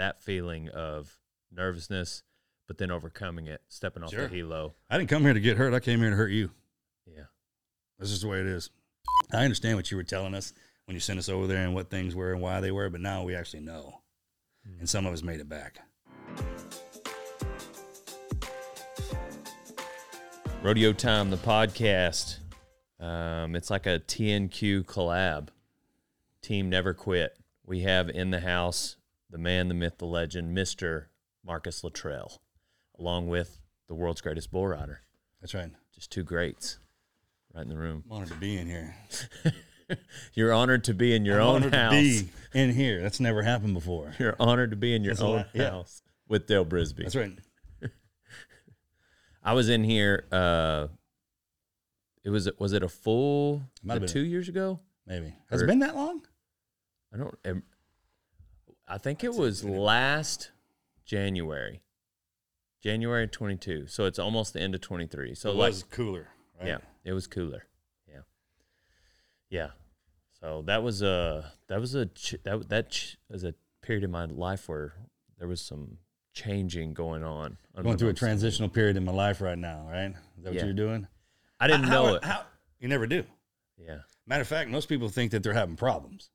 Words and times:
that 0.00 0.22
feeling 0.22 0.70
of 0.70 1.18
nervousness, 1.52 2.22
but 2.66 2.78
then 2.78 2.90
overcoming 2.90 3.46
it, 3.46 3.60
stepping 3.68 4.02
off 4.02 4.10
Sure. 4.10 4.28
the 4.28 4.34
helo. 4.40 4.72
I 4.88 4.96
didn't 4.96 5.10
come 5.10 5.22
here 5.24 5.34
to 5.34 5.40
get 5.40 5.58
hurt. 5.58 5.74
I 5.74 5.80
came 5.80 6.00
here 6.00 6.08
to 6.08 6.16
hurt 6.16 6.30
you. 6.30 6.50
Yeah. 7.06 7.24
That's 7.98 8.10
just 8.10 8.22
the 8.22 8.28
way 8.28 8.40
it 8.40 8.46
is. 8.46 8.70
I 9.30 9.44
understand 9.44 9.76
what 9.76 9.90
you 9.90 9.98
were 9.98 10.02
telling 10.02 10.34
us 10.34 10.54
when 10.86 10.94
you 10.94 11.00
sent 11.00 11.18
us 11.18 11.28
over 11.28 11.46
there 11.46 11.64
and 11.66 11.74
what 11.74 11.90
things 11.90 12.14
were 12.14 12.32
and 12.32 12.40
why 12.40 12.60
they 12.60 12.70
were, 12.72 12.88
but 12.88 13.02
now 13.02 13.24
we 13.24 13.34
actually 13.34 13.60
know. 13.60 14.00
And 14.78 14.88
some 14.88 15.04
of 15.04 15.12
us 15.12 15.22
made 15.22 15.38
it 15.40 15.48
back. 15.50 15.80
Rodeo 20.62 20.92
Time, 20.94 21.30
the 21.30 21.36
podcast. 21.36 22.38
Um, 22.98 23.54
it's 23.54 23.68
like 23.70 23.86
a 23.86 23.98
TNQ 24.00 24.84
collab. 24.84 25.48
Team 26.42 26.70
Never 26.70 26.94
Quit. 26.94 27.36
We 27.66 27.80
have 27.80 28.08
in 28.08 28.30
the 28.30 28.40
house 28.40 28.96
the 29.30 29.38
man, 29.38 29.68
the 29.68 29.74
myth, 29.74 29.98
the 29.98 30.06
legend, 30.06 30.56
Mr. 30.56 31.06
Marcus 31.44 31.82
Luttrell, 31.84 32.40
along 32.98 33.28
with 33.28 33.60
the 33.88 33.94
world's 33.94 34.20
greatest 34.20 34.50
bull 34.50 34.66
rider. 34.68 35.00
That's 35.40 35.54
right. 35.54 35.70
Just 35.94 36.10
two 36.12 36.22
greats 36.22 36.78
right 37.54 37.62
in 37.62 37.68
the 37.68 37.76
room. 37.78 38.04
I'm 38.06 38.12
honored 38.16 38.28
to 38.28 38.34
be 38.34 38.56
in 38.56 38.66
here. 38.66 38.94
You're 40.34 40.52
honored 40.52 40.84
to 40.84 40.94
be 40.94 41.14
in 41.14 41.24
your 41.24 41.40
I'm 41.40 41.46
own 41.48 41.56
honored 41.56 41.74
house. 41.74 41.92
to 41.92 42.24
be 42.24 42.30
in 42.54 42.72
here. 42.72 43.02
That's 43.02 43.18
never 43.20 43.42
happened 43.42 43.74
before. 43.74 44.14
You're 44.18 44.36
honored 44.38 44.70
to 44.70 44.76
be 44.76 44.94
in 44.94 45.02
your 45.02 45.14
That's 45.14 45.22
own 45.22 45.44
yeah. 45.52 45.70
house 45.70 46.02
with 46.28 46.46
Dale 46.46 46.64
Brisby. 46.64 47.02
That's 47.02 47.16
right. 47.16 47.36
I 49.42 49.54
was 49.54 49.68
in 49.68 49.82
here. 49.82 50.26
Uh, 50.30 50.88
it 52.22 52.30
was 52.30 52.48
was 52.58 52.72
it 52.72 52.82
a 52.82 52.88
full 52.88 53.62
uh, 53.88 53.98
two 54.00 54.20
years 54.20 54.48
ago? 54.48 54.78
Maybe. 55.06 55.34
Has 55.50 55.60
Or- 55.60 55.64
it 55.64 55.68
been 55.68 55.78
that 55.80 55.96
long? 55.96 56.22
I 57.12 57.16
don't. 57.16 57.34
I 58.90 58.98
think 58.98 59.22
it 59.22 59.32
was 59.34 59.64
last 59.64 60.50
January, 61.04 61.80
January 62.82 63.28
twenty 63.28 63.56
two. 63.56 63.86
So 63.86 64.04
it's 64.04 64.18
almost 64.18 64.52
the 64.52 64.60
end 64.60 64.74
of 64.74 64.80
twenty 64.80 65.06
three. 65.06 65.34
So 65.34 65.50
it 65.50 65.56
like, 65.56 65.70
was 65.70 65.82
cooler. 65.84 66.28
Right? 66.58 66.68
yeah, 66.68 66.78
it 67.04 67.12
was 67.12 67.26
cooler. 67.26 67.66
Yeah, 68.08 68.20
yeah. 69.48 69.68
So 70.40 70.62
that 70.66 70.82
was 70.82 71.02
a 71.02 71.52
that 71.68 71.80
was 71.80 71.94
a 71.94 72.10
that 72.44 72.68
that 72.68 72.90
ch- 72.90 73.16
was 73.30 73.44
a 73.44 73.54
period 73.82 74.02
in 74.04 74.10
my 74.10 74.24
life 74.24 74.68
where 74.68 74.94
there 75.38 75.46
was 75.46 75.60
some 75.60 75.98
changing 76.32 76.92
going 76.94 77.22
on. 77.22 77.58
Going 77.80 77.96
through 77.96 78.08
a 78.08 78.14
transitional 78.14 78.68
period 78.68 78.96
in 78.96 79.04
my 79.04 79.12
life 79.12 79.40
right 79.40 79.58
now, 79.58 79.86
right? 79.88 80.14
Is 80.36 80.44
that 80.44 80.52
Yeah. 80.52 80.60
what 80.60 80.64
you're 80.66 80.74
doing? 80.74 81.06
I 81.60 81.66
didn't 81.66 81.84
How- 81.84 81.90
know 82.06 82.14
it. 82.14 82.24
How, 82.24 82.44
you 82.78 82.88
never 82.88 83.06
do. 83.06 83.24
Yeah. 83.78 84.00
Matter 84.26 84.42
of 84.42 84.48
fact, 84.48 84.68
most 84.70 84.88
people 84.88 85.08
think 85.08 85.30
that 85.32 85.42
they're 85.42 85.54
having 85.54 85.76
problems. 85.76 86.30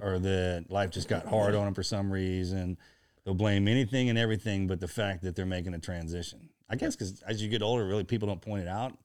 Or 0.00 0.18
that 0.18 0.66
life 0.70 0.90
just 0.90 1.08
got 1.08 1.26
hard 1.26 1.54
on 1.54 1.64
them 1.64 1.74
for 1.74 1.82
some 1.82 2.12
reason. 2.12 2.78
They'll 3.24 3.34
blame 3.34 3.68
anything 3.68 4.08
and 4.08 4.18
everything 4.18 4.66
but 4.66 4.80
the 4.80 4.88
fact 4.88 5.22
that 5.22 5.36
they're 5.36 5.46
making 5.46 5.74
a 5.74 5.78
transition. 5.78 6.48
I 6.68 6.76
guess 6.76 6.96
because 6.96 7.20
as 7.22 7.42
you 7.42 7.48
get 7.48 7.62
older, 7.62 7.86
really 7.86 8.04
people 8.04 8.28
don't 8.28 8.40
point 8.40 8.62
it 8.62 8.68
out. 8.68 8.96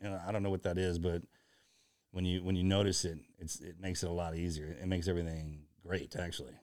Know, 0.00 0.20
I 0.26 0.30
don't 0.30 0.42
know 0.42 0.50
what 0.50 0.62
that 0.62 0.78
is, 0.78 0.98
but 0.98 1.22
when 2.12 2.24
you 2.24 2.42
when 2.42 2.54
you 2.54 2.64
notice 2.64 3.04
it, 3.04 3.18
it's 3.38 3.60
it 3.60 3.80
makes 3.80 4.02
it 4.02 4.08
a 4.08 4.12
lot 4.12 4.36
easier. 4.36 4.76
It 4.80 4.86
makes 4.86 5.08
everything 5.08 5.62
great, 5.84 6.14
actually. 6.16 6.54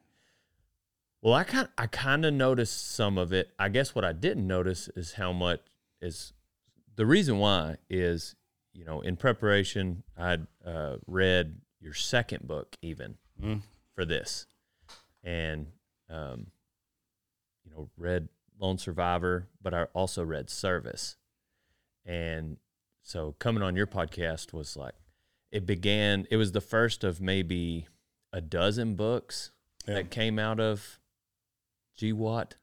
Well, 1.22 1.34
I 1.34 1.44
kind 1.44 1.68
I 1.78 1.88
kind 1.88 2.24
of 2.24 2.34
noticed 2.34 2.94
some 2.96 3.18
of 3.18 3.34
it. 3.34 3.50
I 3.60 3.70
guess 3.70 3.94
what 3.94 4.06
I 4.06 4.14
didn't 4.14 4.48
notice 4.48 4.88
is 4.96 5.14
how 5.14 5.34
much 5.34 5.62
is 6.02 6.34
the 6.96 7.06
reason 7.06 7.40
why 7.40 7.78
is 7.90 8.36
you 8.74 8.86
know 8.86 9.02
in 9.02 9.18
preparation 9.18 10.04
I'd 10.18 10.48
uh, 10.66 10.98
read 11.08 11.62
your 11.86 11.94
second 11.94 12.48
book 12.48 12.76
even 12.82 13.16
Mm. 13.42 13.62
for 13.94 14.04
this, 14.06 14.48
and 15.24 15.68
um, 16.10 16.48
you 17.64 17.72
know 17.72 17.90
read 17.96 18.28
Lone 18.60 18.78
Survivor, 18.78 19.48
but 19.62 19.74
I 19.74 19.84
also 19.94 20.24
read 20.24 20.50
Service, 20.50 21.16
and 22.06 22.58
so 23.02 23.36
coming 23.40 23.62
on 23.64 23.76
your 23.76 23.88
podcast 23.88 24.52
was 24.54 24.76
like 24.76 24.96
it 25.52 25.66
began. 25.66 26.28
It 26.32 26.38
was 26.38 26.52
the 26.54 26.62
first 26.62 27.04
of 27.04 27.22
maybe 27.22 27.88
a 28.34 28.42
dozen 28.42 28.96
books 28.96 29.52
Yeah. 29.88 29.94
that 29.96 30.10
came 30.12 30.40
out 30.40 30.60
of 30.60 31.00
G 31.96 32.12
GWOT. 32.12 32.56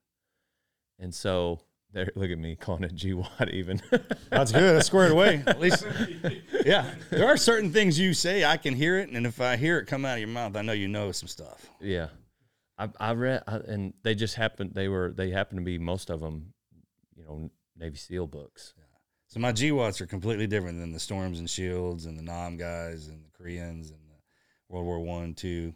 And 0.98 1.14
so 1.14 1.60
there, 1.92 2.10
look 2.14 2.30
at 2.30 2.38
me 2.38 2.56
calling 2.56 2.84
it 2.84 2.94
GWOT 2.94 3.50
even. 3.50 3.80
That's 4.30 4.52
good. 4.52 4.76
That's 4.76 4.86
squared 4.86 5.12
away. 5.12 5.42
At 5.46 5.60
least, 5.60 5.86
yeah. 6.64 6.90
There 7.10 7.26
are 7.26 7.36
certain 7.36 7.72
things 7.72 7.98
you 7.98 8.14
say 8.14 8.44
I 8.44 8.56
can 8.56 8.74
hear 8.74 8.98
it, 8.98 9.10
and 9.10 9.26
if 9.26 9.40
I 9.40 9.56
hear 9.56 9.78
it 9.78 9.86
come 9.86 10.04
out 10.04 10.14
of 10.14 10.20
your 10.20 10.28
mouth, 10.28 10.56
I 10.56 10.62
know 10.62 10.72
you 10.72 10.88
know 10.88 11.12
some 11.12 11.28
stuff. 11.28 11.68
yeah. 11.80 12.08
I, 12.78 12.88
I 12.98 13.12
read, 13.12 13.42
I, 13.46 13.56
and 13.56 13.92
they 14.02 14.14
just 14.14 14.34
happened, 14.34 14.72
they 14.74 14.88
were, 14.88 15.12
they 15.14 15.30
happened 15.30 15.60
to 15.60 15.64
be 15.64 15.78
most 15.78 16.08
of 16.08 16.20
them, 16.20 16.54
you 17.14 17.22
know, 17.22 17.50
Navy 17.76 17.96
SEAL 17.96 18.28
books. 18.28 18.72
So 19.28 19.40
my 19.40 19.52
GWOTs 19.52 20.00
are 20.00 20.06
completely 20.06 20.46
different 20.46 20.78
than 20.80 20.92
the 20.92 20.98
Storms 20.98 21.38
and 21.38 21.48
Shields 21.48 22.06
and 22.06 22.18
the 22.18 22.22
Nam 22.22 22.56
guys 22.56 23.08
and 23.08 23.24
the 23.24 23.30
Koreans 23.30 23.90
and 23.90 24.00
the 24.00 24.16
World 24.68 24.86
War 24.86 25.00
One, 25.00 25.34
Two, 25.34 25.74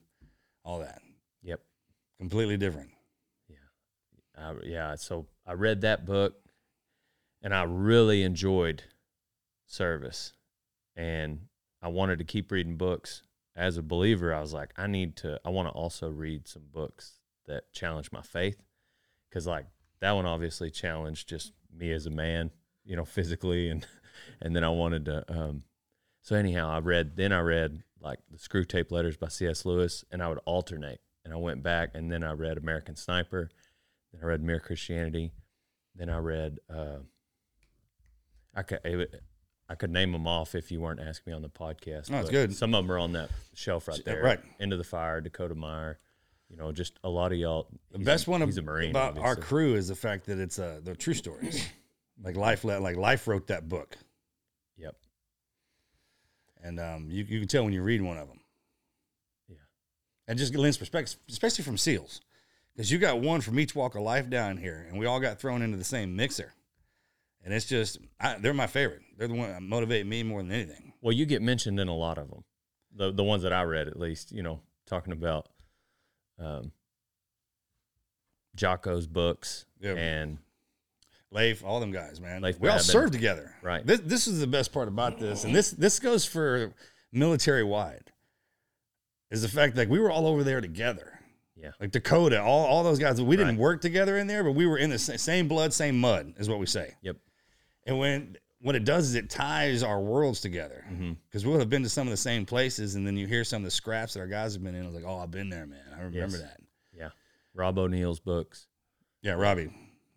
all 0.64 0.80
that. 0.80 1.00
Yep. 1.42 1.60
Completely 2.18 2.56
different. 2.56 2.90
I, 4.38 4.54
yeah. 4.64 4.94
So 4.96 5.26
I 5.46 5.52
read 5.52 5.82
that 5.82 6.04
book 6.04 6.34
and 7.42 7.54
I 7.54 7.62
really 7.62 8.22
enjoyed 8.22 8.82
service. 9.66 10.32
And 10.96 11.46
I 11.82 11.88
wanted 11.88 12.18
to 12.18 12.24
keep 12.24 12.50
reading 12.50 12.76
books. 12.76 13.22
As 13.54 13.76
a 13.76 13.82
believer, 13.82 14.34
I 14.34 14.40
was 14.40 14.52
like, 14.52 14.72
I 14.76 14.86
need 14.86 15.16
to, 15.16 15.40
I 15.44 15.50
want 15.50 15.68
to 15.68 15.72
also 15.72 16.08
read 16.08 16.48
some 16.48 16.64
books 16.72 17.20
that 17.46 17.72
challenge 17.72 18.10
my 18.12 18.22
faith. 18.22 18.62
Cause 19.32 19.46
like 19.46 19.66
that 20.00 20.12
one 20.12 20.26
obviously 20.26 20.70
challenged 20.70 21.28
just 21.28 21.52
me 21.74 21.92
as 21.92 22.06
a 22.06 22.10
man, 22.10 22.50
you 22.84 22.96
know, 22.96 23.04
physically. 23.06 23.70
And, 23.70 23.86
and 24.40 24.54
then 24.56 24.64
I 24.64 24.70
wanted 24.70 25.04
to, 25.06 25.24
um, 25.28 25.62
so 26.22 26.34
anyhow, 26.34 26.68
I 26.68 26.80
read, 26.80 27.16
then 27.16 27.32
I 27.32 27.40
read 27.40 27.82
like 28.00 28.18
the 28.30 28.38
Screwtape 28.38 28.90
Letters 28.90 29.16
by 29.16 29.28
C.S. 29.28 29.64
Lewis 29.64 30.04
and 30.10 30.22
I 30.22 30.28
would 30.28 30.40
alternate. 30.44 31.00
And 31.24 31.32
I 31.32 31.38
went 31.38 31.62
back 31.62 31.90
and 31.94 32.10
then 32.10 32.22
I 32.22 32.32
read 32.32 32.56
American 32.56 32.96
Sniper. 32.96 33.50
Then 34.16 34.24
I 34.24 34.26
read 34.26 34.42
Mere 34.42 34.60
Christianity. 34.60 35.32
Then 35.94 36.08
I 36.10 36.18
read, 36.18 36.58
uh, 36.74 36.98
I 38.54 38.62
could, 38.62 38.80
it 38.84 39.22
I 39.68 39.74
could 39.74 39.90
name 39.90 40.12
them 40.12 40.26
off 40.26 40.54
if 40.54 40.70
you 40.70 40.80
weren't 40.80 41.00
asking 41.00 41.32
me 41.32 41.36
on 41.36 41.42
the 41.42 41.48
podcast. 41.48 42.08
No, 42.10 42.20
it's 42.20 42.30
good. 42.30 42.54
Some 42.54 42.74
of 42.74 42.84
them 42.84 42.92
are 42.92 42.98
on 42.98 43.12
that 43.12 43.30
shelf 43.54 43.88
right 43.88 44.00
there. 44.04 44.22
right. 44.22 44.40
Into 44.60 44.76
the 44.76 44.84
Fire, 44.84 45.20
Dakota 45.20 45.54
Meyer. 45.54 45.98
You 46.48 46.56
know, 46.56 46.70
just 46.70 46.98
a 47.02 47.08
lot 47.08 47.32
of 47.32 47.38
y'all. 47.38 47.66
The 47.90 47.98
best 47.98 48.28
a, 48.28 48.30
one 48.30 48.40
he's 48.42 48.56
a 48.58 48.62
Marine. 48.62 48.90
about 48.90 49.18
our 49.18 49.34
crew 49.34 49.74
is 49.74 49.88
the 49.88 49.96
fact 49.96 50.26
that 50.26 50.38
it's 50.38 50.58
uh, 50.60 50.80
they're 50.82 50.94
true 50.94 51.14
stories. 51.14 51.66
like 52.22 52.36
life, 52.36 52.62
like 52.64 52.96
life 52.96 53.26
wrote 53.26 53.48
that 53.48 53.68
book, 53.68 53.96
Yep. 54.76 54.94
and 56.62 56.78
um, 56.78 57.08
you 57.10 57.24
you 57.24 57.40
can 57.40 57.48
tell 57.48 57.64
when 57.64 57.72
you 57.72 57.82
read 57.82 58.00
one 58.00 58.16
of 58.16 58.28
them. 58.28 58.38
Yeah. 59.48 59.56
and 60.28 60.38
just 60.38 60.54
lends 60.54 60.76
perspective, 60.78 61.18
especially 61.28 61.64
from 61.64 61.76
SEALs, 61.76 62.20
because 62.76 62.92
you 62.92 62.98
got 62.98 63.20
one 63.20 63.40
from 63.40 63.58
each 63.58 63.74
walk 63.74 63.94
of 63.94 64.02
life 64.02 64.28
down 64.28 64.58
here, 64.58 64.84
and 64.88 64.98
we 64.98 65.06
all 65.06 65.18
got 65.18 65.40
thrown 65.40 65.62
into 65.62 65.78
the 65.78 65.84
same 65.84 66.14
mixer. 66.14 66.52
And 67.42 67.54
it's 67.54 67.64
just, 67.66 67.98
I, 68.20 68.36
they're 68.38 68.52
my 68.52 68.66
favorite. 68.66 69.02
They're 69.16 69.28
the 69.28 69.34
one 69.34 69.48
that 69.48 69.62
motivate 69.62 70.04
me 70.06 70.22
more 70.22 70.42
than 70.42 70.52
anything. 70.52 70.92
Well, 71.00 71.12
you 71.14 71.24
get 71.26 71.40
mentioned 71.42 71.78
in 71.80 71.88
a 71.88 71.94
lot 71.94 72.18
of 72.18 72.28
them. 72.28 72.44
The 72.94 73.12
the 73.12 73.22
ones 73.24 73.42
that 73.44 73.52
I 73.52 73.62
read, 73.62 73.88
at 73.88 73.98
least, 73.98 74.32
you 74.32 74.42
know, 74.42 74.60
talking 74.86 75.12
about 75.12 75.48
um, 76.38 76.72
Jocko's 78.56 79.06
books 79.06 79.66
Yeah. 79.80 79.92
and 79.94 80.38
Leif, 81.30 81.64
all 81.64 81.80
them 81.80 81.92
guys, 81.92 82.20
man. 82.20 82.42
Leif 82.42 82.58
we 82.58 82.68
all 82.68 82.78
served 82.78 83.12
together. 83.12 83.54
Right. 83.62 83.86
This 83.86 84.00
this 84.00 84.26
is 84.26 84.40
the 84.40 84.46
best 84.46 84.72
part 84.72 84.88
about 84.88 85.18
this, 85.18 85.44
and 85.44 85.54
this 85.54 85.70
this 85.70 85.98
goes 86.00 86.24
for 86.24 86.72
military 87.12 87.64
wide. 87.64 88.12
Is 89.30 89.42
the 89.42 89.48
fact 89.48 89.74
that 89.76 89.88
we 89.88 89.98
were 89.98 90.10
all 90.10 90.26
over 90.26 90.42
there 90.44 90.60
together. 90.60 91.15
Yeah. 91.56 91.70
Like 91.80 91.90
Dakota, 91.90 92.42
all, 92.42 92.66
all 92.66 92.84
those 92.84 92.98
guys. 92.98 93.20
We 93.20 93.36
didn't 93.36 93.52
Right. 93.56 93.60
work 93.60 93.80
together 93.80 94.18
in 94.18 94.26
there, 94.26 94.44
but 94.44 94.52
we 94.52 94.66
were 94.66 94.76
in 94.78 94.90
the 94.90 94.98
same 94.98 95.48
blood, 95.48 95.72
same 95.72 95.98
mud, 95.98 96.34
is 96.38 96.48
what 96.48 96.58
we 96.58 96.66
say. 96.66 96.94
Yep. 97.02 97.16
And 97.86 97.98
when 97.98 98.36
what 98.60 98.74
it 98.74 98.84
does 98.84 99.08
is 99.08 99.14
it 99.14 99.30
ties 99.30 99.82
our 99.82 100.00
worlds 100.00 100.40
together 100.40 100.84
Mm-hmm. 100.90 101.12
because 101.28 101.46
we'll 101.46 101.58
have 101.58 101.70
been 101.70 101.82
to 101.82 101.88
some 101.88 102.06
of 102.06 102.10
the 102.10 102.16
same 102.16 102.44
places, 102.46 102.94
and 102.94 103.06
then 103.06 103.16
you 103.16 103.26
hear 103.26 103.44
some 103.44 103.62
of 103.62 103.64
the 103.64 103.70
scraps 103.70 104.14
that 104.14 104.20
our 104.20 104.26
guys 104.26 104.54
have 104.54 104.62
been 104.64 104.74
in. 104.74 104.82
I 104.82 104.86
was 104.86 104.94
like, 104.94 105.04
oh, 105.06 105.18
I've 105.18 105.30
been 105.30 105.48
there, 105.50 105.66
man. 105.66 105.80
I 105.94 106.02
remember 106.02 106.36
Yes. 106.36 106.40
that. 106.40 106.60
Yeah. 106.96 107.08
Rob 107.54 107.78
O'Neill's 107.78 108.20
books. 108.20 108.66
Yeah, 109.22 109.32
Robbie. 109.32 109.70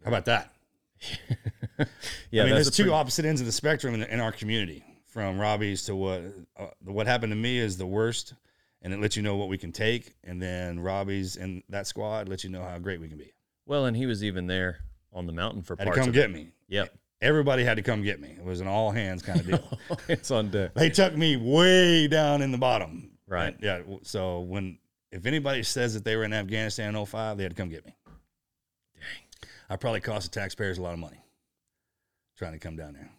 How 0.03 0.07
about 0.09 0.25
that? 0.25 0.53
Yeah. 2.31 2.43
I 2.43 2.45
mean, 2.45 2.55
there's 2.55 2.69
two 2.69 2.83
pretty- 2.83 2.93
opposite 2.95 3.25
ends 3.25 3.39
of 3.41 3.47
the 3.47 3.53
spectrum 3.53 3.93
in, 3.93 4.03
in 4.03 4.19
our 4.19 4.31
community. 4.33 4.83
From 5.05 5.39
Robbie's 5.39 5.83
to 5.85 5.95
what 5.95 6.21
uh, 6.57 6.67
what 6.83 7.07
happened 7.07 7.31
to 7.31 7.35
me 7.37 7.57
is 7.57 7.77
the 7.77 7.85
worst, 7.87 8.33
and 8.81 8.93
it 8.93 8.99
lets 8.99 9.15
you 9.15 9.23
know 9.23 9.35
what 9.35 9.49
we 9.49 9.57
can 9.57 9.71
take. 9.71 10.15
And 10.23 10.41
then 10.41 10.79
Robbie's 10.79 11.35
and 11.35 11.63
that 11.69 11.87
squad 11.87 12.29
lets 12.29 12.43
you 12.43 12.49
know 12.49 12.63
how 12.63 12.77
great 12.79 12.99
we 12.99 13.07
can 13.07 13.17
be. 13.17 13.33
Well, 13.65 13.85
and 13.85 13.95
he 13.95 14.05
was 14.05 14.23
even 14.23 14.47
there 14.47 14.79
on 15.13 15.25
the 15.25 15.33
mountain 15.33 15.61
for 15.61 15.75
Had 15.77 15.85
to 15.85 15.91
come 15.91 16.07
of 16.09 16.13
get 16.13 16.25
it. 16.25 16.33
me. 16.33 16.51
Yep. 16.67 16.93
Everybody 17.21 17.63
had 17.63 17.75
to 17.77 17.83
come 17.83 18.01
get 18.01 18.19
me. 18.21 18.29
It 18.37 18.43
was 18.43 18.61
an 18.61 18.67
all 18.67 18.91
hands 18.91 19.21
kind 19.21 19.39
of 19.41 19.47
deal. 19.47 19.79
it's 20.07 20.31
on 20.31 20.49
deck. 20.49 20.73
they 20.73 20.89
took 20.89 21.15
me 21.15 21.35
way 21.35 22.07
down 22.07 22.41
in 22.41 22.51
the 22.51 22.57
bottom. 22.57 23.11
Right. 23.27 23.53
And, 23.53 23.63
yeah. 23.63 23.81
So 24.03 24.39
when 24.39 24.77
if 25.11 25.25
anybody 25.25 25.63
says 25.63 25.93
that 25.95 26.03
they 26.05 26.15
were 26.15 26.23
in 26.23 26.33
Afghanistan 26.33 26.95
in 26.95 27.05
05, 27.05 27.37
they 27.37 27.43
had 27.43 27.51
to 27.51 27.55
come 27.61 27.69
get 27.69 27.85
me. 27.85 27.95
Dang. 28.95 29.49
I 29.69 29.75
probably 29.75 29.99
cost 30.01 30.31
the 30.31 30.39
taxpayers 30.39 30.77
a 30.77 30.81
lot 30.81 30.93
of 30.93 30.99
money 30.99 31.17
trying 32.37 32.53
to 32.53 32.59
come 32.59 32.77
down 32.77 32.93
there. 32.93 33.09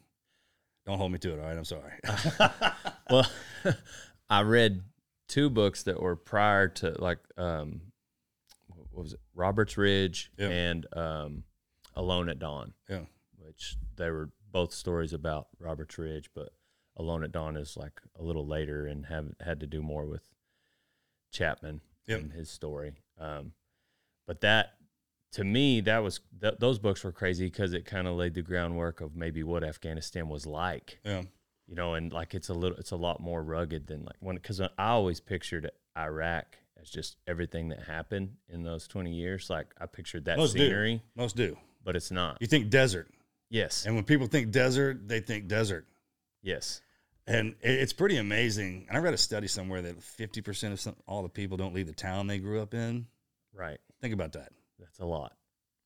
Don't 0.87 0.97
hold 0.97 1.13
me 1.13 1.19
to 1.19 1.35
it, 1.35 1.39
all 1.39 1.47
right? 1.47 1.57
I'm 1.57 1.65
sorry. 1.65 1.93
Well, 3.11 3.27
I 4.31 4.43
read 4.43 4.83
two 5.31 5.49
books 5.49 5.83
that 5.85 6.01
were 6.03 6.17
prior 6.17 6.69
to 6.69 6.91
like 6.99 7.19
um, 7.39 7.81
what 8.69 9.05
was 9.05 9.13
it? 9.15 9.21
Roberts 9.35 9.79
Ridge 9.79 10.31
Yeah. 10.37 10.49
and 10.49 10.87
um, 10.97 11.45
Alone 11.95 12.29
at 12.29 12.39
Dawn, 12.39 12.75
yeah. 12.89 13.05
which 13.39 13.77
they 13.97 14.11
were 14.11 14.31
both 14.53 14.73
stories 14.73 15.13
about 15.13 15.47
Roberts 15.59 15.97
Ridge, 15.99 16.29
but 16.35 16.51
Alone 16.97 17.23
at 17.25 17.33
Dawn 17.33 17.57
is 17.57 17.77
like 17.77 18.01
a 18.19 18.23
little 18.23 18.47
later 18.47 18.87
and 18.87 19.07
have 19.07 19.29
had 19.41 19.61
to 19.61 19.67
do 19.67 19.81
more 19.81 20.05
with 20.07 20.23
Chapman 21.33 21.81
Yep. 22.07 22.21
and 22.21 22.33
his 22.33 22.51
story. 22.51 22.95
Um, 23.19 23.53
but 24.27 24.41
that 24.41 24.75
to 25.33 25.45
me, 25.45 25.81
that 25.83 25.99
was 26.03 26.19
th- 26.41 26.57
those 26.59 26.81
books 26.81 27.05
were 27.05 27.13
crazy 27.13 27.45
because 27.47 27.73
it 27.73 27.85
kind 27.85 28.09
of 28.09 28.17
laid 28.17 28.35
the 28.35 28.43
groundwork 28.43 29.01
of 29.01 29.15
maybe 29.15 29.45
what 29.45 29.63
Afghanistan 29.63 30.29
was 30.29 30.45
like 30.47 30.99
Yeah. 31.05 31.23
You 31.71 31.77
know, 31.77 31.95
and 31.95 32.13
like 32.13 32.35
it's 32.35 32.49
a 32.49 32.55
little, 32.55 32.77
it's 32.79 32.91
a 32.91 32.97
lot 32.97 33.21
more 33.21 33.41
rugged 33.41 33.87
than 33.87 34.05
like 34.05 34.17
when, 34.19 34.35
because 34.35 34.61
I 34.61 34.69
always 34.77 35.21
pictured 35.21 35.71
Iraq 35.97 36.59
as 36.83 36.91
just 36.91 37.17
everything 37.29 37.69
that 37.69 37.85
happened 37.85 38.33
in 38.49 38.65
those 38.65 38.89
20 38.89 39.13
years. 39.13 39.49
Like 39.49 39.69
I 39.81 39.87
pictured 39.87 40.25
that 40.25 40.37
Most 40.37 40.55
do. 40.55 40.59
scenery, 40.59 41.01
Most 41.15 41.37
do. 41.37 41.57
but 41.85 41.95
it's 41.95 42.11
not. 42.11 42.39
You 42.41 42.49
think 42.49 42.71
desert. 42.71 43.09
Yes. 43.51 43.87
And 43.87 43.95
when 43.95 44.03
people 44.03 44.27
think 44.27 44.51
desert, 44.51 45.07
they 45.07 45.21
think 45.21 45.47
desert. 45.47 45.87
Yes. 46.43 46.81
And 47.27 47.55
it's 47.61 47.93
pretty 47.93 48.17
amazing. 48.17 48.87
And 48.89 48.99
I 48.99 49.01
read 49.01 49.15
a 49.15 49.19
study 49.19 49.47
somewhere 49.47 49.81
that 49.83 50.01
50% 50.01 50.73
of 50.73 50.81
some, 50.81 50.97
all 51.07 51.23
the 51.23 51.29
people 51.29 51.57
don't 51.57 51.73
leave 51.75 51.87
the 51.87 51.93
town 51.93 52.27
they 52.27 52.39
grew 52.39 52.61
up 52.61 52.75
in. 52.75 53.07
Right. 53.55 53.79
Think 54.01 54.13
about 54.13 54.33
that. 54.33 54.51
That's 54.81 54.99
a 54.99 55.05
lot. 55.05 55.35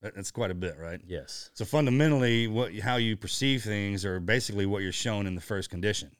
That- 0.05 0.15
That's 0.15 0.31
quite 0.31 0.51
a 0.51 0.55
bit, 0.55 0.77
right? 0.79 1.01
Yes. 1.07 1.51
So 1.55 1.65
fundamentally, 1.65 2.47
what 2.47 2.73
how 2.79 2.97
you 2.97 3.17
perceive 3.17 3.63
things 3.65 4.05
are 4.05 4.21
basically 4.21 4.67
what 4.67 4.83
you're 4.83 4.93
shown 4.93 5.27
in 5.27 5.35
the 5.35 5.41
first 5.41 5.71
condition. 5.71 6.11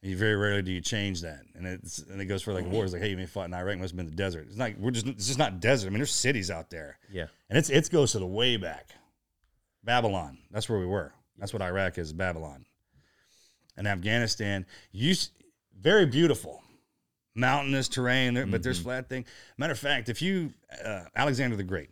You 0.00 0.16
very 0.16 0.36
rarely 0.36 0.62
do 0.62 0.72
you 0.72 0.80
change 0.80 1.20
that, 1.22 1.40
and 1.54 1.66
it's 1.66 1.98
and 1.98 2.20
it 2.20 2.24
goes 2.26 2.40
for 2.42 2.54
like 2.54 2.64
wars. 2.66 2.92
Like, 2.92 3.02
hey, 3.02 3.10
you 3.10 3.16
may 3.16 3.26
fought 3.26 3.46
in 3.48 3.54
Iraq, 3.54 3.78
must 3.78 3.90
have 3.92 3.96
been 3.96 4.06
the 4.06 4.12
desert. 4.12 4.46
It's 4.48 4.56
like 4.56 4.78
we're 4.78 4.90
just 4.92 5.06
it's 5.06 5.26
just 5.26 5.38
not 5.38 5.60
desert. 5.60 5.88
I 5.88 5.90
mean, 5.90 5.98
there's 5.98 6.12
cities 6.12 6.50
out 6.50 6.70
there, 6.70 6.98
Yeah. 7.10 7.26
and 7.50 7.58
it's 7.58 7.68
it 7.68 7.90
goes 7.90 8.12
to 8.12 8.18
the 8.20 8.26
way 8.26 8.56
back. 8.56 8.90
Babylon, 9.84 10.38
that's 10.50 10.68
where 10.68 10.78
we 10.78 10.86
were. 10.86 11.12
That's 11.36 11.52
what 11.52 11.62
Iraq 11.62 11.98
is, 11.98 12.12
Babylon. 12.12 12.64
And 13.76 13.86
Afghanistan, 13.86 14.66
you 14.92 15.14
very 15.78 16.06
beautiful, 16.06 16.62
mountainous 17.34 17.88
terrain, 17.88 18.34
there, 18.34 18.46
but 18.46 18.62
there's 18.62 18.80
flat 18.80 19.08
thing. 19.08 19.24
Matter 19.56 19.72
of 19.72 19.78
fact, 19.78 20.08
if 20.08 20.22
you 20.22 20.52
uh, 20.84 21.04
Alexander 21.16 21.56
the 21.56 21.62
Great, 21.64 21.90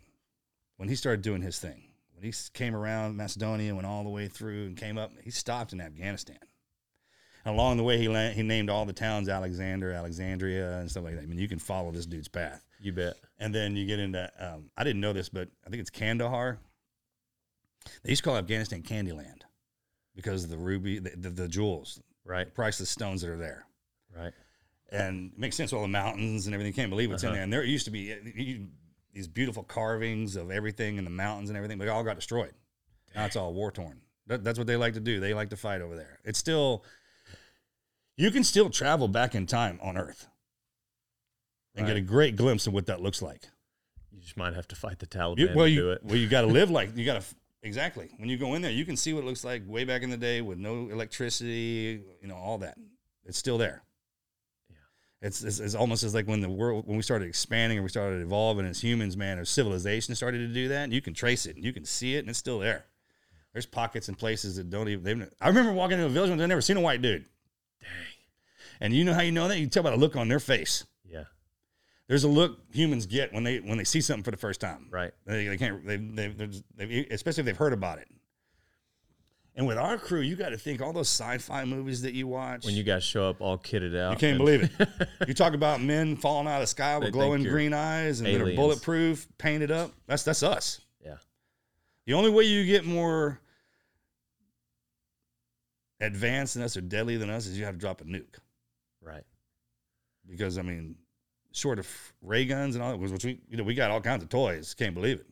when 0.77 0.89
he 0.89 0.95
started 0.95 1.23
doing 1.23 1.43
his 1.43 1.59
thing, 1.59 1.85
when 2.15 2.25
he 2.25 2.33
came 2.55 2.75
around 2.75 3.17
Macedonia, 3.17 3.75
went 3.75 3.87
all 3.87 4.03
the 4.05 4.11
way 4.11 4.29
through 4.29 4.67
and 4.67 4.77
came 4.77 4.99
up, 4.99 5.13
he 5.23 5.31
stopped 5.31 5.73
in 5.73 5.81
Afghanistan. 5.81 6.39
And 7.45 7.55
along 7.55 7.77
the 7.77 7.85
way, 7.85 7.99
he 7.99 8.09
la- 8.09 8.31
he 8.31 8.43
named 8.43 8.71
all 8.71 8.85
the 8.85 8.93
towns 8.93 9.29
Alexander, 9.29 9.93
Alexandria, 9.93 10.79
and 10.81 10.91
stuff 10.91 11.05
like 11.05 11.15
that. 11.15 11.23
I 11.23 11.27
mean, 11.27 11.39
you 11.39 11.49
can 11.49 11.59
follow 11.61 11.93
this 11.93 12.07
dude's 12.07 12.29
path. 12.29 12.65
You 12.81 12.93
bet. 12.93 13.15
And 13.39 13.55
then 13.55 13.77
you 13.77 13.87
get 13.87 14.01
into, 14.01 14.31
um, 14.41 14.71
I 14.77 14.83
didn't 14.85 15.01
know 15.01 15.13
this, 15.13 15.29
but 15.29 15.49
I 15.67 15.71
think 15.71 15.81
it's 15.81 15.91
Kandahar. 15.91 16.59
They 18.03 18.11
used 18.11 18.23
to 18.25 18.29
call 18.29 18.37
Afghanistan 18.37 18.83
Candyland 18.83 19.43
because 20.15 20.43
of 20.45 20.51
the 20.51 20.59
ruby, 20.59 20.99
the, 20.99 21.11
the, 21.17 21.31
the 21.31 21.49
jewels, 21.49 22.01
Right. 22.25 22.47
the 22.47 22.51
priceless 22.53 22.91
stones 22.91 23.21
that 23.23 23.31
are 23.31 23.37
there. 23.37 23.65
Right. 24.15 24.33
And 24.91 25.33
it 25.33 25.39
makes 25.39 25.55
sense, 25.57 25.73
all 25.73 25.83
the 25.83 25.89
mountains 25.89 26.47
and 26.47 26.55
everything. 26.55 26.73
Can't 26.73 26.91
believe 26.91 27.11
what's 27.11 27.23
in 27.23 27.29
Uh-huh. 27.29 27.35
there. 27.35 27.43
And 27.45 27.53
there 27.53 27.63
used 27.65 27.85
to 27.85 27.91
be 27.91 28.15
you, 28.35 28.67
these 29.17 29.27
beautiful 29.27 29.63
carvings 29.63 30.37
of 30.37 30.51
everything 30.51 30.99
in 30.99 31.05
the 31.05 31.11
mountains 31.11 31.49
and 31.49 31.57
everything, 31.57 31.79
but 31.79 31.87
it 31.87 31.91
all 31.91 32.05
got 32.05 32.17
destroyed. 32.17 32.53
Now 33.15 33.25
it's 33.25 33.35
all 33.35 33.55
war 33.55 33.71
torn. 33.73 34.03
That, 34.27 34.45
that's 34.45 34.59
what 34.59 34.67
they 34.67 34.77
like 34.77 34.93
to 34.93 35.01
do. 35.01 35.21
They 35.21 35.33
like 35.33 35.49
to 35.51 35.57
fight 35.57 35.81
over 35.81 35.97
there. 35.97 36.19
It's 36.23 36.39
still, 36.39 36.85
you 38.19 38.31
can 38.31 38.45
still 38.45 38.69
travel 38.69 39.09
back 39.09 39.35
in 39.35 39.47
time 39.47 39.79
on 39.83 39.97
Earth 39.97 40.29
and 41.75 41.87
get 41.87 41.97
a 41.97 42.03
great 42.03 42.37
glimpse 42.37 42.67
of 42.67 42.75
what 42.75 42.87
that 42.87 43.01
looks 43.01 43.23
like. 43.23 43.49
You 44.13 44.21
just 44.21 44.37
might 44.37 44.53
have 44.53 44.69
to 44.69 44.77
fight 44.77 44.99
the 44.99 45.07
Taliban 45.07 45.39
You, 45.39 45.49
well, 45.55 45.65
to 45.65 45.71
you, 45.71 45.81
do 45.81 45.91
it. 45.93 46.05
well, 46.05 46.17
you 46.17 46.29
got 46.29 46.43
to 46.43 46.49
live 46.49 46.71
like 46.79 46.95
you 46.95 47.07
got 47.07 47.23
to 47.23 47.35
exactly. 47.63 48.11
When 48.19 48.29
you 48.29 48.37
go 48.37 48.53
in 48.55 48.61
there, 48.61 48.71
you 48.71 48.85
can 48.85 48.99
see 48.99 49.15
what 49.15 49.25
it 49.25 49.27
looks 49.27 49.45
like 49.45 49.63
way 49.67 49.85
back 49.85 50.03
in 50.03 50.11
the 50.11 50.17
day 50.19 50.43
with 50.43 50.59
no 50.59 50.91
electricity, 50.91 52.03
you 52.21 52.29
know, 52.29 52.37
all 52.37 52.59
that. 52.59 52.77
It's 53.25 53.39
still 53.39 53.57
there. 53.57 53.83
It's, 55.23 55.43
it's, 55.43 55.61
it's 55.61 55.75
almost 55.75 56.03
as 56.03 56.15
like 56.15 56.29
when 56.29 56.41
the 56.41 56.49
world 56.49 56.87
when 56.87 56.97
we 56.97 57.03
started 57.03 57.27
expanding 57.27 57.79
and 57.79 57.85
we 57.85 57.89
started 57.89 58.21
evolving 58.21 58.67
as 58.67 58.81
humans, 58.81 59.17
man, 59.17 59.39
as 59.39 59.49
civilization 59.49 60.15
started 60.15 60.39
to 60.39 60.49
do 60.49 60.69
that. 60.69 60.93
You 60.93 61.01
can 61.01 61.15
trace 61.15 61.47
it, 61.47 61.57
and 61.57 61.65
you 61.65 61.73
can 61.73 61.85
see 61.85 62.17
it, 62.17 62.21
and 62.21 62.29
it's 62.29 62.39
still 62.39 62.59
there. 62.59 62.85
There's 63.53 63.67
pockets 63.67 64.09
and 64.09 64.19
places 64.19 64.57
that 64.57 64.69
don't 64.69 64.89
even. 64.89 65.03
They've, 65.03 65.31
I 65.41 65.49
remember 65.49 65.73
walking 65.73 65.95
into 65.95 66.07
a 66.07 66.11
village 66.11 66.31
and 66.31 66.43
I've 66.43 66.49
never 66.49 66.61
seen 66.61 66.77
a 66.77 66.81
white 66.83 67.01
dude. 67.01 67.25
Dang. 67.81 67.91
And 68.81 68.93
you 68.93 69.05
know 69.05 69.15
how 69.15 69.23
you 69.23 69.33
know 69.33 69.49
that? 69.49 69.57
You 69.57 69.63
can 69.63 69.71
tell 69.71 69.83
by 69.83 69.91
the 69.91 69.97
look 69.97 70.15
on 70.15 70.29
their 70.29 70.41
face. 70.41 70.85
Yeah. 71.05 71.25
There's 72.07 72.25
a 72.25 72.29
look 72.29 72.59
humans 72.71 73.07
get 73.07 73.33
when 73.33 73.45
they 73.45 73.61
when 73.61 73.79
they 73.79 73.85
see 73.85 74.03
something 74.03 74.23
for 74.23 74.31
the 74.31 74.37
first 74.37 74.61
time. 74.61 74.89
Right. 74.91 75.13
They, 75.25 75.47
they 75.47 75.57
can't. 75.57 75.87
They, 75.87 75.97
they, 75.97 76.51
they, 76.77 77.07
especially 77.11 77.41
if 77.41 77.47
they've 77.47 77.57
heard 77.57 77.73
about 77.73 77.99
it. 77.99 78.09
And 79.57 79.67
with 79.67 79.79
our 79.79 79.97
crew, 79.97 80.21
you 80.21 80.37
got 80.37 80.51
to 80.51 80.59
think 80.59 80.83
all 80.83 80.93
those 80.93 81.09
sci-fi 81.09 81.65
movies 81.65 82.03
that 82.03 82.13
you 82.13 82.27
watch. 82.27 82.67
When 82.67 82.75
you 82.75 82.83
guys 82.83 83.03
show 83.03 83.31
up 83.31 83.41
all 83.41 83.57
kitted 83.57 83.99
out. 83.99 84.13
you 84.13 84.19
can't 84.19 84.37
believe 84.37 84.71
it. 84.79 85.09
you 85.29 85.33
talk 85.33 85.55
about 85.55 85.81
men 85.81 86.17
falling 86.17 86.47
out 86.47 86.57
of 86.57 86.61
the 86.61 86.67
sky 86.67 86.99
with 86.99 87.13
glowing 87.13 87.43
green 87.43 87.73
eyes 87.73 88.21
and 88.21 88.29
that 88.29 88.41
are 88.41 88.55
bulletproof, 88.55 89.27
painted 89.39 89.71
up. 89.71 89.93
That's 90.07 90.25
that's 90.25 90.43
us. 90.43 90.83
Yeah. 91.03 91.17
The 92.05 92.13
only 92.13 92.29
way 92.29 92.45
you 92.45 92.67
get 92.67 92.85
more 92.85 93.41
advanced 96.03 96.55
than 96.55 96.63
us 96.63 96.77
or 96.77 96.83
deadly 96.83 97.17
than 97.17 97.31
us 97.31 97.47
is 97.47 97.59
you 97.59 97.65
have 97.65 97.77
to 97.77 97.81
drop 97.81 98.03
a 98.03 98.05
nuke. 98.05 98.37
Right. 99.01 99.25
Because 100.29 100.59
I 100.59 100.63
mean, 100.63 100.97
short 101.53 101.79
of 101.79 101.89
ray 102.21 102.45
guns 102.45 102.75
and 102.75 102.85
all 102.85 102.91
that, 102.91 102.99
which 102.99 103.25
we 103.25 103.41
you 103.49 103.57
know 103.57 103.65
we 103.65 103.75
got 103.75 103.91
all 103.91 104.03
kinds 104.03 104.23
of 104.23 104.29
toys. 104.29 104.75
Can't 104.75 104.95
believe 104.95 105.21
it. 105.21 105.27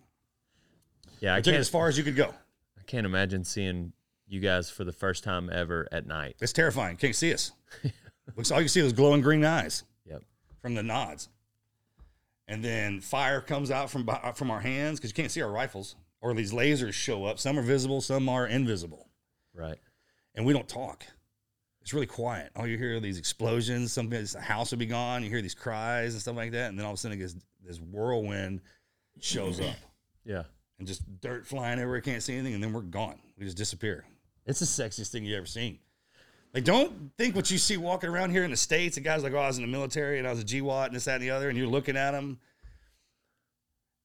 Yeah. 1.21 1.35
I 1.35 1.37
I 1.37 1.41
took 1.43 1.53
it 1.53 1.59
as 1.59 1.69
far 1.69 1.89
as 1.89 1.99
you 1.99 2.05
could 2.05 2.17
go. 2.17 2.33
I 2.79 2.83
can't 2.87 3.05
imagine 3.05 3.45
seeing 3.45 3.93
you 4.27 4.41
guys 4.41 4.71
for 4.71 4.85
the 4.85 4.93
first 4.93 5.25
time 5.25 5.51
ever 5.53 5.87
at 5.93 6.07
night. 6.07 6.37
It's 6.41 6.53
terrifying. 6.53 6.97
Can't 6.97 7.15
see 7.15 7.33
us. 7.33 7.53
Looks 8.37 8.51
all 8.51 8.61
you 8.61 8.69
see 8.69 8.81
is 8.81 8.93
glowing 8.93 9.21
green 9.21 9.45
eyes 9.45 9.85
Yep. 10.07 10.23
from 10.63 10.75
the 10.75 10.83
nods, 10.83 11.29
and 12.49 12.65
then 12.65 13.01
fire 13.01 13.41
comes 13.41 13.71
out 13.71 13.91
from 13.91 14.09
from 14.35 14.51
our 14.51 14.61
hands 14.61 14.99
because 14.99 15.11
you 15.11 15.15
can't 15.15 15.31
see 15.31 15.43
our 15.43 15.51
rifles, 15.51 15.97
or 16.21 16.33
these 16.35 16.53
lasers 16.53 16.93
show 16.95 17.25
up. 17.25 17.39
Some 17.39 17.59
are 17.59 17.63
visible, 17.63 18.01
some 18.01 18.29
are 18.29 18.47
invisible, 18.47 19.09
Right. 19.55 19.79
and 20.35 20.45
we 20.47 20.53
don't 20.53 20.69
talk. 20.69 21.05
It's 21.83 21.93
really 21.93 22.07
quiet. 22.07 22.51
All 22.57 22.67
you 22.67 22.79
hear 22.79 22.97
are 22.97 23.01
these 23.01 23.19
explosions. 23.19 23.93
Something, 23.93 24.27
a 24.37 24.41
house 24.41 24.71
will 24.71 24.79
be 24.79 24.87
gone. 24.87 25.23
You 25.23 25.29
hear 25.29 25.43
these 25.43 25.55
cries 25.55 26.15
and 26.15 26.23
stuff 26.23 26.35
like 26.37 26.53
that, 26.53 26.71
and 26.71 26.79
then 26.79 26.87
all 26.87 26.93
of 26.93 26.97
a 26.97 26.99
sudden, 26.99 27.19
it 27.19 27.21
gets, 27.21 27.37
this 27.63 27.79
whirlwind 27.79 28.63
shows 29.21 29.61
up 29.61 29.77
Yeah. 30.25 30.45
and 30.79 30.89
just 30.89 31.03
dirt 31.21 31.47
flying 31.47 31.79
everywhere. 31.79 32.01
Can't 32.01 32.23
see 32.23 32.33
anything, 32.35 32.55
and 32.55 32.63
then 32.63 32.73
we're 32.73 32.81
gone. 32.81 33.21
We 33.37 33.45
just 33.45 33.59
disappear. 33.59 34.07
It's 34.47 34.61
the 34.61 34.67
sexiest 34.67 35.11
thing 35.11 35.25
you've 35.25 35.37
ever 35.39 35.47
seen. 35.47 35.79
Like, 36.53 36.65
don't 36.65 37.11
think 37.19 37.35
what 37.35 37.51
you 37.51 37.59
see 37.59 37.77
walking 37.77 38.11
around 38.11 38.31
here 38.31 38.45
in 38.45 38.51
the 38.51 38.57
states. 38.57 38.95
The 38.95 39.01
guys 39.01 39.23
like, 39.25 39.33
oh, 39.33 39.39
I 39.39 39.47
was 39.49 39.57
in 39.59 39.63
the 39.65 39.69
military 39.71 40.19
and 40.19 40.27
I 40.29 40.31
was 40.31 40.41
a 40.41 40.45
GWOT 40.45 40.87
and 40.87 40.95
this, 40.97 41.07
that, 41.07 41.15
and 41.15 41.23
the 41.23 41.31
other, 41.31 41.49
and 41.49 41.59
you're 41.59 41.67
looking 41.67 41.97
at 41.97 42.13
them. 42.13 42.39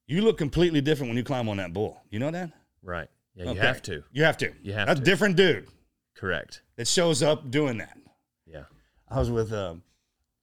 You 0.07 0.21
look 0.23 0.37
completely 0.37 0.81
different 0.81 1.09
when 1.11 1.17
you 1.17 1.23
climb 1.23 1.47
on 1.49 1.57
that 1.57 1.73
bull. 1.73 2.01
You 2.09 2.17
know 2.19 2.31
that? 2.31 2.51
Right. 2.81 3.07
Yeah. 3.35 3.43
You 3.45 3.49
Okay. 3.51 3.59
have 3.59 3.81
to. 3.83 4.03
You 4.11 4.23
have 4.23 4.37
to. 4.37 4.51
You 4.63 4.73
have 4.73 4.87
That's 4.87 4.99
to. 4.99 5.03
a 5.03 5.05
different 5.05 5.35
dude 5.35 5.67
Correct. 6.15 6.63
that 6.77 6.87
shows 6.87 7.21
up 7.21 7.51
doing 7.51 7.77
that. 7.77 7.95
Yeah. 8.47 8.63
I 9.07 9.19
was 9.19 9.29
with 9.29 9.53
um, 9.53 9.83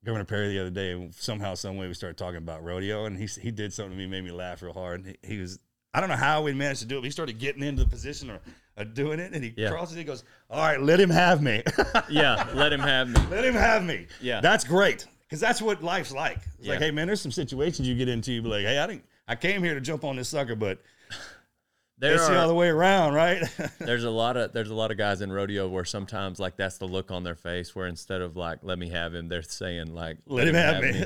Governor 0.05 0.25
Perry 0.25 0.49
the 0.49 0.61
other 0.61 0.71
day, 0.71 0.93
and 0.93 1.13
somehow, 1.13 1.55
some 1.55 1.77
way, 1.77 1.89
we 1.89 1.95
started 1.95 2.17
talking 2.17 2.39
about 2.39 2.63
rodeo, 2.63 3.07
and 3.07 3.19
he 3.19 3.27
he 3.41 3.51
did 3.51 3.73
something 3.73 3.93
to 3.93 3.97
me, 3.99 4.07
made 4.07 4.23
me 4.25 4.31
laugh 4.31 4.63
real 4.63 4.73
hard. 4.73 5.05
He, 5.23 5.35
he 5.35 5.39
was, 5.41 5.59
I 5.97 6.01
don't 6.01 6.11
know 6.11 6.17
how 6.17 6.43
we 6.43 6.53
managed 6.53 6.81
to 6.81 6.87
do 6.87 6.97
it. 6.99 7.01
But 7.01 7.05
he 7.07 7.11
started 7.11 7.39
getting 7.39 7.63
into 7.63 7.83
the 7.85 7.89
position 7.89 8.29
of, 8.31 8.41
of 8.77 8.93
doing 8.93 9.19
it, 9.19 9.33
and 9.33 9.43
he 9.43 9.55
Yeah. 9.57 9.71
crosses. 9.71 9.97
He 9.97 10.05
goes, 10.05 10.25
"All 10.51 10.61
right, 10.61 10.81
let 10.81 11.01
him 11.01 11.09
have 11.11 11.41
me. 11.43 11.63
Yeah. 12.11 12.47
Let 12.55 12.73
him 12.73 12.81
have 12.81 13.09
me. 13.09 13.21
let 13.31 13.45
him 13.45 13.55
have 13.55 13.83
me." 13.83 14.07
Yeah. 14.21 14.41
that's 14.43 14.65
great 14.65 15.07
because 15.27 15.41
that's 15.41 15.63
what 15.63 15.83
life's 15.83 16.13
like. 16.13 16.39
It's 16.59 16.69
like, 16.69 16.81
hey 16.81 16.91
man, 16.91 17.07
there's 17.07 17.21
some 17.23 17.33
situations 17.33 17.89
you 17.89 17.95
get 17.95 18.09
into. 18.09 18.31
You 18.33 18.43
be 18.43 18.49
like, 18.49 18.65
hey, 18.67 18.79
I 18.79 18.87
didn't, 18.87 19.05
I 19.27 19.35
came 19.37 19.63
here 19.65 19.75
to 19.75 19.81
jump 19.81 20.05
on 20.05 20.17
this 20.17 20.29
sucker, 20.29 20.55
but 20.55 20.81
There 21.99 22.11
let's 22.13 22.27
see 22.27 22.33
all 22.33 22.35
are 22.35 22.41
the 22.41 22.45
other 22.45 22.55
way 22.55 22.69
around, 22.69 23.15
right? 23.15 23.43
there's 23.79 24.05
a 24.05 24.11
lot 24.11 24.37
of 24.37 24.53
there's 24.53 24.69
a 24.69 24.75
lot 24.75 24.91
of 24.91 24.99
guys 24.99 25.23
in 25.23 25.33
rodeo 25.33 25.67
where 25.67 25.85
sometimes 25.87 26.39
like 26.39 26.57
that's 26.59 26.77
the 26.77 26.87
look 26.87 27.11
on 27.11 27.25
their 27.25 27.35
face 27.35 27.75
where 27.75 27.87
instead 27.87 28.21
of 28.21 28.37
like 28.37 28.59
let 28.63 28.79
me 28.79 28.91
have 28.91 29.15
him 29.15 29.29
they're 29.29 29.41
saying 29.43 29.95
like 29.95 30.19
let 30.27 30.47
him 30.47 30.55
have 30.55 30.83
me. 30.83 31.05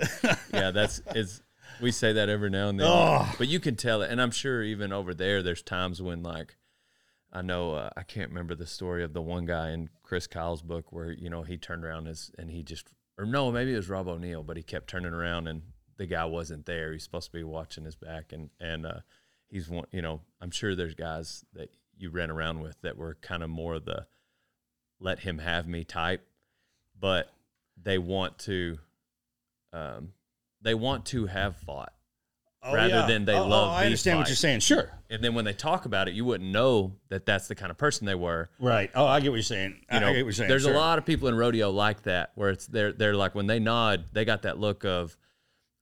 yeah 0.52 0.73
that's 0.73 1.00
it's 1.14 1.42
we 1.80 1.90
say 1.90 2.12
that 2.12 2.28
every 2.28 2.50
now 2.50 2.68
and 2.68 2.78
then 2.80 2.87
Oh. 2.88 3.32
but 3.38 3.49
you 3.49 3.60
can 3.60 3.76
tell 3.76 4.02
it 4.02 4.10
and 4.10 4.20
i'm 4.20 4.30
sure 4.30 4.62
even 4.62 4.92
over 4.92 5.14
there 5.14 5.42
there's 5.42 5.62
times 5.62 6.00
when 6.02 6.22
like 6.22 6.56
i 7.32 7.42
know 7.42 7.75
uh, 7.75 7.90
i 7.96 8.02
can't 8.02 8.28
remember 8.30 8.54
the 8.54 8.66
story 8.66 9.02
of 9.04 9.12
the 9.12 9.22
one 9.22 9.46
guy 9.46 9.70
in 9.70 9.88
chris 10.02 10.26
kyle's 10.26 10.62
book 10.62 10.92
where 10.92 11.10
you 11.10 11.30
know 11.30 11.42
he 11.42 11.56
turned 11.56 11.84
around 11.84 12.06
his, 12.06 12.30
and 12.38 12.50
he 12.50 12.62
just 12.62 12.88
or 13.18 13.26
no, 13.26 13.52
maybe 13.52 13.75
it 13.75 13.76
was 13.76 13.90
Rob 13.90 14.08
O'Neill, 14.08 14.42
but 14.42 14.56
he 14.56 14.62
kept 14.62 14.88
turning 14.88 15.12
around 15.12 15.46
and 15.46 15.60
the 15.99 16.06
guy 16.06 16.25
wasn't 16.25 16.64
there. 16.64 16.90
He's 16.92 17.02
supposed 17.04 17.26
to 17.26 17.37
be 17.37 17.44
watching 17.44 17.84
his 17.84 17.94
back, 17.94 18.32
and 18.32 18.49
and 18.58 18.87
uh, 18.87 19.00
he's 19.50 19.68
one. 19.68 19.84
You 19.92 20.00
know, 20.00 20.22
I'm 20.40 20.50
sure 20.50 20.75
there's 20.75 20.94
guys 20.94 21.44
that 21.52 21.68
you 21.99 22.08
ran 22.08 22.30
around 22.30 22.60
with 22.60 22.80
that 22.80 22.96
were 22.96 23.18
kind 23.20 23.42
of 23.42 23.50
more 23.50 23.78
the 23.78 24.06
let 25.00 25.18
him 25.18 25.37
have 25.37 25.68
me 25.68 25.84
type, 25.84 26.26
but 26.99 27.30
they 27.76 27.99
want 27.99 28.38
to, 28.38 28.78
um, 29.75 30.14
they 30.62 30.75
want 30.75 31.07
to 31.07 31.26
have 31.26 31.57
fought 31.57 31.93
Oh, 32.62 32.75
rather 32.75 32.88
yeah. 32.88 33.07
than 33.07 33.25
they 33.25 33.35
Oh, 33.35 33.45
oh, 33.45 33.49
love 33.49 33.71
I 33.71 33.81
the 33.81 33.87
understand 33.87 34.19
what 34.19 34.29
you're 34.29 34.37
saying. 34.37 34.61
Sure. 34.61 34.90
and 35.09 35.25
then 35.25 35.33
when 35.35 35.47
they 35.47 35.55
talk 35.55 35.87
about 35.87 36.09
it, 36.09 36.14
you 36.14 36.26
wouldn't 36.26 36.50
know 36.50 36.97
that 37.09 37.25
that's 37.25 37.49
the 37.49 37.55
kind 37.55 37.71
of 37.71 37.79
person 37.79 38.05
they 38.07 38.14
were. 38.14 38.50
Right. 38.59 38.90
Oh, 38.95 39.07
I 39.07 39.21
get 39.21 39.31
what 39.31 39.37
you're 39.37 39.43
saying. 39.45 39.81
I, 39.88 39.95
You 39.95 40.00
know, 40.00 40.07
I 40.09 40.12
get 40.12 40.19
what 40.19 40.25
you're 40.26 40.33
saying. 40.35 40.49
there's 40.50 40.64
Sure. 40.64 40.75
a 40.75 40.76
lot 40.79 40.99
of 40.99 41.07
people 41.07 41.29
in 41.29 41.35
rodeo 41.37 41.71
like 41.71 42.02
that, 42.02 42.33
where 42.35 42.50
it's 42.50 42.67
they're 42.67 42.93
they're 42.93 43.14
like 43.17 43.35
when 43.35 43.47
they 43.47 43.61
nod, 43.61 44.05
they 44.12 44.26
got 44.26 44.43
that 44.43 44.59
look 44.59 44.85
of 44.85 45.17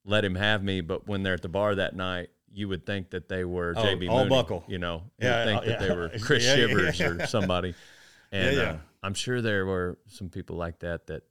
let 0.05 0.25
him 0.25 0.37
have 0.37 0.63
me, 0.63 0.81
but 0.81 1.09
when 1.09 1.25
they're 1.25 1.35
at 1.35 1.43
the 1.43 1.49
bar 1.49 1.75
that 1.75 1.97
night, 1.97 2.29
you 2.53 2.69
would 2.69 2.87
think 2.87 3.11
that 3.11 3.29
they 3.29 3.45
were 3.45 3.75
Oh, 3.77 3.83
JB 3.83 4.09
all 4.09 4.19
Mauney, 4.19 4.29
buckle. 4.31 4.65
you 4.69 4.79
know, 4.79 5.03
you 5.19 5.27
Yeah, 5.29 5.45
think 5.45 5.63
oh, 5.65 5.67
that 5.67 5.81
they 5.81 5.91
were 5.95 6.09
Chris 6.23 6.45
Yeah, 6.45 6.55
Shivers 6.55 7.01
yeah. 7.01 7.07
or 7.09 7.27
somebody, 7.27 7.75
and 8.31 8.57
Yeah, 8.57 8.63
Uh. 8.63 8.77
I'm 9.03 9.15
sure 9.15 9.43
there 9.43 9.67
were 9.67 9.99
some 10.07 10.29
people 10.29 10.55
like 10.57 10.79
that 10.79 11.09
that 11.09 11.25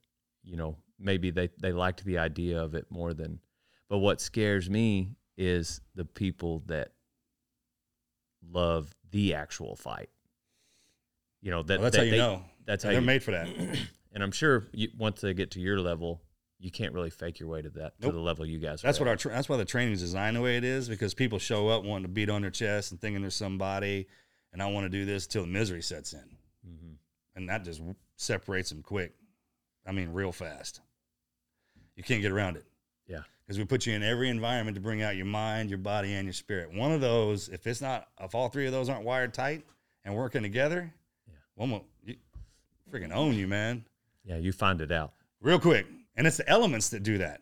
you 0.44 0.58
know 0.58 0.76
maybe 1.00 1.30
they 1.32 1.50
they 1.62 1.72
liked 1.72 2.04
the 2.06 2.18
idea 2.18 2.62
of 2.62 2.74
it 2.76 2.86
more 2.90 3.14
than, 3.14 3.40
but 3.90 4.00
what 4.00 4.20
scares 4.22 4.70
me 4.70 5.16
is 5.38 5.82
the 5.96 6.06
people 6.06 6.64
that 6.68 6.92
love 8.52 8.96
the 9.12 9.34
actual 9.34 9.76
fight. 9.76 10.10
You 11.42 11.52
know 11.52 11.64
that 11.64 11.80
Well, 11.80 11.84
that's 11.84 11.96
that 11.96 12.00
how 12.02 12.06
you 12.06 12.12
they- 12.12 12.18
know. 12.18 12.44
That's 12.66 12.84
how 12.84 12.90
They're 12.90 13.00
you, 13.00 13.06
made 13.06 13.24
for 13.24 13.32
that. 13.32 13.48
and 14.14 14.22
I'm 14.22 14.32
sure 14.34 14.68
you, 14.74 14.90
once 14.98 15.22
they 15.22 15.34
get 15.34 15.52
to 15.52 15.62
your 15.62 15.80
level, 15.80 16.22
you 16.60 16.70
can't 16.70 16.94
really 16.94 17.10
fake 17.10 17.40
your 17.40 17.48
way 17.48 17.62
to 17.62 17.70
that 17.70 17.94
Nope. 18.02 18.12
to 18.12 18.18
the 18.18 18.20
level 18.20 18.46
you 18.46 18.60
guys. 18.60 18.82
That's 18.82 18.98
are 19.00 19.04
what 19.04 19.08
at. 19.08 19.12
our 19.12 19.16
tra- 19.16 19.32
that's 19.32 19.48
why 19.48 19.56
the 19.56 19.64
training 19.64 19.94
is 19.94 20.02
designed 20.02 20.36
the 20.36 20.42
way 20.42 20.58
it 20.58 20.66
is 20.66 20.90
because 20.90 21.14
people 21.14 21.40
show 21.40 21.70
up 21.70 21.86
wanting 21.86 22.04
to 22.04 22.10
beat 22.10 22.30
on 22.30 22.42
their 22.42 22.52
chest 22.52 22.92
and 22.92 23.00
thinking 23.00 23.22
there's 23.22 23.36
somebody, 23.36 24.08
and 24.52 24.62
I 24.62 24.66
want 24.68 24.84
to 24.86 24.90
do 24.90 25.06
this 25.06 25.28
till 25.28 25.44
the 25.44 25.48
misery 25.48 25.82
sets 25.82 26.12
in, 26.12 26.38
Mhm. 26.68 26.96
and 27.36 27.48
that 27.50 27.64
just 27.64 27.82
separates 28.18 28.70
them 28.70 28.82
quick. 28.82 29.14
I 29.86 29.94
mean, 29.94 30.10
real 30.12 30.34
fast. 30.34 30.82
You 31.98 32.04
can't 32.04 32.22
get 32.22 32.32
around 32.32 32.56
it. 32.56 32.64
Yeah. 33.08 33.22
because 33.46 33.58
we 33.58 33.66
put 33.66 33.86
you 33.86 33.94
in 33.94 34.04
every 34.04 34.30
environment 34.30 34.76
to 34.76 34.82
bring 34.82 35.02
out 35.02 35.16
your 35.16 35.26
mind, 35.26 35.70
your 35.70 35.80
body, 35.80 36.14
and 36.14 36.26
your 36.26 36.34
spirit. 36.34 36.74
One 36.74 36.92
of 36.92 37.02
those, 37.02 37.48
if 37.50 37.66
it's 37.68 37.82
not, 37.82 38.08
if 38.22 38.34
all 38.36 38.48
three 38.50 38.66
of 38.66 38.72
those 38.74 38.88
aren't 38.90 39.04
wired 39.06 39.34
tight 39.34 39.66
and 40.06 40.16
working 40.16 40.42
together, 40.44 40.94
Yeah. 41.28 41.34
one 41.56 41.72
will 41.72 41.86
you, 42.04 42.16
freaking 42.92 43.12
own 43.14 43.34
you, 43.36 43.48
man. 43.48 43.86
Yeah, 44.24 44.38
you 44.38 44.52
find 44.54 44.80
it 44.82 44.92
out. 44.92 45.14
real 45.42 45.60
quick. 45.60 45.86
And 46.16 46.26
it's 46.28 46.38
the 46.38 46.50
elements 46.50 46.90
that 46.90 47.04
do 47.04 47.18
that. 47.20 47.42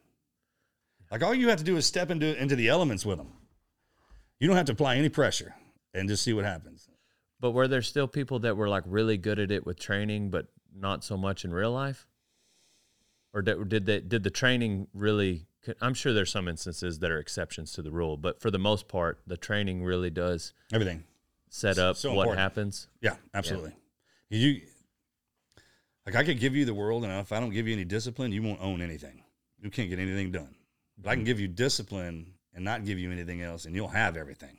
Like 1.11 1.23
all 1.23 1.33
you 1.33 1.47
have 1.49 1.59
to 1.59 1.63
do 1.63 1.77
is 1.77 1.85
step 1.85 2.09
into 2.11 2.35
into 2.41 2.55
the 2.55 2.67
elements 2.67 3.05
with 3.05 3.17
them. 3.17 3.31
You 4.39 4.47
don't 4.47 4.57
have 4.57 4.65
to 4.65 4.73
apply 4.73 4.97
any 4.97 5.07
pressure 5.09 5.55
and 5.93 6.09
just 6.09 6.23
see 6.23 6.33
what 6.33 6.43
happens. 6.45 6.89
But 7.39 7.51
were 7.51 7.67
there 7.67 7.81
still 7.81 8.07
people 8.07 8.39
that 8.39 8.57
were 8.57 8.67
like 8.67 8.83
really 8.85 9.17
good 9.17 9.39
at 9.39 9.49
it 9.51 9.65
with 9.65 9.79
training, 9.79 10.29
but 10.29 10.47
not 10.75 11.03
so 11.03 11.15
much 11.17 11.45
in 11.45 11.53
real 11.53 11.71
life? 11.71 12.05
Or 13.35 13.41
did, 13.41 13.67
did 13.67 13.85
they, 13.85 13.99
did 13.99 14.23
the 14.23 14.29
training 14.29 14.87
really? 14.93 15.45
I'm 15.81 15.93
sure 15.93 16.13
there's 16.13 16.31
some 16.31 16.47
instances 16.47 16.99
that 16.99 17.11
are 17.11 17.19
exceptions 17.19 17.73
to 17.73 17.81
the 17.81 17.91
rule, 17.91 18.15
but 18.15 18.39
for 18.39 18.49
the 18.49 18.57
most 18.57 18.87
part, 18.87 19.19
the 19.27 19.35
training 19.35 19.83
really 19.83 20.09
does 20.09 20.53
Everything. 20.71 21.03
set 21.49 21.77
up 21.77 21.97
so 21.97 22.13
what 22.13 22.23
important. 22.23 22.39
happens. 22.39 22.87
Yeah, 23.01 23.15
absolutely. 23.33 23.73
You 24.29 24.61
like 26.05 26.15
I 26.15 26.23
could 26.23 26.39
give 26.39 26.55
you 26.55 26.65
the 26.65 26.73
world, 26.73 27.03
and 27.03 27.11
if 27.19 27.31
I 27.31 27.39
don't 27.39 27.49
give 27.49 27.67
you 27.67 27.73
any 27.73 27.83
discipline, 27.83 28.31
you 28.31 28.41
won't 28.41 28.61
own 28.61 28.81
anything. 28.81 29.23
You 29.61 29.69
can't 29.69 29.89
get 29.89 29.99
anything 29.99 30.31
done. 30.31 30.55
But 30.97 31.09
I 31.09 31.13
can 31.13 31.19
mm-hmm. 31.19 31.25
give 31.25 31.39
you 31.39 31.47
discipline 31.47 32.33
and 32.53 32.63
not 32.63 32.85
give 32.85 32.99
you 32.99 33.11
anything 33.11 33.41
else, 33.41 33.65
and 33.65 33.75
you'll 33.75 33.89
have 33.89 34.15
everything. 34.15 34.57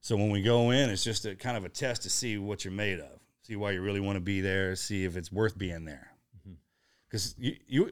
So 0.00 0.16
when 0.16 0.30
we 0.30 0.40
go 0.40 0.70
in, 0.70 0.88
it's 0.88 1.04
just 1.04 1.26
a 1.26 1.34
kind 1.34 1.56
of 1.56 1.64
a 1.64 1.68
test 1.68 2.02
to 2.04 2.10
see 2.10 2.38
what 2.38 2.64
you're 2.64 2.72
made 2.72 3.00
of, 3.00 3.20
see 3.42 3.56
why 3.56 3.72
you 3.72 3.82
really 3.82 4.00
want 4.00 4.16
to 4.16 4.20
be 4.20 4.40
there, 4.40 4.74
see 4.76 5.04
if 5.04 5.16
it's 5.16 5.30
worth 5.30 5.58
being 5.58 5.84
there. 5.84 6.12
Because 7.08 7.34
you, 7.38 7.56
you, 7.66 7.90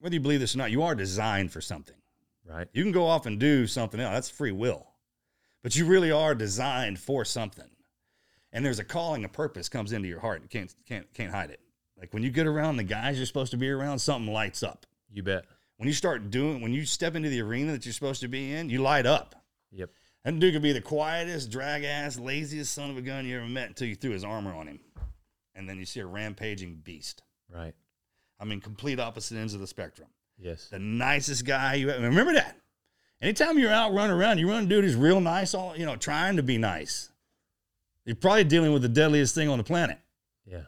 whether 0.00 0.14
you 0.14 0.20
believe 0.20 0.40
this 0.40 0.54
or 0.54 0.58
not, 0.58 0.70
you 0.70 0.82
are 0.82 0.94
designed 0.94 1.52
for 1.52 1.60
something. 1.60 1.96
Right. 2.46 2.68
You 2.72 2.82
can 2.82 2.92
go 2.92 3.06
off 3.06 3.26
and 3.26 3.38
do 3.38 3.66
something 3.66 4.00
else. 4.00 4.12
That's 4.12 4.30
free 4.30 4.52
will. 4.52 4.86
But 5.62 5.76
you 5.76 5.84
really 5.86 6.10
are 6.10 6.34
designed 6.34 6.98
for 6.98 7.24
something. 7.24 7.68
And 8.52 8.64
there's 8.64 8.78
a 8.78 8.84
calling, 8.84 9.24
a 9.24 9.28
purpose 9.28 9.68
comes 9.68 9.92
into 9.92 10.08
your 10.08 10.20
heart. 10.20 10.42
You 10.42 10.48
can't 10.48 10.74
can't 10.86 11.12
can't 11.14 11.30
hide 11.30 11.50
it. 11.50 11.60
Like 11.98 12.12
when 12.12 12.22
you 12.22 12.30
get 12.30 12.46
around 12.46 12.76
the 12.76 12.82
guys 12.84 13.16
you're 13.16 13.26
supposed 13.26 13.52
to 13.52 13.56
be 13.56 13.70
around, 13.70 13.98
something 13.98 14.32
lights 14.32 14.62
up. 14.62 14.86
You 15.12 15.22
bet. 15.22 15.44
When 15.76 15.86
you 15.86 15.94
start 15.94 16.30
doing 16.30 16.60
when 16.60 16.72
you 16.72 16.84
step 16.84 17.14
into 17.14 17.28
the 17.28 17.42
arena 17.42 17.72
that 17.72 17.84
you're 17.84 17.92
supposed 17.92 18.22
to 18.22 18.28
be 18.28 18.52
in, 18.52 18.70
you 18.70 18.80
light 18.80 19.06
up. 19.06 19.36
Yep. 19.70 19.90
And 20.24 20.40
dude 20.40 20.54
could 20.54 20.62
be 20.62 20.72
the 20.72 20.80
quietest, 20.80 21.50
drag 21.50 21.84
ass, 21.84 22.18
laziest 22.18 22.72
son 22.72 22.90
of 22.90 22.96
a 22.96 23.02
gun 23.02 23.24
you 23.24 23.36
ever 23.36 23.46
met 23.46 23.68
until 23.68 23.86
you 23.86 23.94
threw 23.94 24.10
his 24.10 24.24
armor 24.24 24.54
on 24.54 24.66
him. 24.66 24.80
And 25.54 25.68
then 25.68 25.78
you 25.78 25.84
see 25.84 26.00
a 26.00 26.06
rampaging 26.06 26.80
beast. 26.82 27.22
Right. 27.52 27.74
I 28.40 28.44
mean, 28.44 28.60
complete 28.60 28.98
opposite 28.98 29.36
ends 29.36 29.54
of 29.54 29.60
the 29.60 29.66
spectrum. 29.66 30.08
Yes. 30.38 30.68
the 30.70 30.78
nicest 30.78 31.44
guy 31.44 31.74
you 31.74 31.90
ever 31.90 32.02
remember 32.02 32.32
that. 32.32 32.56
Anytime 33.20 33.58
you're 33.58 33.70
out 33.72 33.92
running 33.92 34.16
around, 34.16 34.38
you 34.38 34.48
run 34.48 34.64
a 34.64 34.66
dude 34.66 34.84
who's 34.84 34.96
real 34.96 35.20
nice, 35.20 35.52
all 35.52 35.76
you 35.76 35.84
know, 35.84 35.96
trying 35.96 36.36
to 36.36 36.42
be 36.42 36.56
nice. 36.56 37.10
You're 38.06 38.16
probably 38.16 38.44
dealing 38.44 38.72
with 38.72 38.80
the 38.80 38.88
deadliest 38.88 39.34
thing 39.34 39.50
on 39.50 39.58
the 39.58 39.64
planet. 39.64 39.98
Yeah. 40.46 40.62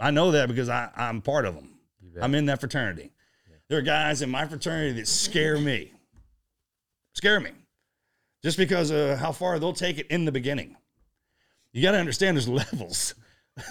I 0.00 0.10
know 0.10 0.32
that 0.32 0.48
because 0.48 0.68
I, 0.68 0.90
I'm 0.96 1.22
part 1.22 1.44
of 1.44 1.54
them. 1.54 1.68
I'm 2.20 2.34
in 2.34 2.46
that 2.46 2.58
fraternity. 2.58 3.12
There 3.68 3.78
are 3.78 3.82
guys 3.82 4.20
in 4.20 4.28
my 4.30 4.46
fraternity 4.46 4.92
that 5.00 5.06
scare 5.06 5.56
me. 5.58 5.92
Scare 7.14 7.38
me. 7.38 7.52
Just 8.42 8.58
because 8.58 8.90
of 8.90 9.18
how 9.18 9.30
far 9.30 9.58
they'll 9.60 9.72
take 9.72 9.98
it 9.98 10.08
in 10.08 10.24
the 10.24 10.32
beginning. 10.32 10.76
You 11.72 11.80
got 11.82 11.92
to 11.92 11.98
understand 11.98 12.36
there's 12.36 12.48
levels 12.48 13.14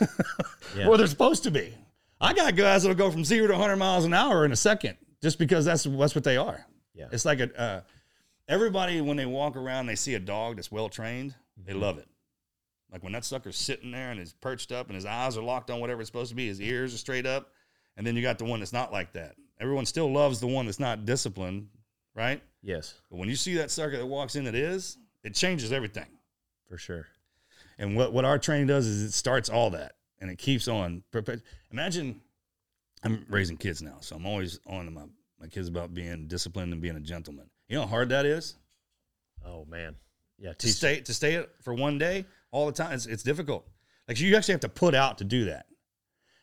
Yeah. 0.76 0.88
where 0.88 0.98
they're 0.98 1.08
supposed 1.08 1.44
to 1.44 1.52
be. 1.52 1.74
I 2.22 2.34
got 2.34 2.56
guys 2.56 2.84
that'll 2.84 2.96
go 2.96 3.10
from 3.12 3.26
zero 3.26 3.48
to 3.48 3.54
100 3.54 3.76
miles 3.78 4.06
an 4.06 4.14
hour 4.14 4.46
in 4.46 4.52
a 4.52 4.56
second 4.56 4.98
just 5.22 5.40
because 5.40 5.66
that's, 5.66 5.84
that's 5.84 6.16
what 6.16 6.24
they 6.24 6.38
are. 6.38 6.66
Yeah. 6.94 7.08
It's 7.12 7.26
like 7.26 7.40
a, 7.40 7.60
uh, 7.60 7.82
everybody, 8.48 9.02
when 9.02 9.18
they 9.18 9.26
walk 9.26 9.56
around, 9.56 9.88
they 9.88 9.96
see 9.96 10.14
a 10.14 10.20
dog 10.20 10.58
that's 10.58 10.72
well 10.72 10.88
trained, 10.88 11.34
they 11.58 11.74
love 11.74 11.98
it. 11.98 12.08
Like 12.92 13.04
when 13.04 13.14
that 13.14 13.26
sucker's 13.26 13.58
sitting 13.58 13.92
there 13.92 14.12
and 14.12 14.20
is 14.20 14.34
perched 14.34 14.72
up 14.72 14.88
and 14.88 14.96
his 14.96 15.06
eyes 15.06 15.38
are 15.38 15.42
locked 15.44 15.72
on 15.72 15.80
whatever 15.80 16.02
it's 16.02 16.10
supposed 16.10 16.30
to 16.30 16.36
be, 16.36 16.48
his 16.48 16.62
ears 16.62 16.94
are 16.94 16.98
straight 16.98 17.26
up. 17.26 17.50
And 17.98 18.06
then 18.06 18.16
you 18.16 18.22
got 18.22 18.38
the 18.38 18.46
one 18.46 18.60
that's 18.60 18.74
not 18.74 18.92
like 18.92 19.14
that. 19.14 19.36
Everyone 19.60 19.86
still 19.86 20.12
loves 20.12 20.40
the 20.40 20.48
one 20.48 20.66
that's 20.66 20.80
not 20.80 21.06
disciplined, 21.06 21.68
right? 22.16 22.42
yes, 22.64 22.96
But 23.10 23.18
when 23.18 23.30
you 23.30 23.36
see 23.36 23.56
that 23.56 23.72
sucker 23.72 23.98
that 23.98 24.06
walks 24.06 24.36
in 24.36 24.44
that 24.46 24.56
is, 24.56 24.98
it 25.24 25.34
changes 25.36 25.72
everything. 25.72 26.08
for 26.68 26.78
sure. 26.78 27.08
And 27.78 27.96
what, 27.96 28.14
what 28.14 28.26
our 28.26 28.38
training 28.38 28.68
does 28.68 28.86
is 28.86 29.02
it 29.02 29.12
starts 29.14 29.50
all 29.50 29.72
that 29.72 29.94
and 30.22 30.30
it 30.30 30.38
keeps 30.38 30.68
on. 30.68 31.04
Imagine 31.72 32.22
I'm 33.04 33.26
raising 33.30 33.58
kids 33.58 33.82
now, 33.82 33.98
so 34.00 34.16
I'm 34.16 34.26
always 34.26 34.60
on 34.68 34.86
to 34.86 34.92
my, 34.92 35.04
my 35.40 35.48
kids 35.48 35.68
about 35.68 35.94
being 35.94 36.28
disciplined 36.28 36.72
and 36.72 36.82
being 36.82 36.96
a 36.96 37.02
gentleman. 37.02 37.50
You 37.68 37.76
know 37.76 37.82
how 37.82 37.88
hard 37.88 38.10
that 38.10 38.26
is? 38.26 38.56
Oh 39.46 39.66
man. 39.66 39.96
Yeah. 40.38 40.54
To 40.54 40.68
stay 40.68 41.02
to 41.02 41.14
stay 41.14 41.34
it 41.36 41.50
for 41.64 41.74
one 41.74 41.98
day 41.98 42.26
all 42.52 42.68
the 42.68 42.72
time. 42.72 42.94
It's, 42.94 43.08
it's 43.08 43.24
difficult. 43.24 43.68
Like 44.08 44.20
you 44.20 44.36
actually 44.36 44.54
have 44.54 44.62
to 44.62 44.70
put 44.70 44.96
out 44.96 45.18
to 45.18 45.24
do 45.24 45.46
that. 45.46 45.66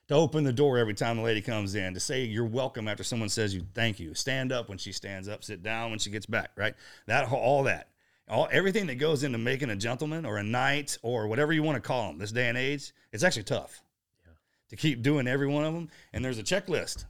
To 0.08 0.14
open 0.14 0.42
the 0.42 0.54
door 0.54 0.78
every 0.78 0.94
time 0.94 1.18
the 1.18 1.22
lady 1.22 1.42
comes 1.42 1.74
in, 1.74 1.92
to 1.92 2.00
say 2.00 2.24
you're 2.24 2.46
welcome 2.46 2.88
after 2.88 3.04
someone 3.04 3.28
says 3.28 3.54
you 3.54 3.62
thank 3.74 4.00
you, 4.00 4.14
stand 4.14 4.52
up 4.52 4.70
when 4.70 4.78
she 4.78 4.90
stands 4.90 5.28
up, 5.28 5.44
sit 5.44 5.62
down 5.62 5.90
when 5.90 5.98
she 5.98 6.08
gets 6.08 6.24
back, 6.24 6.50
right? 6.56 6.74
That 7.06 7.30
all 7.30 7.64
that, 7.64 7.88
all 8.28 8.48
everything 8.50 8.86
that 8.86 8.96
goes 8.96 9.22
into 9.22 9.38
making 9.38 9.70
a 9.70 9.76
gentleman 9.76 10.24
or 10.24 10.38
a 10.38 10.42
knight 10.42 10.98
or 11.02 11.26
whatever 11.26 11.52
you 11.52 11.62
want 11.62 11.76
to 11.76 11.86
call 11.86 12.08
them 12.08 12.18
this 12.18 12.32
day 12.32 12.48
and 12.48 12.58
age, 12.58 12.92
it's 13.12 13.24
actually 13.24 13.44
tough 13.44 13.80
Yeah. 14.24 14.32
to 14.70 14.76
keep 14.76 15.02
doing 15.02 15.26
every 15.26 15.46
one 15.46 15.64
of 15.64 15.74
them. 15.74 15.88
And 16.12 16.24
there's 16.24 16.38
a 16.38 16.42
checklist, 16.42 17.04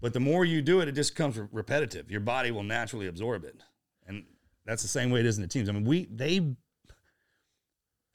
but 0.00 0.12
the 0.12 0.20
more 0.20 0.44
you 0.44 0.62
do 0.62 0.80
it, 0.80 0.88
it 0.88 0.92
just 0.92 1.14
becomes 1.14 1.38
repetitive. 1.52 2.10
Your 2.10 2.20
body 2.20 2.50
will 2.50 2.62
naturally 2.62 3.06
absorb 3.06 3.44
it, 3.44 3.62
and 4.06 4.24
that's 4.64 4.82
the 4.82 4.88
same 4.88 5.10
way 5.10 5.20
it 5.20 5.26
is 5.26 5.36
in 5.36 5.42
the 5.42 5.48
teams. 5.48 5.68
I 5.68 5.72
mean, 5.72 5.84
we 5.84 6.06
they 6.06 6.54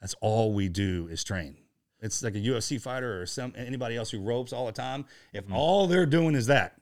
that's 0.00 0.14
all 0.20 0.52
we 0.52 0.68
do 0.68 1.08
is 1.10 1.24
train. 1.24 1.56
It's 2.00 2.22
like 2.22 2.34
a 2.34 2.38
UFC 2.38 2.78
fighter 2.78 3.22
or 3.22 3.24
some 3.24 3.54
anybody 3.56 3.96
else 3.96 4.10
who 4.10 4.20
ropes 4.20 4.52
all 4.52 4.66
the 4.66 4.72
time. 4.72 5.06
If 5.32 5.44
mm-hmm. 5.44 5.56
all 5.56 5.86
they're 5.86 6.04
doing 6.04 6.34
is 6.34 6.46
that, 6.48 6.78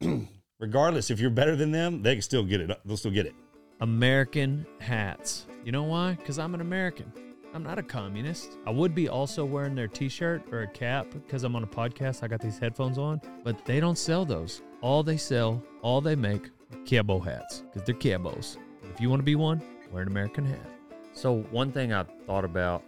regardless 0.58 1.10
if 1.10 1.20
you're 1.20 1.28
better 1.28 1.54
than 1.54 1.70
them, 1.70 2.02
they 2.02 2.14
can 2.14 2.22
still 2.22 2.44
get 2.44 2.62
it. 2.62 2.70
They'll 2.86 2.96
still 2.96 3.10
get 3.10 3.26
it. 3.26 3.34
American 3.80 4.66
hats. 4.78 5.46
You 5.64 5.72
know 5.72 5.84
why? 5.84 6.12
Because 6.14 6.38
I'm 6.38 6.54
an 6.54 6.60
American. 6.60 7.12
I'm 7.52 7.62
not 7.62 7.78
a 7.78 7.82
communist. 7.82 8.58
I 8.66 8.70
would 8.70 8.94
be 8.94 9.08
also 9.08 9.44
wearing 9.44 9.74
their 9.74 9.88
t 9.88 10.08
shirt 10.08 10.42
or 10.52 10.62
a 10.62 10.68
cap 10.68 11.06
because 11.12 11.42
I'm 11.44 11.56
on 11.56 11.64
a 11.64 11.66
podcast. 11.66 12.22
I 12.22 12.28
got 12.28 12.40
these 12.40 12.58
headphones 12.58 12.98
on, 12.98 13.20
but 13.42 13.64
they 13.64 13.80
don't 13.80 13.98
sell 13.98 14.24
those. 14.24 14.62
All 14.82 15.02
they 15.02 15.16
sell, 15.16 15.62
all 15.82 16.00
they 16.00 16.14
make 16.14 16.46
are 16.46 16.78
cabo 16.84 17.18
hats 17.18 17.60
because 17.60 17.82
they're 17.82 17.94
cabos. 17.94 18.56
If 18.92 19.00
you 19.00 19.10
want 19.10 19.20
to 19.20 19.24
be 19.24 19.34
one, 19.34 19.62
wear 19.90 20.02
an 20.02 20.08
American 20.08 20.44
hat. 20.44 20.66
So 21.12 21.40
one 21.50 21.72
thing 21.72 21.92
I've 21.92 22.10
thought 22.26 22.44
about 22.44 22.84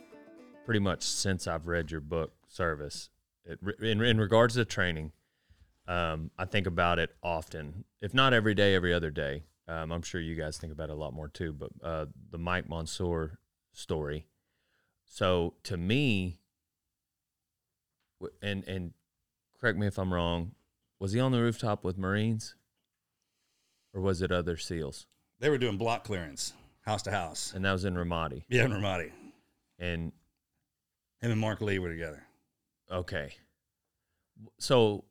pretty 0.65 0.81
much 0.81 1.03
since 1.03 1.47
I've 1.49 1.67
read 1.67 1.91
your 1.91 2.01
book, 2.01 2.33
Service, 2.49 3.11
it, 3.45 3.59
in, 3.81 4.01
in 4.03 4.21
regards 4.21 4.55
to 4.55 4.65
training, 4.65 5.13
Um, 5.89 6.31
I 6.39 6.45
think 6.45 6.69
about 6.69 7.01
it 7.01 7.11
often, 7.23 7.85
if 8.01 8.15
not 8.15 8.33
every 8.33 8.55
day, 8.55 8.75
every 8.77 8.93
other 8.93 9.11
day. 9.11 9.43
Um, 9.73 9.91
I'm 9.91 10.03
sure 10.03 10.21
you 10.21 10.35
guys 10.35 10.59
think 10.59 10.73
about 10.73 10.91
it 10.91 10.93
a 10.93 10.97
lot 10.97 11.15
more 11.15 11.29
too. 11.29 11.53
But 11.53 11.71
uh, 11.83 12.07
the 12.31 12.39
Mike 12.39 12.69
Monsoor 12.69 13.39
story. 13.73 14.27
So 15.05 15.55
to 15.65 15.77
me, 15.77 16.39
and 18.43 18.65
and 18.69 18.93
correct 19.61 19.79
me 19.79 19.87
if 19.87 19.99
I'm 19.99 20.13
wrong, 20.13 20.53
was 20.99 21.13
he 21.13 21.21
on 21.21 21.33
the 21.33 21.41
rooftop 21.41 21.85
with 21.85 21.97
Marines, 21.97 22.55
or 23.95 24.01
was 24.01 24.21
it 24.23 24.31
other 24.31 24.57
SEALs? 24.57 25.07
They 25.41 25.49
were 25.49 25.59
doing 25.59 25.77
block 25.77 26.05
clearance, 26.05 26.53
house 26.83 27.03
to 27.03 27.11
house. 27.11 27.53
And 27.55 27.65
that 27.65 27.73
was 27.73 27.85
in 27.85 27.95
Ramadi. 27.95 28.45
Yeah, 28.49 28.65
in 28.65 28.73
Ramadi. 28.73 29.11
And 29.79 30.13
Him 31.21 31.33
and 31.33 31.41
Marc 31.41 31.61
Lee 31.61 31.79
were 31.79 31.91
together. 31.91 32.23
okay, 32.91 33.35
so 34.59 35.05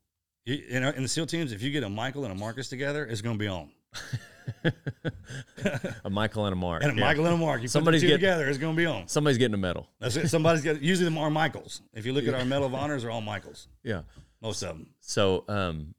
You, 0.46 0.56
you 0.70 0.80
know, 0.80 0.90
in 0.90 1.04
the 1.04 1.10
SEAL 1.10 1.26
teams, 1.26 1.52
if 1.52 1.62
you 1.62 1.72
get 1.72 1.84
a 1.84 1.90
Michael 1.90 2.24
and 2.24 2.32
a 2.32 2.36
Marcus 2.36 2.70
together, 2.70 3.06
it's 3.06 3.22
going 3.22 3.36
to 3.36 3.40
be 3.40 3.48
on. 3.48 3.70
a 6.04 6.10
Michael 6.10 6.46
and 6.46 6.54
a 6.54 6.56
Mark. 6.56 6.84
And 6.84 6.92
a 6.92 6.96
yeah. 6.96 7.02
Michael 7.02 7.26
and 7.26 7.36
a 7.36 7.38
Mark, 7.38 7.62
you 7.62 7.68
Somebody's 7.68 8.02
put 8.02 8.08
the 8.08 8.14
two 8.14 8.18
get- 8.20 8.28
together, 8.28 8.48
it's 8.50 8.58
going 8.58 8.76
to 8.76 8.78
be 8.78 8.86
on. 8.86 9.08
Somebody's 9.08 9.38
getting 9.38 9.54
a 9.56 9.58
medal. 9.58 9.88
That's 10.00 10.16
it. 10.16 10.28
Somebody's 10.30 10.64
got. 10.64 10.82
Usually, 10.82 11.06
them 11.06 11.18
are 11.18 11.30
Michaels. 11.30 11.82
If 11.94 12.06
you 12.06 12.14
look 12.14 12.28
at 12.28 12.34
our 12.34 12.46
Medal 12.46 12.68
of 12.68 12.74
Honors, 12.76 13.04
they're 13.04 13.12
all 13.12 13.22
Michaels. 13.22 13.68
Yeah. 13.84 14.02
Most 14.42 14.62
of 14.64 14.70
them. 14.70 14.88
So 15.00 15.44
um, 15.48 15.94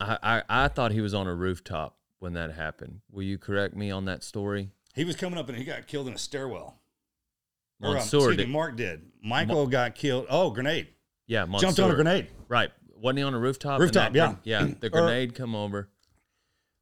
I, 0.00 0.18
I 0.22 0.42
I 0.64 0.68
thought 0.68 0.92
he 0.92 1.00
was 1.00 1.14
on 1.14 1.26
a 1.26 1.34
rooftop 1.34 1.96
when 2.18 2.34
that 2.34 2.52
happened. 2.52 3.00
Will 3.10 3.22
you 3.22 3.38
correct 3.38 3.74
me 3.74 3.90
on 3.90 4.04
that 4.06 4.22
story? 4.22 4.70
He 4.94 5.04
was 5.04 5.16
coming 5.16 5.38
up 5.38 5.48
and 5.48 5.56
he 5.56 5.64
got 5.64 5.86
killed 5.86 6.06
in 6.08 6.14
a 6.14 6.18
stairwell. 6.18 6.78
Or, 7.82 7.96
um, 7.98 8.06
did- 8.08 8.38
me, 8.38 8.46
Mark 8.46 8.76
did. 8.76 9.02
Michael 9.24 9.66
got 9.66 9.94
killed. 9.94 10.26
Oh, 10.28 10.50
grenade. 10.50 10.88
yeah, 11.26 11.44
Monsoor. 11.46 11.60
Jumped 11.60 11.80
on 11.80 11.90
a 11.90 11.94
grenade. 11.94 12.28
Right. 12.48 12.70
Wasn't 12.96 13.18
he 13.18 13.24
on 13.24 13.34
a 13.34 13.38
rooftop? 13.38 13.80
Rooftop, 13.80 14.12
that 14.12 14.38
yeah. 14.44 14.60
yeah. 14.66 14.74
The 14.78 14.86
Or- 14.92 15.00
grenade 15.00 15.34
come 15.34 15.54
over. 15.56 15.88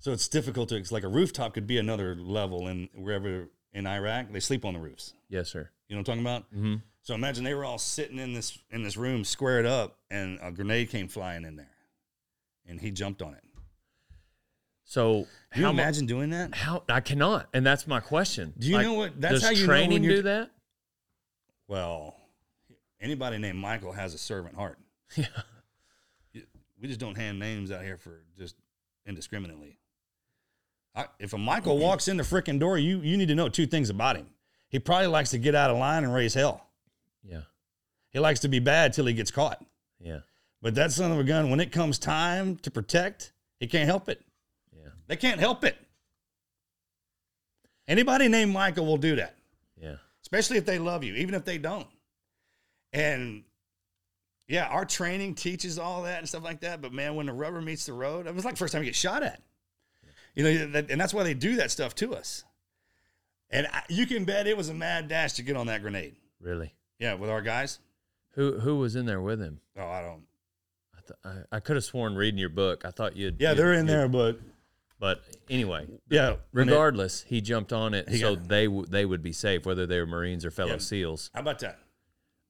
So 0.01 0.13
it's 0.13 0.29
difficult 0.29 0.71
to. 0.71 0.77
It's 0.77 0.91
like 0.93 1.05
a 1.05 1.09
rooftop 1.09 1.55
could 1.55 1.67
be 1.67 1.79
another 1.79 2.15
level 2.17 2.67
in 2.69 2.89
wherever 2.95 3.49
in 3.73 3.87
Iraq 3.87 4.33
they 4.33 4.41
sleep 4.41 4.65
on 4.65 4.75
the 4.75 4.81
roofs. 4.81 5.15
Yes, 5.29 5.49
sir. 5.51 5.71
You 5.89 5.95
know 5.97 6.01
what 6.01 6.09
I'm 6.09 6.23
talking 6.23 6.27
about? 6.27 6.45
hmm 6.53 6.75
So 7.03 7.15
imagine 7.15 7.45
they 7.45 7.55
were 7.55 7.65
all 7.65 7.79
sitting 7.79 8.19
in 8.19 8.33
this 8.33 8.59
in 8.71 8.83
this 8.83 8.97
room, 8.97 9.25
squared 9.25 9.67
up, 9.67 9.99
and 10.11 10.39
a 10.43 10.51
grenade 10.51 10.91
came 10.91 11.07
flying 11.09 11.45
in 11.45 11.57
there, 11.57 11.71
and 12.67 12.81
he 12.81 12.91
jumped 12.91 13.21
on 13.23 13.35
it. 13.35 13.45
So 14.85 15.27
Can 15.53 15.61
you 15.61 15.67
how 15.67 15.73
mu- 15.73 15.81
imagine 15.83 16.07
doing 16.07 16.31
that? 16.31 16.55
How 16.55 16.83
I 16.89 17.01
cannot, 17.01 17.49
and 17.53 17.65
that's 17.65 17.87
my 17.87 18.01
question. 18.01 18.55
Do 18.59 18.69
you 18.69 18.79
know 18.83 18.95
what- 18.95 19.21
that's 19.21 19.35
does 19.35 19.43
how 19.45 19.51
you 19.51 19.65
training 19.67 20.03
do 20.03 20.23
that? 20.23 20.51
Well, 21.69 22.17
anybody 23.01 23.39
named 23.39 23.59
Michael 23.59 23.93
has 23.93 24.15
a 24.15 24.19
servant 24.19 24.55
heart. 24.57 24.79
Yeah. 25.17 25.27
We 26.81 26.89
just 26.89 26.99
don't 27.01 27.17
hand 27.17 27.39
names 27.39 27.71
out 27.71 27.83
here 27.83 27.99
for 27.99 28.23
just 28.39 28.57
indiscriminately. 29.05 29.77
I, 30.95 31.07
if 31.19 31.33
a 31.33 31.39
Michael 31.39 31.79
walks 31.79 32.09
in 32.09 32.17
the 32.17 32.23
freaking 32.23 32.59
door, 32.59 32.77
you 32.79 33.01
you 33.01 33.17
need 33.17 33.29
to 33.29 33.35
know 33.35 33.49
two 33.49 33.67
things 33.67 33.91
about 33.91 34.17
him. 34.17 34.27
He 34.69 34.79
probably 34.79 35.07
likes 35.09 35.31
to 35.31 35.39
get 35.39 35.55
out 35.55 35.71
of 35.71 35.79
line 35.79 36.05
and 36.05 36.13
raise 36.13 36.35
hell. 36.35 36.67
Yeah. 37.23 37.43
He 38.11 38.19
likes 38.19 38.41
to 38.41 38.49
be 38.49 38.59
bad 38.59 38.93
till 38.93 39.07
he 39.07 39.13
gets 39.15 39.31
caught. 39.31 39.65
Yeah. 40.01 40.21
But 40.63 40.75
that 40.75 40.93
son 40.93 41.11
of 41.13 41.19
a 41.19 41.25
gun, 41.25 41.51
when 41.51 41.61
it 41.61 41.73
comes 41.73 41.99
time 41.99 42.57
to 42.59 42.71
protect, 42.71 43.33
he 43.59 43.67
can't 43.67 43.87
help 43.87 44.09
it. 44.09 44.21
Yeah. 44.77 44.91
They 45.07 45.17
can't 45.17 45.41
help 45.41 45.65
it. 45.65 45.77
Anybody 47.89 48.29
named 48.29 48.53
Michael 48.53 48.87
will 48.87 48.97
do 48.99 49.17
that, 49.17 49.35
Yeah. 49.81 49.97
especially 50.23 50.57
if 50.59 50.67
they 50.67 50.79
love 50.79 51.03
you, 51.03 51.15
even 51.15 51.35
if 51.35 51.45
they 51.45 51.59
don't. 51.59 51.89
And 52.93 53.45
yeah, 54.49 54.67
our 54.67 54.85
training 54.85 55.35
teaches 55.35 55.79
all 55.79 56.03
that 56.03 56.19
and 56.19 56.29
stuff 56.29 56.45
like 56.45 56.61
that. 56.61 56.81
But 56.81 56.93
man, 56.93 57.15
when 57.15 57.27
the 57.27 57.33
rubber 57.33 57.61
meets 57.61 57.87
the 57.87 57.93
road, 57.93 58.27
it 58.27 58.35
was 58.35 58.45
like 58.45 58.55
the 58.55 58.59
first 58.59 58.73
time 58.73 58.83
you 58.83 58.87
get 58.87 58.97
shot 58.97 59.23
at. 59.23 59.43
You 60.49 60.67
know, 60.67 60.67
that, 60.73 60.91
and 60.91 61.01
that's 61.01 61.13
why 61.15 61.23
they 61.23 61.35
do 61.35 61.57
that 61.57 61.71
stuff 61.71 61.95
to 61.97 62.15
us. 62.15 62.45
And 63.51 63.67
I, 63.67 63.83
you 63.89 64.07
can 64.07 64.25
bet 64.25 64.47
it 64.47 64.57
was 64.57 64.69
a 64.69 64.75
mad 64.75 65.09
dash 65.09 65.35
to 65.35 65.43
get 65.43 65.57
on 65.57 65.67
that 65.67 65.83
grenade. 65.83 66.15
Really. 66.41 66.75
Yeah, 66.99 67.15
with 67.15 67.31
our 67.31 67.43
guys. 67.43 67.79
Who 68.35 68.61
who 68.61 68.77
was 68.79 68.95
in 68.97 69.07
there 69.07 69.21
with 69.21 69.41
him? 69.41 69.61
Oh, 69.77 69.89
I 69.89 70.03
don't. 70.03 70.23
I, 70.97 71.01
th- 71.33 71.45
I, 71.53 71.57
I 71.57 71.61
could 71.61 71.77
have 71.77 71.85
sworn 71.85 72.15
reading 72.15 72.39
your 72.39 72.49
book. 72.49 72.85
I 72.85 72.91
thought 72.91 73.17
you'd. 73.17 73.41
Yeah, 73.41 73.51
you'd- 73.51 73.61
they're 73.61 73.73
in 73.75 73.87
there, 73.87 74.07
but 74.09 74.39
But 75.01 75.23
anyway, 75.49 75.87
yeah. 76.09 76.37
regardless, 76.53 77.23
he 77.27 77.41
jumped 77.41 77.73
on 77.73 77.93
it, 77.95 78.09
so 78.21 78.37
got- 78.37 78.49
they 78.49 78.67
w- 78.67 78.87
they 78.87 79.05
would 79.05 79.23
be 79.23 79.33
safe, 79.33 79.67
whether 79.67 79.87
they 79.87 79.99
were 79.99 80.07
Marines 80.07 80.45
or 80.45 80.51
fellow 80.51 80.73
Yeah. 80.73 80.77
SEAls. 80.77 81.31
How 81.35 81.41
about 81.41 81.59
that? 81.61 81.79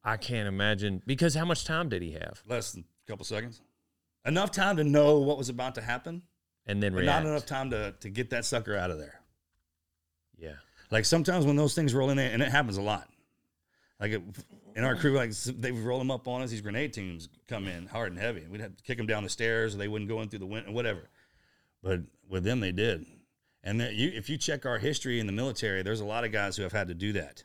I 0.04 0.16
can't 0.16 0.48
imagine 0.48 1.02
because 1.06 1.34
how 1.34 1.44
much 1.44 1.64
time 1.64 1.88
did 1.88 2.02
he 2.02 2.12
have? 2.12 2.42
Less 2.46 2.72
than 2.72 2.84
a 3.06 3.10
couple 3.10 3.24
seconds. 3.24 3.60
Enough 4.26 4.50
time 4.50 4.76
to 4.76 4.84
know 4.84 5.18
what 5.20 5.38
was 5.38 5.48
about 5.48 5.74
to 5.76 5.80
happen, 5.80 6.22
And 6.70 6.82
then 6.82 6.94
react. 6.94 7.24
not 7.24 7.30
enough 7.30 7.46
time 7.46 7.70
to, 7.70 7.94
to 8.00 8.08
get 8.08 8.30
that 8.30 8.44
sucker 8.44 8.76
out 8.76 8.90
of 8.90 8.98
there. 8.98 9.20
Yeah. 10.38 10.54
Like 10.90 11.04
sometimes 11.04 11.44
when 11.44 11.56
those 11.56 11.74
things 11.74 11.94
roll 11.94 12.10
in 12.10 12.16
there, 12.16 12.32
and 12.32 12.42
it 12.42 12.50
happens 12.50 12.76
a 12.76 12.82
lot. 12.82 13.08
Like 13.98 14.12
it, 14.12 14.22
in 14.76 14.84
our 14.84 14.94
crew, 14.94 15.12
like 15.12 15.32
they 15.32 15.72
would 15.72 15.82
roll 15.82 15.98
them 15.98 16.10
up 16.10 16.28
on 16.28 16.42
us. 16.42 16.50
These 16.50 16.60
grenade 16.60 16.92
teams 16.92 17.28
come 17.48 17.66
in 17.66 17.86
hard 17.86 18.12
and 18.12 18.20
heavy. 18.20 18.46
We'd 18.48 18.60
have 18.60 18.76
to 18.76 18.82
kick 18.84 18.98
them 18.98 19.06
down 19.06 19.24
the 19.24 19.28
stairs, 19.28 19.74
or 19.74 19.78
they 19.78 19.88
wouldn't 19.88 20.08
go 20.08 20.20
in 20.22 20.28
through 20.28 20.38
the 20.38 20.46
window, 20.46 20.70
whatever. 20.70 21.08
But 21.82 22.00
with 22.28 22.44
them, 22.44 22.60
they 22.60 22.72
did. 22.72 23.04
And 23.62 23.80
that 23.80 23.94
you, 23.94 24.10
if 24.14 24.30
you 24.30 24.38
check 24.38 24.64
our 24.64 24.78
history 24.78 25.20
in 25.20 25.26
the 25.26 25.32
military, 25.32 25.82
there's 25.82 26.00
a 26.00 26.04
lot 26.04 26.24
of 26.24 26.32
guys 26.32 26.56
who 26.56 26.62
have 26.62 26.72
had 26.72 26.88
to 26.88 26.94
do 26.94 27.12
that. 27.14 27.42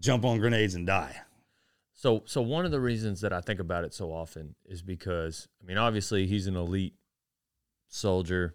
Jump 0.00 0.24
on 0.24 0.38
grenades 0.38 0.74
and 0.74 0.86
die. 0.86 1.20
So 1.94 2.22
so 2.26 2.42
one 2.42 2.66
of 2.66 2.70
the 2.70 2.80
reasons 2.80 3.22
that 3.22 3.32
I 3.32 3.40
think 3.40 3.58
about 3.58 3.84
it 3.84 3.94
so 3.94 4.12
often 4.12 4.54
is 4.66 4.82
because 4.82 5.48
I 5.62 5.66
mean 5.66 5.78
obviously 5.78 6.26
he's 6.26 6.46
an 6.46 6.56
elite 6.56 6.94
soldier, 7.88 8.54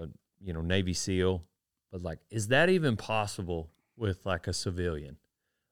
uh, 0.00 0.06
you 0.40 0.52
know 0.52 0.60
Navy 0.60 0.94
SEAL, 0.94 1.44
but 1.90 2.02
like 2.02 2.18
is 2.30 2.48
that 2.48 2.68
even 2.68 2.96
possible 2.96 3.70
with 3.96 4.24
like 4.26 4.46
a 4.46 4.52
civilian? 4.52 5.16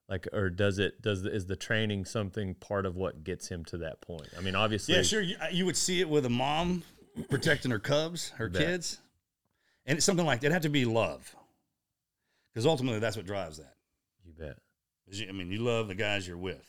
Like 0.09 0.27
or 0.33 0.49
does 0.49 0.79
it 0.79 1.01
does 1.01 1.25
is 1.25 1.45
the 1.45 1.55
training 1.55 2.05
something 2.05 2.55
part 2.55 2.85
of 2.85 2.95
what 2.95 3.23
gets 3.23 3.47
him 3.47 3.63
to 3.65 3.77
that 3.79 4.01
point? 4.01 4.27
I 4.37 4.41
mean 4.41 4.55
obviously 4.55 4.95
Yeah, 4.95 5.01
sure. 5.01 5.21
You, 5.21 5.35
you 5.51 5.65
would 5.65 5.77
see 5.77 6.01
it 6.01 6.09
with 6.09 6.25
a 6.25 6.29
mom 6.29 6.83
protecting 7.29 7.71
her 7.71 7.79
cubs, 7.79 8.29
her 8.37 8.49
Bet. 8.49 8.61
kids, 8.61 8.99
and 9.85 9.97
it's 9.97 10.05
something 10.05 10.25
like 10.25 10.41
that. 10.41 10.47
It 10.47 10.53
had 10.53 10.63
to 10.63 10.69
be 10.69 10.85
love, 10.85 11.35
because 12.51 12.65
ultimately 12.65 12.99
that's 12.99 13.15
what 13.15 13.25
drives 13.25 13.57
that. 13.57 13.75
you 14.25 14.33
bet. 14.33 14.57
I 15.29 15.31
mean, 15.31 15.51
you 15.51 15.59
love 15.59 15.87
the 15.87 15.95
guys 15.95 16.27
you're 16.27 16.37
with. 16.37 16.65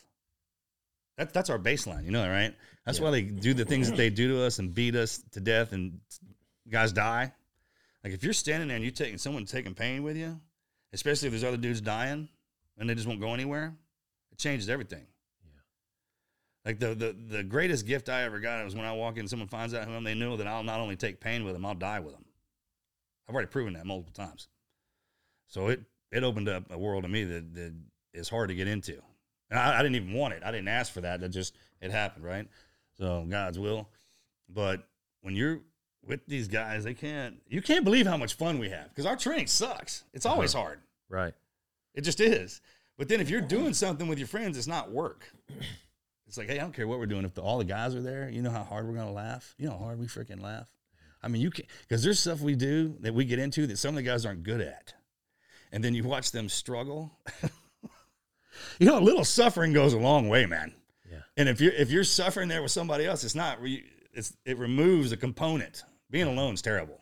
That, 1.17 1.33
that's 1.33 1.49
our 1.51 1.59
baseline, 1.59 2.05
you 2.05 2.11
know 2.11 2.23
that, 2.23 2.29
right? 2.29 2.55
That's 2.85 2.99
Yeah. 2.99 3.05
why 3.05 3.11
they 3.13 3.23
do 3.23 3.55
the 3.55 3.65
things 3.65 3.89
that 3.89 3.97
they 3.97 4.11
do 4.11 4.29
to 4.37 4.43
us 4.43 4.59
and 4.59 4.75
beat 4.75 4.97
us 4.97 5.23
to 5.33 5.41
death, 5.41 5.73
and 5.73 6.01
guys 6.69 6.93
die. 6.93 7.33
Like 8.03 8.13
if 8.13 8.25
you're 8.25 8.33
standing 8.33 8.69
there 8.69 8.77
and 8.77 8.85
you're 8.85 8.93
taking 8.93 9.19
someone 9.19 9.45
taking 9.47 9.75
pain 9.75 10.03
with 10.03 10.17
you, 10.17 10.41
especially 10.93 11.29
if 11.29 11.33
there's 11.33 11.45
other 11.45 11.57
dudes 11.57 11.81
dying 11.81 12.29
and 12.77 12.91
they 12.91 12.95
just 12.95 13.07
won't 13.07 13.21
go 13.21 13.33
anywhere, 13.33 13.75
it 14.33 14.39
changes 14.39 14.69
everything. 14.69 15.07
Yeah. 15.45 15.51
Like 16.65 16.81
the, 16.81 16.95
the 16.95 17.13
the 17.37 17.43
greatest 17.45 17.87
gift 17.87 18.09
I 18.09 18.25
ever 18.25 18.41
got 18.41 18.65
was 18.65 18.75
when 18.75 18.85
I 18.85 18.93
walk 18.93 19.15
in, 19.15 19.21
and 19.21 19.31
someone 19.31 19.49
finds 19.49 19.73
out 19.73 19.85
who 19.87 19.93
I 19.93 19.97
am, 19.97 20.05
they 20.05 20.15
know 20.15 20.37
that 20.37 20.47
I'll 20.47 20.65
not 20.65 20.81
only 20.81 20.97
take 20.97 21.21
pain 21.21 21.45
with 21.45 21.55
them, 21.55 21.65
I'll 21.65 21.75
die 21.75 22.01
with 22.01 22.13
them. 22.13 22.25
I've 23.29 23.35
already 23.35 23.49
proven 23.49 23.75
that 23.75 23.87
multiple 23.87 24.13
times. 24.13 24.49
So 25.49 25.69
it 25.69 25.81
it 26.11 26.25
opened 26.25 26.49
up 26.49 26.71
a 26.71 26.79
world 26.79 27.05
to 27.05 27.09
me 27.09 27.25
that, 27.25 27.55
that 27.55 27.75
is 28.13 28.29
hard 28.29 28.49
to 28.49 28.55
get 28.55 28.69
into. 28.69 29.01
I, 29.59 29.79
I 29.79 29.83
didn't 29.83 29.97
even 29.97 30.13
want 30.13 30.35
it. 30.35 30.43
I 30.45 30.51
didn't 30.51 30.69
ask 30.69 30.93
for 30.93 31.01
that. 31.03 31.21
That 31.21 31.31
just 31.31 31.55
it 31.81 31.91
happened, 31.91 32.25
right? 32.25 32.49
So 32.99 33.27
God's 33.29 33.59
will. 33.59 33.89
But 34.49 34.87
when 35.23 35.35
you're 35.35 35.61
with 36.07 36.27
these 36.27 36.49
guys, 36.49 36.85
they 36.85 36.95
can't. 36.95 37.37
You 37.49 37.63
can't 37.63 37.85
believe 37.85 38.07
how 38.07 38.17
much 38.17 38.35
fun 38.35 38.59
we 38.59 38.71
have 38.71 38.89
because 38.89 39.07
our 39.07 39.17
training 39.17 39.47
sucks. 39.47 40.05
It's 40.13 40.27
always 40.27 40.55
uh-huh. 40.55 40.65
hard. 40.65 40.81
Right. 41.09 41.35
It 41.95 42.03
just 42.03 42.21
is. 42.21 42.61
But 42.97 43.09
then 43.09 43.21
if 43.21 43.29
you're 43.29 43.41
doing 43.41 43.75
something 43.75 44.07
with 44.07 44.19
your 44.19 44.29
friends, 44.29 44.57
it's 44.57 44.67
not 44.67 44.91
work. 44.91 45.25
It's 46.27 46.39
like, 46.39 46.49
hey, 46.49 46.59
I 46.59 46.63
don't 46.63 46.73
care 46.73 46.89
what 46.89 46.99
we're 46.99 47.07
doing. 47.07 47.25
If 47.25 47.35
the, 47.35 47.43
all 47.43 47.59
the 47.59 47.65
guys 47.65 47.95
are 47.95 48.03
there, 48.03 48.29
you 48.29 48.43
know 48.43 48.51
how 48.51 48.65
hard 48.65 48.89
we're 48.89 48.95
gonna 48.95 49.13
laugh. 49.13 49.55
You 49.59 49.67
know 49.67 49.73
how 49.73 49.85
hard 49.85 49.99
we 49.99 50.07
freaking 50.07 50.43
laugh. 50.43 50.67
I 51.23 51.29
mean, 51.29 51.41
you 51.41 51.51
can 51.51 51.65
because 51.83 52.03
there's 52.03 52.21
stuff 52.21 52.41
we 52.41 52.55
do 52.55 52.97
that 53.01 53.15
we 53.15 53.25
get 53.25 53.39
into 53.39 53.67
that 53.67 53.79
some 53.79 53.91
of 53.91 53.97
the 53.97 54.03
guys 54.03 54.27
aren't 54.27 54.43
good 54.43 54.61
at, 54.61 54.95
and 55.73 55.83
then 55.83 55.95
you 55.95 56.05
watch 56.05 56.33
them 56.33 56.49
struggle. 56.49 57.13
you 58.79 58.87
know, 58.87 58.99
a 58.99 59.01
little 59.01 59.25
suffering 59.25 59.73
goes 59.73 59.93
a 59.93 59.99
long 59.99 60.29
way, 60.29 60.47
man. 60.47 60.73
Yeah. 61.11 61.19
And 61.37 61.49
if 61.49 61.61
you're 61.61 61.73
if 61.73 61.91
you're 61.91 62.05
suffering 62.05 62.49
there 62.49 62.63
with 62.63 62.71
somebody 62.71 63.07
else, 63.07 63.25
it's 63.25 63.35
not. 63.35 63.61
Re, 63.61 63.85
it's 64.13 64.37
it 64.45 64.59
removes 64.59 65.13
a 65.13 65.17
component. 65.17 65.83
Being 66.11 66.27
alone 66.29 66.55
is 66.55 66.63
terrible. 66.63 67.01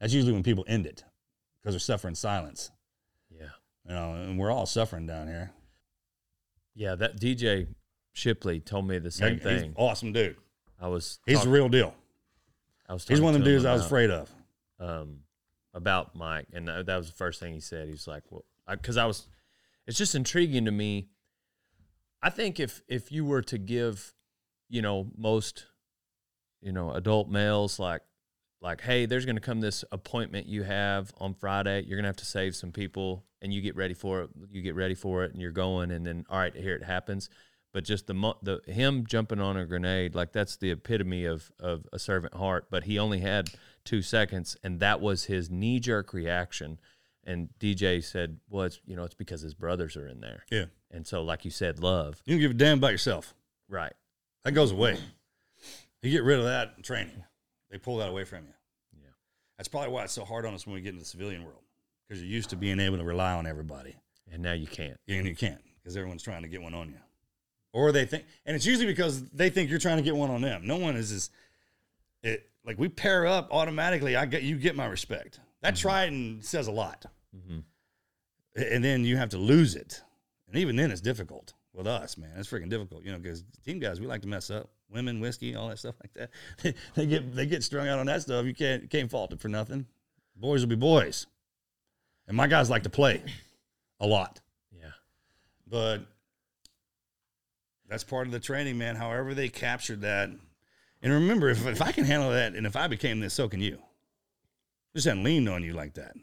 That's 0.00 0.12
usually 0.12 0.32
when 0.32 0.42
people 0.42 0.64
end 0.68 0.86
it 0.86 1.04
because 1.60 1.74
they're 1.74 1.80
suffering 1.80 2.14
silence. 2.14 2.70
Yeah. 3.30 3.46
You 3.88 3.94
know, 3.94 4.12
and 4.14 4.38
we're 4.38 4.50
all 4.50 4.66
suffering 4.66 5.06
down 5.06 5.26
here. 5.28 5.52
Yeah, 6.74 6.94
that 6.96 7.18
DJ 7.20 7.66
Shipley 8.12 8.60
told 8.60 8.86
me 8.86 8.98
the 8.98 9.10
same 9.10 9.34
He's 9.34 9.42
thing. 9.42 9.72
awesome 9.76 10.12
dude. 10.12 10.36
I 10.80 10.88
was 10.88 11.18
He's 11.26 11.36
talk- 11.36 11.44
the 11.44 11.50
real 11.50 11.68
deal. 11.68 11.94
I 12.88 12.92
was 12.94 13.06
He's 13.06 13.20
one 13.20 13.34
of 13.34 13.40
him 13.40 13.44
dudes 13.44 13.64
I 13.64 13.72
was 13.72 13.84
afraid 13.86 14.10
of. 14.10 14.30
um, 14.80 15.20
about 15.74 16.16
Mike, 16.16 16.48
and 16.52 16.66
that 16.66 16.86
was 16.88 17.06
the 17.06 17.16
first 17.16 17.38
thing 17.38 17.54
he 17.54 17.60
said. 17.60 17.88
He's 17.88 18.08
like, 18.08 18.24
"Well, 18.30 18.44
because 18.68 18.96
I, 18.96 19.06
was, 19.06 19.28
it's 19.90 19.98
just 19.98 20.14
intriguing 20.14 20.66
to 20.66 20.70
me. 20.70 21.08
I 22.22 22.30
think 22.30 22.60
if 22.60 22.80
if 22.86 23.10
you 23.10 23.24
were 23.24 23.42
to 23.42 23.58
give, 23.58 24.14
you 24.68 24.82
know, 24.82 25.10
most 25.16 25.66
you 26.62 26.70
know, 26.72 26.92
adult 26.92 27.28
males 27.28 27.80
like 27.80 28.02
like, 28.62 28.82
hey, 28.82 29.06
there's 29.06 29.24
to 29.36 29.40
come 29.40 29.60
this 29.60 29.84
appointment 29.90 30.46
you 30.46 30.62
have 30.62 31.12
on 31.18 31.34
Friday. 31.34 31.82
You're 31.82 31.96
to 32.04 32.08
have 32.08 32.16
to 32.16 32.24
save 32.24 32.54
some 32.54 32.70
people, 32.70 33.24
and 33.42 33.52
you 33.52 33.62
get 33.62 33.74
ready 33.74 33.94
for 33.94 34.20
it. 34.20 34.30
You 34.52 34.62
get 34.62 34.76
ready 34.76 34.94
for 34.94 35.24
it, 35.24 35.32
and 35.32 35.42
you're 35.42 35.50
going, 35.50 35.90
and 35.90 36.06
then 36.06 36.24
all 36.30 36.38
right, 36.38 36.54
here 36.54 36.76
it 36.76 36.84
happens. 36.84 37.28
But 37.72 37.82
just 37.82 38.06
the 38.06 38.34
the 38.42 38.60
him 38.72 39.06
jumping 39.08 39.40
on 39.40 39.56
a 39.56 39.66
grenade, 39.66 40.14
like 40.14 40.32
that's 40.32 40.56
the 40.56 40.70
epitome 40.70 41.24
of 41.24 41.50
of 41.58 41.84
a 41.92 41.98
servant 41.98 42.34
heart. 42.34 42.66
But 42.70 42.84
he 42.84 42.96
only 42.96 43.20
had 43.20 43.50
two 43.84 44.02
seconds, 44.02 44.56
and 44.62 44.78
that 44.78 45.00
was 45.00 45.24
his 45.24 45.50
knee 45.50 45.80
jerk 45.80 46.12
reaction. 46.12 46.78
And 47.24 47.48
DJ 47.58 48.02
said, 48.02 48.38
"Well, 48.48 48.64
it's 48.64 48.80
you 48.86 48.96
know, 48.96 49.04
it's 49.04 49.14
because 49.14 49.40
his 49.42 49.54
brothers 49.54 49.96
are 49.96 50.06
in 50.08 50.20
there." 50.20 50.44
Yeah. 50.50 50.64
And 50.90 51.06
so, 51.06 51.22
like 51.22 51.44
you 51.44 51.50
said, 51.50 51.78
love, 51.78 52.22
You 52.24 52.34
don't 52.34 52.40
give 52.40 52.50
a 52.52 52.54
damn 52.54 52.78
about 52.78 52.92
yourself. 52.92 53.34
right? 53.68 53.92
That 54.44 54.52
goes 54.52 54.72
away. 54.72 54.98
You 56.02 56.10
get 56.10 56.24
rid 56.24 56.38
of 56.38 56.46
that 56.46 56.74
in 56.76 56.82
training. 56.82 57.22
They 57.70 57.78
pull 57.78 57.98
that 57.98 58.08
away 58.08 58.24
from 58.24 58.44
you. 58.46 58.54
Yeah. 59.02 59.10
That's 59.58 59.68
probably 59.68 59.90
why 59.90 60.04
it's 60.04 60.14
so 60.14 60.24
hard 60.24 60.46
on 60.46 60.54
us 60.54 60.66
when 60.66 60.74
we 60.74 60.80
get 60.80 60.88
into 60.90 61.00
the 61.00 61.06
civilian 61.06 61.44
world 61.44 61.60
because 62.08 62.22
you're 62.22 62.30
used 62.30 62.50
to 62.50 62.56
being 62.56 62.80
able 62.80 62.96
to 62.96 63.04
rely 63.04 63.32
on 63.34 63.46
everybody. 63.46 63.94
And 64.32 64.42
now 64.42 64.52
you 64.54 64.66
can't. 64.66 64.96
And 65.06 65.26
you 65.26 65.36
can't 65.36 65.60
because 65.76 65.96
everyone's 65.96 66.22
trying 66.22 66.42
to 66.42 66.48
get 66.48 66.62
one 66.62 66.74
on 66.74 66.88
you. 66.88 66.96
Or 67.72 67.92
they 67.92 68.06
think, 68.06 68.24
and 68.46 68.56
it's 68.56 68.66
usually 68.66 68.86
because 68.86 69.22
they 69.30 69.50
think 69.50 69.70
you're 69.70 69.78
trying 69.78 69.98
to 69.98 70.02
get 70.02 70.16
one 70.16 70.30
on 70.30 70.40
them. 70.40 70.62
No 70.66 70.76
one 70.76 70.96
is 70.96 71.12
as, 71.12 71.30
it, 72.22 72.48
like 72.64 72.78
we 72.78 72.88
pair 72.88 73.26
up 73.26 73.48
automatically. 73.52 74.16
I 74.16 74.24
get, 74.26 74.42
you 74.42 74.56
get 74.56 74.74
my 74.74 74.86
respect. 74.86 75.38
That 75.62 75.76
Trident 75.76 76.44
says 76.44 76.66
a 76.66 76.72
lot. 76.72 77.06
Mhm. 77.34 77.64
And 78.56 78.84
then 78.84 79.04
you 79.04 79.16
have 79.16 79.30
to 79.30 79.38
lose 79.38 79.74
it. 79.74 80.02
And 80.48 80.56
even 80.56 80.76
then 80.76 80.90
it's 80.90 81.00
difficult 81.00 81.54
with 81.72 81.86
us, 81.86 82.16
man. 82.16 82.32
It's 82.36 82.48
freaking 82.48 82.68
difficult, 82.68 83.04
you 83.04 83.12
know, 83.12 83.18
because 83.18 83.44
team 83.64 83.78
guys, 83.78 84.00
we 84.00 84.06
like 84.06 84.22
to 84.22 84.28
mess 84.28 84.50
up. 84.50 84.70
Women, 84.88 85.20
whiskey, 85.20 85.54
all 85.54 85.68
that 85.68 85.78
stuff 85.78 85.94
like 86.02 86.12
that. 86.14 86.74
they 86.94 87.06
get 87.06 87.34
they 87.34 87.46
get 87.46 87.62
strung 87.62 87.86
out 87.86 88.00
on 88.00 88.06
that 88.06 88.22
stuff. 88.22 88.44
You 88.44 88.54
can't 88.54 88.90
can't 88.90 89.10
fault 89.10 89.32
it 89.32 89.40
for 89.40 89.48
nothing. 89.48 89.86
Boys 90.34 90.62
will 90.62 90.68
be 90.68 90.74
boys. 90.76 91.26
And 92.26 92.36
my 92.36 92.46
guys 92.48 92.70
like 92.70 92.82
to 92.84 92.90
play 92.90 93.22
a 94.00 94.06
lot. 94.06 94.40
Yeah. 94.72 94.90
But 95.66 96.02
that's 97.88 98.02
part 98.04 98.26
of 98.26 98.32
the 98.32 98.40
training, 98.40 98.78
man. 98.78 98.96
However 98.96 99.34
they 99.34 99.48
captured 99.48 100.00
that. 100.00 100.30
And 101.02 101.12
remember, 101.12 101.48
if, 101.48 101.66
if 101.66 101.80
I 101.80 101.92
can 101.92 102.04
handle 102.04 102.30
that 102.30 102.54
and 102.54 102.66
if 102.66 102.76
I 102.76 102.88
became 102.88 103.20
this, 103.20 103.34
so 103.34 103.48
can 103.48 103.60
you. 103.60 103.78
Just 104.94 105.06
hadn't 105.06 105.24
leaned 105.24 105.48
on 105.48 105.62
you 105.62 105.72
like 105.72 105.94
that. 105.94 106.14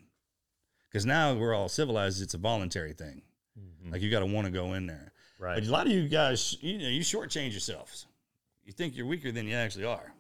Because 0.90 1.06
now 1.06 1.34
we're 1.34 1.54
all 1.54 1.70
civilized, 1.70 2.22
it's 2.22 2.34
a 2.34 2.38
voluntary 2.38 2.94
thing. 2.94 3.22
Like 3.90 4.02
you 4.02 4.12
got 4.12 4.20
to 4.20 4.26
want 4.26 4.46
to 4.46 4.52
go 4.52 4.74
in 4.74 4.86
there. 4.86 5.14
Right. 5.40 5.56
But 5.56 5.68
a 5.68 5.72
lot 5.72 5.86
of 5.86 5.94
you 5.94 6.08
guys, 6.10 6.58
you 6.62 6.78
know, 6.78 6.90
you 6.90 7.02
shortchange 7.02 7.52
yourselves. 7.52 8.06
You 8.66 8.74
think 8.74 8.98
you're 8.98 9.06
weaker 9.06 9.32
than 9.32 9.48
you 9.48 9.56
actually 9.56 9.86
are. 9.86 10.12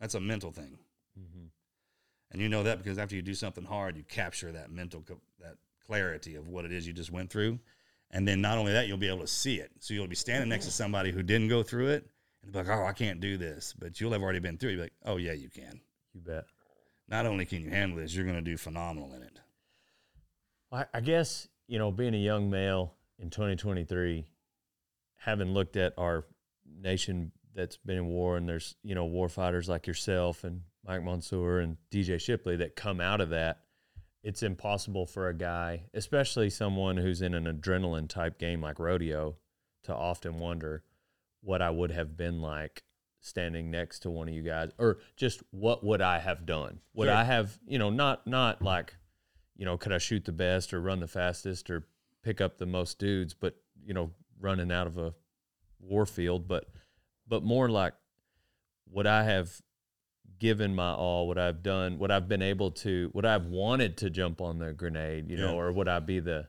That's 0.00 0.14
a 0.14 0.20
mental 0.20 0.50
thing. 0.50 0.78
hmm 1.16 1.46
And 2.30 2.42
you 2.42 2.48
know 2.48 2.62
that 2.64 2.78
because 2.78 2.98
after 2.98 3.16
you 3.16 3.22
do 3.22 3.34
something 3.34 3.64
hard, 3.64 3.96
you 3.96 4.02
capture 4.04 4.52
that 4.52 4.70
mental, 4.70 5.00
co- 5.00 5.20
that 5.40 5.56
clarity 5.86 6.34
of 6.36 6.48
what 6.48 6.64
it 6.64 6.72
is 6.72 6.86
you 6.86 6.92
just 6.92 7.10
went 7.10 7.30
through. 7.30 7.58
And 8.10 8.26
then 8.26 8.40
not 8.40 8.58
only 8.58 8.72
that, 8.72 8.86
you'll 8.86 8.96
be 8.98 9.08
able 9.08 9.20
to 9.20 9.26
see 9.26 9.56
it. 9.56 9.70
So 9.80 9.94
you'll 9.94 10.06
be 10.06 10.14
standing 10.14 10.48
next 10.48 10.66
to 10.66 10.70
somebody 10.70 11.10
who 11.10 11.22
didn't 11.22 11.48
go 11.48 11.62
through 11.62 11.88
it 11.88 12.06
and 12.42 12.52
be 12.52 12.58
like, 12.58 12.68
oh, 12.68 12.84
I 12.84 12.92
can't 12.92 13.20
do 13.20 13.36
this. 13.38 13.74
But 13.78 14.00
you'll 14.00 14.12
have 14.12 14.22
already 14.22 14.38
been 14.38 14.58
through 14.58 14.70
it. 14.70 14.72
You'll 14.72 14.80
be 14.80 14.84
like, 14.84 14.92
oh, 15.06 15.16
yeah, 15.16 15.32
you 15.32 15.48
can. 15.48 15.80
You 16.14 16.20
bet. 16.20 16.44
Not 17.08 17.26
only 17.26 17.46
can 17.46 17.62
you 17.62 17.70
handle 17.70 17.98
this, 17.98 18.14
you're 18.14 18.24
going 18.24 18.36
to 18.36 18.42
do 18.42 18.56
phenomenal 18.56 19.12
in 19.14 19.22
it. 19.22 19.40
I, 20.92 21.00
guess 21.00 21.48
you 21.66 21.78
know, 21.78 21.90
being 21.90 22.14
a 22.14 22.18
young 22.18 22.50
male 22.50 22.94
in 23.18 23.30
2023, 23.30 24.26
having 25.16 25.54
looked 25.54 25.76
at 25.76 25.94
our 25.96 26.24
nation 26.80 27.32
that's 27.54 27.78
been 27.78 27.96
in 27.96 28.06
war, 28.06 28.36
and 28.36 28.46
there's 28.46 28.76
you 28.82 28.94
know 28.94 29.06
war 29.06 29.28
fighters 29.30 29.68
like 29.68 29.86
yourself 29.86 30.44
and 30.44 30.60
Mike 30.86 31.02
Monsoor 31.02 31.62
and 31.62 31.78
DJ 31.90 32.20
Shipley 32.20 32.56
that 32.56 32.76
come 32.76 33.00
out 33.00 33.20
of 33.20 33.30
that. 33.30 33.60
It's 34.22 34.42
impossible 34.42 35.06
for 35.06 35.28
a 35.28 35.34
guy, 35.34 35.84
especially 35.94 36.50
someone 36.50 36.98
who's 36.98 37.22
in 37.22 37.34
an 37.34 37.44
adrenaline 37.44 38.08
type 38.08 38.38
game 38.38 38.60
like 38.60 38.78
rodeo, 38.78 39.36
to 39.84 39.94
often 39.94 40.38
wonder 40.38 40.82
what 41.40 41.62
I 41.62 41.70
would 41.70 41.92
have 41.92 42.16
been 42.16 42.42
like 42.42 42.82
standing 43.28 43.70
next 43.70 44.00
to 44.00 44.10
one 44.10 44.28
of 44.28 44.34
you 44.34 44.42
guys, 44.42 44.70
or 44.78 44.98
just 45.16 45.42
what 45.50 45.84
would 45.84 46.00
I 46.00 46.18
have 46.18 46.46
done? 46.46 46.80
Would 46.94 47.06
Sure. 47.06 47.14
I 47.14 47.24
have, 47.24 47.58
you 47.66 47.78
know, 47.78 47.90
not 47.90 48.26
not 48.26 48.62
like 48.62 48.96
you 49.56 49.64
know, 49.64 49.76
could 49.76 49.92
I 49.92 49.98
shoot 49.98 50.24
the 50.24 50.32
best 50.32 50.72
or 50.72 50.80
run 50.80 51.00
the 51.00 51.08
fastest 51.08 51.68
or 51.68 51.86
pick 52.22 52.40
up 52.40 52.58
the 52.58 52.66
most 52.66 52.98
dudes, 52.98 53.34
but 53.34 53.56
you 53.84 53.92
know, 53.92 54.12
running 54.40 54.70
out 54.70 54.86
of 54.86 54.98
a 54.98 55.14
war 55.80 56.06
field, 56.06 56.48
but 56.48 56.66
but 57.26 57.42
more 57.42 57.68
like 57.68 57.94
would 58.90 59.06
I 59.06 59.24
have 59.24 59.60
given 60.38 60.74
my 60.74 60.92
all, 60.92 61.26
what 61.26 61.36
I 61.38 61.46
have 61.46 61.62
done, 61.62 61.98
what 61.98 62.10
I've 62.10 62.28
been 62.28 62.42
able 62.42 62.70
to, 62.70 63.10
what 63.12 63.26
I 63.26 63.32
have 63.32 63.46
wanted 63.46 63.96
to 63.98 64.10
jump 64.10 64.40
on 64.40 64.58
the 64.60 64.72
grenade, 64.72 65.28
you 65.28 65.36
know, 65.36 65.58
or 65.58 65.72
would 65.72 65.88
I 65.88 65.98
be 65.98 66.20
the 66.20 66.46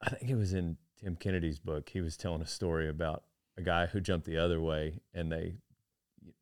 I 0.00 0.10
think 0.10 0.30
it 0.30 0.36
was 0.36 0.52
in 0.52 0.76
Tim 1.00 1.16
Kennedy's 1.16 1.58
book. 1.58 1.88
He 1.88 2.00
was 2.00 2.16
telling 2.16 2.42
a 2.42 2.46
story 2.46 2.88
about 2.88 3.24
a 3.58 3.62
guy 3.62 3.86
who 3.86 4.00
jumped 4.00 4.24
the 4.26 4.38
other 4.38 4.60
way 4.60 5.00
and 5.12 5.30
they 5.30 5.54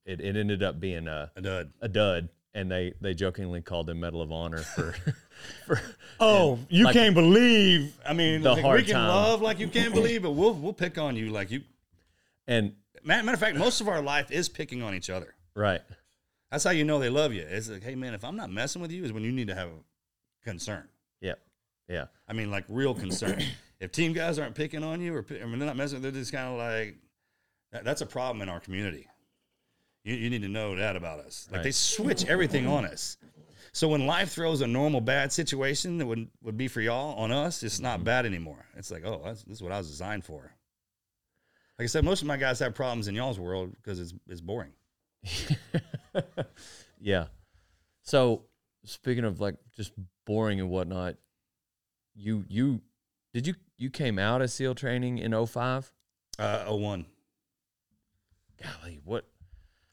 it, 0.04 0.20
it 0.20 0.36
ended 0.36 0.62
up 0.62 0.78
being 0.78 1.08
a 1.08 1.32
A 1.34 1.40
dud. 1.40 1.72
a 1.80 1.88
dud 1.88 2.28
and 2.54 2.70
they 2.70 2.92
they 3.00 3.14
jokingly 3.14 3.60
called 3.62 3.90
him 3.90 4.00
Medal 4.00 4.22
of 4.22 4.30
Honor 4.30 4.58
for 4.58 4.94
for 5.66 5.80
Oh, 6.20 6.58
you 6.68 6.84
Like- 6.84 6.94
can't 6.94 7.14
believe. 7.14 7.98
I 8.06 8.12
mean, 8.14 8.42
The 8.42 8.52
like, 8.52 8.62
hard 8.62 8.80
we 8.80 8.86
can 8.86 8.94
time. 8.94 9.08
love 9.08 9.42
like 9.42 9.58
you 9.58 9.68
can't 9.68 9.92
believe, 9.92 10.22
but 10.22 10.30
we'll 10.32 10.54
we'll 10.54 10.72
pick 10.72 10.96
on 10.98 11.16
you 11.16 11.30
like 11.30 11.50
you. 11.50 11.62
and 12.46 12.74
Matter, 13.04 13.22
matter 13.24 13.34
of 13.34 13.40
fact, 13.40 13.56
most 13.56 13.80
of 13.80 13.88
our 13.88 14.02
life 14.02 14.30
is 14.32 14.48
picking 14.48 14.82
on 14.82 14.94
each 14.94 15.10
other. 15.10 15.34
right 15.54 15.80
That's 16.50 16.64
how 16.64 16.70
you 16.70 16.84
know 16.84 16.98
they 16.98 17.10
love 17.10 17.32
you. 17.32 17.42
It's 17.48 17.68
like, 17.68 17.82
hey 17.82 17.94
man, 17.94 18.14
if 18.14 18.24
I'm 18.24 18.36
not 18.36 18.50
messing 18.50 18.82
with 18.82 18.90
you, 18.92 19.04
is 19.04 19.12
when 19.12 19.22
you 19.24 19.32
need 19.32 19.48
to 19.48 19.54
have 19.54 19.68
a 19.68 20.44
concern. 20.44 20.88
yeah 21.20 21.34
yeah 21.88 22.06
I 22.28 22.32
mean, 22.32 22.50
like 22.50 22.64
real 22.68 22.94
concern. 22.94 23.42
if 23.80 23.92
team 23.92 24.12
guys 24.12 24.38
aren't 24.38 24.54
picking 24.54 24.82
on 24.82 25.00
you, 25.00 25.14
or 25.14 25.22
pi- 25.22 25.40
I 25.42 25.44
mean, 25.44 25.58
they're 25.58 25.68
not 25.68 25.76
messing, 25.76 26.00
they're 26.02 26.10
just 26.10 26.32
kind 26.32 26.48
of 26.48 26.56
like 26.58 26.96
that, 27.72 27.84
that's 27.84 28.00
a 28.00 28.06
problem 28.06 28.42
in 28.42 28.48
our 28.48 28.60
community. 28.60 29.06
You, 30.04 30.14
you 30.14 30.30
need 30.30 30.42
to 30.42 30.48
know 30.48 30.76
that 30.76 30.96
about 30.96 31.20
us. 31.20 31.48
Like 31.50 31.62
they 31.62 31.70
switch 31.72 32.24
everything 32.26 32.66
on 32.66 32.84
us. 32.84 33.16
So 33.72 33.88
when 33.88 34.06
life 34.06 34.30
throws 34.32 34.62
a 34.62 34.66
normal 34.66 35.00
bad 35.00 35.32
situation 35.32 35.98
that 35.98 36.06
would 36.06 36.28
would 36.42 36.56
be 36.56 36.68
for 36.68 36.80
y'all 36.80 37.14
on 37.18 37.30
us, 37.32 37.62
it's 37.62 37.80
not 37.80 38.04
bad 38.04 38.24
anymore. 38.24 38.64
It's 38.76 38.90
like, 38.90 39.04
oh, 39.04 39.20
that's, 39.24 39.42
this 39.42 39.56
is 39.58 39.62
what 39.62 39.72
I 39.72 39.78
was 39.78 39.88
designed 39.90 40.24
for. 40.24 40.52
Like 41.78 41.84
I 41.84 41.86
said, 41.86 42.04
most 42.04 42.22
of 42.22 42.28
my 42.28 42.38
guys 42.38 42.58
have 42.60 42.74
problems 42.74 43.06
in 43.08 43.14
y'all's 43.14 43.38
world 43.38 43.72
because 43.76 44.00
it's 44.00 44.14
it's 44.28 44.40
boring. 44.40 44.72
yeah 47.00 47.26
so 48.02 48.44
speaking 48.84 49.24
of 49.24 49.40
like 49.40 49.56
just 49.76 49.92
boring 50.24 50.60
and 50.60 50.70
whatnot 50.70 51.16
you 52.14 52.44
you 52.48 52.80
did 53.34 53.46
you 53.46 53.54
you 53.76 53.90
came 53.90 54.18
out 54.18 54.40
of 54.40 54.50
seal 54.50 54.74
training 54.74 55.18
in 55.18 55.32
05 55.46 55.92
Uh, 56.38 56.64
01. 56.66 57.06
Golly 58.62 59.00
what 59.04 59.26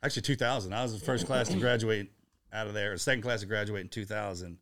Actually, 0.03 0.23
2000. 0.23 0.73
I 0.73 0.83
was 0.83 0.99
the 0.99 1.05
first 1.05 1.25
class 1.25 1.47
to 1.47 1.57
graduate 1.57 2.11
out 2.51 2.67
of 2.67 2.73
there, 2.73 2.91
or 2.91 2.97
second 2.97 3.21
class 3.21 3.39
to 3.39 3.45
graduate 3.45 3.81
in 3.83 3.89
2000. 3.89 4.57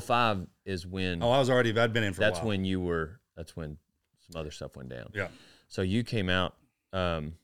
05 0.00 0.46
is 0.64 0.86
when 0.86 1.22
Oh, 1.22 1.30
I 1.30 1.38
was 1.38 1.48
already, 1.48 1.76
I'd 1.78 1.92
been 1.92 2.02
in 2.04 2.12
for 2.12 2.22
a 2.22 2.24
that's 2.24 2.42
when 2.42 2.64
you 2.64 2.80
were 2.80 3.20
that's 3.36 3.56
when 3.56 3.78
some 4.18 4.38
other 4.38 4.50
stuff 4.50 4.76
went 4.76 4.88
down 4.88 5.10
Yeah. 5.14 5.28
so 5.68 5.82
you 5.82 6.04
came 6.04 6.28
out 6.28 6.54
um 6.92 7.34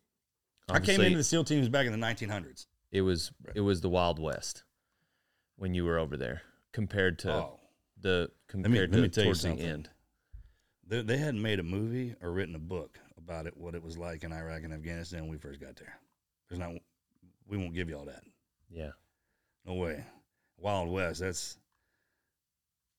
I 0.68 0.80
came 0.80 1.00
into 1.00 1.16
the 1.16 1.24
SEAL 1.24 1.44
teams 1.44 1.68
back 1.68 1.86
in 1.86 1.98
the 1.98 2.04
1900s. 2.06 2.66
it 2.92 3.00
was 3.02 3.32
it 3.54 3.60
was 3.62 3.80
the 3.80 3.88
wild 3.88 4.18
west 4.18 4.64
when 5.56 5.74
you 5.74 5.84
were 5.84 5.98
over 5.98 6.16
there 6.16 6.42
compared 6.72 7.18
to 7.20 7.32
oh. 7.32 7.60
the 8.00 8.30
compared 8.48 8.90
let 8.90 8.96
to 8.96 9.02
me 9.02 9.08
tell 9.08 9.24
you 9.24 9.28
towards 9.28 9.42
the 9.42 9.48
something. 9.48 9.66
end 9.66 9.90
They, 10.86 11.02
they 11.02 11.16
hadn't 11.16 11.42
made 11.42 11.58
a 11.58 11.64
movie 11.64 12.14
or 12.22 12.30
written 12.32 12.54
a 12.54 12.58
book 12.60 12.98
about 13.18 13.46
it, 13.46 13.56
what 13.56 13.74
it 13.74 13.82
was 13.82 13.98
like 13.98 14.22
in 14.24 14.32
Iraq 14.32 14.62
and 14.62 14.72
Afghanistan 14.72 15.22
when 15.22 15.30
we 15.32 15.38
first 15.38 15.60
got 15.60 15.76
there. 15.76 15.98
There's 16.48 16.60
not, 16.60 16.70
we 17.48 17.56
won't 17.56 17.74
give 17.74 17.88
you 17.88 17.98
all 17.98 18.04
that. 18.04 18.22
yeah 18.70 18.90
No 19.64 19.74
way. 19.74 20.04
Wild 20.58 20.88
West, 20.90 21.20
that's, 21.20 21.58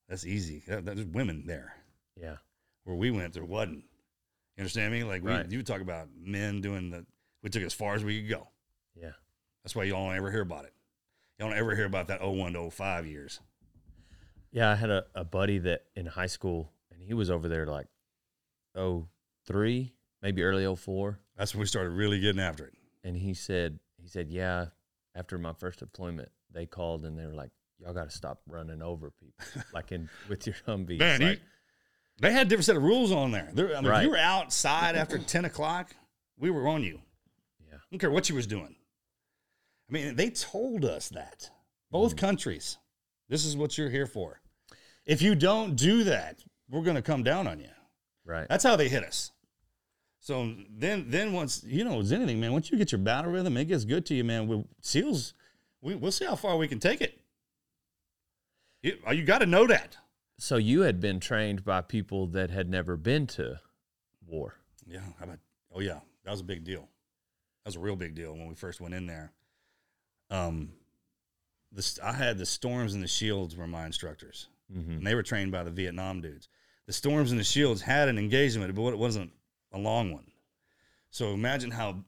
that's 0.10 0.26
easy. 0.26 0.64
That, 0.68 0.86
there's 0.86 1.06
women 1.06 1.44
there. 1.48 1.74
yeah 2.20 2.38
Where 2.84 2.96
we 2.96 3.12
went, 3.12 3.34
there 3.34 3.46
wasn't. 3.46 3.86
You 4.58 4.62
understand 4.62 4.92
me? 4.94 5.04
Like, 5.04 5.24
we, 5.24 5.32
Right. 5.32 5.50
you 5.52 5.64
talk 5.64 5.82
about 5.82 6.08
men 6.20 6.62
doing 6.62 6.90
the, 6.90 7.06
we 7.44 7.50
took 7.50 7.64
as 7.64 7.74
far 7.74 7.96
as 7.96 8.04
we 8.04 8.22
could 8.22 8.30
go. 8.30 8.48
yeah 8.96 9.12
That's 9.64 9.76
why 9.76 9.84
you 9.84 9.94
don't 9.94 10.14
ever 10.16 10.32
hear 10.32 10.42
about 10.42 10.66
it. 10.66 10.74
You 11.40 11.46
don't 11.46 11.56
ever 11.58 11.76
hear 11.76 11.86
about 11.86 12.08
that 12.08 12.22
01 12.22 12.54
to 12.54 12.70
05 12.70 13.06
years. 13.06 13.40
Yeah, 14.52 14.72
I 14.72 14.76
had 14.76 14.90
a, 14.90 15.06
a 15.14 15.24
buddy 15.24 15.60
that 15.60 15.84
in 15.96 16.06
high 16.08 16.26
school, 16.28 16.72
he 17.08 17.14
was 17.14 17.32
over 17.32 17.48
there 17.48 17.66
like, 17.66 17.88
oh, 18.76 19.08
three, 19.46 19.94
maybe 20.22 20.44
early 20.44 20.66
oh 20.66 20.76
four, 20.76 21.20
That's 21.38 21.54
when 21.54 21.62
we 21.62 21.68
started 21.68 21.92
really 21.92 22.20
getting 22.20 22.42
after 22.42 22.66
it. 22.66 22.74
and 23.04 23.16
he 23.16 23.34
said, 23.34 23.80
he 24.02 24.08
said, 24.08 24.30
yeah, 24.30 24.68
after 25.16 25.38
my 25.38 25.54
first 25.54 25.80
deployment, 25.80 26.30
they 26.54 26.66
called 26.66 27.06
and 27.06 27.18
they 27.18 27.26
were 27.26 27.34
like, 27.34 27.52
y'all 27.80 27.94
got 27.94 28.10
to 28.10 28.16
stop 28.16 28.42
running 28.48 28.82
over 28.82 29.12
people, 29.12 29.64
like 29.74 29.92
in 29.92 30.10
with 30.28 30.46
your 30.46 30.56
Humvee. 30.68 31.00
Man, 31.00 31.22
like, 31.22 31.42
They 32.20 32.32
had 32.32 32.50
different 32.50 32.66
set 32.66 32.76
of 32.76 32.84
rules 32.84 33.12
on 33.12 33.32
there. 33.32 33.50
I 33.50 33.82
mean, 33.82 33.86
if 33.86 34.04
you 34.04 34.10
were 34.10 34.18
outside 34.18 34.96
after 34.96 35.18
10 35.18 35.46
o'clock, 35.46 35.96
we 36.38 36.50
were 36.50 36.68
on 36.68 36.84
you. 36.84 37.00
yeah, 37.68 37.76
I 37.76 37.80
don't 37.92 38.00
care 38.00 38.12
what 38.12 38.30
you 38.30 38.36
was 38.36 38.48
doing. 38.48 38.76
I 39.90 39.94
mean, 39.94 40.16
they 40.16 40.30
told 40.30 40.84
us 40.84 41.10
that. 41.10 41.50
Both 41.90 42.16
mm. 42.16 42.20
countries. 42.20 42.78
This 43.30 43.46
is 43.46 43.56
what 43.56 43.78
you're 43.78 43.90
here 43.90 44.06
for. 44.06 44.42
If 45.06 45.22
you 45.22 45.36
don't 45.36 45.76
do 45.76 46.04
that, 46.06 46.44
we're 46.70 46.84
going 46.84 46.96
to 46.96 47.02
come 47.02 47.24
down 47.24 47.48
on 47.48 47.60
you. 47.60 47.70
Right. 48.26 48.48
That's 48.50 48.64
how 48.64 48.76
they 48.76 48.90
hit 48.90 49.04
us. 49.04 49.32
So 50.20 50.54
then, 50.70 51.06
then 51.10 51.32
once 51.32 51.64
you 51.66 51.84
know, 51.86 52.00
it's 52.00 52.12
anything, 52.12 52.40
man. 52.40 52.52
Once 52.52 52.70
you 52.72 52.78
get 52.78 52.92
your 52.92 53.00
battle 53.00 53.32
rhythm, 53.32 53.56
it 53.58 53.66
gets 53.66 53.86
good 53.86 54.06
to 54.08 54.14
you, 54.14 54.24
man. 54.24 54.48
With 54.48 54.66
seals, 54.82 55.34
we, 55.82 55.96
we'll 55.96 56.12
see 56.12 56.26
how 56.26 56.36
far 56.36 56.58
we 56.58 56.68
can 56.68 56.80
take 56.80 57.00
it. 57.02 57.20
You, 58.82 58.98
you 59.12 59.24
got 59.24 59.40
to 59.40 59.46
know 59.46 59.68
that. 59.68 59.98
So 60.38 60.58
you 60.58 60.82
had 60.82 61.00
been 61.00 61.20
trained 61.20 61.64
by 61.64 61.82
people 61.82 62.28
that 62.28 62.50
had 62.52 62.70
never 62.70 62.96
been 62.98 63.26
to 63.28 63.60
war. 64.26 64.56
Yeah. 64.86 65.00
How 65.18 65.26
about? 65.26 65.40
Oh 65.74 65.80
yeah, 65.80 66.00
that 66.26 66.32
was 66.32 66.42
a 66.42 66.46
big 66.46 66.64
deal. 66.64 66.82
That 67.64 67.70
was 67.70 67.76
a 67.76 67.80
real 67.80 67.96
big 67.96 68.14
deal 68.16 68.34
when 68.34 68.48
we 68.48 68.56
first 68.56 68.80
went 68.82 68.94
in 68.94 69.08
there. 69.08 69.32
Um, 70.30 70.74
this 71.72 72.00
I 72.04 72.14
had 72.14 72.38
the 72.38 72.46
storms 72.46 72.94
and 72.94 73.04
the 73.04 73.08
shields 73.08 73.56
were 73.56 73.68
my 73.68 73.86
instructors, 73.86 74.48
Mm-hmm. 74.76 74.92
and 74.92 75.08
they 75.08 75.16
were 75.16 75.24
trained 75.24 75.52
by 75.52 75.64
the 75.64 75.72
Vietnam 75.72 76.20
dudes. 76.22 76.50
The 76.88 76.94
storms 76.94 77.32
and 77.32 77.40
the 77.40 77.44
shields 77.44 77.82
had 77.82 78.08
an 78.08 78.18
engagement, 78.18 78.74
but 78.74 78.88
it 78.88 78.98
wasn't 78.98 79.32
a 79.74 79.78
long 79.78 80.12
one. 80.12 80.26
So 81.12 81.32
imagine 81.34 81.72
how 81.72 82.04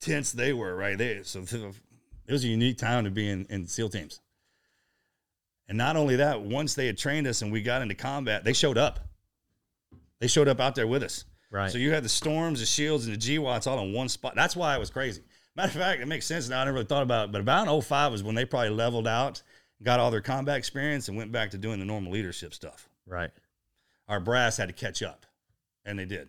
tense 0.00 0.32
they 0.32 0.52
were, 0.52 0.74
right? 0.76 0.96
They 0.96 1.22
so 1.22 1.40
it 1.40 2.32
was 2.32 2.44
a 2.44 2.48
unique 2.48 2.78
time 2.78 3.04
to 3.04 3.10
be 3.10 3.28
in, 3.28 3.46
in 3.48 3.66
SEAL 3.66 3.88
teams. 3.90 4.20
And 5.68 5.78
not 5.78 5.96
only 5.96 6.16
that, 6.16 6.42
once 6.42 6.74
they 6.74 6.86
had 6.86 6.98
trained 6.98 7.26
us 7.26 7.40
and 7.40 7.50
we 7.50 7.62
got 7.62 7.82
into 7.82 7.94
combat, 7.94 8.44
they 8.44 8.52
showed 8.52 8.76
up. 8.76 9.00
They 10.18 10.26
showed 10.26 10.48
up 10.48 10.60
out 10.60 10.74
there 10.74 10.86
with 10.86 11.02
us. 11.02 11.24
Right. 11.50 11.70
So 11.70 11.78
you 11.78 11.92
had 11.92 12.04
the 12.04 12.08
storms, 12.08 12.60
the 12.60 12.66
shields, 12.66 13.06
and 13.06 13.14
the 13.14 13.18
GWOTs 13.18 13.66
all 13.66 13.78
in 13.80 13.92
one 13.92 14.08
spot. 14.08 14.34
That's 14.34 14.56
why 14.56 14.74
it 14.74 14.78
was 14.78 14.90
crazy. 14.90 15.22
Matter 15.54 15.68
of 15.68 15.74
fact, 15.74 16.00
it 16.00 16.06
makes 16.06 16.26
sense 16.26 16.48
now. 16.48 16.60
I 16.60 16.64
never 16.64 16.76
really 16.76 16.86
thought 16.86 17.02
about 17.02 17.26
it, 17.26 17.32
but 17.32 17.40
about 17.40 17.68
in 17.68 17.80
05 17.80 18.12
was 18.12 18.22
when 18.22 18.34
they 18.34 18.44
probably 18.44 18.70
leveled 18.70 19.06
out, 19.06 19.42
got 19.82 20.00
all 20.00 20.10
their 20.10 20.22
combat 20.22 20.56
experience, 20.56 21.08
and 21.08 21.16
went 21.16 21.30
back 21.30 21.50
to 21.50 21.58
doing 21.58 21.78
the 21.78 21.84
normal 21.84 22.12
leadership 22.12 22.54
stuff. 22.54 22.88
right. 23.06 23.30
Our 24.12 24.20
brass 24.20 24.58
had 24.58 24.68
to 24.68 24.74
catch 24.74 25.02
up, 25.02 25.24
and 25.86 25.98
they 25.98 26.04
did 26.04 26.28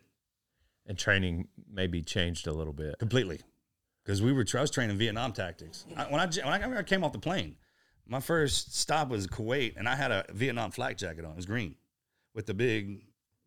And 0.86 0.98
training 0.98 1.50
maybe 1.70 2.02
changed 2.02 2.48
a 2.48 2.54
little 2.54 2.72
bit. 2.72 2.98
completely 2.98 3.42
because 4.06 4.22
we 4.22 4.32
were 4.32 4.46
I 4.56 4.62
was 4.62 4.72
training 4.72 4.98
Vietnam 4.98 5.34
tactics. 5.34 5.86
I, 5.98 6.04
when 6.06 6.22
I 6.22 6.28
when 6.62 6.78
I, 6.78 6.84
came 6.84 7.04
off 7.04 7.12
the 7.12 7.20
plane, 7.20 7.58
my 8.08 8.22
first 8.22 8.74
stop 8.74 9.10
was 9.10 9.28
Kuwait, 9.28 9.74
and 9.76 9.90
I 9.90 9.96
had 9.96 10.12
a 10.12 10.24
Vietnam 10.32 10.72
flak 10.72 10.98
jacket 10.98 11.26
on. 11.26 11.32
It 11.32 11.36
was 11.36 11.46
green 11.46 11.76
with 12.34 12.46
the 12.46 12.54
big 12.54 13.04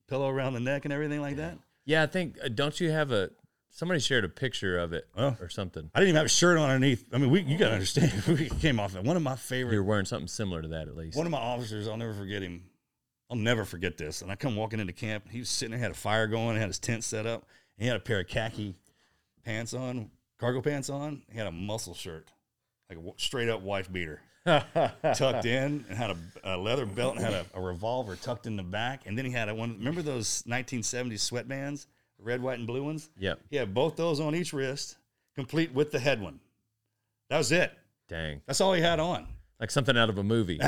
pillow 0.06 0.28
around 0.28 0.52
the 0.52 0.60
neck 0.60 0.84
and 0.84 0.92
everything 0.92 1.22
like 1.22 1.36
that. 1.36 1.56
Yeah, 1.86 2.02
I 2.02 2.06
think 2.06 2.36
uh, 2.44 2.48
don't 2.48 2.78
you 2.78 2.90
have 2.90 3.12
a 3.12 3.30
somebody 3.70 4.00
shared 4.00 4.24
a 4.26 4.28
picture 4.28 4.78
of 4.78 4.92
it 4.92 5.08
Oh. 5.16 5.34
or 5.40 5.48
something. 5.48 5.90
I 5.94 6.00
didn't 6.00 6.10
even 6.10 6.16
have 6.16 6.26
a 6.26 6.28
shirt 6.28 6.58
on 6.58 6.68
underneath. 6.68 7.06
I 7.10 7.16
mean, 7.16 7.30
we 7.30 7.40
you 7.40 7.56
got 7.56 7.68
to 7.68 7.72
understand. 7.74 8.12
We 8.28 8.50
came 8.50 8.78
off 8.80 8.92
that. 8.92 9.02
One 9.04 9.16
of 9.16 9.22
my 9.22 9.36
favorite 9.36 9.72
You're 9.72 9.82
wearing 9.82 10.04
something 10.04 10.28
similar 10.28 10.60
to 10.60 10.68
that 10.68 10.88
at 10.88 10.94
least. 10.96 11.16
One 11.16 11.24
of 11.26 11.32
my 11.32 11.38
officers, 11.38 11.88
I'll 11.88 11.96
never 11.96 12.12
forget 12.12 12.42
him. 12.42 12.64
I'll 13.30 13.36
never 13.36 13.64
forget 13.64 13.96
this. 13.96 14.22
And 14.22 14.30
I 14.30 14.36
come 14.36 14.56
walking 14.56 14.80
into 14.80 14.92
camp. 14.92 15.24
He 15.30 15.40
was 15.40 15.48
sitting 15.48 15.72
there, 15.72 15.80
had 15.80 15.90
a 15.90 15.94
fire 15.94 16.26
going, 16.26 16.56
had 16.56 16.68
his 16.68 16.78
tent 16.78 17.04
set 17.04 17.26
up. 17.26 17.46
And 17.76 17.82
he 17.82 17.88
had 17.88 17.96
a 17.96 18.00
pair 18.00 18.20
of 18.20 18.28
khaki 18.28 18.74
pants 19.44 19.74
on, 19.74 20.10
cargo 20.38 20.60
pants 20.60 20.90
on. 20.90 21.22
He 21.30 21.38
had 21.38 21.46
a 21.46 21.52
muscle 21.52 21.94
shirt, 21.94 22.30
like 22.88 22.98
a 22.98 23.20
straight 23.20 23.48
up 23.48 23.62
wife 23.62 23.92
beater, 23.92 24.20
tucked 24.46 25.44
in, 25.44 25.84
and 25.88 25.96
had 25.96 26.10
a, 26.10 26.16
a 26.44 26.56
leather 26.56 26.86
belt 26.86 27.16
and 27.16 27.24
had 27.24 27.34
a, 27.34 27.46
a 27.54 27.60
revolver 27.60 28.16
tucked 28.16 28.46
in 28.46 28.56
the 28.56 28.62
back. 28.62 29.02
And 29.06 29.18
then 29.18 29.24
he 29.24 29.32
had 29.32 29.48
a 29.48 29.54
one. 29.54 29.76
Remember 29.78 30.02
those 30.02 30.42
1970s 30.44 31.14
sweatbands, 31.14 31.86
red, 32.18 32.40
white, 32.40 32.58
and 32.58 32.66
blue 32.66 32.84
ones? 32.84 33.10
Yeah. 33.18 33.34
He 33.50 33.56
had 33.56 33.74
both 33.74 33.96
those 33.96 34.20
on 34.20 34.34
each 34.34 34.52
wrist, 34.52 34.96
complete 35.34 35.72
with 35.72 35.90
the 35.90 35.98
head 35.98 36.20
one. 36.20 36.40
That 37.28 37.38
was 37.38 37.50
it. 37.50 37.72
Dang. 38.08 38.40
That's 38.46 38.60
all 38.60 38.72
he 38.72 38.80
had 38.80 39.00
on. 39.00 39.26
Like 39.58 39.70
something 39.70 39.96
out 39.96 40.10
of 40.10 40.18
a 40.18 40.22
movie. 40.22 40.60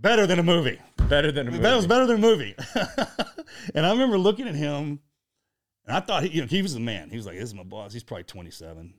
Better 0.00 0.26
than 0.26 0.38
a 0.38 0.42
movie. 0.42 0.78
Better 1.08 1.30
than 1.32 1.48
a 1.48 1.50
movie. 1.50 1.62
That 1.62 1.76
was 1.76 1.86
better 1.86 2.06
than 2.06 2.16
a 2.16 2.20
movie. 2.20 2.54
and 3.74 3.84
I 3.86 3.90
remember 3.90 4.16
looking 4.18 4.48
at 4.48 4.54
him, 4.54 5.00
and 5.86 5.96
I 5.96 6.00
thought 6.00 6.22
he, 6.22 6.30
you 6.30 6.40
know, 6.42 6.46
he 6.46 6.62
was 6.62 6.74
the 6.74 6.80
man. 6.80 7.10
He 7.10 7.16
was 7.16 7.26
like, 7.26 7.36
"This 7.36 7.44
is 7.44 7.54
my 7.54 7.62
boss." 7.64 7.92
He's 7.92 8.04
probably 8.04 8.24
twenty 8.24 8.50
seven. 8.50 8.94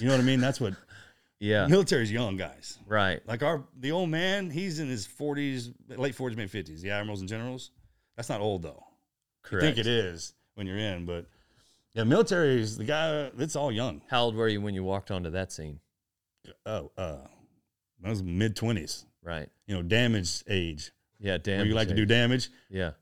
You 0.00 0.06
know 0.06 0.14
what 0.14 0.20
I 0.20 0.24
mean? 0.24 0.40
That's 0.40 0.60
what 0.60 0.74
Yeah. 1.40 1.66
military's 1.68 2.10
young 2.10 2.36
guys. 2.36 2.78
Right. 2.86 3.20
Like 3.28 3.42
our 3.44 3.62
the 3.78 3.92
old 3.92 4.08
man, 4.10 4.50
he's 4.50 4.80
in 4.80 4.88
his 4.88 5.06
forties, 5.06 5.70
late 5.88 6.14
forties, 6.14 6.36
maybe 6.36 6.48
fifties. 6.48 6.82
The 6.82 6.90
admirals 6.90 7.20
and 7.20 7.28
generals. 7.28 7.70
That's 8.16 8.28
not 8.28 8.40
old 8.40 8.62
though. 8.62 8.82
Correct. 9.44 9.62
You 9.62 9.68
think 9.68 9.78
it 9.78 9.86
is 9.86 10.34
when 10.56 10.66
you're 10.66 10.78
in, 10.78 11.06
but 11.06 11.26
yeah, 11.94 12.02
military 12.04 12.60
is 12.60 12.76
the 12.76 12.84
guy. 12.84 13.30
It's 13.38 13.54
all 13.54 13.70
young. 13.70 14.02
How 14.08 14.24
old 14.24 14.34
were 14.34 14.48
you 14.48 14.60
when 14.60 14.74
you 14.74 14.82
walked 14.82 15.10
onto 15.12 15.30
that 15.30 15.52
scene? 15.52 15.78
Oh, 16.66 16.90
uh, 16.98 17.18
I 18.04 18.08
was 18.08 18.22
mid 18.22 18.56
twenties. 18.56 19.04
Right. 19.22 19.48
You 19.66 19.76
know, 19.76 19.82
damage 19.82 20.42
age. 20.48 20.92
Yeah. 21.18 21.38
Damn. 21.38 21.58
Where 21.58 21.66
you 21.66 21.74
like 21.74 21.88
to 21.88 21.94
do 21.94 22.06
damage. 22.06 22.50
Yeah. 22.70 22.92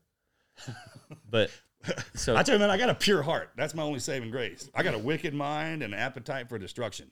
But 1.29 1.51
so 2.15 2.35
I 2.35 2.43
tell 2.43 2.55
you, 2.55 2.59
man, 2.59 2.69
I 2.69 2.77
got 2.77 2.89
a 2.89 2.95
pure 2.95 3.21
heart. 3.21 3.51
That's 3.55 3.73
my 3.75 3.83
only 3.83 3.99
saving 3.99 4.31
grace. 4.31 4.69
I 4.75 4.83
got 4.83 4.93
a 4.93 4.99
wicked 4.99 5.33
mind 5.33 5.83
and 5.83 5.93
an 5.93 5.99
appetite 5.99 6.49
for 6.49 6.57
destruction. 6.57 7.11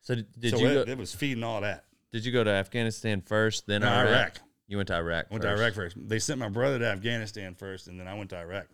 so 0.00 0.14
did, 0.16 0.26
did 0.38 0.50
so 0.50 0.58
you 0.58 0.66
it, 0.68 0.86
go, 0.86 0.92
it 0.92 0.98
was 0.98 1.14
feeding 1.14 1.42
all 1.42 1.60
that. 1.62 1.84
did 2.12 2.24
you 2.24 2.32
go 2.32 2.44
to 2.44 2.50
Afghanistan 2.50 3.22
first, 3.22 3.66
then 3.66 3.80
No, 3.80 3.88
Iraq? 3.88 4.06
Iraq. 4.08 4.38
You 4.68 4.76
went 4.76 4.86
to 4.88 4.94
Iraq. 4.96 5.30
Went 5.30 5.42
first. 5.42 5.56
to 5.56 5.62
Iraq 5.62 5.74
first. 5.74 5.96
They 6.08 6.18
sent 6.18 6.38
my 6.38 6.48
brother 6.48 6.78
to 6.78 6.86
Afghanistan 6.86 7.54
first, 7.54 7.88
and 7.88 7.98
then 7.98 8.06
I 8.08 8.14
went 8.14 8.30
to 8.30 8.38
Iraq. 8.38 8.66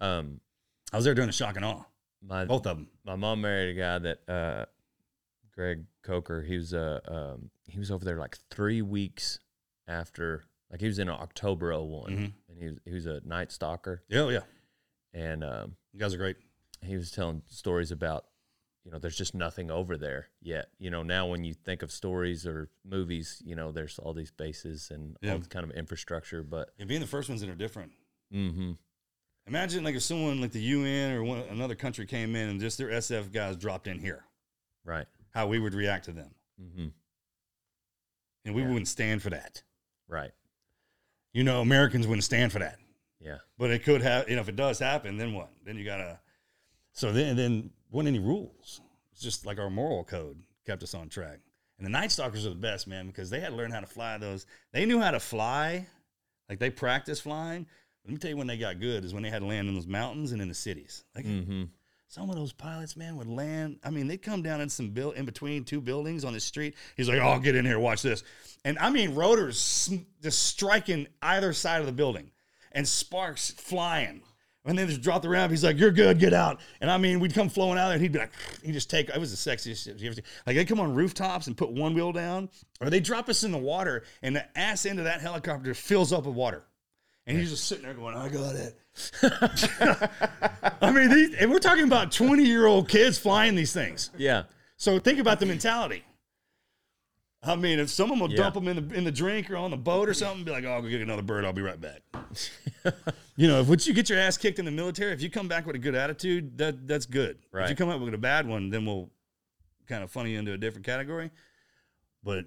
Um, 0.00 0.40
I 0.92 0.96
was 0.96 1.04
there 1.04 1.14
doing 1.14 1.26
the 1.26 1.32
shock 1.32 1.56
and 1.56 1.64
awe. 1.64 1.82
my 2.22 2.44
Both 2.44 2.66
of 2.66 2.76
them. 2.76 2.88
my 3.04 3.16
mom 3.16 3.40
married 3.40 3.76
a 3.76 3.80
guy 3.80 3.98
that 3.98 4.18
uh, 4.28 4.64
Greg 5.60 5.84
Coker. 6.02 6.40
He 6.42 6.56
was 6.56 6.72
uh, 6.72 7.00
um, 7.06 7.50
he 7.66 7.78
was 7.78 7.90
over 7.90 8.02
there 8.02 8.16
like 8.16 8.38
three 8.50 8.80
weeks 8.80 9.38
after, 9.86 10.44
like 10.70 10.80
he 10.80 10.86
was 10.86 10.98
in 10.98 11.10
October 11.10 11.78
1 11.78 12.10
Mhm. 12.10 12.32
and 12.48 12.58
he 12.58 12.64
was 12.68 12.78
he 12.86 12.92
was 12.94 13.04
a 13.06 13.20
night 13.26 13.52
stalker, 13.52 14.02
Yeah, 14.08 14.20
oh, 14.20 14.28
yeah. 14.30 14.40
and 15.12 15.44
um, 15.44 15.76
You 15.92 16.00
guys 16.00 16.14
are 16.14 16.16
great. 16.16 16.36
he 16.82 16.96
was 16.96 17.10
telling 17.10 17.42
stories 17.48 17.90
about 17.92 18.24
you 18.84 18.90
know 18.90 18.98
there's 18.98 19.18
just 19.18 19.34
nothing 19.34 19.70
over 19.70 19.98
there 19.98 20.28
yet 20.40 20.70
you 20.78 20.88
know 20.88 21.02
now 21.02 21.26
when 21.26 21.44
you 21.44 21.52
think 21.52 21.82
of 21.82 21.92
stories 21.92 22.46
or 22.46 22.70
movies 22.82 23.42
you 23.44 23.54
know 23.54 23.70
there's 23.72 23.98
all 23.98 24.14
these 24.14 24.30
bases 24.30 24.90
and 24.90 25.18
Yeah. 25.20 25.32
all 25.32 25.38
this 25.38 25.48
kind 25.48 25.64
of 25.68 25.72
infrastructure 25.76 26.42
but 26.42 26.70
And 26.78 26.88
being 26.88 27.02
the 27.02 27.06
first 27.06 27.28
ones 27.28 27.42
that 27.42 27.50
are 27.50 27.54
different. 27.54 27.92
mm-hmm 28.32 28.72
Imagine 29.46 29.84
like 29.84 29.96
if 29.96 30.02
someone 30.02 30.40
like 30.40 30.52
the 30.52 30.62
UN 30.62 31.12
or 31.12 31.22
one, 31.24 31.40
another 31.50 31.74
country 31.74 32.06
came 32.06 32.34
in 32.34 32.48
and 32.48 32.58
just 32.60 32.78
their 32.78 32.88
SF 32.88 33.30
guys 33.32 33.56
dropped 33.56 33.86
in 33.86 33.98
here, 33.98 34.24
right 34.84 35.06
how 35.32 35.46
we 35.46 35.58
would 35.58 35.74
react 35.74 36.06
to 36.06 36.12
them. 36.12 36.34
mm-hmm 36.60 36.88
And 38.44 38.54
we 38.54 38.62
Yeah. 38.62 38.68
wouldn't 38.68 38.88
stand 38.88 39.22
for 39.22 39.30
that. 39.30 39.62
right 40.08 40.32
You 41.32 41.44
know, 41.44 41.60
Americans 41.60 42.06
wouldn't 42.06 42.24
stand 42.24 42.52
for 42.52 42.58
that. 42.58 42.78
yeah 43.20 43.38
But 43.58 43.70
it 43.70 43.84
could 43.84 44.02
have, 44.02 44.28
you 44.28 44.34
know, 44.36 44.42
if 44.42 44.48
it 44.48 44.56
does 44.56 44.78
happen, 44.78 45.16
then 45.16 45.34
what? 45.34 45.50
Then 45.64 45.76
you 45.76 45.84
gotta. 45.84 46.20
So 46.92 47.12
then, 47.12 47.36
then 47.36 47.70
wasn't 47.90 48.08
any 48.16 48.18
rules. 48.18 48.80
It's 49.12 49.20
just 49.22 49.46
like 49.46 49.58
our 49.58 49.70
moral 49.70 50.04
code 50.04 50.42
kept 50.66 50.82
us 50.82 50.94
on 50.94 51.08
track. 51.08 51.38
And 51.78 51.86
the 51.86 51.90
Night 51.90 52.12
Stalkers 52.12 52.44
are 52.46 52.50
the 52.50 52.56
best, 52.56 52.86
man, 52.86 53.06
because 53.06 53.30
they 53.30 53.40
had 53.40 53.50
to 53.50 53.56
learn 53.56 53.70
how 53.70 53.80
to 53.80 53.86
fly 53.86 54.18
those. 54.18 54.44
They 54.72 54.84
knew 54.84 55.00
how 55.00 55.12
to 55.12 55.20
fly, 55.20 55.86
like 56.48 56.58
they 56.58 56.68
practiced 56.70 57.22
flying. 57.22 57.66
Let 58.04 58.12
me 58.12 58.18
tell 58.18 58.30
you 58.30 58.36
when 58.36 58.46
they 58.48 58.56
got 58.58 58.80
good 58.80 59.04
is 59.04 59.14
when 59.14 59.22
they 59.22 59.30
had 59.30 59.40
to 59.40 59.46
land 59.46 59.68
in 59.68 59.74
those 59.74 59.86
mountains 59.86 60.32
and 60.32 60.42
in 60.42 60.48
the 60.48 60.54
cities. 60.54 61.04
Like 61.14 61.24
mm-hmm 61.26 61.64
some 62.10 62.28
of 62.28 62.34
those 62.34 62.52
pilots, 62.52 62.96
man, 62.96 63.16
would 63.16 63.28
land. 63.28 63.78
I 63.84 63.90
mean, 63.90 64.08
they'd 64.08 64.20
come 64.20 64.42
down 64.42 64.60
in 64.60 64.68
some 64.68 64.90
build 64.90 65.14
in 65.14 65.24
between 65.24 65.62
two 65.62 65.80
buildings 65.80 66.24
on 66.24 66.32
the 66.32 66.40
street. 66.40 66.74
He's 66.96 67.08
like, 67.08 67.20
"Oh, 67.20 67.38
get 67.38 67.54
in 67.54 67.64
here, 67.64 67.78
watch 67.78 68.02
this," 68.02 68.24
and 68.64 68.76
I 68.80 68.90
mean, 68.90 69.14
rotors 69.14 69.88
just 70.20 70.42
striking 70.42 71.06
either 71.22 71.52
side 71.52 71.78
of 71.78 71.86
the 71.86 71.92
building, 71.92 72.32
and 72.72 72.86
sparks 72.86 73.52
flying. 73.52 74.22
And 74.66 74.78
then 74.78 74.88
just 74.88 75.00
dropped 75.00 75.22
the 75.22 75.28
ramp. 75.28 75.50
He's 75.50 75.64
like, 75.64 75.78
"You're 75.78 75.92
good, 75.92 76.18
get 76.18 76.34
out." 76.34 76.60
And 76.80 76.90
I 76.90 76.98
mean, 76.98 77.20
we'd 77.20 77.32
come 77.32 77.48
flowing 77.48 77.78
out 77.78 77.86
there, 77.86 77.94
and 77.94 78.02
he'd 78.02 78.12
be 78.12 78.18
like, 78.18 78.32
"He 78.64 78.72
just 78.72 78.90
take." 78.90 79.08
It 79.08 79.18
was 79.18 79.30
the 79.30 79.50
sexiest 79.50 79.84
shit 79.84 79.98
you 79.98 80.08
ever 80.08 80.16
seen. 80.16 80.24
Like 80.46 80.56
they 80.56 80.64
come 80.64 80.80
on 80.80 80.94
rooftops 80.94 81.46
and 81.46 81.56
put 81.56 81.70
one 81.70 81.94
wheel 81.94 82.10
down, 82.10 82.50
or 82.80 82.90
they 82.90 83.00
drop 83.00 83.28
us 83.28 83.44
in 83.44 83.52
the 83.52 83.58
water, 83.58 84.02
and 84.20 84.34
the 84.34 84.58
ass 84.58 84.84
end 84.84 84.98
of 84.98 85.04
that 85.04 85.20
helicopter 85.20 85.74
fills 85.74 86.12
up 86.12 86.26
with 86.26 86.34
water. 86.34 86.64
And 87.30 87.38
he's 87.40 87.50
just 87.50 87.64
sitting 87.66 87.84
there 87.84 87.94
going, 87.94 88.14
I 88.16 88.28
got 88.28 88.54
it. 88.56 88.76
I 90.82 90.90
mean, 90.92 91.10
these, 91.10 91.34
and 91.36 91.50
we're 91.50 91.58
talking 91.58 91.84
about 91.84 92.12
20 92.12 92.42
year 92.44 92.66
old 92.66 92.88
kids 92.88 93.18
flying 93.18 93.54
these 93.54 93.72
things. 93.72 94.10
yeah 94.16 94.44
So 94.76 94.98
think 94.98 95.18
about 95.18 95.40
the 95.40 95.46
mentality. 95.46 96.04
I 97.42 97.56
mean, 97.56 97.78
if 97.78 97.88
someone 97.88 98.18
will 98.18 98.30
Yeah. 98.30 98.36
dump 98.36 98.54
them 98.56 98.68
in 98.68 98.88
the 98.88 98.94
in 98.94 99.04
the 99.04 99.10
drink 99.12 99.50
or 99.50 99.56
on 99.56 99.70
the 99.70 99.76
boat 99.78 100.10
or 100.10 100.14
something, 100.14 100.44
be 100.44 100.50
like, 100.50 100.64
"Oh, 100.64 100.72
I'll 100.72 100.82
go 100.82 100.88
get 100.90 101.00
another 101.00 101.22
bird. 101.22 101.46
I'll 101.46 101.54
be 101.54 101.62
right 101.62 101.80
back." 101.80 102.02
you 103.36 103.48
know, 103.48 103.60
if 103.62 103.66
once 103.68 103.86
you 103.86 103.94
get 103.94 104.10
your 104.10 104.18
ass 104.18 104.36
kicked 104.36 104.58
in 104.58 104.66
the 104.66 104.70
military, 104.70 105.12
if 105.14 105.22
you 105.22 105.30
come 105.30 105.48
back 105.48 105.64
with 105.64 105.74
a 105.74 105.78
good 105.78 105.94
attitude, 105.94 106.58
that 106.58 106.86
that's 106.86 107.06
good. 107.06 107.38
If 107.46 107.54
Right. 107.54 107.70
you 107.70 107.74
come 107.76 107.88
up 107.88 107.98
with 107.98 108.12
a 108.12 108.18
bad 108.18 108.46
one, 108.46 108.68
then 108.68 108.84
we'll 108.84 109.08
kind 109.86 110.04
of 110.04 110.10
funny 110.10 110.32
you 110.32 110.38
into 110.38 110.52
a 110.52 110.58
different 110.58 110.84
category. 110.84 111.30
But 112.22 112.44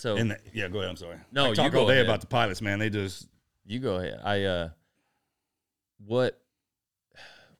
so 0.00 0.16
in 0.16 0.28
the, 0.28 0.38
yeah, 0.54 0.68
go 0.68 0.78
ahead. 0.78 0.90
I'm 0.90 0.96
sorry. 0.96 1.18
No, 1.30 1.46
I 1.46 1.48
you 1.50 1.54
talk 1.54 1.72
go 1.72 1.80
all 1.80 1.86
day 1.86 1.94
ahead. 1.94 2.06
about 2.06 2.20
the 2.22 2.26
pilots, 2.26 2.62
man. 2.62 2.78
They 2.78 2.88
just 2.90 3.28
you 3.66 3.78
go 3.78 3.96
ahead 3.96 4.20
i 4.24 4.42
uh 4.44 4.68
what 6.04 6.40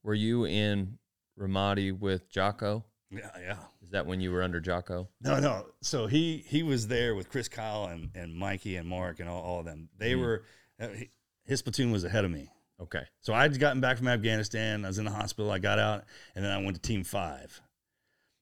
were 0.02 0.14
you 0.14 0.46
in 0.46 0.98
Ramadi 1.38 1.96
with 1.96 2.28
Jocko? 2.30 2.84
Yeah, 3.10 3.28
yeah. 3.40 3.56
Is 3.82 3.90
that 3.90 4.06
when 4.06 4.20
you 4.20 4.32
were 4.32 4.42
under 4.42 4.60
Jocko? 4.60 5.08
No, 5.20 5.38
no. 5.40 5.66
So 5.82 6.06
he 6.06 6.42
he 6.46 6.62
was 6.62 6.88
there 6.88 7.14
with 7.14 7.28
Chris 7.28 7.48
Kyle 7.48 7.84
and, 7.86 8.10
and 8.14 8.34
Mikey 8.34 8.76
and 8.76 8.88
Mark 8.88 9.20
and 9.20 9.28
all, 9.28 9.42
all 9.42 9.58
of 9.60 9.64
them. 9.66 9.88
They 9.98 10.12
Mhm. 10.14 10.20
were 10.20 10.44
uh, 10.80 10.88
his 11.44 11.60
platoon 11.60 11.90
was 11.90 12.04
ahead 12.04 12.24
of 12.24 12.30
me. 12.30 12.50
Okay. 12.80 13.02
So 13.20 13.34
I'd 13.34 13.58
gotten 13.60 13.80
back 13.82 13.98
from 13.98 14.08
Afghanistan. 14.08 14.84
I 14.84 14.88
was 14.88 14.98
in 14.98 15.04
the 15.04 15.10
hospital. 15.10 15.50
I 15.50 15.58
got 15.58 15.78
out, 15.78 16.04
and 16.34 16.42
then 16.44 16.50
I 16.52 16.58
went 16.62 16.76
to 16.76 16.80
Team 16.82 17.04
Five. 17.04 17.60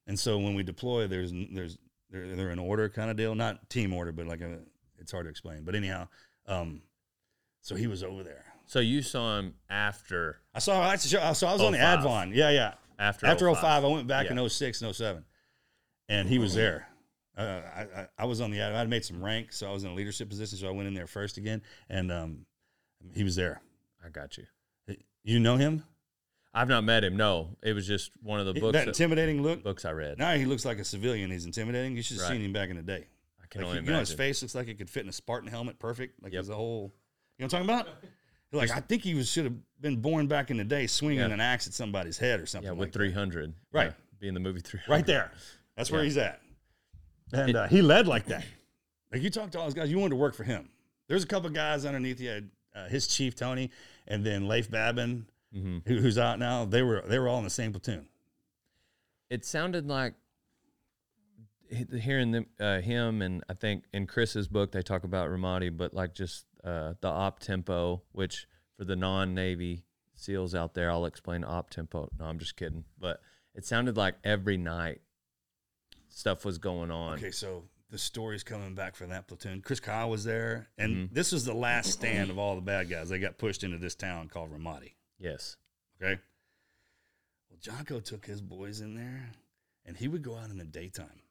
And 0.07 0.19
so 0.19 0.39
when 0.39 0.55
we 0.55 0.63
deploy, 0.63 1.09
there's 1.09 1.33
there's 1.53 1.77
they're, 2.11 2.37
they're 2.37 2.51
in 2.51 2.59
order 2.59 2.88
kind 2.88 3.11
of 3.11 3.16
deal, 3.16 3.35
not 3.35 3.68
team 3.71 3.92
order, 3.92 4.12
but 4.12 4.27
like 4.27 4.40
a 4.40 4.59
it's 4.99 5.12
hard 5.12 5.27
to 5.27 5.31
explain. 5.31 5.64
But 5.64 5.75
anyhow, 5.75 6.09
um, 6.47 6.83
so 7.61 7.75
he 7.75 7.87
was 7.87 8.03
over 8.03 8.23
there. 8.23 8.44
So 8.66 8.81
you 8.81 9.03
saw 9.03 9.38
him 9.38 9.55
after 9.71 10.40
I 10.55 10.59
saw 10.59 10.81
I 10.83 10.97
saw, 10.97 11.33
so 11.33 11.47
I 11.47 11.53
was 11.53 11.62
on 11.62 11.73
the 11.73 11.79
05. 11.79 12.01
Advon. 12.01 12.35
Yeah, 12.35 12.51
yeah. 12.51 12.75
after 12.99 13.27
After 13.27 13.47
05, 13.47 13.61
05. 13.62 13.85
I 13.85 13.88
went 13.88 14.07
back 14.07 14.27
Yeah. 14.27 14.40
in 14.42 14.49
06 14.49 14.83
and 14.83 14.94
07. 14.94 15.25
And 16.11 16.29
he 16.29 16.38
was 16.38 16.55
there. 16.55 16.88
Uh, 17.37 17.61
I, 17.75 17.81
I, 17.83 18.07
I 18.18 18.25
was 18.25 18.40
on 18.40 18.51
the, 18.51 18.61
I 18.62 18.71
had 18.79 18.88
made 18.88 19.05
some 19.05 19.23
rank, 19.23 19.53
so 19.53 19.68
I 19.68 19.73
was 19.73 19.85
in 19.85 19.90
a 19.90 19.94
leadership 19.94 20.29
position. 20.29 20.59
So 20.59 20.66
I 20.66 20.71
went 20.71 20.88
in 20.88 20.94
there 20.94 21.07
first 21.07 21.37
again, 21.37 21.62
and 21.88 22.11
um, 22.11 22.47
he 23.14 23.23
was 23.25 23.37
there. 23.37 23.61
I 24.05 24.09
got 24.09 24.37
you. 24.38 24.44
You 25.23 25.38
know 25.38 25.57
him? 25.57 25.85
I've 26.55 26.69
not 26.69 26.83
met 26.85 27.05
him. 27.05 27.17
No, 27.17 27.57
it 27.63 27.73
was 27.75 27.87
just 27.87 28.11
one 28.23 28.41
of 28.41 28.47
the 28.47 28.55
books 28.55 28.73
that 28.73 28.85
that, 28.85 28.89
intimidating 28.89 29.43
look. 29.43 29.63
books 29.63 29.85
I 29.85 29.91
read. 29.93 30.19
Now 30.19 30.35
he 30.35 30.45
looks 30.47 30.65
like 30.65 30.79
a 30.79 30.85
civilian. 30.85 31.31
He's 31.31 31.45
intimidating. 31.47 31.95
You 31.97 32.03
should 32.03 32.17
have 32.17 32.25
Right. 32.29 32.33
seen 32.37 32.43
him 32.45 32.53
back 32.53 32.71
in 32.71 32.77
the 32.77 32.83
day. 32.83 33.07
I 33.43 33.47
can 33.47 33.61
Like, 33.61 33.69
only 33.69 33.81
you, 33.81 33.87
you 33.87 33.93
know, 33.93 34.01
his 34.01 34.13
face 34.13 34.41
looks 34.43 34.55
like 34.55 34.67
it 34.69 34.79
could 34.79 34.91
fit 34.91 35.03
in 35.05 35.09
a 35.09 35.13
Spartan 35.13 35.49
helmet, 35.51 35.79
perfect. 35.79 36.23
Like 36.23 36.33
Yep. 36.33 36.49
a 36.49 36.55
whole, 36.55 36.93
you 37.39 37.45
know 37.45 37.47
what 37.47 37.55
I'm 37.55 37.67
talking 37.67 37.83
about? 37.83 37.89
Like 38.51 38.71
I 38.71 38.81
think 38.81 39.03
he 39.03 39.13
was 39.13 39.31
should 39.31 39.45
have 39.45 39.57
been 39.79 39.97
born 40.01 40.27
back 40.27 40.51
in 40.51 40.57
the 40.57 40.65
day, 40.65 40.87
swinging 40.87 41.19
Yeah. 41.19 41.27
an 41.27 41.39
axe 41.39 41.67
at 41.67 41.75
somebody's 41.75 42.17
head 42.17 42.41
or 42.41 42.47
something. 42.47 42.65
Yeah, 42.65 42.71
like 42.71 42.79
with 42.81 42.93
that. 42.93 42.99
300. 42.99 43.53
Right. 43.73 43.89
Yeah, 43.89 43.93
be 44.21 44.29
in 44.29 44.33
the 44.33 44.41
movie 44.41 44.61
300. 44.61 44.91
right 44.91 45.05
there. 45.05 45.31
That's 45.77 45.91
where 45.91 46.01
Yeah. 46.01 46.05
he's 46.07 46.17
at. 46.17 46.41
And 47.35 47.55
uh, 47.57 47.67
he 47.69 47.83
led 47.83 48.07
like 48.07 48.25
that. 48.29 48.47
Like 49.13 49.21
you 49.21 49.29
talked 49.29 49.53
to 49.53 49.59
all 49.59 49.65
those 49.67 49.75
guys, 49.75 49.91
you 49.91 49.99
wanted 49.99 50.11
to 50.11 50.17
work 50.17 50.35
for 50.35 50.45
him. 50.45 50.71
There's 51.09 51.25
a 51.25 51.27
couple 51.27 51.49
of 51.49 51.53
guys 51.53 51.85
underneath 51.85 52.21
you. 52.21 52.31
had, 52.31 52.51
Uh, 52.75 52.89
his 52.89 53.07
chief 53.07 53.35
Tony, 53.35 53.71
and 54.07 54.25
then 54.25 54.47
Leif 54.49 54.71
Babin, 54.71 55.27
hmm 55.53 55.79
who, 55.87 55.97
who's 55.99 56.19
out 56.19 56.39
now. 56.39 56.65
They 56.65 56.83
were 56.83 57.03
they 57.07 57.19
were 57.19 57.29
all 57.29 57.39
in 57.39 57.45
the 57.45 57.51
same 57.51 57.73
platoon. 57.73 58.09
It 59.31 59.45
sounded 59.45 59.87
like 59.87 60.15
hearing 62.01 62.31
them, 62.33 62.47
uh, 62.59 62.81
him 62.81 63.21
and 63.23 63.45
I 63.49 63.55
think 63.55 63.85
in 63.93 64.07
Chris's 64.07 64.49
book 64.49 64.73
they 64.73 64.83
talk 64.83 65.05
about 65.05 65.29
Ramadi, 65.31 65.75
but 65.77 65.93
like 65.93 66.15
just 66.15 66.47
uh, 66.65 66.95
the 67.01 67.09
op 67.09 67.41
tempo, 67.41 68.03
which 68.13 68.47
for 68.77 68.85
the 68.85 68.97
non-Navy 68.97 69.85
SEALs 70.15 70.55
out 70.55 70.75
there, 70.75 70.91
I'll 70.91 71.05
explain 71.05 71.45
op 71.45 71.71
tempo. 71.71 72.09
No, 72.19 72.25
I'm 72.25 72.39
just 72.39 72.57
kidding. 72.57 72.85
But 72.99 73.21
it 73.55 73.65
sounded 73.67 73.97
like 73.97 74.15
every 74.25 74.57
night 74.57 75.01
stuff 76.09 76.45
was 76.45 76.59
going 76.59 76.91
on. 76.91 77.19
Okay, 77.19 77.31
so 77.31 77.65
the 77.91 77.99
story's 77.99 78.43
coming 78.43 78.75
back 78.75 78.97
from 78.97 79.11
that 79.11 79.29
platoon. 79.29 79.61
Chris 79.61 79.81
Kyle 79.81 80.11
was 80.11 80.25
there, 80.25 80.69
and 80.79 81.11
Mhm. 81.11 81.15
this 81.15 81.33
was 81.33 81.45
the 81.45 81.55
last 81.55 81.91
stand 81.93 82.31
of 82.31 82.39
all 82.39 82.55
the 82.55 82.61
bad 82.63 82.89
guys. 82.89 83.09
They 83.11 83.19
got 83.19 83.39
pushed 83.39 83.63
into 83.63 83.79
this 83.79 83.95
town 83.95 84.29
called 84.29 84.51
Ramadi. 84.51 84.95
Yes. 85.19 85.57
Okay. 86.01 86.21
Well, 87.51 87.59
Jocko 87.61 88.01
took 88.01 88.25
his 88.27 88.41
boys 88.41 88.81
in 88.81 88.95
there, 88.95 89.31
and 89.85 89.97
he 89.97 90.09
would 90.09 90.23
go 90.23 90.37
out 90.37 90.51
in 90.51 90.59
the 90.59 90.65
daytime, 90.65 91.23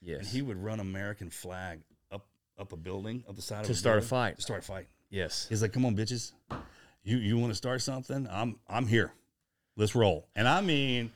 Yes. 0.00 0.20
and 0.20 0.28
he 0.28 0.42
would 0.42 0.56
run 0.62 0.80
American 0.80 1.30
flag 1.30 1.80
up 2.10 2.26
up 2.58 2.72
a 2.72 2.76
building, 2.76 3.24
up 3.28 3.36
the 3.36 3.42
side 3.42 3.62
of 3.62 3.66
to 3.66 3.74
start 3.74 3.98
a 3.98 4.02
fight. 4.02 4.36
To 4.36 4.42
start 4.42 4.60
a 4.60 4.66
fight. 4.66 4.86
Yes. 5.10 5.46
He's 5.48 5.62
like, 5.62 5.72
"Come 5.72 5.84
on, 5.84 5.96
bitches, 5.96 6.32
you 7.02 7.16
you 7.18 7.38
want 7.38 7.50
to 7.50 7.56
start 7.56 7.82
something? 7.82 8.28
I'm 8.30 8.58
I'm 8.68 8.86
here. 8.86 9.12
Let's 9.76 9.94
roll." 9.94 10.28
And 10.36 10.46
I 10.46 10.60
mean, 10.60 11.12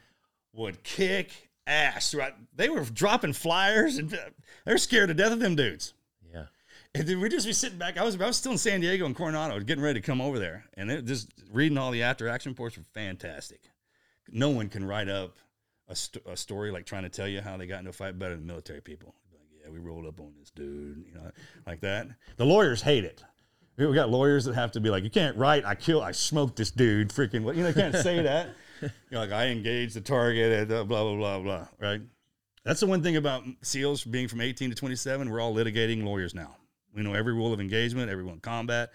would 0.53 0.83
kick 0.83 1.51
ass. 1.67 2.15
Right? 2.15 2.35
They 2.57 2.69
were 2.69 2.85
dropping 2.85 3.33
flyers, 3.35 3.99
and 3.99 4.13
uh, 4.13 4.19
they're 4.65 4.79
scared 4.79 5.09
to 5.09 5.15
death 5.15 5.33
of 5.33 5.39
them 5.41 5.55
dudes. 5.57 5.93
And 6.97 7.07
then 7.07 7.21
we'd 7.21 7.31
just 7.31 7.47
be 7.47 7.53
sitting 7.53 7.79
back. 7.79 7.99
I 7.99 8.05
was 8.05 8.19
I 8.19 8.27
was 8.27 8.39
still 8.39 8.53
in 8.53 8.59
San 8.59 8.81
Diego 8.81 9.05
and 9.05 9.15
Coronado, 9.15 9.61
getting 9.61 9.85
ready 9.85 10.01
to 10.01 10.07
come 10.07 10.23
over 10.23 10.39
there, 10.39 10.65
and 10.79 10.91
it, 10.91 11.05
just 11.05 11.29
reading 11.53 11.77
all 11.77 11.91
the 11.91 12.03
after 12.03 12.27
action 12.27 12.53
reports 12.53 12.79
were 12.79 12.85
fantastic. 12.95 13.61
No 14.31 14.49
one 14.49 14.71
can 14.71 14.83
write 14.83 15.09
up 15.09 15.37
a, 15.89 15.95
st- 15.95 16.25
a 16.27 16.37
story 16.37 16.71
like 16.71 16.87
trying 16.87 17.03
to 17.03 17.11
tell 17.11 17.29
you 17.29 17.43
how 17.43 17.59
they 17.59 17.67
got 17.67 17.81
into 17.81 17.91
a 17.91 17.93
fight 17.93 18.19
better 18.19 18.35
than 18.35 18.47
military 18.47 18.81
people. 18.81 19.15
Like, 19.31 19.43
yeah, 19.63 19.71
we 19.71 19.79
rolled 19.79 20.07
up 20.07 20.19
on 20.21 20.33
this 20.39 20.51
dude, 20.51 21.05
you 21.07 21.15
know, 21.15 21.31
like 21.67 21.81
that. 21.81 22.09
The 22.39 22.47
lawyers 22.47 22.81
hate 22.81 23.05
it. 23.05 23.23
We 23.77 23.93
got 23.95 24.09
lawyers 24.09 24.47
that 24.47 24.55
have 24.55 24.73
to 24.73 24.81
be 24.81 24.89
like, 24.89 25.05
you 25.05 25.11
can't 25.11 25.37
write, 25.37 25.67
I 25.67 25.75
kill, 25.75 26.03
I 26.03 26.13
smoked 26.13 26.57
this 26.57 26.71
dude, 26.71 27.11
freaking, 27.11 27.55
you 27.55 27.63
know, 27.63 27.69
you 27.69 27.75
can't 27.75 27.95
say 27.95 28.23
that. 28.23 28.49
you 28.81 28.89
know, 29.11 29.21
like 29.21 29.33
I 29.33 29.49
engaged 29.49 29.95
the 29.95 30.01
target, 30.01 30.53
and 30.53 30.69
blah 30.69 30.85
blah 30.85 31.15
blah 31.15 31.41
blah. 31.41 31.69
Right. 31.79 32.01
That's 32.65 32.81
the 32.81 32.87
one 32.87 33.03
thing 33.03 33.17
about 33.17 33.45
SEALs 33.63 34.03
being 34.03 34.29
from 34.29 34.41
18 34.41 34.71
to 34.71 34.77
27. 34.77 35.31
We're 35.31 35.41
all 35.41 35.55
litigating 35.55 36.03
lawyers 36.03 36.35
now. 36.35 36.57
We 36.97 37.03
know 37.03 37.15
every 37.15 37.35
rule 37.35 37.53
of 37.53 37.61
engagement, 37.61 38.11
every 38.11 38.27
in 38.27 38.41
combat. 38.41 38.91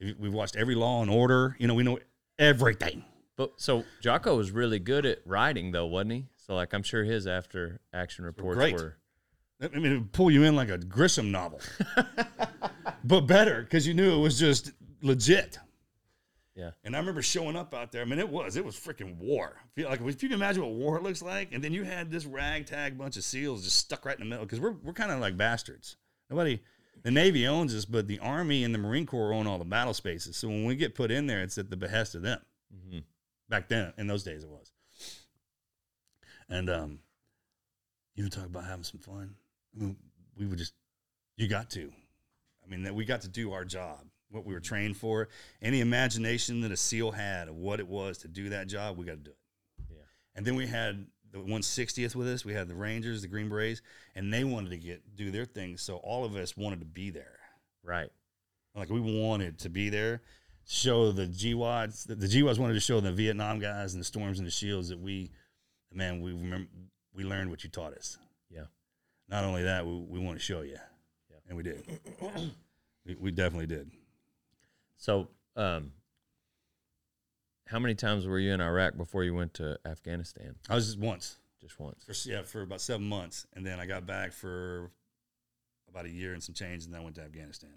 We've 0.00 0.32
watched 0.32 0.56
every 0.56 0.74
law 0.74 1.02
and 1.02 1.10
order. 1.10 1.54
You 1.58 1.68
know, 1.68 1.74
we 1.74 1.82
know 1.84 1.98
everything. 2.38 3.04
But 3.36 3.52
so 3.56 3.84
Jocko 4.00 4.36
was 4.36 4.50
really 4.50 4.78
good 4.78 5.04
at 5.04 5.18
writing 5.26 5.70
though, 5.70 5.86
wasn't 5.86 6.12
he? 6.12 6.26
So 6.36 6.54
like 6.54 6.72
I'm 6.72 6.82
sure 6.82 7.04
his 7.04 7.26
after 7.26 7.80
action 7.92 8.24
reports 8.24 8.56
great. 8.56 8.74
were 8.74 8.96
I 9.60 9.68
mean, 9.68 9.92
it 9.92 9.98
would 9.98 10.12
pull 10.12 10.30
you 10.30 10.42
in 10.42 10.54
like 10.54 10.68
a 10.68 10.78
Grisham 10.78 11.30
novel, 11.30 11.60
but 13.04 13.22
better 13.22 13.62
because 13.62 13.86
you 13.86 13.94
knew 13.94 14.14
it 14.14 14.20
was 14.20 14.38
just 14.38 14.72
legit. 15.02 15.58
Yeah. 16.54 16.70
And 16.84 16.96
I 16.96 16.98
remember 16.98 17.22
showing 17.22 17.56
up 17.56 17.74
out 17.74 17.92
there. 17.92 18.02
I 18.02 18.04
mean, 18.06 18.18
it 18.18 18.28
was 18.28 18.56
it 18.56 18.64
was 18.64 18.76
freaking 18.76 19.16
war. 19.16 19.56
Feel 19.74 19.88
like 19.88 20.00
if 20.00 20.22
you 20.22 20.28
can 20.28 20.36
imagine 20.36 20.62
what 20.62 20.72
war 20.72 21.00
looks 21.00 21.22
like, 21.22 21.52
and 21.52 21.62
then 21.62 21.72
you 21.72 21.84
had 21.84 22.10
this 22.10 22.24
ragtag 22.26 22.98
bunch 22.98 23.16
of 23.16 23.24
seals 23.24 23.64
just 23.64 23.76
stuck 23.76 24.04
right 24.04 24.16
in 24.18 24.24
the 24.24 24.28
middle 24.28 24.44
because 24.44 24.60
we're 24.60 24.76
we're 24.82 24.92
kind 24.92 25.10
of 25.10 25.20
like 25.20 25.36
bastards. 25.36 25.96
Nobody, 26.30 26.60
the 27.02 27.10
Navy 27.10 27.46
owns 27.46 27.74
us, 27.74 27.84
but 27.84 28.08
the 28.08 28.18
Army 28.18 28.64
and 28.64 28.74
the 28.74 28.78
Marine 28.78 29.06
Corps 29.06 29.32
own 29.32 29.46
all 29.46 29.58
the 29.58 29.64
battle 29.64 29.94
spaces. 29.94 30.36
So 30.36 30.48
when 30.48 30.64
we 30.64 30.76
get 30.76 30.94
put 30.94 31.10
in 31.10 31.26
there, 31.26 31.42
it's 31.42 31.58
at 31.58 31.70
the 31.70 31.76
behest 31.76 32.14
of 32.14 32.22
them. 32.22 32.40
Mhm. 32.74 33.04
Back 33.48 33.68
then, 33.68 33.92
in 33.96 34.06
those 34.06 34.24
days, 34.24 34.42
it 34.42 34.50
was. 34.50 34.72
And 36.48 36.68
um, 36.70 36.98
you 38.14 38.24
would 38.24 38.32
talk 38.32 38.46
about 38.46 38.64
having 38.64 38.84
some 38.84 39.00
fun. 39.00 39.34
I 39.74 39.80
mean, 39.84 39.96
we 40.36 40.46
would 40.46 40.58
just, 40.58 40.74
you 41.36 41.48
got 41.48 41.70
to. 41.70 41.92
I 42.64 42.68
mean, 42.68 42.82
that 42.82 42.94
we 42.94 43.04
got 43.04 43.20
to 43.22 43.28
do 43.28 43.52
our 43.52 43.64
job, 43.64 43.98
what 44.30 44.44
we 44.44 44.52
were 44.54 44.60
trained 44.60 44.96
for. 44.96 45.28
Any 45.62 45.80
imagination 45.80 46.60
that 46.62 46.72
a 46.72 46.76
SEAL 46.76 47.12
had 47.12 47.48
of 47.48 47.56
what 47.56 47.78
it 47.78 47.86
was 47.86 48.18
to 48.18 48.28
do 48.28 48.48
that 48.48 48.66
job, 48.66 48.96
we 48.96 49.06
got 49.06 49.12
to 49.12 49.16
do 49.18 49.30
it. 49.30 49.38
Yeah. 49.90 50.02
And 50.34 50.44
then 50.44 50.56
we 50.56 50.66
had 50.66 51.06
the 51.44 51.52
160th 51.52 52.14
with 52.14 52.28
us. 52.28 52.44
We 52.44 52.54
had 52.54 52.68
the 52.68 52.74
Rangers, 52.74 53.22
the 53.22 53.28
Green 53.28 53.48
Berets, 53.48 53.82
and 54.14 54.32
they 54.32 54.44
wanted 54.44 54.70
to 54.70 54.78
get 54.78 55.16
do 55.16 55.30
their 55.30 55.44
thing. 55.44 55.76
So 55.76 55.96
all 55.96 56.24
of 56.24 56.36
us 56.36 56.56
wanted 56.56 56.80
to 56.80 56.86
be 56.86 57.10
there. 57.10 57.38
right. 57.82 58.08
Like 58.74 58.90
we 58.90 59.00
wanted 59.00 59.58
to 59.60 59.70
be 59.70 59.88
there, 59.88 60.20
show 60.66 61.10
the 61.10 61.26
GWOTs. 61.26 62.06
The, 62.06 62.14
the 62.14 62.26
GWOTs 62.26 62.58
wanted 62.58 62.74
to 62.74 62.80
show 62.80 63.00
the 63.00 63.10
Vietnam 63.12 63.58
guys 63.58 63.94
and 63.94 64.00
the 64.00 64.04
Storms 64.04 64.38
and 64.38 64.46
the 64.46 64.50
Shields 64.50 64.90
that 64.90 64.98
we, 65.00 65.30
man, 65.92 66.20
we 66.20 66.32
remember 66.32 66.68
we 67.14 67.24
learned 67.24 67.48
what 67.48 67.64
you 67.64 67.70
taught 67.70 67.94
us. 67.94 68.18
Yeah. 68.50 68.64
Not 69.30 69.44
only 69.44 69.62
that, 69.62 69.86
we, 69.86 69.98
we 69.98 70.18
want 70.18 70.38
to 70.38 70.44
show 70.44 70.60
you. 70.60 70.76
Yeah. 71.30 71.36
And 71.48 71.56
we 71.56 71.62
did. 71.62 71.82
we, 73.06 73.14
we 73.14 73.30
definitely 73.30 73.66
did. 73.66 73.90
So 74.98 75.28
um 75.56 75.92
how 77.66 77.78
many 77.78 77.94
times 77.94 78.26
were 78.26 78.38
you 78.38 78.52
in 78.52 78.60
Iraq 78.60 78.96
before 78.96 79.24
you 79.24 79.34
went 79.34 79.54
to 79.54 79.78
Afghanistan? 79.84 80.56
I 80.68 80.74
was 80.74 80.86
just 80.86 80.98
once, 80.98 81.36
Just 81.60 81.78
once. 81.80 82.04
for, 82.04 82.28
yeah, 82.28 82.42
for 82.42 82.62
about 82.62 82.80
seven 82.80 83.08
months, 83.08 83.46
and 83.54 83.64
then 83.66 83.80
I 83.80 83.86
got 83.86 84.06
back 84.06 84.32
for 84.32 84.90
about 85.88 86.04
a 86.06 86.10
year 86.10 86.32
and 86.32 86.42
some 86.42 86.54
change, 86.54 86.84
and 86.84 86.92
then 86.94 87.00
I 87.00 87.04
went 87.04 87.16
to 87.16 87.22
Afghanistan. 87.22 87.70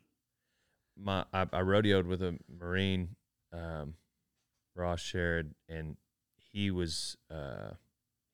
My 1.02 1.26
I, 1.34 1.42
I 1.44 1.62
rodeoed 1.62 2.06
with 2.06 2.22
a 2.22 2.38
Marine, 2.50 3.16
um, 3.54 3.94
Ross 4.76 5.02
Sherrod, 5.02 5.52
and 5.70 5.96
he 6.52 6.72
was 6.72 7.16
uh 7.32 7.72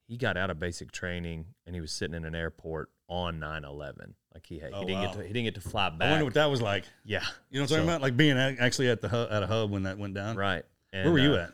he 0.08 0.18
got 0.18 0.38
out 0.38 0.50
of 0.50 0.60
basic 0.60 0.92
training 0.92 1.46
and 1.66 1.74
he 1.76 1.82
was 1.82 1.92
sitting 1.92 2.16
in 2.16 2.26
an 2.26 2.36
airport 2.36 2.90
on 3.08 3.40
9-11. 3.40 4.14
Like 4.34 4.46
he 4.46 4.60
had, 4.60 4.70
Oh, 4.74 4.82
he 4.82 4.86
didn't 4.86 5.02
wow. 5.02 5.08
get 5.08 5.14
to 5.18 5.28
he 5.28 5.34
didn't 5.34 5.46
get 5.46 5.56
to 5.56 5.68
fly 5.68 5.90
back. 5.90 6.08
I 6.08 6.12
wonder 6.12 6.26
what 6.26 6.34
that 6.36 6.46
was 6.50 6.62
like. 6.62 6.86
yeah. 7.04 7.22
You 7.50 7.60
know 7.60 7.64
what 7.64 7.72
I'm 7.72 7.78
talking 7.78 7.90
about? 7.90 8.02
Like 8.02 8.16
being 8.16 8.38
at, 8.38 8.60
actually 8.60 8.90
at 8.90 9.02
the 9.02 9.10
hub, 9.10 9.30
at 9.32 9.42
a 9.44 9.48
hub 9.48 9.72
when 9.72 9.84
that 9.84 9.98
went 9.98 10.14
down. 10.14 10.36
Right. 10.38 10.64
And, 10.96 11.04
Where 11.04 11.14
were 11.14 11.20
you 11.20 11.34
uh, 11.36 11.44
at? 11.44 11.52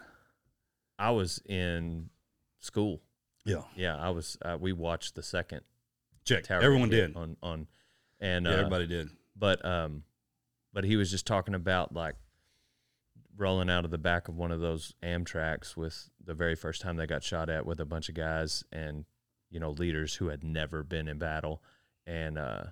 I 1.00 1.10
was 1.10 1.42
in 1.46 2.12
school. 2.60 3.02
Yeah, 3.44 3.64
Yeah, 3.76 3.98
I 3.98 4.12
was. 4.12 4.38
Uh, 4.40 4.56
we 4.60 4.72
watched 4.72 5.16
the 5.16 5.24
second 5.24 5.62
check. 6.24 6.44
tower. 6.44 6.62
Everyone 6.62 6.90
did. 6.90 7.16
on 7.16 7.38
on, 7.42 7.68
and 8.20 8.46
Yeah, 8.46 8.52
uh, 8.52 8.58
everybody 8.58 8.86
did. 8.86 9.10
But 9.36 9.66
um, 9.66 10.04
but 10.72 10.84
he 10.84 10.96
was 10.96 11.10
just 11.10 11.26
talking 11.26 11.56
about 11.56 11.92
like 11.92 12.16
rolling 13.36 13.68
out 13.68 13.84
of 13.84 13.90
the 13.90 13.98
back 13.98 14.28
of 14.28 14.38
one 14.38 14.52
of 14.52 14.60
those 14.60 14.94
amtrac's 15.02 15.76
with 15.76 16.12
the 16.24 16.36
very 16.36 16.54
first 16.54 16.82
time 16.82 16.98
they 16.98 17.08
got 17.08 17.24
shot 17.24 17.50
at 17.50 17.66
with 17.66 17.80
a 17.80 17.86
bunch 17.86 18.10
of 18.10 18.14
guys 18.14 18.64
and 18.72 19.06
you 19.50 19.60
know 19.60 19.72
leaders 19.72 20.14
who 20.14 20.28
had 20.28 20.44
never 20.44 20.84
been 20.84 21.08
in 21.08 21.18
battle, 21.18 21.64
and 22.06 22.38
uh, 22.38 22.66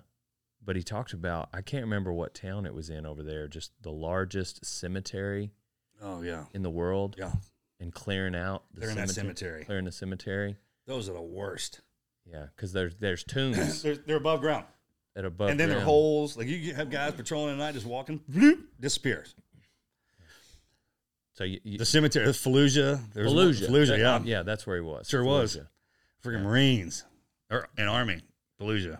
but 0.64 0.76
he 0.76 0.84
talked 0.84 1.14
about 1.14 1.48
I 1.52 1.62
can't 1.62 1.82
remember 1.82 2.12
what 2.12 2.32
town 2.32 2.64
it 2.64 2.74
was 2.74 2.90
in 2.90 3.06
over 3.06 3.24
there, 3.24 3.48
just 3.48 3.72
the 3.82 3.90
largest 3.90 4.64
cemetery 4.64 5.50
Oh 6.02 6.22
yeah, 6.22 6.44
in 6.54 6.62
the 6.62 6.70
world, 6.70 7.16
yeah. 7.18 7.32
and 7.78 7.92
clearing 7.92 8.34
out 8.34 8.64
the 8.74 8.80
Clearing 8.80 8.96
that 8.96 9.10
cemetery. 9.10 9.64
clearing 9.64 9.84
the 9.84 9.92
cemetery. 9.92 10.56
Those 10.86 11.08
are 11.08 11.12
the 11.12 11.20
worst. 11.22 11.80
Yeah, 12.30 12.46
because 12.56 12.72
there's 12.72 12.94
there's 12.96 13.24
tombs 13.28 13.82
they're, 13.82 13.96
they're 13.96 14.16
above 14.16 14.40
ground. 14.40 14.64
at 15.16 15.24
above, 15.24 15.50
and 15.50 15.58
then 15.60 15.68
there 15.68 15.78
are 15.78 15.82
holes. 15.82 16.36
Like 16.36 16.46
you 16.48 16.74
have 16.74 16.90
guys 16.90 17.12
patrolling 17.14 17.52
at 17.52 17.58
night, 17.58 17.74
just 17.74 17.86
walking, 17.86 18.20
bloop, 18.30 18.60
disappears. 18.80 19.34
So 21.34 21.44
you, 21.44 21.60
you 21.64 21.78
The 21.78 21.86
cemetery, 21.86 22.24
there's 22.24 22.42
Fallujah. 22.42 23.00
There's 23.14 23.32
Fallujah, 23.32 23.68
Fallujah, 23.68 23.86
That- 23.88 23.98
yeah. 23.98 24.20
yeah, 24.38 24.42
that's 24.42 24.66
where 24.66 24.76
he 24.76 24.82
was. 24.82 25.08
Sure 25.08 25.24
was. 25.24 25.56
Fallujah. 25.56 25.66
Freaking 26.22 26.42
Marines 26.42 27.04
or 27.50 27.68
an 27.78 27.88
army, 27.88 28.20
Fallujah. 28.60 28.98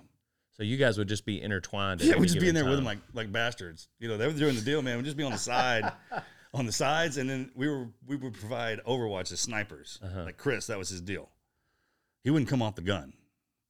So 0.57 0.63
you 0.63 0.77
guys 0.79 0.97
would 0.99 1.09
just 1.09 1.25
be 1.27 1.41
intertwined. 1.41 2.01
Yeah, 2.03 2.17
we'd 2.17 2.27
just 2.29 2.41
be 2.41 2.49
in 2.49 2.55
there 2.55 2.65
with 2.65 2.77
them 2.77 2.85
like 2.85 2.99
like 3.15 3.31
bastards. 3.33 3.89
You 3.99 4.09
know, 4.09 4.17
they 4.17 4.27
were 4.27 4.33
doing 4.33 4.55
the 4.55 4.61
deal, 4.63 4.81
man. 4.83 4.97
We'd 4.99 5.05
just 5.05 5.17
be 5.17 5.23
on 5.25 5.33
the 5.33 5.39
side, 5.39 5.91
on 6.53 6.67
the 6.67 6.73
sides, 6.73 7.17
and 7.17 7.29
then 7.31 7.51
we 7.55 7.69
were 7.69 7.87
we 8.07 8.17
would 8.17 8.35
provide 8.35 8.81
Overwatch 8.85 9.33
as 9.33 9.41
snipers. 9.41 9.99
Uh-huh. 10.03 10.25
Like 10.25 10.37
Chris, 10.37 10.67
that 10.67 10.79
was 10.79 10.89
his 10.89 11.01
deal. 11.01 11.29
He 12.25 12.31
wouldn't 12.31 12.49
come 12.51 12.61
off 12.63 12.75
the 12.75 12.83
gun. 12.83 13.13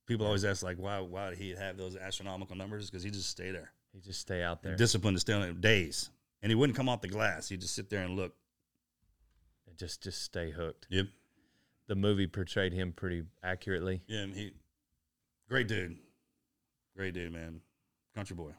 People 0.06 0.26
always 0.26 0.44
ask 0.44 0.62
like, 0.62 0.78
why 0.78 0.98
why 1.00 1.30
did 1.30 1.38
he 1.38 1.50
have 1.50 1.76
those 1.76 1.96
astronomical 1.96 2.56
numbers? 2.56 2.90
Because 2.90 3.02
he 3.02 3.10
just 3.10 3.30
stay 3.30 3.50
there, 3.50 3.72
You 3.94 4.00
just 4.00 4.20
stay 4.20 4.42
out 4.42 4.62
there 4.62 4.74
disciplined 4.76 5.16
to 5.16 5.20
stay 5.20 5.32
on 5.34 5.42
it 5.42 5.60
days, 5.60 6.10
and 6.42 6.50
he 6.50 6.56
wouldn't 6.56 6.76
come 6.76 6.88
off 6.88 7.00
the 7.00 7.08
glass. 7.08 7.48
He'd 7.48 7.60
just 7.60 7.74
sit 7.74 7.90
there 7.90 8.02
and 8.02 8.16
look. 8.16 8.34
and 9.68 9.76
just 9.78 10.02
just 10.02 10.22
stay 10.22 10.50
hooked. 10.50 10.86
Yep. 10.90 11.06
The 11.86 11.94
movie 11.96 12.26
portrayed 12.26 12.72
him 12.72 12.92
pretty 12.92 13.24
accurately. 13.42 14.00
Yeah, 14.06 14.26
he, 14.26 14.52
great 15.48 15.68
dude, 15.68 15.96
great 16.96 17.14
dude, 17.14 17.32
man, 17.32 17.60
country 18.14 18.34
boy. 18.36 18.52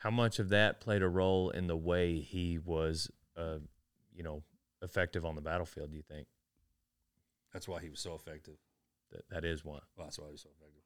How 0.00 0.10
much 0.10 0.38
of 0.38 0.48
that 0.50 0.80
played 0.80 1.02
a 1.02 1.08
role 1.08 1.50
in 1.50 1.66
the 1.66 1.76
way 1.76 2.20
he 2.20 2.58
was, 2.58 3.10
uh, 3.36 3.58
you 4.14 4.22
know, 4.22 4.42
effective 4.82 5.24
on 5.24 5.34
the 5.34 5.40
battlefield? 5.42 5.90
Do 5.90 5.96
you 5.96 6.02
think 6.02 6.26
That's 7.52 7.68
why 7.68 7.80
he 7.80 7.88
was 7.90 8.00
so 8.00 8.14
effective. 8.14 8.56
that 9.12 9.28
that 9.30 9.44
is 9.44 9.64
one? 9.64 9.80
Well, 9.96 10.06
that's 10.06 10.18
why 10.18 10.26
he 10.26 10.32
was 10.32 10.40
so 10.42 10.48
effective. 10.58 10.82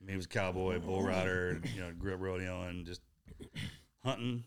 I 0.00 0.04
mean, 0.04 0.10
he 0.12 0.16
was 0.16 0.26
a 0.26 0.28
cowboy, 0.30 0.78
bull 0.78 1.02
rider, 1.02 1.60
you 1.74 1.80
know, 1.80 1.92
grew 1.92 2.14
up 2.14 2.20
rodeoing, 2.20 2.84
just 2.86 3.00
hunting. 4.04 4.44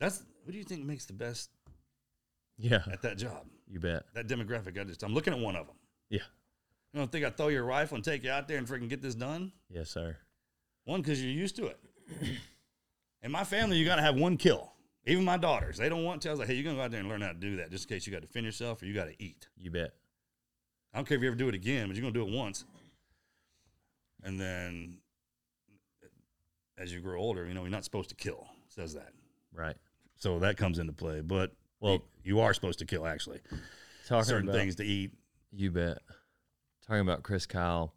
That's 0.00 0.22
who 0.44 0.52
do 0.52 0.58
you 0.58 0.64
think 0.64 0.84
makes 0.84 1.04
the 1.06 1.12
best 1.12 1.50
Yeah, 2.58 2.82
at 2.90 3.02
that 3.02 3.16
job? 3.18 3.46
you 3.68 3.78
bet. 3.80 4.04
That 4.14 4.26
demographic. 4.28 4.78
I 4.80 4.84
just 4.84 5.02
I'm 5.04 5.14
looking 5.14 5.32
at 5.32 5.38
one 5.38 5.56
of 5.56 5.66
them. 5.66 5.76
Yeah. 6.10 6.18
You 6.92 6.98
don't 7.00 7.10
think 7.10 7.24
I 7.24 7.30
throw 7.30 7.48
your 7.48 7.64
rifle 7.64 7.94
and 7.96 8.04
take 8.04 8.22
you 8.24 8.30
out 8.30 8.46
there 8.48 8.58
and 8.58 8.66
freaking 8.68 8.88
get 8.88 9.02
this 9.02 9.14
done? 9.16 9.52
Yes, 9.68 9.90
sir. 9.90 10.16
One, 10.84 11.00
because 11.00 11.22
you're 11.22 11.32
used 11.32 11.56
to 11.56 11.66
it. 11.66 11.78
In 13.24 13.32
my 13.32 13.42
family, 13.42 13.78
you 13.78 13.84
got 13.86 13.96
to 13.96 14.02
have 14.02 14.14
one 14.16 14.36
kill. 14.36 14.70
Even 15.06 15.24
my 15.24 15.36
daughters, 15.36 15.76
they 15.78 15.88
don't 15.88 16.04
want 16.04 16.22
to. 16.22 16.28
I 16.28 16.32
was 16.32 16.38
like, 16.40 16.48
hey, 16.48 16.54
you're 16.54 16.64
gonna 16.64 16.76
go 16.76 16.82
out 16.82 16.90
there 16.90 17.00
and 17.00 17.08
learn 17.08 17.20
how 17.20 17.28
to 17.28 17.34
do 17.34 17.56
that, 17.56 17.70
just 17.70 17.90
in 17.90 17.94
case 17.96 18.06
you 18.06 18.12
got 18.12 18.20
to 18.22 18.26
defend 18.26 18.46
yourself 18.46 18.80
or 18.80 18.86
you 18.86 18.94
got 18.94 19.04
to 19.06 19.14
eat. 19.22 19.48
You 19.58 19.70
bet. 19.70 19.90
I 20.94 20.98
don't 20.98 21.06
care 21.06 21.16
if 21.16 21.22
you 21.22 21.28
ever 21.28 21.36
do 21.36 21.48
it 21.48 21.54
again, 21.54 21.88
but 21.88 21.96
you're 21.96 22.02
gonna 22.02 22.14
do 22.14 22.26
it 22.26 22.34
once. 22.34 22.64
And 24.22 24.40
then, 24.40 24.98
as 26.78 26.90
you 26.92 27.00
grow 27.00 27.20
older, 27.20 27.46
you 27.46 27.52
know 27.52 27.62
you're 27.62 27.70
not 27.70 27.84
supposed 27.84 28.08
to 28.10 28.14
kill. 28.14 28.46
Says 28.68 28.94
that, 28.94 29.12
Right. 29.52 29.76
so 30.16 30.38
that 30.38 30.56
comes 30.56 30.78
into 30.78 30.92
play. 30.94 31.20
But 31.20 31.52
Well- 31.80 31.98
well, 31.98 32.08
you 32.22 32.40
are 32.40 32.54
supposed 32.54 32.78
to 32.78 32.86
kill 32.86 33.06
actually. 33.06 33.40
Talking 34.06 34.24
Certain 34.24 34.48
about, 34.48 34.58
things 34.58 34.76
to 34.76 34.84
eat. 34.84 35.12
You 35.52 35.70
bet. 35.70 35.98
Talking 36.86 37.00
about 37.02 37.22
Chris 37.22 37.44
Kyle, 37.46 37.94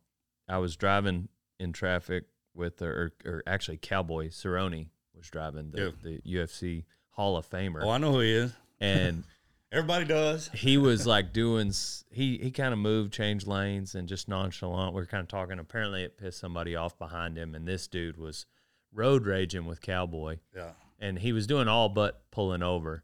I 0.47 0.57
was 0.57 0.75
driving 0.75 1.29
in 1.59 1.71
traffic 1.73 2.25
with, 2.53 2.81
or, 2.81 3.13
or 3.23 3.43
actually 3.47 3.77
Cowboy 3.77 4.27
Cerrone 4.27 4.89
was 5.17 5.27
driving 5.29 5.71
the, 5.71 5.81
Yeah. 5.81 5.91
the 6.03 6.21
UFC 6.35 6.85
Hall 7.11 7.37
of 7.37 7.49
Famer, 7.49 7.81
Oh, 7.83 7.89
I 7.89 7.97
know 7.97 8.11
who 8.13 8.19
he 8.21 8.33
is. 8.33 8.53
and 8.79 9.23
Everybody 9.71 10.05
does. 10.05 10.47
he 10.53 10.77
was 10.77 11.05
like 11.05 11.33
doing. 11.33 11.73
He 12.09 12.37
he 12.37 12.51
kind 12.51 12.71
of 12.73 12.79
moved, 12.79 13.11
changed 13.11 13.47
lanes, 13.47 13.95
and 13.95 14.07
just 14.07 14.29
nonchalant. 14.29 14.93
We 14.95 15.01
are 15.01 15.05
kind 15.05 15.21
of 15.21 15.27
talking. 15.27 15.59
Apparently, 15.59 16.03
it 16.03 16.17
pissed 16.17 16.39
somebody 16.39 16.73
off 16.75 16.97
behind 16.97 17.37
him, 17.37 17.53
and 17.53 17.67
this 17.67 17.85
dude 17.87 18.15
was 18.17 18.45
road 18.93 19.25
raging 19.25 19.65
with 19.65 19.81
Cowboy, 19.81 20.37
Yeah. 20.55 20.71
and 20.99 21.19
he 21.19 21.33
was 21.33 21.45
doing 21.47 21.67
all 21.67 21.89
but 21.89 22.31
pulling 22.31 22.63
over. 22.63 23.03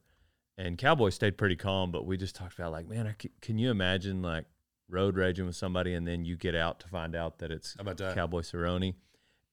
And 0.57 0.77
Cowboy 0.77 1.09
stayed 1.09 1.37
pretty 1.37 1.57
calm, 1.57 1.91
but 1.91 2.05
we 2.05 2.15
just 2.15 2.35
talked 2.35 2.53
about 2.57 2.71
like, 2.71 2.87
man, 2.87 3.07
I 3.07 3.15
c- 3.21 3.31
can 3.41 3.57
you 3.57 3.69
imagine 3.69 4.21
like 4.21 4.45
road 4.87 5.17
raging 5.17 5.45
with 5.45 5.57
somebody, 5.57 5.93
and 5.93 6.07
then 6.07 6.23
you 6.23 6.37
get 6.37 6.55
out 6.55 6.79
to 6.79 6.87
find 6.87 7.13
out 7.13 7.39
that 7.39 7.51
it's 7.51 7.75
How 7.75 7.81
about 7.81 7.97
that? 7.97 8.15
Cowboy 8.15 8.39
Cerrone, 8.41 8.93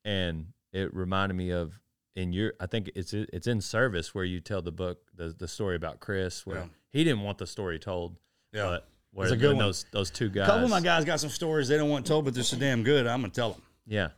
and 0.04 0.52
it 0.72 0.94
reminded 0.94 1.34
me 1.34 1.50
of 1.50 1.80
in 2.16 2.32
your. 2.32 2.54
I 2.60 2.66
think 2.66 2.90
it's 2.94 3.12
it's 3.12 3.46
in 3.46 3.60
service 3.60 4.14
where 4.14 4.24
you 4.24 4.40
tell 4.40 4.62
the 4.62 4.72
book 4.72 4.98
the 5.14 5.34
the 5.36 5.48
story 5.48 5.76
about 5.76 6.00
Chris, 6.00 6.44
where 6.46 6.58
Yeah. 6.58 6.66
he 6.92 7.04
didn't 7.04 7.22
want 7.22 7.38
the 7.38 7.46
story 7.46 7.78
told, 7.78 8.16
Yeah. 8.52 8.64
but 8.64 8.88
where 9.12 9.26
It's 9.26 9.32
a 9.34 9.36
good 9.36 9.56
one. 9.56 9.64
those 9.64 9.84
those 9.92 10.10
two 10.10 10.28
guys, 10.28 10.44
A 10.48 10.50
couple 10.50 10.64
of 10.64 10.70
my 10.70 10.80
guys 10.80 11.04
got 11.04 11.20
some 11.20 11.30
stories 11.30 11.68
they 11.68 11.76
don't 11.76 11.90
want 11.90 12.06
told, 12.06 12.24
but 12.24 12.34
they're 12.34 12.42
so 12.42 12.56
damn 12.58 12.82
good. 12.82 13.06
I'm 13.06 13.20
gonna 13.20 13.32
tell 13.32 13.52
them. 13.52 13.62
yeah, 13.86 14.08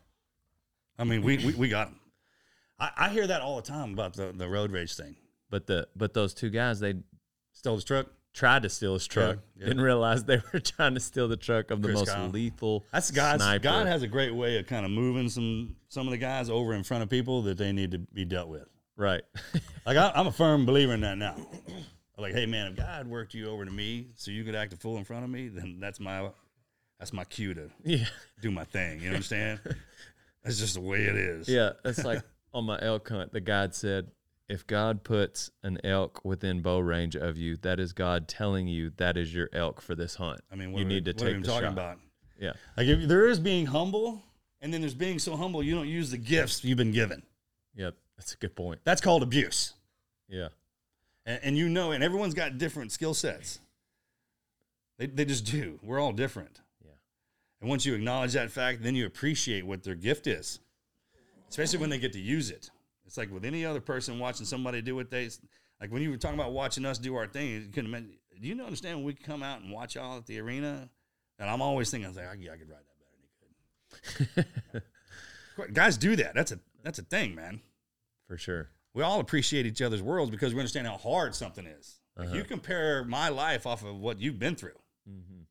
I 0.99 1.05
mean, 1.05 1.23
we 1.23 1.39
we, 1.39 1.55
we 1.55 1.69
got 1.69 1.89
them. 1.91 2.01
I, 2.79 2.91
I 2.97 3.09
hear 3.11 3.27
that 3.27 3.41
all 3.43 3.57
the 3.57 3.63
time 3.63 3.93
about 3.93 4.15
the, 4.15 4.33
the 4.33 4.49
road 4.49 4.73
rage 4.73 4.95
thing. 4.97 5.17
but 5.51 5.67
the 5.67 5.87
but 5.97 6.15
those 6.15 6.35
two 6.35 6.51
guys 6.51 6.81
they 6.81 6.95
Stole 7.55 7.75
his 7.75 7.85
truck. 7.85 8.07
Tried 8.33 8.63
to 8.63 8.69
steal 8.69 8.95
his 8.95 9.07
truck, 9.07 9.39
yeah. 9.57 9.67
didn't 9.67 9.83
realize 9.83 10.25
they 10.25 10.41
were 10.53 10.61
trying 10.61 10.95
to 10.95 11.01
steal 11.01 11.29
the 11.29 11.37
truck 11.37 11.71
of 11.71 11.83
the 11.83 11.89
Chris 11.89 12.01
most 12.01 12.09
Kyle. 12.11 12.29
lethal. 12.29 12.85
That's 12.93 13.11
God. 13.11 13.41
God 13.63 13.87
has 13.87 14.03
a 14.03 14.09
great 14.09 14.35
way 14.35 14.59
of 14.59 14.67
kind 14.67 14.85
of 14.85 14.91
moving 14.91 15.29
some 15.29 15.77
some 15.89 16.07
of 16.07 16.13
the 16.13 16.19
guys 16.19 16.51
over 16.51 16.75
in 16.75 16.83
front 16.83 17.03
of 17.03 17.11
people 17.11 17.43
that 17.43 17.59
they 17.59 17.73
need 17.73 17.93
to 17.93 17.99
be 17.99 18.25
dealt 18.25 18.49
with. 18.49 18.67
right. 18.97 19.23
Like 19.85 19.97
I, 19.97 20.13
I'm 20.15 20.29
a 20.29 20.33
firm 20.33 20.65
believer 20.65 20.95
in 20.95 21.01
that 21.01 21.19
now. 21.19 21.35
I'm 21.37 21.85
like, 22.19 22.35
hey 22.35 22.47
man, 22.47 22.69
if 22.69 22.77
God 22.77 23.09
worked 23.09 23.35
you 23.35 23.49
over 23.51 23.65
to 23.65 23.71
me 23.71 24.11
so 24.15 24.31
you 24.31 24.45
could 24.45 24.55
act 24.55 24.73
a 24.73 24.77
fool 24.77 24.97
in 24.97 25.03
front 25.03 25.25
of 25.25 25.31
me, 25.31 25.49
then 25.49 25.79
that's 25.81 25.99
my 25.99 26.31
that's 27.01 27.13
my 27.13 27.25
cue 27.25 27.53
to 27.55 27.69
yeah, 27.83 28.05
do 28.41 28.53
my 28.53 28.63
thing. 28.63 29.01
You 29.01 29.09
understand? 29.09 29.59
that's 30.45 30.59
just 30.61 30.75
the 30.75 30.81
way 30.81 31.03
it 31.03 31.17
is. 31.17 31.49
yeah. 31.49 31.71
It's 31.85 32.05
like 32.05 32.23
on 32.55 32.65
my 32.65 32.79
elk 32.81 33.09
hunt, 33.09 33.33
the 33.33 33.41
guide 33.41 33.75
said, 33.75 34.07
"If 34.49 34.67
God 34.67 35.05
puts 35.05 35.51
an 35.63 35.79
elk 35.85 36.25
within 36.25 36.63
bow 36.63 36.79
range 36.81 37.17
of 37.17 37.37
you, 37.37 37.57
that 37.59 37.81
is 37.81 37.93
God 37.93 38.29
telling 38.29 38.69
you 38.69 38.91
that 38.97 39.17
is 39.17 39.35
your 39.35 39.49
elk 39.53 39.81
for 39.81 39.95
this 39.95 40.17
hunt. 40.17 40.41
I 40.51 40.57
mean, 40.57 40.73
what 40.73 40.81
you 40.81 40.85
need 40.85 41.07
we, 41.07 41.13
to 41.13 41.19
what 41.19 41.23
are 41.23 41.33
take 41.33 41.37
we 41.37 41.43
the 41.43 41.49
talking 41.49 41.67
shot. 41.69 41.73
about? 41.73 41.99
Yeah, 42.39 42.53
Like 42.77 42.89
if 42.89 43.09
there 43.09 43.27
is 43.29 43.39
being 43.39 43.67
humble, 43.67 44.23
and 44.61 44.75
then 44.75 44.81
there's 44.81 44.95
being 44.95 45.19
so 45.21 45.37
humble 45.37 45.63
you 45.63 45.75
don't 45.75 45.89
use 45.89 46.11
the 46.11 46.19
gifts 46.19 46.65
you've 46.65 46.79
been 46.79 46.93
given. 46.93 47.23
yep. 47.75 47.95
That's 48.17 48.35
a 48.35 48.37
good 48.37 48.55
point. 48.55 48.81
That's 48.85 49.01
called 49.01 49.23
abuse. 49.23 49.75
Yeah, 50.29 50.49
and, 51.27 51.41
and 51.43 51.59
you 51.59 51.69
know, 51.69 51.93
and 51.93 52.03
everyone's 52.05 52.35
got 52.35 52.59
different 52.59 52.93
skill 52.93 53.15
sets. 53.15 53.61
They, 54.99 55.07
they 55.07 55.25
just 55.25 55.45
do. 55.47 55.79
We're 55.83 55.99
all 55.99 56.13
different. 56.13 56.61
Yeah. 56.85 56.93
And 57.61 57.69
once 57.71 57.85
you 57.87 57.95
acknowledge 57.95 58.35
that 58.35 58.51
fact, 58.51 58.83
then 58.83 58.95
you 58.95 59.07
appreciate 59.07 59.67
what 59.67 59.83
their 59.83 59.95
gift 59.95 60.27
is, 60.27 60.61
especially 61.49 61.79
when 61.79 61.91
they 61.91 61.99
get 61.99 62.13
to 62.13 62.21
use 62.21 62.51
it. 62.51 62.71
It's 63.07 63.17
like 63.17 63.33
with 63.33 63.45
any 63.45 63.65
other 63.65 63.81
person 63.81 64.19
watching 64.19 64.47
somebody 64.47 64.81
do 64.83 64.95
what 64.95 65.11
they 65.11 65.29
like. 65.81 65.91
When 65.93 66.03
you 66.03 66.11
were 66.11 66.17
talking 66.17 66.39
about 66.39 66.53
watching 66.53 66.85
us 66.85 66.99
do 66.99 67.15
our 67.17 67.27
thing, 67.27 67.49
you 67.51 67.61
couldn't 67.73 67.87
imagine. 67.87 68.15
Do 68.41 68.49
you 68.49 68.61
understand 68.63 68.99
when 68.99 69.07
we 69.07 69.15
come 69.15 69.43
out 69.43 69.61
and 69.61 69.71
watch 69.73 69.95
y'all 69.97 70.17
at 70.19 70.27
the 70.27 70.39
arena? 70.41 70.89
And 71.39 71.51
I'm 71.51 71.61
always 71.63 71.91
thinking, 71.91 72.07
I 72.07 72.09
was 72.09 72.17
like, 72.17 72.27
I, 72.27 72.33
I 72.33 72.57
could 72.57 72.69
ride 72.71 72.79
that 72.87 72.99
better 72.99 74.35
than 74.37 74.45
he 75.57 75.63
could. 75.65 75.75
Guys 75.75 75.97
do 75.97 76.17
that. 76.17 76.35
That's 76.35 76.53
a 76.53 76.61
that's 76.83 76.99
a 76.99 77.03
thing, 77.03 77.35
man 77.35 77.61
for 78.27 78.37
sure. 78.39 78.71
we 78.95 79.03
all 79.03 79.21
appreciate 79.21 79.67
each 79.67 79.83
other's 79.83 80.03
worlds 80.03 80.31
because 80.31 80.55
we 80.55 80.61
understand 80.61 80.87
how 80.87 80.97
hard 80.97 81.35
something 81.35 81.67
is. 81.67 82.01
Like 82.17 82.29
Uh-huh. 82.29 82.37
you 82.37 82.45
compare 82.45 83.05
my 83.05 83.29
life 83.29 83.67
off 83.67 83.85
of 83.85 83.97
what 83.99 84.21
you've 84.21 84.39
been 84.39 84.55
through, 84.57 84.79
hmm 85.07 85.43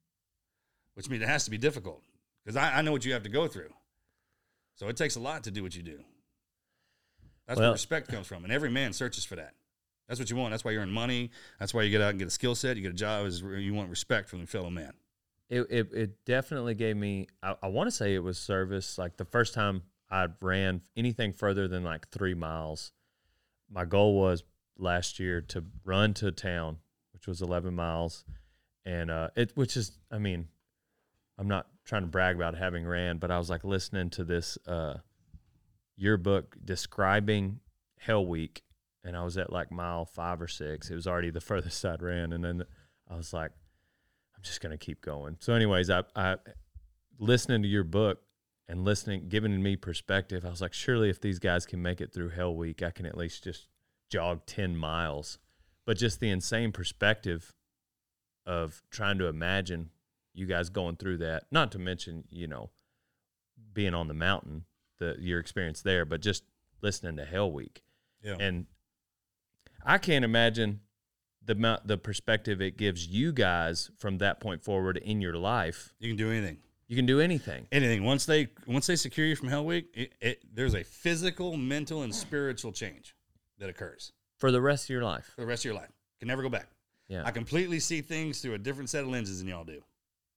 which 0.95 1.09
means 1.09 1.23
it 1.23 1.29
has 1.29 1.45
to 1.45 1.51
be 1.51 1.57
difficult 1.57 2.03
because 2.43 2.55
I, 2.57 2.79
I 2.79 2.81
know 2.81 2.91
what 2.91 3.05
you 3.05 3.13
have 3.13 3.23
to 3.23 3.29
go 3.29 3.47
through. 3.47 3.69
So 4.75 4.87
it 4.89 4.97
takes 4.97 5.15
a 5.15 5.19
lot 5.19 5.43
to 5.45 5.51
do 5.51 5.63
what 5.63 5.75
you 5.75 5.81
do. 5.83 5.99
That's 7.47 7.59
Well- 7.59 7.69
where 7.69 7.73
respect 7.73 8.07
comes 8.09 8.27
from, 8.27 8.43
and 8.43 8.51
every 8.53 8.69
man 8.69 8.93
searches 8.93 9.25
for 9.25 9.35
that. 9.35 9.55
That's 10.07 10.19
what 10.19 10.29
you 10.29 10.35
want. 10.35 10.51
That's 10.51 10.65
why 10.65 10.71
you 10.71 10.79
earn 10.79 10.91
money. 10.91 11.31
That's 11.57 11.73
why 11.73 11.83
you 11.83 11.89
get 11.89 12.01
out 12.01 12.09
and 12.09 12.19
get 12.19 12.27
a 12.27 12.31
skill 12.31 12.53
set. 12.53 12.75
You 12.75 12.83
get 12.83 12.91
a 12.91 12.95
job. 12.95 13.25
Is 13.25 13.41
you 13.41 13.73
want 13.73 13.89
respect 13.89 14.27
from 14.27 14.39
your 14.39 14.47
fellow 14.47 14.69
man. 14.69 14.93
It, 15.49 15.67
it 15.69 15.93
it 15.93 16.25
definitely 16.25 16.75
gave 16.75 16.97
me. 16.97 17.27
I, 17.41 17.55
I 17.63 17.67
want 17.67 17.87
to 17.87 17.91
say 17.91 18.13
it 18.13 18.19
was 18.19 18.37
service. 18.37 18.97
Like 18.97 19.15
the 19.17 19.25
first 19.25 19.53
time 19.53 19.83
I 20.09 20.27
ran 20.41 20.81
anything 20.97 21.31
further 21.31 21.67
than 21.69 21.83
like 21.83 22.09
three 22.09 22.33
miles, 22.33 22.91
my 23.69 23.85
goal 23.85 24.15
was 24.19 24.43
last 24.77 25.17
year 25.19 25.39
to 25.41 25.63
run 25.85 26.13
to 26.15 26.31
town, 26.31 26.77
which 27.13 27.25
was 27.27 27.41
eleven 27.41 27.73
miles, 27.73 28.25
and 28.85 29.09
uh, 29.09 29.29
it 29.37 29.51
which 29.55 29.77
is 29.77 29.97
I 30.11 30.17
mean, 30.17 30.49
I'm 31.37 31.47
not 31.47 31.67
trying 31.85 32.01
to 32.01 32.07
brag 32.07 32.35
about 32.35 32.57
having 32.57 32.85
ran, 32.85 33.17
but 33.17 33.31
I 33.31 33.37
was 33.37 33.49
like 33.49 33.63
listening 33.63 34.09
to 34.11 34.25
this 34.25 34.57
uh, 34.67 34.95
yearbook 35.97 36.55
describing 36.63 37.59
Hell 37.99 38.25
Week, 38.25 38.63
and 39.03 39.15
I 39.15 39.23
was 39.23 39.37
at 39.37 39.51
like 39.51 39.71
mile 39.71 40.05
five 40.05 40.41
or 40.41 40.47
six. 40.47 40.89
It 40.89 40.95
was 40.95 41.07
already 41.07 41.29
the 41.29 41.41
furthest 41.49 41.83
I'd 41.85 42.01
ran, 42.01 42.33
and 42.33 42.43
then 42.43 42.63
I 43.09 43.15
was 43.15 43.33
like, 43.33 43.51
I'm 44.35 44.41
just 44.43 44.61
gonna 44.61 44.77
keep 44.77 45.01
going. 45.01 45.37
So, 45.39 45.53
anyways, 45.53 45.89
I, 45.89 46.03
I 46.15 46.37
listening 47.19 47.61
to 47.63 47.67
your 47.67 47.83
book 47.83 48.19
and 48.67 48.85
listening, 48.85 49.27
giving 49.29 49.61
me 49.61 49.75
perspective. 49.75 50.45
I 50.45 50.49
was 50.49 50.61
like, 50.61 50.73
surely 50.73 51.09
if 51.09 51.19
these 51.21 51.39
guys 51.39 51.65
can 51.65 51.81
make 51.81 52.01
it 52.01 52.13
through 52.13 52.29
Hell 52.29 52.55
Week, 52.55 52.81
I 52.81 52.89
can 52.91 53.05
at 53.05 53.17
least 53.17 53.43
just 53.43 53.67
jog 54.09 54.45
ten 54.45 54.75
miles. 54.77 55.37
but 55.85 55.97
just 55.97 56.19
the 56.19 56.29
insane 56.29 56.71
perspective 56.71 57.53
of 58.45 58.81
trying 58.91 59.17
to 59.17 59.25
imagine 59.27 59.89
you 60.33 60.45
guys 60.45 60.69
going 60.69 60.95
through 60.95 61.17
that. 61.17 61.43
Not 61.51 61.71
to 61.73 61.79
mention, 61.79 62.23
you 62.29 62.47
know, 62.47 62.69
being 63.73 63.93
on 63.93 64.07
the 64.07 64.13
mountain, 64.13 64.65
the 65.01 65.15
your 65.19 65.39
experience 65.39 65.81
there, 65.81 66.05
but 66.05 66.21
just 66.21 66.43
listening 66.81 67.17
to 67.17 67.25
Hell 67.25 67.51
Week, 67.51 67.81
Yeah. 68.23 68.37
and 68.39 68.65
I 69.85 69.97
can't 69.97 70.23
imagine 70.23 70.79
the 71.43 71.81
the 71.83 71.97
perspective 71.97 72.61
it 72.61 72.77
gives 72.77 73.07
you 73.07 73.33
guys 73.33 73.91
from 73.97 74.19
that 74.19 74.39
point 74.39 74.63
forward 74.63 74.97
in 74.97 75.19
your 75.21 75.35
life. 75.35 75.93
you 75.99 76.07
can 76.09 76.17
do 76.17 76.31
anything. 76.31 76.57
You 76.87 76.95
can 76.97 77.05
do 77.05 77.19
anything. 77.21 77.67
Anything. 77.71 78.03
Once 78.03 78.25
they 78.25 78.49
once 78.67 78.85
they 78.87 78.95
secure 78.95 79.25
you 79.27 79.35
from 79.35 79.49
Hell 79.49 79.65
Week, 79.65 79.87
it, 79.93 80.13
it, 80.21 80.43
there's 80.53 80.75
a 80.75 80.83
physical, 80.83 81.57
mental, 81.57 82.03
and 82.03 82.13
spiritual 82.13 82.71
change 82.71 83.15
that 83.59 83.69
occurs 83.69 84.11
for 84.37 84.51
the 84.51 84.61
rest 84.61 84.85
of 84.85 84.89
your 84.89 85.03
life. 85.03 85.31
for 85.35 85.41
the 85.41 85.47
rest 85.47 85.61
of 85.61 85.65
your 85.65 85.75
life. 85.75 85.91
Can 86.19 86.27
never 86.27 86.41
go 86.43 86.49
back. 86.49 86.69
Yeah. 87.07 87.23
I 87.25 87.31
completely 87.31 87.79
see 87.79 88.01
things 88.01 88.41
through 88.41 88.53
a 88.53 88.57
different 88.57 88.89
set 88.89 89.03
of 89.03 89.09
lenses 89.09 89.39
than 89.39 89.47
y'all 89.47 89.63
do. 89.63 89.81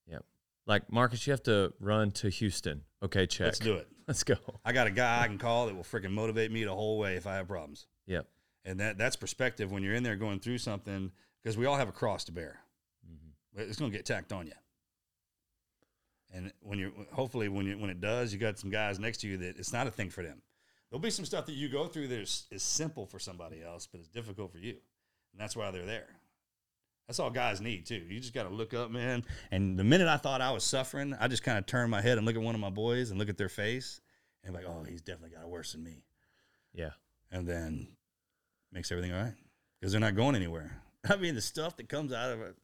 Yep. 0.06 0.24
Like 0.66 0.90
Marcus, 0.90 1.26
you 1.26 1.32
have 1.32 1.42
to 1.44 1.72
run 1.80 2.10
to 2.12 2.28
Houston. 2.28 2.82
Okay, 3.02 3.26
check. 3.26 3.46
Let's 3.46 3.58
do 3.58 3.74
it. 3.74 3.88
Let's 4.08 4.22
go. 4.22 4.36
I 4.64 4.72
got 4.72 4.86
a 4.86 4.90
guy 4.90 5.22
I 5.22 5.26
can 5.26 5.38
call 5.38 5.66
that 5.66 5.74
will 5.74 5.82
freaking 5.82 6.10
motivate 6.10 6.50
me 6.50 6.64
the 6.64 6.74
whole 6.74 6.98
way 6.98 7.16
if 7.16 7.26
I 7.26 7.36
have 7.36 7.48
problems. 7.48 7.86
Yep. 8.06 8.26
And 8.64 8.80
that 8.80 8.98
that's 8.98 9.16
perspective 9.16 9.70
when 9.72 9.82
you're 9.82 9.94
in 9.94 10.02
there 10.02 10.16
going 10.16 10.40
through 10.40 10.58
something 10.58 11.10
because 11.42 11.56
we 11.56 11.66
all 11.66 11.76
have 11.76 11.88
a 11.88 11.92
cross 11.92 12.24
to 12.24 12.32
bear. 12.32 12.60
Mm-hmm. 13.06 13.68
It's 13.68 13.78
going 13.78 13.90
to 13.90 13.96
get 13.96 14.06
tacked 14.06 14.32
on 14.32 14.46
you. 14.46 14.52
And 16.32 16.52
when 16.60 16.78
you're 16.78 16.92
hopefully 17.12 17.48
when 17.48 17.66
you 17.66 17.78
when 17.78 17.90
it 17.90 18.00
does, 18.00 18.32
you 18.32 18.38
got 18.38 18.58
some 18.58 18.70
guys 18.70 18.98
next 18.98 19.18
to 19.18 19.28
you 19.28 19.36
that 19.38 19.58
it's 19.58 19.72
not 19.72 19.86
a 19.86 19.90
thing 19.90 20.10
for 20.10 20.22
them. 20.22 20.42
There'll 20.90 21.02
be 21.02 21.10
some 21.10 21.24
stuff 21.24 21.46
that 21.46 21.54
you 21.54 21.68
go 21.68 21.86
through 21.86 22.08
that 22.08 22.20
is, 22.20 22.46
is 22.50 22.62
simple 22.62 23.06
for 23.06 23.18
somebody 23.18 23.62
else, 23.62 23.88
but 23.90 24.00
it's 24.00 24.08
difficult 24.08 24.52
for 24.52 24.58
you, 24.58 24.76
and 25.32 25.40
that's 25.40 25.56
why 25.56 25.70
they're 25.70 25.86
there. 25.86 26.06
That's 27.06 27.18
all 27.18 27.30
guys 27.30 27.60
need 27.60 27.84
too. 27.86 27.96
You 28.08 28.18
just 28.18 28.32
got 28.34 28.44
to 28.44 28.48
look 28.48 28.72
up, 28.72 28.90
man. 28.90 29.24
And 29.50 29.78
the 29.78 29.84
minute 29.84 30.08
I 30.08 30.16
thought 30.16 30.40
I 30.40 30.52
was 30.52 30.64
suffering, 30.64 31.14
I 31.20 31.28
just 31.28 31.42
kind 31.42 31.58
of 31.58 31.66
turned 31.66 31.90
my 31.90 32.00
head 32.00 32.16
and 32.16 32.26
look 32.26 32.34
at 32.36 32.40
one 32.42 32.54
of 32.54 32.60
my 32.60 32.70
boys 32.70 33.10
and 33.10 33.18
look 33.18 33.28
at 33.28 33.36
their 33.36 33.48
face, 33.50 34.00
and 34.42 34.54
like, 34.54 34.64
oh, 34.66 34.84
he's 34.88 35.02
definitely 35.02 35.36
got 35.36 35.42
it 35.42 35.48
worse 35.48 35.72
than 35.72 35.82
me 35.84 36.04
Yeah. 36.72 36.90
and 37.30 37.46
then 37.46 37.88
makes 38.72 38.90
everything 38.90 39.12
all 39.12 39.22
right 39.22 39.34
because 39.78 39.92
they're 39.92 40.00
not 40.00 40.16
going 40.16 40.34
anywhere. 40.34 40.80
I 41.10 41.16
mean, 41.16 41.34
the 41.34 41.40
stuff 41.42 41.76
that 41.76 41.88
comes 41.88 42.12
out 42.12 42.32
of 42.32 42.40
it, 42.40 42.56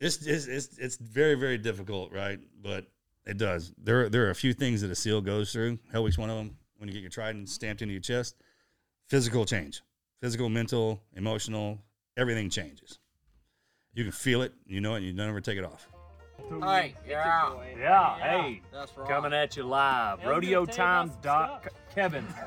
it's 0.00 0.24
it's 0.26 0.46
it's, 0.46 0.78
it's 0.78 0.96
very 0.96 1.34
very 1.34 1.58
difficult, 1.58 2.12
right? 2.12 2.40
But 2.62 2.86
it 3.24 3.38
does. 3.38 3.72
There 3.78 4.08
there 4.08 4.26
are 4.26 4.30
a 4.30 4.34
few 4.34 4.52
things 4.52 4.82
that 4.82 4.90
a 4.90 4.94
seal 4.96 5.20
goes 5.20 5.52
through. 5.52 5.78
Hell 5.92 6.02
Week's 6.02 6.18
one 6.18 6.28
of 6.30 6.36
them. 6.36 6.56
When 6.76 6.88
you 6.88 6.92
get 6.94 7.00
your 7.02 7.10
trident 7.10 7.48
stamped 7.48 7.80
into 7.80 7.92
your 7.92 8.00
chest, 8.00 8.34
physical 9.08 9.44
change, 9.44 9.80
physical, 10.20 10.48
mental, 10.48 11.00
emotional, 11.14 11.78
everything 12.16 12.50
changes. 12.50 12.98
You 13.94 14.04
can 14.04 14.12
feel 14.12 14.42
it, 14.42 14.52
you 14.66 14.80
know 14.80 14.94
it, 14.94 14.98
and 14.98 15.06
you 15.06 15.12
never 15.12 15.40
take 15.40 15.58
it 15.58 15.64
off. 15.64 15.88
Hey, 16.60 16.94
yeah. 17.08 17.52
Yeah, 17.78 18.18
hey, 18.18 18.62
That's 18.72 18.96
right. 18.96 19.08
coming 19.08 19.32
at 19.32 19.56
you 19.56 19.62
live. 19.64 20.24
Rodeo 20.24 20.64
time 20.66 21.10
dot 21.22 21.68
Kevin. 21.94 22.26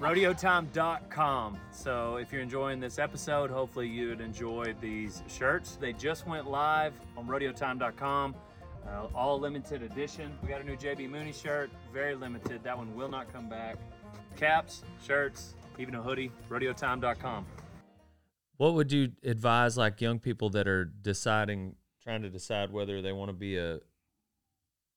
RodeoTime.com. 0.00 1.58
So 1.70 2.16
if 2.16 2.32
you're 2.32 2.42
enjoying 2.42 2.80
this 2.80 2.98
episode, 2.98 3.50
hopefully 3.50 3.88
you'd 3.88 4.20
enjoy 4.20 4.74
these 4.80 5.22
shirts. 5.28 5.76
They 5.80 5.92
just 5.92 6.26
went 6.26 6.50
live 6.50 6.92
on 7.16 7.26
RodeoTime.com. 7.26 8.34
Uh, 8.86 9.06
all 9.14 9.38
limited 9.38 9.82
edition. 9.82 10.36
We 10.42 10.48
got 10.48 10.60
a 10.60 10.64
new 10.64 10.76
JB 10.76 11.10
Mauney 11.10 11.32
shirt, 11.32 11.70
very 11.92 12.14
limited. 12.14 12.62
That 12.64 12.76
one 12.76 12.94
will 12.96 13.08
not 13.08 13.32
come 13.32 13.48
back. 13.48 13.76
Caps, 14.36 14.82
shirts, 15.04 15.54
even 15.78 15.94
a 15.94 16.02
hoodie. 16.02 16.32
RodeoTime.com. 16.48 17.46
What 18.60 18.74
would 18.74 18.92
you 18.92 19.12
advise 19.24 19.78
like 19.78 20.02
young 20.02 20.18
people 20.18 20.50
that 20.50 20.68
are 20.68 20.84
deciding 20.84 21.76
trying 22.04 22.20
to 22.20 22.28
decide 22.28 22.70
whether 22.70 23.00
they 23.00 23.10
want 23.10 23.30
to 23.30 23.32
be 23.32 23.56
a 23.56 23.78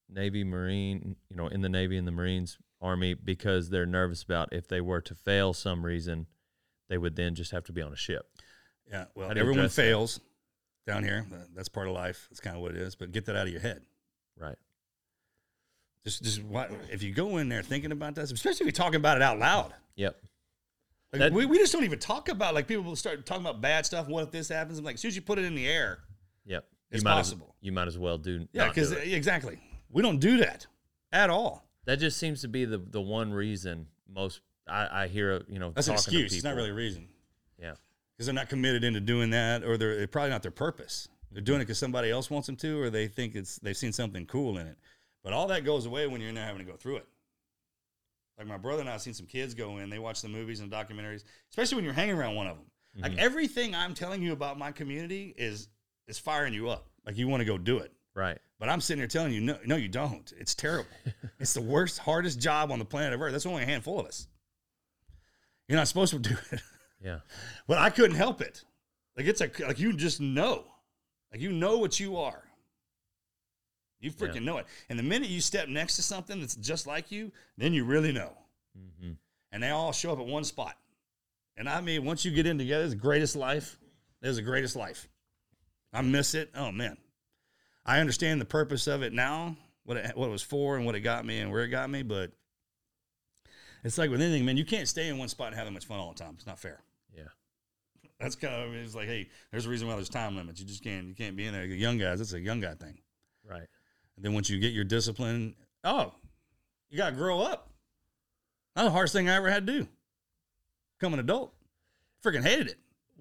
Navy 0.09 0.43
Marine, 0.43 1.15
you 1.29 1.37
know, 1.37 1.47
in 1.47 1.61
the 1.61 1.69
Navy 1.69 1.97
and 1.97 2.05
the 2.05 2.11
Marines 2.11 2.57
Army 2.81 3.13
because 3.13 3.69
they're 3.69 3.85
nervous 3.85 4.21
about 4.21 4.51
if 4.51 4.67
they 4.67 4.81
were 4.81 4.99
to 4.99 5.15
fail 5.15 5.53
some 5.53 5.85
reason, 5.85 6.27
they 6.89 6.97
would 6.97 7.15
then 7.15 7.35
just 7.35 7.51
have 7.51 7.63
to 7.63 7.71
be 7.71 7.81
on 7.81 7.93
a 7.93 7.95
ship. 7.95 8.27
Yeah, 8.91 9.05
well, 9.15 9.29
everyone 9.29 9.59
address 9.59 9.75
that? 9.77 9.81
fails 9.81 10.19
down 10.85 11.05
here. 11.05 11.25
That's 11.55 11.69
part 11.69 11.87
of 11.87 11.93
life. 11.93 12.27
That's 12.29 12.41
kind 12.41 12.57
of 12.57 12.61
what 12.61 12.71
it 12.71 12.77
is. 12.81 12.95
But 12.95 13.13
get 13.13 13.27
that 13.27 13.37
out 13.37 13.47
of 13.47 13.53
your 13.53 13.61
head. 13.61 13.81
Right. 14.37 14.57
Just, 16.03 16.21
just 16.21 16.43
what 16.43 16.69
if 16.91 17.01
you 17.01 17.13
go 17.13 17.37
in 17.37 17.47
there 17.47 17.63
thinking 17.63 17.93
about 17.93 18.15
this, 18.15 18.29
especially 18.29 18.65
if 18.67 18.75
you're 18.75 18.83
talking 18.83 18.97
about 18.97 19.15
it 19.15 19.23
out 19.23 19.39
loud. 19.39 19.73
Yep. 19.95 20.17
Like 21.13 21.19
That- 21.19 21.31
we, 21.33 21.45
we 21.45 21.59
just 21.59 21.71
don't 21.71 21.83
even 21.83 21.99
talk 21.99 22.27
about 22.27 22.55
like 22.55 22.67
people 22.67 22.83
will 22.83 22.95
start 22.95 23.23
talking 23.25 23.45
about 23.45 23.61
bad 23.61 23.85
stuff. 23.85 24.07
What 24.07 24.23
if 24.23 24.31
this 24.31 24.49
happens? 24.49 24.79
I'm 24.79 24.83
like, 24.85 24.95
as 24.95 25.01
soon 25.01 25.09
as 25.09 25.15
you 25.15 25.21
put 25.21 25.37
it 25.39 25.45
in 25.45 25.53
the 25.55 25.67
air, 25.67 25.99
Yep. 26.45 26.65
It's 26.91 27.01
you 27.01 27.05
might 27.05 27.13
possible. 27.15 27.55
As, 27.61 27.65
you 27.65 27.71
might 27.71 27.87
as 27.87 27.97
well 27.97 28.17
do. 28.17 28.47
yeah, 28.51 28.67
because 28.67 28.91
uh, 28.91 28.97
exactly, 28.97 29.59
we 29.89 30.01
don't 30.01 30.19
do 30.19 30.37
that 30.37 30.65
at 31.11 31.29
all. 31.29 31.65
that 31.85 31.97
just 31.97 32.17
seems 32.17 32.41
to 32.41 32.47
be 32.47 32.65
the 32.65 32.77
the 32.79 32.99
one 33.01 33.31
reason 33.33 33.87
most 34.09 34.41
I, 34.67 35.03
I 35.03 35.07
hear 35.07 35.43
you 35.47 35.59
know 35.59 35.71
That's 35.71 35.87
an 35.87 35.93
excuse. 35.93 36.33
It's 36.33 36.43
not 36.43 36.55
really 36.55 36.69
a 36.71 36.73
reason 36.73 37.07
Yeah. 37.59 37.73
because 38.15 38.25
they're 38.27 38.33
not 38.35 38.49
committed 38.49 38.83
into 38.83 38.99
doing 38.99 39.29
that, 39.31 39.63
or 39.63 39.77
they're, 39.77 40.05
probably 40.07 40.29
not 40.31 40.41
their 40.41 40.51
purpose. 40.51 41.07
They're 41.31 41.41
doing 41.41 41.61
it 41.61 41.65
because 41.65 41.79
somebody 41.79 42.11
else 42.11 42.29
wants 42.29 42.45
them 42.47 42.55
to, 42.57 42.79
or 42.81 42.89
they 42.89 43.07
think 43.07 43.35
it's 43.35 43.57
they've 43.57 43.77
seen 43.77 43.91
something 43.91 44.25
cool 44.25 44.57
in 44.57 44.67
it. 44.67 44.77
But 45.23 45.33
all 45.33 45.47
that 45.47 45.63
goes 45.65 45.85
away 45.85 46.05
when 46.07 46.21
you're 46.21 46.31
there 46.33 46.45
having 46.45 46.63
to 46.65 46.69
go 46.71 46.77
through 46.77 46.97
it. 46.97 47.07
Like 48.37 48.47
my 48.47 48.57
brother 48.57 48.81
and 48.81 48.89
I 48.89 48.93
have 48.93 49.01
seen 49.01 49.13
some 49.13 49.27
kids 49.27 49.53
go 49.53 49.77
in. 49.77 49.89
They 49.89 49.99
watch 49.99 50.21
the 50.21 50.27
movies 50.27 50.59
and 50.59 50.71
documentaries, 50.71 51.23
especially 51.49 51.75
when 51.75 51.85
you're 51.85 51.93
hanging 51.93 52.15
around 52.15 52.35
one 52.35 52.47
of 52.47 52.57
them. 52.57 52.65
Like 52.99 53.11
mm-hmm. 53.11 53.19
everything 53.19 53.73
I'm 53.75 53.93
telling 53.93 54.21
you 54.21 54.33
about 54.33 54.57
my 54.57 54.71
community 54.71 55.33
is 55.37 55.67
is 56.07 56.19
firing 56.19 56.53
you 56.53 56.69
up. 56.69 56.87
Like 57.05 57.17
you 57.17 57.27
want 57.27 57.41
to 57.41 57.45
go 57.45 57.57
do 57.57 57.77
it. 57.79 57.91
Right. 58.15 58.37
But 58.59 58.69
I'm 58.69 58.81
sitting 58.81 58.99
here 58.99 59.07
telling 59.07 59.33
you, 59.33 59.41
no, 59.41 59.57
no, 59.65 59.75
you 59.75 59.87
don't. 59.87 60.31
It's 60.37 60.53
terrible. 60.53 60.89
it's 61.39 61.53
the 61.53 61.61
worst, 61.61 61.99
hardest 61.99 62.39
job 62.39 62.71
on 62.71 62.79
the 62.79 62.85
planet 62.85 63.13
of 63.13 63.21
Earth. 63.21 63.31
That's 63.31 63.45
only 63.45 63.63
a 63.63 63.65
handful 63.65 63.99
of 63.99 64.05
us. 64.05 64.27
You're 65.67 65.77
not 65.77 65.87
supposed 65.87 66.13
to 66.13 66.19
do 66.19 66.35
it, 66.51 66.61
Yeah. 67.03 67.19
but 67.67 67.79
I 67.79 67.89
couldn't 67.89 68.15
help 68.15 68.41
it. 68.41 68.63
Like 69.17 69.25
it's 69.25 69.41
a 69.41 69.49
like 69.65 69.79
you 69.79 69.93
just 69.93 70.19
know, 70.19 70.65
like 71.31 71.41
you 71.41 71.51
know 71.51 71.77
what 71.77 71.99
you 71.99 72.17
are. 72.17 72.42
You 74.03 74.11
freaking 74.11 74.35
Yeah. 74.35 74.41
know 74.41 74.57
it. 74.57 74.67
And 74.89 74.99
the 74.99 75.03
minute 75.03 75.29
you 75.29 75.41
step 75.41 75.67
next 75.69 75.95
to 75.95 76.01
something 76.01 76.39
that's 76.39 76.55
just 76.55 76.85
like 76.87 77.11
you, 77.11 77.31
then 77.57 77.73
you 77.73 77.85
really 77.85 78.11
know. 78.11 78.37
hmm 78.75 79.13
And 79.51 79.61
they 79.63 79.69
all 79.69 79.91
show 79.91 80.11
up 80.11 80.19
at 80.19 80.25
one 80.25 80.43
spot. 80.43 80.77
And 81.55 81.69
I 81.69 81.81
mean, 81.81 82.03
once 82.05 82.25
you 82.25 82.31
get 82.31 82.47
in 82.47 82.57
together, 82.57 82.83
it's 82.85 82.93
the 82.93 82.99
greatest 82.99 83.35
life. 83.35 83.77
It's 84.21 84.37
the 84.37 84.41
greatest 84.41 84.75
life. 84.75 85.07
I 85.93 86.01
miss 86.01 86.33
it. 86.33 86.49
Oh 86.55 86.71
man, 86.71 86.97
I 87.85 87.99
understand 87.99 88.41
the 88.41 88.45
purpose 88.45 88.87
of 88.87 89.03
it 89.03 89.13
now, 89.13 89.55
what 89.83 89.97
it, 89.97 90.17
what 90.17 90.27
it 90.27 90.31
was 90.31 90.41
for, 90.41 90.75
and 90.77 90.85
what 90.85 90.95
it 90.95 91.01
got 91.01 91.25
me, 91.25 91.39
and 91.39 91.51
where 91.51 91.63
it 91.63 91.67
got 91.69 91.89
me. 91.89 92.01
But 92.01 92.31
it's 93.83 93.97
like 93.97 94.09
with 94.09 94.21
anything, 94.21 94.45
man. 94.45 94.57
You 94.57 94.65
can't 94.65 94.87
stay 94.87 95.07
in 95.09 95.17
one 95.17 95.27
spot 95.29 95.47
and 95.47 95.55
have 95.55 95.65
that 95.65 95.71
much 95.71 95.85
fun 95.85 95.99
all 95.99 96.13
the 96.13 96.19
time. 96.23 96.33
It's 96.35 96.47
not 96.47 96.57
fair. 96.59 96.81
Yeah. 97.15 97.23
That's 98.19 98.35
kind 98.35 98.55
of 98.55 98.73
it's 98.73 98.95
like, 98.95 99.07
hey, 99.07 99.29
there's 99.51 99.65
a 99.65 99.69
reason 99.69 99.87
why 99.87 99.95
there's 99.95 100.09
time 100.09 100.35
limits. 100.35 100.59
You 100.59 100.65
just 100.65 100.83
can't 100.83 101.07
you 101.07 101.13
can't 101.15 101.35
be 101.35 101.45
in 101.45 101.53
there. 101.53 101.67
The 101.67 101.75
young 101.75 101.97
guys, 101.97 102.21
it's 102.21 102.33
a 102.33 102.39
young 102.39 102.59
guy 102.61 102.73
thing. 102.73 102.97
Right. 103.47 103.67
And 104.15 104.23
then 104.25 104.33
once 104.33 104.49
you 104.49 104.59
get 104.59 104.73
your 104.73 104.83
discipline, 104.83 105.55
oh, 105.83 106.13
you 106.89 106.97
got 106.97 107.11
to 107.11 107.15
grow 107.15 107.41
up. 107.41 107.69
That's 108.75 108.87
the 108.87 108.91
hardest 108.91 109.13
thing 109.13 109.29
I 109.29 109.35
ever 109.35 109.49
had 109.49 109.65
to 109.67 109.73
do. 109.81 109.87
Become 110.99 111.13
an 111.15 111.19
adult. 111.19 111.53
Freaking 112.23 112.43
hated 112.43 112.67
it. 112.67 112.77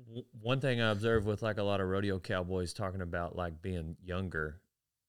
W- 0.07 0.25
One 0.41 0.61
thing 0.61 0.81
I 0.81 0.91
observed 0.91 1.27
with 1.27 1.43
like 1.43 1.59
a 1.59 1.63
lot 1.63 1.81
of 1.81 1.89
rodeo 1.89 2.19
cowboys 2.19 2.73
talking 2.73 3.01
about 3.01 3.37
like 3.37 3.61
being 3.63 3.97
younger 4.05 4.61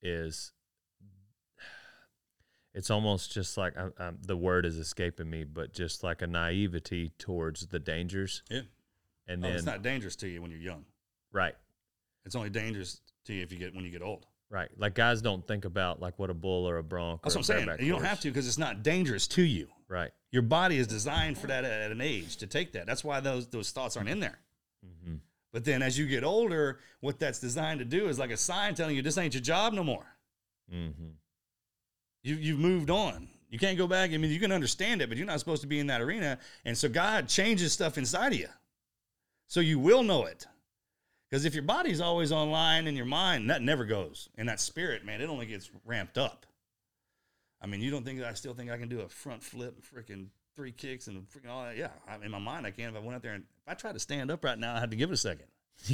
is 0.02 0.52
it's 2.74 2.90
almost 2.90 3.32
just 3.32 3.56
like 3.58 3.78
i 3.78 3.88
i 4.00 4.12
the 4.26 4.36
word 4.36 4.66
is 4.66 4.78
escaping 4.78 5.30
me, 5.30 5.44
but 5.44 5.74
just 5.74 6.04
like 6.04 6.22
a 6.22 6.28
naivety 6.28 7.12
towards 7.18 7.68
the 7.68 7.80
dangers. 7.80 8.42
Yeah. 8.50 8.62
And 9.28 9.44
Oh, 9.44 9.48
then 9.48 9.56
it's 9.58 9.66
not 9.66 9.82
dangerous 9.84 10.16
to 10.18 10.28
you 10.28 10.42
when 10.42 10.52
you're 10.52 10.60
young. 10.60 10.86
right, 11.32 11.56
It's 12.26 12.36
only 12.36 12.50
dangerous 12.50 13.00
to 13.26 13.34
you 13.34 13.42
if 13.44 13.52
you 13.52 13.58
get 13.60 13.74
when 13.76 13.86
you 13.86 13.92
get 13.92 14.02
old. 14.02 14.26
Right. 14.54 14.70
Like 14.78 14.94
guys 14.96 15.22
don't 15.22 15.46
think 15.46 15.66
about 15.66 16.00
like 16.00 16.18
what 16.18 16.30
a 16.30 16.34
bull 16.34 16.70
or 16.70 16.78
a 16.78 16.84
bronc. 16.84 17.24
That's 17.24 17.36
what 17.36 17.40
I'm 17.50 17.66
saying. 17.66 17.70
You 17.80 17.92
don't 17.92 18.06
have 18.06 18.22
to 18.22 18.30
because 18.30 18.48
it's 18.48 18.58
not 18.58 18.84
dangerous 18.84 19.28
to 19.30 19.42
you. 19.42 19.68
Right. 19.90 20.12
Your 20.32 20.44
body 20.44 20.78
is 20.78 20.88
designed 20.88 21.38
for 21.38 21.48
that 21.48 21.66
at 21.66 21.92
an 21.92 22.00
age 22.02 22.38
to 22.38 22.48
take 22.48 22.72
that. 22.74 22.86
That's 22.86 23.04
why 23.04 23.20
those 23.20 23.48
those 23.48 23.72
thoughts 23.72 23.98
aren't 23.98 24.10
in 24.10 24.20
there. 24.22 24.40
hmm 25.04 25.16
But 25.52 25.66
then 25.66 25.82
as 25.82 25.98
you 25.98 26.08
get 26.08 26.24
older, 26.24 26.80
what 27.02 27.20
that's 27.20 27.40
designed 27.40 27.80
to 27.80 27.86
do 27.86 28.08
is 28.08 28.18
like 28.18 28.32
a 28.32 28.38
sign 28.38 28.76
telling 28.76 28.96
you 28.96 29.02
this 29.02 29.18
ain't 29.18 29.34
your 29.34 29.42
job 29.42 29.74
no 29.74 29.84
more. 29.84 30.06
hmm 30.72 30.90
You 32.24 32.36
you've 32.36 32.60
moved 32.60 32.90
on. 32.90 33.28
You 33.50 33.60
can't 33.60 33.78
go 33.78 33.86
back. 33.86 34.12
I 34.12 34.18
mean, 34.18 34.32
you 34.32 34.40
can 34.40 34.52
understand 34.52 35.02
it, 35.04 35.10
but 35.10 35.18
you're 35.18 35.28
not 35.28 35.40
supposed 35.40 35.62
to 35.62 35.68
be 35.68 35.78
in 35.80 35.86
that 35.88 36.02
arena. 36.02 36.40
And 36.66 36.76
so 36.76 36.90
God 36.90 37.28
changes 37.28 37.72
stuff 37.72 38.00
inside 38.00 38.34
of 38.34 38.40
you. 38.40 38.48
So 39.48 39.60
you 39.60 39.78
will 39.78 40.02
know 40.02 40.26
it. 40.26 40.48
Because 41.34 41.46
if 41.46 41.56
your 41.56 41.64
body's 41.64 42.00
always 42.00 42.32
online 42.32 42.86
in 42.86 42.96
your 42.96 43.08
mind, 43.08 43.50
that 43.50 43.64
never 43.64 43.86
goes. 43.86 44.30
And 44.38 44.48
that 44.50 44.60
spirit, 44.60 45.04
man, 45.04 45.20
it 45.20 45.32
only 45.32 45.48
gets 45.48 45.72
ramped 45.84 46.20
up. 46.20 46.46
I 47.60 47.66
mean, 47.66 47.82
you 47.82 47.90
don't 47.90 48.06
think 48.06 48.22
I 48.22 48.36
still 48.36 48.54
think 48.54 48.70
I 48.70 48.78
can 48.78 48.88
do 48.88 49.00
a 49.00 49.10
front 49.10 49.42
flip, 49.42 49.74
and 49.76 49.84
freaking 49.84 50.28
three 50.56 50.72
kicks 50.72 51.08
and 51.08 51.26
freaking 51.28 51.50
all 51.50 51.64
that. 51.64 51.76
Yeah, 51.76 51.88
I, 52.08 52.24
in 52.24 52.30
my 52.30 52.38
mind, 52.38 52.68
I 52.68 52.70
can. 52.70 52.90
If 52.90 52.96
I 52.96 53.00
went 53.00 53.16
out 53.16 53.24
there 53.24 53.34
and 53.34 53.46
if 53.66 53.72
I 53.72 53.74
tried 53.74 53.94
to 53.94 54.00
stand 54.00 54.30
up 54.30 54.46
right 54.46 54.60
now, 54.60 54.76
I 54.76 54.80
had 54.80 54.92
to 54.92 54.96
give 54.96 55.10
it 55.10 55.14
a 55.14 55.18
second. 55.18 55.48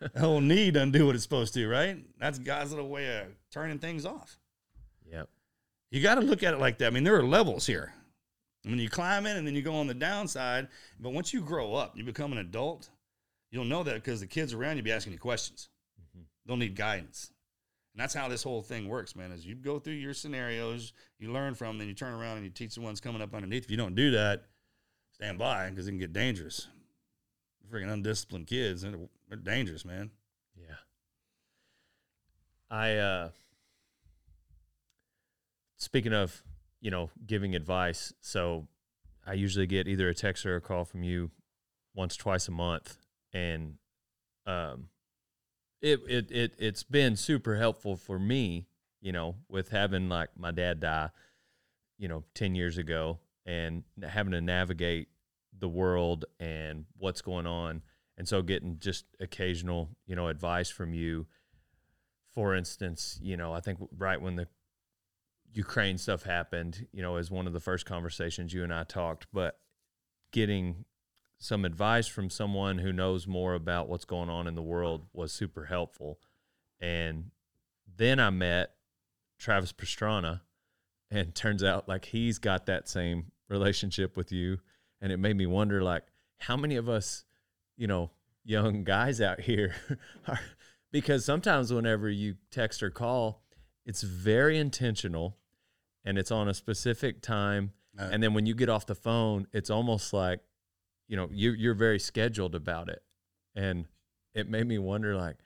the 0.00 0.18
whole 0.18 0.40
knee 0.40 0.72
doesn't 0.72 0.90
do 0.90 1.06
what 1.06 1.14
it's 1.14 1.22
supposed 1.22 1.54
to, 1.54 1.68
right? 1.68 2.04
That's 2.18 2.40
God's 2.40 2.72
little 2.72 2.88
way 2.88 3.20
of 3.20 3.26
turning 3.52 3.78
things 3.78 4.04
off. 4.04 4.36
Yep. 5.12 5.28
You 5.92 6.02
got 6.02 6.16
to 6.16 6.22
look 6.22 6.42
at 6.42 6.54
it 6.54 6.58
like 6.58 6.78
that. 6.78 6.88
I 6.88 6.90
mean, 6.90 7.04
there 7.04 7.14
are 7.14 7.22
levels 7.22 7.68
here. 7.68 7.94
When 8.64 8.80
you 8.80 8.90
climb 8.90 9.26
in 9.26 9.36
and 9.36 9.46
then 9.46 9.54
you 9.54 9.62
go 9.62 9.76
on 9.76 9.86
the 9.86 9.94
downside, 9.94 10.66
but 10.98 11.12
once 11.12 11.32
you 11.32 11.40
grow 11.40 11.76
up, 11.76 11.96
you 11.96 12.02
become 12.02 12.32
an 12.32 12.38
adult, 12.38 12.90
you'll 13.50 13.64
know 13.64 13.82
that 13.82 13.94
because 13.94 14.20
the 14.20 14.26
kids 14.26 14.52
around 14.52 14.76
you 14.76 14.82
be 14.82 14.92
asking 14.92 15.12
you 15.12 15.18
questions. 15.18 15.68
They'll 16.46 16.56
need 16.56 16.76
guidance. 16.76 17.32
And 17.94 18.02
that's 18.02 18.14
how 18.14 18.28
this 18.28 18.42
whole 18.42 18.62
thing 18.62 18.88
works, 18.88 19.16
man. 19.16 19.32
As 19.32 19.46
you 19.46 19.54
go 19.54 19.78
through 19.78 19.94
your 19.94 20.14
scenarios, 20.14 20.92
you 21.18 21.32
learn 21.32 21.54
from, 21.54 21.68
them, 21.68 21.78
then 21.78 21.88
you 21.88 21.94
turn 21.94 22.12
around 22.12 22.36
and 22.36 22.44
you 22.44 22.50
teach 22.50 22.74
the 22.74 22.80
ones 22.80 23.00
coming 23.00 23.22
up 23.22 23.34
underneath. 23.34 23.64
If 23.64 23.70
you 23.70 23.76
don't 23.76 23.94
do 23.94 24.10
that, 24.12 24.44
stand 25.12 25.38
by 25.38 25.70
because 25.70 25.88
it 25.88 25.92
can 25.92 25.98
get 25.98 26.12
dangerous. 26.12 26.68
Freaking 27.72 27.90
undisciplined 27.90 28.46
kids, 28.46 28.82
they're, 28.82 28.92
they're 29.28 29.38
dangerous, 29.38 29.84
man. 29.84 30.10
Yeah. 30.56 30.76
I 32.70 32.96
uh 32.96 33.28
speaking 35.78 36.12
of, 36.12 36.42
you 36.80 36.90
know, 36.90 37.10
giving 37.26 37.54
advice, 37.54 38.12
so 38.20 38.68
I 39.26 39.32
usually 39.32 39.66
get 39.66 39.88
either 39.88 40.08
a 40.08 40.14
text 40.14 40.46
or 40.46 40.54
a 40.54 40.60
call 40.60 40.84
from 40.84 41.02
you 41.02 41.30
once 41.94 42.14
twice 42.14 42.46
a 42.46 42.52
month 42.52 42.98
and 43.36 43.74
um 44.46 44.88
it 45.82 46.00
it, 46.08 46.30
it 46.30 46.54
it's 46.58 46.82
been 46.82 47.16
super 47.16 47.56
helpful 47.56 47.96
for 47.96 48.18
me, 48.18 48.66
you 49.00 49.12
know, 49.12 49.36
with 49.48 49.68
having 49.68 50.08
like 50.08 50.30
my 50.36 50.50
dad 50.50 50.80
die, 50.80 51.10
you 51.98 52.08
know, 52.08 52.24
10 52.34 52.54
years 52.54 52.78
ago 52.78 53.18
and 53.44 53.84
having 54.02 54.32
to 54.32 54.40
navigate 54.40 55.08
the 55.58 55.68
world 55.68 56.24
and 56.40 56.86
what's 56.96 57.20
going 57.20 57.46
on. 57.46 57.82
And 58.18 58.26
so 58.26 58.42
getting 58.42 58.78
just 58.78 59.04
occasional 59.20 59.90
you 60.06 60.16
know 60.16 60.28
advice 60.28 60.70
from 60.70 60.94
you. 60.94 61.26
For 62.32 62.54
instance 62.54 63.18
you 63.22 63.36
know 63.36 63.54
i 63.54 63.60
think 63.60 63.78
right 63.96 64.20
when 64.20 64.36
the 64.36 64.46
ukraine 65.54 65.96
stuff 65.96 66.22
happened 66.22 66.86
you 66.92 67.00
know 67.00 67.16
as 67.16 67.30
one 67.30 67.46
of 67.46 67.54
the 67.54 67.60
first 67.60 67.86
conversations 67.86 68.52
you 68.52 68.62
and 68.62 68.74
i 68.74 68.84
talked 68.84 69.26
but 69.32 69.58
getting 70.32 70.84
some 71.38 71.64
advice 71.64 72.06
from 72.06 72.30
someone 72.30 72.78
who 72.78 72.92
knows 72.92 73.26
more 73.26 73.54
about 73.54 73.88
what's 73.88 74.04
going 74.04 74.30
on 74.30 74.46
in 74.46 74.54
the 74.54 74.62
world 74.62 75.06
was 75.12 75.32
super 75.32 75.66
helpful. 75.66 76.18
And 76.80 77.30
then 77.96 78.20
i 78.20 78.30
met 78.30 78.72
travis 79.38 79.72
pastrana 79.72 80.40
and 81.10 81.34
turns 81.34 81.62
out 81.62 81.88
like 81.88 82.06
he's 82.06 82.38
got 82.38 82.66
that 82.66 82.88
same 82.88 83.32
relationship 83.48 84.16
with 84.16 84.32
you. 84.32 84.58
And 85.00 85.12
it 85.12 85.18
made 85.18 85.36
me 85.36 85.46
wonder 85.46 85.82
like 85.82 86.04
how 86.38 86.56
many 86.56 86.76
of 86.76 86.88
us 86.88 87.24
you 87.76 87.86
know 87.86 88.10
young 88.44 88.84
guys 88.84 89.20
out 89.20 89.40
here 89.40 89.74
are 90.28 90.40
because 90.90 91.24
sometimes 91.24 91.72
whenever 91.72 92.08
you 92.08 92.36
text 92.50 92.82
or 92.82 92.90
call 92.90 93.42
it's 93.84 94.02
very 94.02 94.58
intentional 94.58 95.36
and 96.04 96.18
it's 96.18 96.30
on 96.30 96.48
a 96.48 96.54
specific 96.54 97.20
time. 97.20 97.72
Uh, 97.98 98.08
and 98.12 98.22
then 98.22 98.34
when 98.34 98.46
you 98.46 98.54
get 98.54 98.68
off 98.68 98.86
the 98.86 98.94
phone 98.94 99.46
it's 99.52 99.70
almost 99.70 100.12
like 100.12 100.40
you 101.08 101.16
know 101.16 101.28
you 101.32 101.52
you're 101.52 101.74
very 101.74 101.98
scheduled 101.98 102.54
about 102.54 102.88
it 102.88 103.02
and 103.54 103.86
it 104.34 104.48
made 104.48 104.66
me 104.66 104.78
wonder 104.78 105.16
like 105.16 105.36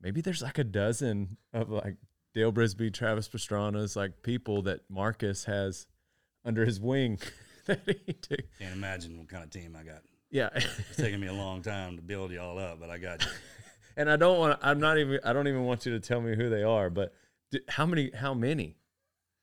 maybe 0.00 0.20
there's 0.20 0.42
like 0.42 0.58
a 0.58 0.64
dozen 0.64 1.36
of 1.52 1.70
like 1.70 1.96
Dale 2.34 2.52
Brisby, 2.52 2.92
Travis 2.92 3.28
Pastrana's 3.28 3.94
like 3.94 4.22
people 4.22 4.62
that 4.62 4.80
Marcus 4.90 5.44
has 5.44 5.86
under 6.44 6.64
his 6.64 6.80
wing 6.80 7.18
that 7.66 7.80
he 7.86 8.12
took. 8.12 8.40
Can't 8.58 8.74
imagine 8.74 9.18
what 9.18 9.28
kind 9.28 9.44
of 9.44 9.50
team 9.50 9.76
I 9.78 9.84
got. 9.84 10.02
Yeah. 10.30 10.50
It's 10.54 10.96
taking 10.96 11.20
me 11.20 11.28
a 11.28 11.32
long 11.32 11.62
time 11.62 11.96
to 11.96 12.02
build 12.02 12.32
you 12.32 12.40
all 12.40 12.58
up, 12.58 12.80
but 12.80 12.90
I 12.90 12.98
got 12.98 13.24
you. 13.24 13.30
and 13.96 14.10
I 14.10 14.16
don't 14.16 14.38
want 14.38 14.60
to, 14.60 14.66
I'm 14.66 14.80
not 14.80 14.98
even, 14.98 15.20
I 15.24 15.32
don't 15.32 15.46
even 15.46 15.64
want 15.64 15.86
you 15.86 15.92
to 15.92 16.00
tell 16.00 16.20
me 16.20 16.34
who 16.34 16.50
they 16.50 16.64
are, 16.64 16.90
but 16.90 17.14
d 17.52 17.60
how 17.68 17.86
many, 17.86 18.10
how 18.10 18.34
many? 18.34 18.76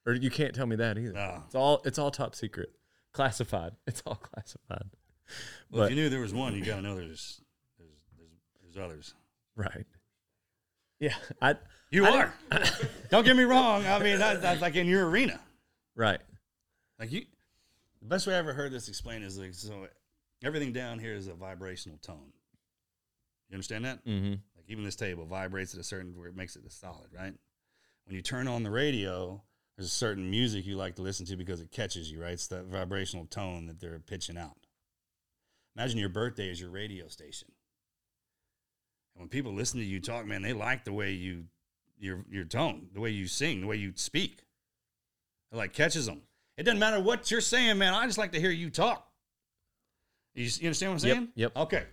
Or 0.06 0.14
you 0.14 0.30
can't 0.30 0.54
tell 0.54 0.66
me 0.66 0.76
that 0.76 0.98
either. 0.98 1.42
It's 1.46 1.56
all, 1.56 1.82
it's 1.86 1.98
all 1.98 2.12
top 2.12 2.36
secret, 2.36 2.72
classified. 3.14 3.74
It's 3.88 4.04
all 4.06 4.16
classified. 4.16 4.90
Well, 5.70 5.82
But- 5.82 5.84
if 5.86 5.90
you 5.92 5.96
knew 6.04 6.10
there 6.10 6.20
was 6.22 6.34
one, 6.34 6.56
you 6.56 6.64
got 6.66 6.78
to 6.78 6.82
know 6.82 6.96
there's, 6.96 7.42
there's 7.78 7.92
there's 8.18 8.32
there's 8.76 8.86
others. 8.86 9.14
Right. 9.56 9.86
Yeah. 11.00 11.16
I, 11.42 11.56
You 11.90 12.06
I 12.06 12.10
are. 12.18 12.34
Don't 13.10 13.26
get 13.26 13.36
me 13.36 13.44
wrong. 13.44 13.86
I 13.86 14.00
mean, 14.00 14.20
that, 14.20 14.42
that's 14.42 14.62
like 14.62 14.76
in 14.76 14.88
your 14.88 15.10
arena. 15.10 15.40
right. 15.96 16.20
Like 17.00 17.12
you, 17.12 17.22
the 18.02 18.08
best 18.08 18.28
way 18.28 18.36
I 18.36 18.38
ever 18.38 18.54
heard 18.54 18.72
this 18.72 18.88
explained 18.88 19.24
is 19.24 19.38
like 19.40 19.54
so. 19.56 19.88
Everything 20.44 20.72
down 20.74 21.00
here 21.00 21.14
is 21.16 21.28
a 21.28 21.34
vibrational 21.34 21.98
tone. 22.04 22.32
You 23.50 23.56
understand 23.56 23.86
that? 23.86 24.06
Mm-hmm. 24.06 24.32
Like 24.56 24.66
even 24.68 24.84
this 24.84 24.96
table 24.96 25.26
vibrates 25.26 25.74
at 25.74 25.80
a 25.80 25.84
certain 25.84 26.16
where 26.18 26.28
it 26.28 26.36
makes 26.36 26.56
it 26.56 26.64
a 26.66 26.70
solid, 26.70 27.08
right? 27.16 27.34
When 28.06 28.16
you 28.16 28.22
turn 28.22 28.48
on 28.48 28.64
the 28.64 28.70
radio, 28.72 29.42
there's 29.78 29.88
a 29.88 29.92
certain 29.92 30.30
music 30.30 30.66
you 30.66 30.78
like 30.78 30.96
to 30.96 31.02
listen 31.02 31.26
to 31.28 31.36
because 31.36 31.60
it 31.62 31.72
catches 31.72 32.12
you, 32.12 32.22
right? 32.22 32.34
It's 32.34 32.48
that 32.48 32.66
vibrational 32.66 33.26
tone 33.26 33.66
that 33.68 33.80
they're 33.80 34.00
pitching 34.00 34.38
out. 34.38 34.58
Imagine 35.76 36.00
your 36.00 36.10
birthday 36.10 36.50
is 36.50 36.60
your 36.60 36.70
radio 36.70 37.08
station. 37.08 37.48
And 39.16 39.22
when 39.22 39.30
people 39.30 39.54
listen 39.54 39.80
to 39.80 39.86
you 39.86 40.00
talk, 40.00 40.26
man, 40.26 40.42
they 40.42 40.54
like 40.54 40.84
the 40.86 40.94
way 40.94 41.12
you 41.12 41.46
your 42.00 42.26
your 42.30 42.44
tone, 42.46 42.88
the 42.94 43.00
way 43.00 43.12
you 43.12 43.28
sing, 43.28 43.62
the 43.62 43.68
way 43.68 43.76
you 43.78 43.94
speak. 43.96 44.44
It 45.52 45.58
like 45.58 45.74
catches 45.74 46.06
them. 46.06 46.22
It 46.58 46.64
doesn't 46.64 46.80
matter 46.80 47.00
what 47.02 47.30
you're 47.32 47.42
saying, 47.42 47.78
man. 47.78 47.94
I 47.94 48.06
just 48.06 48.18
like 48.18 48.32
to 48.34 48.40
hear 48.40 48.52
you 48.52 48.70
talk. 48.70 49.08
You, 50.34 50.44
you 50.46 50.68
understand 50.68 50.94
what 50.94 51.04
I'm 51.04 51.08
Yep, 51.08 51.16
saying? 51.18 51.28
yep. 51.36 51.56
Okay. 51.58 51.84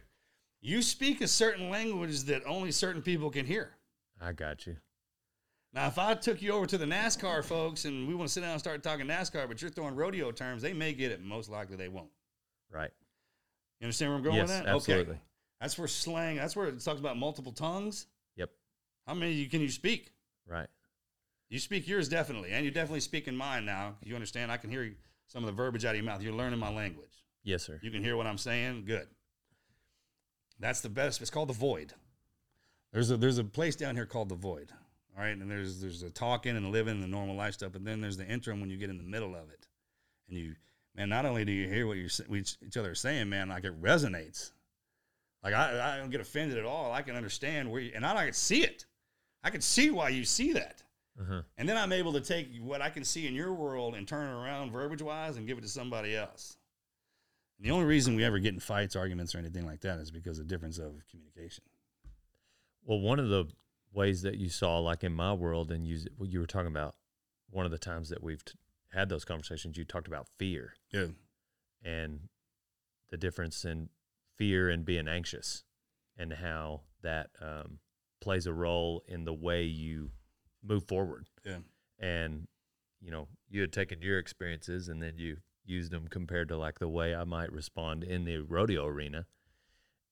You 0.60 0.82
speak 0.82 1.20
a 1.20 1.28
certain 1.28 1.70
language 1.70 2.22
that 2.24 2.42
only 2.46 2.70
certain 2.72 3.02
people 3.02 3.30
can 3.30 3.46
hear. 3.46 3.70
I 4.20 4.32
got 4.32 4.66
you. 4.66 4.76
Now, 5.72 5.86
if 5.86 5.98
I 5.98 6.14
took 6.14 6.40
you 6.42 6.52
over 6.52 6.66
to 6.66 6.78
the 6.78 6.84
NASCAR 6.86 7.44
folks 7.44 7.84
and 7.84 8.08
we 8.08 8.14
want 8.14 8.28
to 8.28 8.32
sit 8.32 8.40
down 8.40 8.50
and 8.52 8.60
start 8.60 8.82
talking 8.82 9.06
NASCAR, 9.06 9.46
but 9.46 9.60
you're 9.60 9.70
throwing 9.70 9.94
rodeo 9.94 10.30
terms, 10.32 10.62
they 10.62 10.72
may 10.72 10.92
get 10.92 11.12
it. 11.12 11.22
Most 11.22 11.48
likely 11.50 11.76
they 11.76 11.88
won't. 11.88 12.08
Right. 12.72 12.90
You 13.80 13.84
understand 13.86 14.10
where 14.10 14.18
I'm 14.18 14.24
going 14.24 14.36
yes, 14.36 14.48
with 14.48 14.64
that? 14.64 14.66
absolutely. 14.66 15.12
Okay. 15.14 15.22
That's 15.60 15.78
where 15.78 15.88
slang, 15.88 16.36
that's 16.36 16.54
where 16.56 16.66
it 16.66 16.80
talks 16.80 17.00
about 17.00 17.16
multiple 17.16 17.52
tongues. 17.52 18.06
Yep. 18.36 18.50
How 19.06 19.14
many 19.14 19.32
you- 19.32 19.48
can 19.48 19.60
you 19.60 19.70
speak? 19.70 20.12
Right. 20.46 20.68
You 21.48 21.58
speak 21.58 21.88
yours 21.88 22.08
definitely, 22.08 22.50
and 22.50 22.64
you're 22.64 22.74
definitely 22.74 23.00
speaking 23.00 23.34
mine 23.34 23.64
now. 23.64 23.96
You 24.04 24.14
understand? 24.14 24.52
I 24.52 24.56
can 24.56 24.70
hear 24.70 24.94
some 25.26 25.42
of 25.42 25.46
the 25.46 25.52
verbiage 25.52 25.84
out 25.84 25.90
of 25.90 25.96
your 25.96 26.04
mouth. 26.04 26.22
You're 26.22 26.34
learning 26.34 26.58
my 26.58 26.72
language. 26.72 27.24
Yes, 27.42 27.62
sir. 27.64 27.78
You 27.82 27.90
can 27.90 28.02
hear 28.04 28.16
what 28.16 28.26
I'm 28.26 28.38
saying. 28.38 28.84
Good. 28.84 29.08
That's 30.58 30.80
the 30.80 30.88
best. 30.88 31.20
It's 31.20 31.30
called 31.30 31.48
the 31.48 31.54
void. 31.54 31.94
There's 32.92 33.10
a 33.10 33.16
there's 33.16 33.38
a 33.38 33.44
place 33.44 33.76
down 33.76 33.94
here 33.94 34.06
called 34.06 34.28
the 34.28 34.34
void. 34.34 34.72
All 35.16 35.22
right, 35.22 35.36
and 35.36 35.50
there's 35.50 35.80
there's 35.80 36.02
a 36.02 36.10
talking 36.10 36.56
and 36.56 36.70
living 36.70 36.94
and 36.94 37.02
the 37.02 37.08
normal 37.08 37.36
life 37.36 37.54
stuff, 37.54 37.72
but 37.72 37.84
then 37.84 38.00
there's 38.00 38.16
the 38.16 38.26
interim 38.26 38.60
when 38.60 38.70
you 38.70 38.76
get 38.76 38.90
in 38.90 38.96
the 38.98 39.02
middle 39.04 39.34
of 39.34 39.50
it, 39.50 39.66
and 40.28 40.36
you 40.38 40.54
man, 40.94 41.08
not 41.08 41.26
only 41.26 41.44
do 41.44 41.52
you 41.52 41.68
hear 41.68 41.86
what 41.86 41.96
you're 41.96 42.08
sa- 42.08 42.24
each 42.32 42.76
other 42.76 42.90
are 42.90 42.94
saying, 42.94 43.28
man, 43.28 43.48
like 43.48 43.64
it 43.64 43.80
resonates. 43.80 44.52
Like 45.42 45.54
I, 45.54 45.94
I 45.94 45.98
don't 45.98 46.10
get 46.10 46.20
offended 46.20 46.58
at 46.58 46.64
all. 46.64 46.92
I 46.92 47.02
can 47.02 47.16
understand 47.16 47.70
where, 47.70 47.80
you, 47.80 47.92
and 47.94 48.04
I 48.04 48.24
can 48.24 48.32
see 48.32 48.62
it. 48.62 48.86
I 49.42 49.50
can 49.50 49.60
see 49.60 49.90
why 49.90 50.08
you 50.08 50.24
see 50.24 50.52
that. 50.54 50.82
Uh-huh. 51.20 51.42
And 51.56 51.68
then 51.68 51.76
I'm 51.76 51.92
able 51.92 52.12
to 52.12 52.20
take 52.20 52.48
what 52.60 52.80
I 52.80 52.90
can 52.90 53.04
see 53.04 53.26
in 53.26 53.34
your 53.34 53.52
world 53.52 53.94
and 53.94 54.06
turn 54.06 54.28
it 54.28 54.32
around 54.32 54.70
verbiage 54.70 55.02
wise 55.02 55.36
and 55.36 55.46
give 55.46 55.58
it 55.58 55.62
to 55.62 55.68
somebody 55.68 56.16
else. 56.16 56.56
And 57.58 57.66
the 57.66 57.72
only 57.72 57.86
reason 57.86 58.14
we 58.14 58.24
ever 58.24 58.38
get 58.38 58.54
in 58.54 58.60
fights, 58.60 58.94
arguments, 58.94 59.34
or 59.34 59.38
anything 59.38 59.66
like 59.66 59.80
that 59.80 59.98
is 59.98 60.10
because 60.10 60.38
of 60.38 60.46
difference 60.46 60.78
of 60.78 60.92
communication. 61.10 61.64
Well, 62.84 63.00
one 63.00 63.18
of 63.18 63.28
the 63.28 63.46
ways 63.92 64.22
that 64.22 64.38
you 64.38 64.48
saw, 64.48 64.78
like 64.78 65.02
in 65.02 65.12
my 65.12 65.32
world, 65.32 65.72
and 65.72 65.86
you 65.86 65.98
you 66.22 66.40
were 66.40 66.46
talking 66.46 66.68
about 66.68 66.94
one 67.50 67.64
of 67.64 67.72
the 67.72 67.78
times 67.78 68.10
that 68.10 68.22
we've 68.22 68.44
t- 68.44 68.54
had 68.92 69.08
those 69.08 69.24
conversations, 69.24 69.76
you 69.76 69.84
talked 69.84 70.06
about 70.08 70.28
fear 70.38 70.74
Yeah. 70.92 71.08
and 71.82 72.28
the 73.10 73.16
difference 73.16 73.64
in 73.64 73.90
fear 74.36 74.68
and 74.70 74.84
being 74.84 75.08
anxious, 75.08 75.64
and 76.16 76.32
how 76.34 76.82
that 77.02 77.30
um, 77.40 77.78
plays 78.20 78.46
a 78.46 78.52
role 78.52 79.02
in 79.06 79.24
the 79.24 79.32
way 79.34 79.62
you 79.64 80.10
move 80.62 80.84
forward. 80.86 81.26
Yeah. 81.44 81.58
And 81.98 82.48
you 83.00 83.10
know, 83.12 83.28
you 83.48 83.60
had 83.60 83.72
taken 83.72 84.02
your 84.02 84.18
experiences 84.18 84.88
and 84.88 85.00
then 85.00 85.14
you 85.18 85.36
used 85.64 85.92
them 85.92 86.08
compared 86.08 86.48
to 86.48 86.56
like 86.56 86.80
the 86.80 86.88
way 86.88 87.14
I 87.14 87.22
might 87.24 87.52
respond 87.52 88.02
in 88.02 88.24
the 88.24 88.38
rodeo 88.38 88.86
arena, 88.86 89.26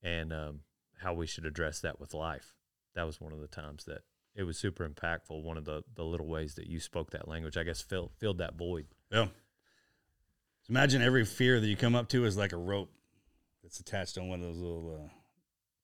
and 0.03 0.33
um, 0.33 0.61
how 0.99 1.15
we 1.15 1.27
should 1.27 1.47
address 1.47 1.81
that 1.81 1.99
with 1.99 2.15
life. 2.15 2.55
That 2.95 3.05
was 3.05 3.21
one 3.21 3.33
of 3.33 3.41
the 3.41 3.49
times 3.49 3.85
that 3.87 4.03
it 4.37 4.45
was 4.45 4.59
super 4.59 4.89
impactful. 4.89 5.43
One 5.43 5.57
of 5.57 5.65
the 5.65 5.83
the 5.95 6.05
little 6.05 6.27
ways 6.27 6.55
that 6.55 6.67
you 6.69 6.79
spoke 6.81 7.11
that 7.11 7.27
language, 7.27 7.57
I 7.57 7.63
guess, 7.65 7.81
filled 7.81 8.13
filled 8.19 8.39
that 8.39 8.55
void. 8.57 8.87
Yeah. 9.11 9.25
So 9.27 10.71
imagine 10.71 11.01
every 11.03 11.25
fear 11.25 11.59
that 11.61 11.67
you 11.67 11.77
come 11.77 11.95
up 11.95 12.09
to 12.11 12.25
is 12.25 12.37
like 12.37 12.53
a 12.53 12.57
rope 12.57 12.91
that's 13.63 13.81
attached 13.81 14.19
on 14.19 14.29
one 14.29 14.41
of 14.41 14.47
those 14.47 14.59
little 14.59 15.01
uh, 15.05 15.09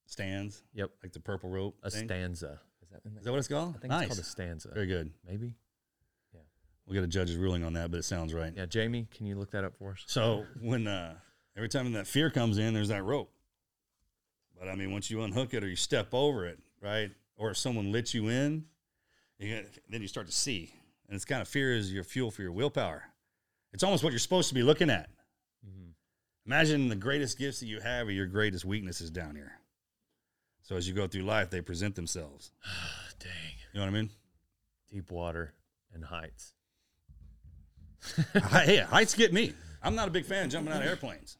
stands, 0.07 0.63
Yep, 0.75 0.91
like 1.03 1.13
the 1.13 1.21
purple 1.21 1.51
rope. 1.51 1.77
a 1.83 1.91
thing. 1.91 2.07
stanza. 2.09 2.61
Is 2.83 2.89
that, 2.91 3.01
Is 3.19 3.25
that 3.25 3.31
what 3.31 3.39
it's 3.39 3.49
called? 3.49 3.75
I 3.77 3.79
think 3.79 3.91
nice. 3.91 4.07
it's 4.07 4.15
called 4.17 4.25
a 4.25 4.29
stanza. 4.29 4.71
Very 4.75 4.87
good. 4.87 5.11
Maybe. 5.27 5.55
Well, 6.33 6.43
We 6.87 6.95
got 6.97 7.05
a 7.05 7.09
judge's 7.09 7.37
ruling 7.37 7.63
on 7.65 7.73
that, 7.75 7.91
but 7.93 7.99
it 7.99 8.03
sounds 8.05 8.35
right. 8.35 8.53
Yeah, 8.57 8.67
Jamie, 8.67 9.07
can 9.15 9.25
you 9.27 9.37
look 9.37 9.53
that 9.53 9.63
up 9.65 9.77
for 9.79 9.93
us? 9.93 10.03
So 10.07 10.45
when 10.61 10.87
uh, 10.89 11.15
every 11.57 11.69
time 11.69 11.93
that 11.93 12.07
fear 12.09 12.29
comes 12.29 12.59
in, 12.59 12.75
there's 12.75 12.89
that 12.89 13.05
rope. 13.05 13.33
But 14.59 14.69
I 14.69 14.75
mean, 14.75 14.93
once 14.93 15.11
you 15.11 15.23
unhook 15.23 15.55
it 15.55 15.63
or 15.65 15.69
you 15.69 15.77
step 15.77 16.09
over 16.13 16.47
it, 16.47 16.59
right, 16.81 17.11
or 17.37 17.51
if 17.51 17.57
someone 17.57 17.93
lets 17.93 18.15
you 18.15 18.29
in, 18.29 18.65
you 19.39 19.49
get, 19.49 19.79
then 19.89 20.03
you 20.03 20.09
start 20.09 20.27
to 20.27 20.33
see, 20.33 20.73
and 21.09 21.17
it's 21.17 21.25
kind 21.25 21.43
of 21.43 21.49
fear 21.49 21.75
is 21.75 21.93
your 21.93 22.05
fuel 22.05 22.31
for 22.31 22.43
your 22.43 22.53
willpower. 22.53 23.05
It's 23.73 23.83
almost 23.83 24.05
what 24.05 24.13
you're 24.13 24.19
supposed 24.19 24.49
to 24.49 24.55
be 24.55 24.63
looking 24.63 24.91
at. 24.91 25.09
Mm-hmm. 25.67 25.91
Imagine 26.47 26.89
the 26.89 26.97
greatest 26.97 27.39
gifts 27.39 27.61
that 27.61 27.67
you 27.67 27.81
have 27.81 28.09
are 28.09 28.13
your 28.13 28.27
greatest 28.27 28.65
weaknesses 28.65 29.11
down 29.11 29.35
here. 29.35 29.53
So 30.63 30.77
as 30.77 30.87
you 30.87 30.95
go 30.95 31.07
through 31.07 31.23
life, 31.23 31.51
they 31.51 31.61
present 31.61 31.97
themselves. 31.97 32.53
Dang. 33.19 33.31
You 33.73 33.81
know 33.81 33.87
what 33.87 33.93
I 33.93 34.01
mean? 34.01 34.11
Deep 34.91 35.11
water 35.11 35.55
and 35.93 36.05
heights. 36.05 36.55
Hi- 38.35 38.65
hey, 38.65 38.77
heights 38.89 39.15
get 39.15 39.33
me. 39.33 39.55
I'm 39.83 39.95
not 39.95 40.09
a 40.09 40.11
big 40.11 40.25
fan 40.25 40.45
of 40.45 40.51
jumping 40.51 40.73
out 40.73 40.83
of 40.83 40.87
airplanes. 40.87 41.39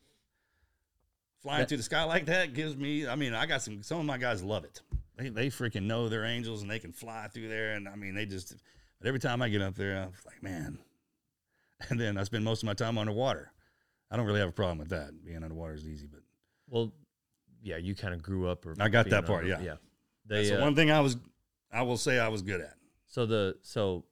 Flying 1.43 1.67
through 1.67 1.77
the 1.77 1.83
sky 1.83 2.05
like 2.05 2.27
that 2.27 2.55
gives 2.55 2.77
me. 2.77 3.07
I 3.07 3.17
mean, 3.17 3.35
I 3.35 3.47
got 3.47 3.63
some. 3.63 3.83
Some 3.83 3.99
of 3.99 4.07
my 4.07 4.17
guys 4.17 4.45
love 4.45 4.65
it. 4.65 4.81
They 5.23 5.29
they 5.29 5.49
freaking 5.49 5.85
know 5.85 6.09
they're 6.09 6.25
angels 6.25 6.63
and 6.63 6.71
they 6.71 6.79
can 6.79 6.93
fly 6.93 7.29
through 7.33 7.49
there. 7.49 7.75
And 7.75 7.89
I 7.89 7.95
mean, 7.95 8.15
they 8.15 8.27
just. 8.27 8.55
But 8.99 9.09
every 9.09 9.21
time 9.21 9.43
I 9.43 9.49
get 9.49 9.63
up 9.63 9.75
there, 9.75 9.97
I'm 9.97 10.13
like, 10.27 10.43
man. 10.43 10.79
And 11.91 11.99
then 11.99 12.17
I 12.17 12.23
spend 12.23 12.45
most 12.45 12.63
of 12.63 12.69
my 12.69 12.75
time 12.75 12.97
underwater. 12.97 13.51
I 14.09 14.17
don't 14.17 14.25
really 14.25 14.39
have 14.39 14.51
a 14.51 14.53
problem 14.53 14.79
with 14.79 14.91
that. 14.91 15.11
Being 15.25 15.43
underwater 15.43 15.75
is 15.75 15.85
easy, 15.85 16.07
but 16.07 16.21
Well, 16.69 16.93
yeah, 17.61 17.77
you 17.77 17.97
kind 17.97 18.15
of 18.15 18.23
grew 18.23 18.47
up. 18.47 18.65
Or 18.65 18.77
I 18.79 18.89
got 18.89 19.11
that 19.11 19.27
part, 19.27 19.41
under- 19.45 19.51
yeah. 19.51 19.61
yeah. 19.61 19.75
They, 20.27 20.37
that's 20.37 20.51
the 20.51 20.59
uh, 20.61 20.65
one 20.65 20.77
thing 20.77 20.93
I 20.93 21.01
was. 21.01 21.17
I 21.73 21.83
will 21.83 21.97
say 21.97 22.21
I 22.21 22.29
was 22.29 22.43
good 22.43 22.61
at. 22.61 22.75
So 23.09 23.27
the 23.27 23.57
so 23.63 24.05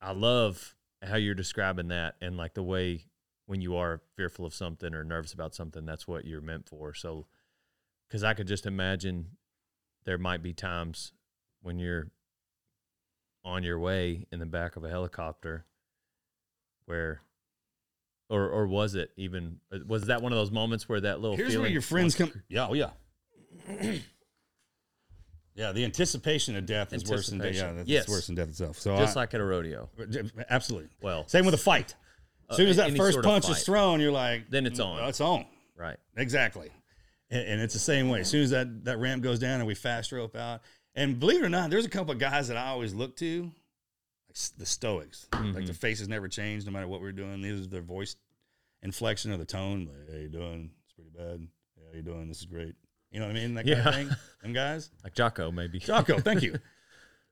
I 0.00 0.12
love 0.12 0.76
how 1.02 1.16
you're 1.16 1.34
describing 1.34 1.88
that 1.88 2.14
and 2.20 2.36
like 2.36 2.54
the 2.54 2.62
way 2.62 3.04
when 3.46 3.60
you 3.60 3.76
are 3.76 4.00
fearful 4.16 4.46
of 4.46 4.54
something 4.54 4.94
or 4.94 5.02
nervous 5.02 5.32
about 5.32 5.54
something, 5.54 5.84
that's 5.84 6.06
what 6.06 6.24
you're 6.24 6.40
meant 6.40 6.68
for. 6.68 6.94
So 6.94 7.26
because 8.06 8.22
I 8.22 8.34
could 8.34 8.46
just 8.46 8.66
imagine 8.66 9.26
there 10.04 10.18
might 10.18 10.42
be 10.42 10.52
times 10.52 11.12
when 11.62 11.78
you're 11.78 12.08
on 13.44 13.62
your 13.62 13.78
way 13.78 14.26
in 14.30 14.38
the 14.38 14.46
back 14.46 14.76
of 14.76 14.84
a 14.84 14.88
helicopter 14.88 15.64
where 16.86 17.20
or 18.28 18.48
or 18.48 18.66
was 18.66 18.94
it 18.94 19.10
even 19.16 19.58
was 19.86 20.06
that 20.06 20.22
one 20.22 20.32
of 20.32 20.38
those 20.38 20.50
moments 20.50 20.88
where 20.88 21.00
that 21.00 21.20
little 21.20 21.36
Here's 21.36 21.56
where 21.56 21.68
your 21.68 21.82
friends 21.82 22.14
come. 22.14 22.32
Yeah, 22.48 22.68
oh 22.68 22.74
yeah. 22.74 22.90
yeah, 25.54 25.72
the 25.72 25.84
anticipation 25.84 26.56
of 26.56 26.64
death 26.66 26.92
is 26.92 27.04
worse 27.08 27.28
than 27.28 27.38
death. 27.38 27.46
Yeah, 27.54 27.62
Anticipation. 27.64 27.76
that's 27.76 27.88
Yes. 27.88 28.08
worse 28.08 28.26
than 28.26 28.36
death 28.36 28.48
itself. 28.48 28.78
So 28.78 28.96
just 28.96 29.16
I- 29.16 29.20
like 29.20 29.34
at 29.34 29.40
a 29.40 29.44
rodeo. 29.44 29.88
absolutely. 30.48 30.90
Well, 31.02 31.26
Same 31.28 31.44
with 31.44 31.54
a 31.54 31.58
fight. 31.58 31.94
As 32.50 32.56
soon 32.56 32.68
as 32.68 32.78
uh, 32.78 32.88
that 32.88 32.96
first 32.96 33.14
sort 33.14 33.24
of 33.24 33.30
punch 33.30 33.48
is 33.48 33.64
thrown, 33.64 34.00
you're 34.00 34.12
like, 34.12 34.50
Then 34.50 34.66
it's 34.66 34.80
on. 34.80 34.98
"Oh, 35.00 35.08
It's 35.08 35.20
on. 35.20 35.46
right. 35.76 35.96
Exactly. 36.16 36.70
And, 37.32 37.48
and 37.48 37.60
it's 37.60 37.74
the 37.74 37.80
same 37.80 38.08
way. 38.08 38.20
As 38.20 38.28
soon 38.30 38.42
as 38.42 38.50
that, 38.50 38.84
that 38.84 38.98
ramp 38.98 39.22
goes 39.24 39.38
down 39.40 39.58
and 39.58 39.66
we 39.66 39.74
fast 39.74 40.12
rope 40.12 40.36
out, 40.36 40.60
and 40.94 41.18
believe 41.18 41.42
it 41.42 41.46
or 41.46 41.48
not, 41.48 41.70
there's 41.70 41.86
a 41.86 41.90
couple 41.90 42.12
of 42.12 42.18
guys 42.18 42.46
that 42.48 42.56
I 42.56 42.68
always 42.68 42.94
look 42.94 43.16
to, 43.16 43.42
like 44.28 44.36
the 44.58 44.66
Stoics. 44.66 45.26
Like 45.32 45.42
Mm-hmm. 45.42 45.64
their 45.64 45.74
faces 45.74 46.08
never 46.08 46.28
change 46.28 46.64
no 46.66 46.70
matter 46.72 46.86
what 46.86 47.00
we're 47.00 47.12
doing. 47.12 47.40
These 47.42 47.66
are 47.66 47.68
their 47.70 47.80
voice 47.82 48.14
inflection 48.82 49.32
or 49.32 49.36
the 49.38 49.44
tone. 49.46 49.88
Like, 49.90 50.10
hey, 50.14 50.22
you 50.22 50.28
doing? 50.28 50.70
It's 50.84 50.92
pretty 50.92 51.10
bad. 51.10 51.48
Yeah, 51.76 51.84
how 51.90 51.96
you 51.96 52.02
doing? 52.02 52.28
This 52.28 52.40
is 52.40 52.46
great. 52.46 52.74
You 53.10 53.20
know 53.20 53.26
what 53.26 53.36
I 53.36 53.40
mean? 53.40 53.54
That 53.54 53.64
kind 53.66 53.76
Yeah. 53.78 53.88
of 53.88 53.94
thing. 53.94 54.10
Them 54.42 54.52
guys. 54.52 54.90
Like 55.04 55.14
Jocko 55.14 55.50
maybe. 55.50 55.78
Jocko, 55.78 56.18
thank 56.20 56.42
you. 56.42 56.56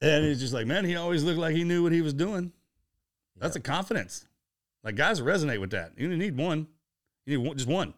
And 0.03 0.24
he's 0.24 0.40
just 0.40 0.55
like, 0.55 0.66
man, 0.66 0.86
he 0.86 0.96
always 0.96 1.22
looked 1.24 1.38
like 1.38 1.55
he 1.55 1.62
knew 1.62 1.82
what 1.82 1.92
he 1.92 2.01
was 2.01 2.14
doing. 2.14 2.55
That's 3.36 3.55
a 3.57 3.61
confidence. 3.61 4.26
Like 4.82 4.94
guys 4.94 5.20
resonate 5.20 5.61
with 5.61 5.72
that. 5.72 5.92
You 5.98 6.09
need 6.16 6.38
one. 6.38 6.68
You 7.26 7.36
need 7.36 7.46
one, 7.46 7.57
just 7.59 7.68
one. 7.68 7.92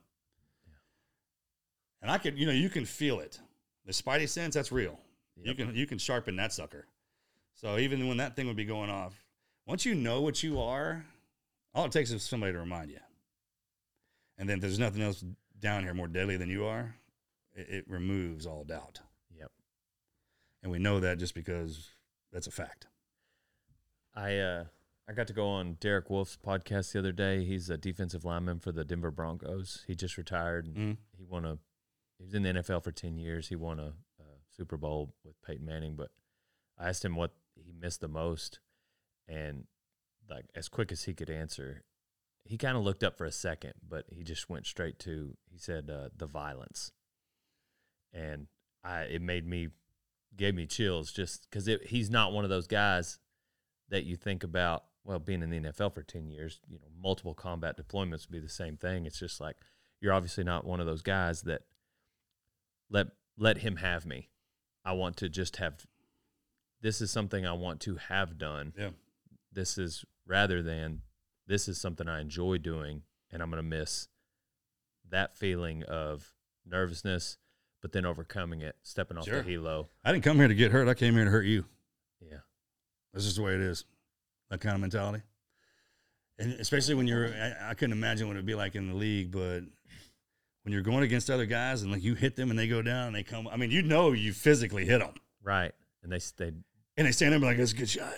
And 2.03 2.11
I 2.11 2.19
could, 2.19 2.37
you 2.37 2.45
know, 2.47 2.53
you 2.53 2.69
can 2.69 2.85
feel 2.85 3.21
it. 3.21 3.41
The 3.87 3.93
spidey 3.93 4.29
sense, 4.29 4.55
that's 4.55 4.73
real. 4.73 4.99
You 5.37 5.55
can 5.55 5.75
you 5.75 5.87
can 5.87 5.99
sharpen 5.99 6.37
that 6.37 6.53
sucker. 6.53 6.87
So 7.55 7.79
even 7.79 8.07
when 8.09 8.17
that 8.19 8.37
thing 8.37 8.47
would 8.49 8.57
be 8.57 8.65
going 8.65 8.91
off, 8.91 9.15
once 9.67 9.85
you 9.87 9.95
know 9.95 10.21
what 10.21 10.43
you 10.43 10.61
are, 10.61 11.05
all 11.75 11.87
it 11.87 11.93
takes 11.93 12.11
is 12.11 12.23
somebody 12.23 12.53
to 12.53 12.59
remind 12.59 12.91
you. 12.91 12.99
And 14.39 14.49
then 14.49 14.61
there's 14.61 14.79
nothing 14.79 15.03
else 15.03 15.25
down 15.59 15.85
here 15.85 15.95
more 15.95 16.09
deadly 16.09 16.37
than 16.37 16.49
you 16.51 16.65
are. 16.65 16.95
It, 17.55 17.69
it 17.71 17.85
removes 17.89 18.47
all 18.47 18.65
doubt. 18.65 19.01
Yep. 19.39 19.51
And 20.63 20.73
we 20.73 20.79
know 20.79 21.01
that 21.01 21.19
just 21.19 21.35
because 21.35 21.91
that's 22.33 22.47
a 22.47 22.51
fact. 22.53 22.87
I 24.15 24.37
uh 24.39 24.65
I 25.09 25.13
got 25.13 25.27
to 25.29 25.33
go 25.33 25.49
on 25.49 25.75
Derek 25.81 26.09
Wolfe's 26.11 26.39
podcast 26.45 26.93
the 26.93 26.99
other 27.01 27.13
day. 27.13 27.45
He's 27.45 27.69
a 27.71 27.77
defensive 27.77 28.25
lineman 28.25 28.61
for 28.61 28.71
the 28.73 28.85
Denver 28.85 29.11
Broncos. 29.11 29.85
He 29.87 29.95
just 29.95 30.17
retired. 30.17 30.67
And 30.67 30.77
Mhm. 30.77 30.97
He 31.17 31.25
won 31.25 31.45
a 31.45 31.59
he 32.19 32.25
was 32.25 32.35
in 32.35 32.43
the 32.43 32.53
NFL 32.53 32.85
for 32.85 32.93
10 32.93 33.17
years. 33.17 33.49
He 33.49 33.57
won 33.57 33.79
a, 33.79 33.95
a 34.21 34.25
Super 34.57 34.77
Bowl 34.77 35.15
with 35.25 35.41
Peyton 35.43 35.67
Manning, 35.67 35.97
but 35.97 36.11
I 36.79 36.89
asked 36.89 37.05
him 37.05 37.17
what 37.17 37.33
he 37.55 37.73
missed 37.73 38.01
the 38.01 38.09
most 38.09 38.61
and 39.29 39.67
like 40.29 40.47
as 40.55 40.69
quick 40.69 40.93
as 40.93 41.05
he 41.05 41.15
could 41.15 41.31
answer, 41.31 41.83
he 42.45 42.57
kind 42.57 42.77
of 42.77 42.83
looked 42.83 43.05
up 43.05 43.17
for 43.17 43.25
a 43.25 43.33
second, 43.33 43.75
but 43.87 44.05
he 44.09 44.23
just 44.23 44.49
went 44.49 44.67
straight 44.67 44.99
to 45.01 45.37
he 45.51 45.59
said 45.59 45.91
uh, 45.91 46.09
the 46.17 46.27
violence. 46.27 46.93
And 48.13 48.47
I 48.85 49.03
it 49.03 49.23
made 49.23 49.47
me 49.47 49.69
gave 50.37 50.55
me 50.55 50.67
chills 50.67 51.13
just 51.13 51.51
cuz 51.51 51.69
he's 51.87 52.11
not 52.11 52.33
one 52.33 52.45
of 52.45 52.51
those 52.51 52.67
guys 52.67 53.19
that 53.89 54.05
you 54.05 54.17
think 54.17 54.43
about 54.43 54.85
well 55.05 55.19
being 55.19 55.43
in 55.43 55.51
the 55.51 55.61
NFL 55.61 55.95
for 55.95 56.03
10 56.03 56.29
years 56.31 56.61
you 56.67 56.79
know 56.79 56.89
multiple 56.99 57.35
combat 57.35 57.77
deployments 57.77 58.27
would 58.27 58.33
be 58.33 58.39
the 58.39 58.49
same 58.49 58.79
thing 58.79 59.05
it's 59.05 59.19
just 59.19 59.41
like 59.41 59.57
you're 60.01 60.15
obviously 60.15 60.43
not 60.43 60.65
one 60.65 60.81
of 60.81 60.87
those 60.87 61.03
guys 61.03 61.43
that 61.43 61.63
let 62.93 63.09
let 63.37 63.59
him 63.59 63.77
have 63.77 64.07
me 64.07 64.29
I 64.85 64.93
want 64.93 65.17
to 65.19 65.29
just 65.29 65.57
have 65.57 65.85
this 66.81 67.01
is 67.01 67.11
something 67.11 67.45
I 67.47 67.53
want 67.55 67.81
to 67.81 67.97
have 67.97 68.39
done 68.39 68.73
Yeah. 68.79 68.91
this 69.53 69.79
is 69.79 70.05
rather 70.27 70.63
than 70.63 71.03
this 71.49 71.67
is 71.69 71.81
something 71.81 72.09
I 72.09 72.21
enjoy 72.21 72.59
doing 72.59 73.03
and 73.33 73.43
I'm 73.43 73.51
going 73.51 73.63
to 73.63 73.69
miss 73.69 74.09
that 75.11 75.35
feeling 75.37 75.83
of 75.85 76.33
nervousness 76.67 77.39
but 77.81 77.93
then 77.93 78.07
overcoming 78.07 78.61
it 78.61 78.77
stepping 78.83 79.17
off 79.19 79.25
Sure. 79.25 79.43
the 79.43 79.51
helo 79.57 79.89
I 80.05 80.13
didn't 80.13 80.25
come 80.25 80.37
here 80.37 80.49
to 80.49 80.55
get 80.55 80.71
hurt. 80.71 80.87
I 80.89 80.95
came 80.95 81.15
here 81.15 81.25
to 81.25 81.31
hurt 81.31 81.47
you. 81.47 81.65
yeah 82.21 82.39
That's 83.13 83.25
just 83.25 83.37
the 83.37 83.43
way 83.43 83.55
it 83.55 83.61
is. 83.61 83.85
That 84.51 84.61
kind 84.61 84.75
of 84.75 84.81
mentality. 84.83 85.23
And 86.39 86.53
especially 86.55 86.95
when 86.95 87.07
you're, 87.07 87.29
I, 87.29 87.71
I 87.71 87.75
couldn't 87.75 87.93
imagine 87.93 88.27
what 88.27 88.37
it'd 88.37 88.47
be 88.47 88.55
like 88.55 88.75
in 88.75 88.87
the 88.89 88.95
league, 88.95 89.31
but 89.31 89.61
when 90.63 90.73
you're 90.73 90.83
going 90.83 91.03
against 91.03 91.29
other 91.31 91.47
guys 91.47 91.83
and 91.83 91.91
like 91.91 92.03
you 92.03 92.15
hit 92.15 92.37
them 92.37 92.51
and 92.51 92.59
they 92.59 92.69
go 92.69 92.83
down 92.83 93.09
and 93.09 93.17
they 93.17 93.23
come, 93.23 93.49
I 93.49 93.57
mean, 93.57 93.71
you 93.71 93.83
know, 93.83 94.13
you 94.13 94.33
physically 94.33 94.85
hit 94.85 95.01
them 95.01 95.15
right 95.43 95.73
and 96.03 96.13
they 96.13 96.21
they 96.37 96.53
and 96.97 97.07
they 97.07 97.13
stand 97.13 97.35
up 97.35 97.39
and 97.39 97.45
like, 97.47 97.57
that's 97.59 97.73
a 97.73 97.77
good 97.77 97.89
shot. 97.89 98.13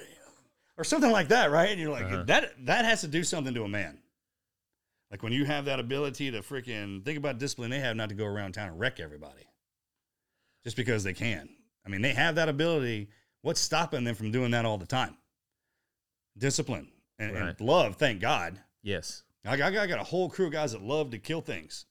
Or 0.76 0.82
something 0.82 1.10
like 1.12 1.28
that, 1.28 1.52
right? 1.52 1.68
And 1.70 1.80
you're 1.80 1.92
like, 1.92 2.06
Uh-huh. 2.06 2.24
that, 2.24 2.66
that 2.66 2.84
has 2.84 3.02
to 3.02 3.06
do 3.08 3.22
something 3.22 3.54
to 3.54 3.62
a 3.62 3.68
man. 3.68 3.98
Like 5.10 5.22
when 5.22 5.32
you 5.32 5.44
have 5.44 5.66
that 5.66 5.78
ability 5.78 6.32
to 6.32 6.40
freaking 6.40 7.04
think 7.04 7.16
about 7.16 7.38
discipline 7.38 7.70
they 7.70 7.78
have 7.78 7.94
not 7.96 8.08
to 8.08 8.14
go 8.16 8.24
around 8.26 8.52
town 8.54 8.68
and 8.70 8.80
wreck 8.80 8.98
everybody 8.98 9.44
just 10.64 10.76
because 10.76 11.04
they 11.04 11.12
can. 11.14 11.48
I 11.86 11.88
mean, 11.90 12.02
they 12.02 12.12
have 12.14 12.34
that 12.34 12.48
ability. 12.48 13.08
What's 13.42 13.60
stopping 13.60 14.02
them 14.04 14.14
from 14.16 14.32
doing 14.32 14.50
that 14.52 14.64
all 14.64 14.78
the 14.78 14.86
time? 14.86 15.16
Discipline 16.36 16.88
and, 17.18 17.36
and 17.36 17.60
love, 17.60 17.96
thank 17.96 18.20
God. 18.20 18.58
yes 18.82 19.22
I 19.46 19.56
got, 19.56 19.76
I 19.76 19.86
got 19.86 20.00
a 20.00 20.04
whole 20.04 20.28
crew 20.30 20.46
of 20.46 20.52
guys 20.52 20.72
that 20.72 20.82
love 20.82 21.10
to 21.10 21.18
kill 21.18 21.42
things. 21.42 21.84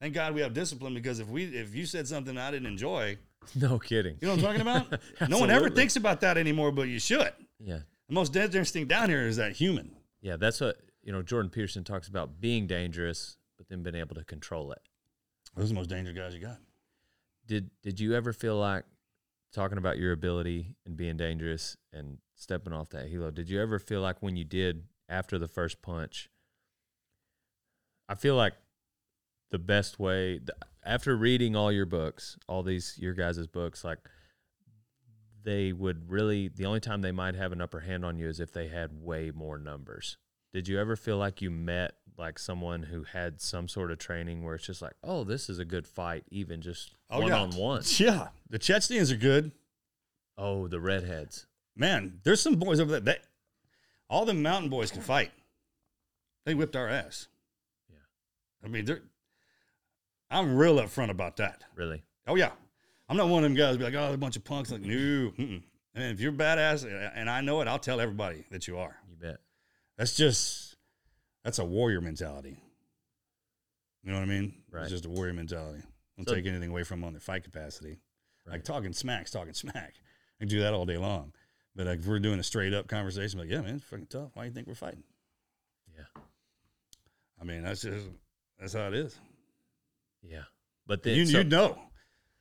Thank 0.00 0.14
God 0.14 0.34
we 0.34 0.40
have 0.40 0.54
discipline 0.54 0.94
because 0.94 1.18
if 1.20 1.28
we 1.28 1.44
if 1.44 1.74
you 1.74 1.84
said 1.86 2.08
something 2.08 2.38
I 2.38 2.50
didn't 2.50 2.66
enjoy, 2.68 3.18
No 3.54 3.78
kidding. 3.78 4.16
you 4.20 4.28
know 4.28 4.34
what 4.34 4.44
I'm 4.44 4.44
talking 4.44 4.60
about? 4.60 5.00
no 5.30 5.38
one 5.38 5.50
ever 5.50 5.70
thinks 5.70 5.96
about 5.96 6.20
that 6.22 6.36
anymore, 6.38 6.72
but 6.72 6.82
you 6.88 6.98
should. 6.98 7.32
Yeah. 7.58 7.80
The 8.08 8.14
most 8.14 8.32
dangerous 8.32 8.70
thing 8.70 8.86
down 8.86 9.08
here 9.08 9.26
is 9.26 9.36
that 9.36 9.52
human. 9.52 9.92
Yeah. 10.20 10.36
That's 10.36 10.60
what, 10.60 10.76
you 11.02 11.12
know, 11.12 11.22
Jordan 11.22 11.50
Peterson 11.50 11.84
talks 11.84 12.08
about 12.08 12.40
being 12.40 12.66
dangerous, 12.66 13.36
but 13.56 13.68
then 13.68 13.82
being 13.82 13.96
able 13.96 14.14
to 14.16 14.24
control 14.24 14.72
it. 14.72 14.80
Those 15.56 15.66
are 15.66 15.68
the 15.68 15.74
most 15.74 15.90
dangerous 15.90 16.16
guys 16.16 16.34
you 16.34 16.40
got. 16.40 16.58
Did 17.46 17.70
Did 17.82 17.98
you 18.00 18.14
ever 18.14 18.32
feel 18.32 18.56
like 18.56 18.84
talking 19.52 19.78
about 19.78 19.98
your 19.98 20.12
ability 20.12 20.76
and 20.86 20.96
being 20.96 21.16
dangerous 21.16 21.76
and 21.92 22.18
stepping 22.36 22.72
off 22.72 22.90
that 22.90 23.10
helo? 23.12 23.34
Did 23.34 23.48
you 23.50 23.60
ever 23.60 23.78
feel 23.78 24.00
like 24.00 24.22
when 24.22 24.36
you 24.36 24.44
did 24.44 24.84
after 25.08 25.38
the 25.38 25.48
first 25.48 25.82
punch? 25.82 26.30
I 28.08 28.14
feel 28.14 28.36
like 28.36 28.54
the 29.50 29.58
best 29.58 29.98
way 29.98 30.38
th- 30.38 30.50
after 30.84 31.16
reading 31.16 31.54
all 31.56 31.70
your 31.70 31.86
books, 31.86 32.36
all 32.48 32.62
these 32.62 32.96
your 32.98 33.14
guys' 33.14 33.46
books, 33.46 33.84
like 33.84 33.98
they 35.42 35.72
would 35.72 36.10
really 36.10 36.48
the 36.48 36.66
only 36.66 36.80
time 36.80 37.00
they 37.02 37.12
might 37.12 37.34
have 37.34 37.52
an 37.52 37.60
upper 37.60 37.80
hand 37.80 38.04
on 38.04 38.18
you 38.18 38.28
is 38.28 38.40
if 38.40 38.52
they 38.52 38.68
had 38.68 39.02
way 39.02 39.30
more 39.34 39.58
numbers. 39.58 40.16
Did 40.52 40.68
you 40.68 40.78
ever 40.80 40.96
feel 40.96 41.16
like 41.16 41.40
you 41.40 41.50
met 41.50 41.94
like 42.18 42.38
someone 42.38 42.82
who 42.84 43.04
had 43.04 43.40
some 43.40 43.68
sort 43.68 43.90
of 43.90 43.98
training 43.98 44.42
where 44.42 44.54
it's 44.54 44.66
just 44.66 44.82
like, 44.82 44.94
oh, 45.02 45.24
this 45.24 45.48
is 45.48 45.58
a 45.58 45.64
good 45.64 45.86
fight, 45.86 46.24
even 46.30 46.60
just 46.60 46.94
one 47.08 47.32
on 47.32 47.50
one? 47.52 47.82
Yeah. 47.96 48.28
The 48.48 48.58
Chechenians 48.58 49.12
are 49.12 49.16
good. 49.16 49.52
Oh, 50.36 50.66
the 50.68 50.80
redheads. 50.80 51.46
Man, 51.76 52.20
there's 52.24 52.40
some 52.40 52.56
boys 52.56 52.80
over 52.80 52.90
there. 52.90 53.00
They, 53.00 53.16
All 54.08 54.24
the 54.24 54.34
mountain 54.34 54.70
boys 54.70 54.90
can 54.90 55.02
fight. 55.02 55.30
They 56.44 56.54
whipped 56.54 56.76
our 56.76 56.88
ass. 56.88 57.28
Yeah. 57.88 57.96
I 58.64 58.68
mean, 58.68 58.84
they're. 58.84 59.02
I'm 60.30 60.56
real 60.56 60.76
upfront 60.76 61.10
about 61.10 61.36
that. 61.38 61.64
Really? 61.74 62.02
Oh 62.26 62.36
yeah, 62.36 62.50
I'm 63.08 63.16
not 63.16 63.28
one 63.28 63.44
of 63.44 63.50
them 63.50 63.56
guys 63.56 63.76
be 63.76 63.84
like, 63.84 63.94
oh, 63.94 64.12
a 64.12 64.16
bunch 64.16 64.36
of 64.36 64.44
punks. 64.44 64.70
Like, 64.70 64.82
no. 64.82 64.88
Mm-mm. 64.94 65.62
And 65.94 66.04
if 66.04 66.20
you're 66.20 66.32
badass, 66.32 66.86
and 67.16 67.28
I 67.28 67.40
know 67.40 67.60
it, 67.60 67.68
I'll 67.68 67.78
tell 67.80 68.00
everybody 68.00 68.44
that 68.52 68.68
you 68.68 68.78
are. 68.78 68.96
You 69.10 69.16
bet. 69.16 69.38
That's 69.98 70.16
just 70.16 70.76
that's 71.44 71.58
a 71.58 71.64
warrior 71.64 72.00
mentality. 72.00 72.62
You 74.04 74.12
know 74.12 74.18
what 74.18 74.24
I 74.24 74.26
mean? 74.26 74.54
Right. 74.70 74.82
It's 74.82 74.92
just 74.92 75.04
a 75.06 75.10
warrior 75.10 75.32
mentality. 75.34 75.82
Don't 76.16 76.28
So- 76.28 76.34
take 76.34 76.46
anything 76.46 76.70
away 76.70 76.84
from 76.84 77.00
them 77.00 77.08
on 77.08 77.12
their 77.12 77.20
fight 77.20 77.44
capacity. 77.44 77.98
Like 78.46 78.64
talking 78.64 78.92
smack's 78.92 79.30
talking 79.30 79.52
smack. 79.54 79.94
I 79.94 80.38
can 80.40 80.48
do 80.48 80.60
that 80.60 80.74
all 80.74 80.86
day 80.86 80.96
long. 80.96 81.32
But 81.76 81.86
like 81.86 81.98
if 82.00 82.06
we're 82.06 82.18
doing 82.18 82.40
a 82.40 82.42
straight 82.42 82.74
up 82.74 82.88
conversation, 82.88 83.38
like, 83.38 83.48
yeah, 83.50 83.60
man, 83.60 83.76
it's 83.76 83.84
fucking 83.84 84.06
tough. 84.06 84.30
Why 84.34 84.42
do 84.44 84.48
you 84.48 84.54
think 84.54 84.66
we're 84.66 84.74
fighting? 84.74 85.04
Yeah. 85.96 86.22
I 87.40 87.44
mean, 87.44 87.62
that's 87.62 87.82
just 87.82 88.06
that's 88.58 88.72
how 88.72 88.88
it 88.88 88.94
is. 88.94 89.16
Yeah. 90.22 90.44
But 90.86 91.02
then 91.02 91.16
you 91.16 91.26
so- 91.26 91.38
you 91.38 91.44
know, 91.44 91.78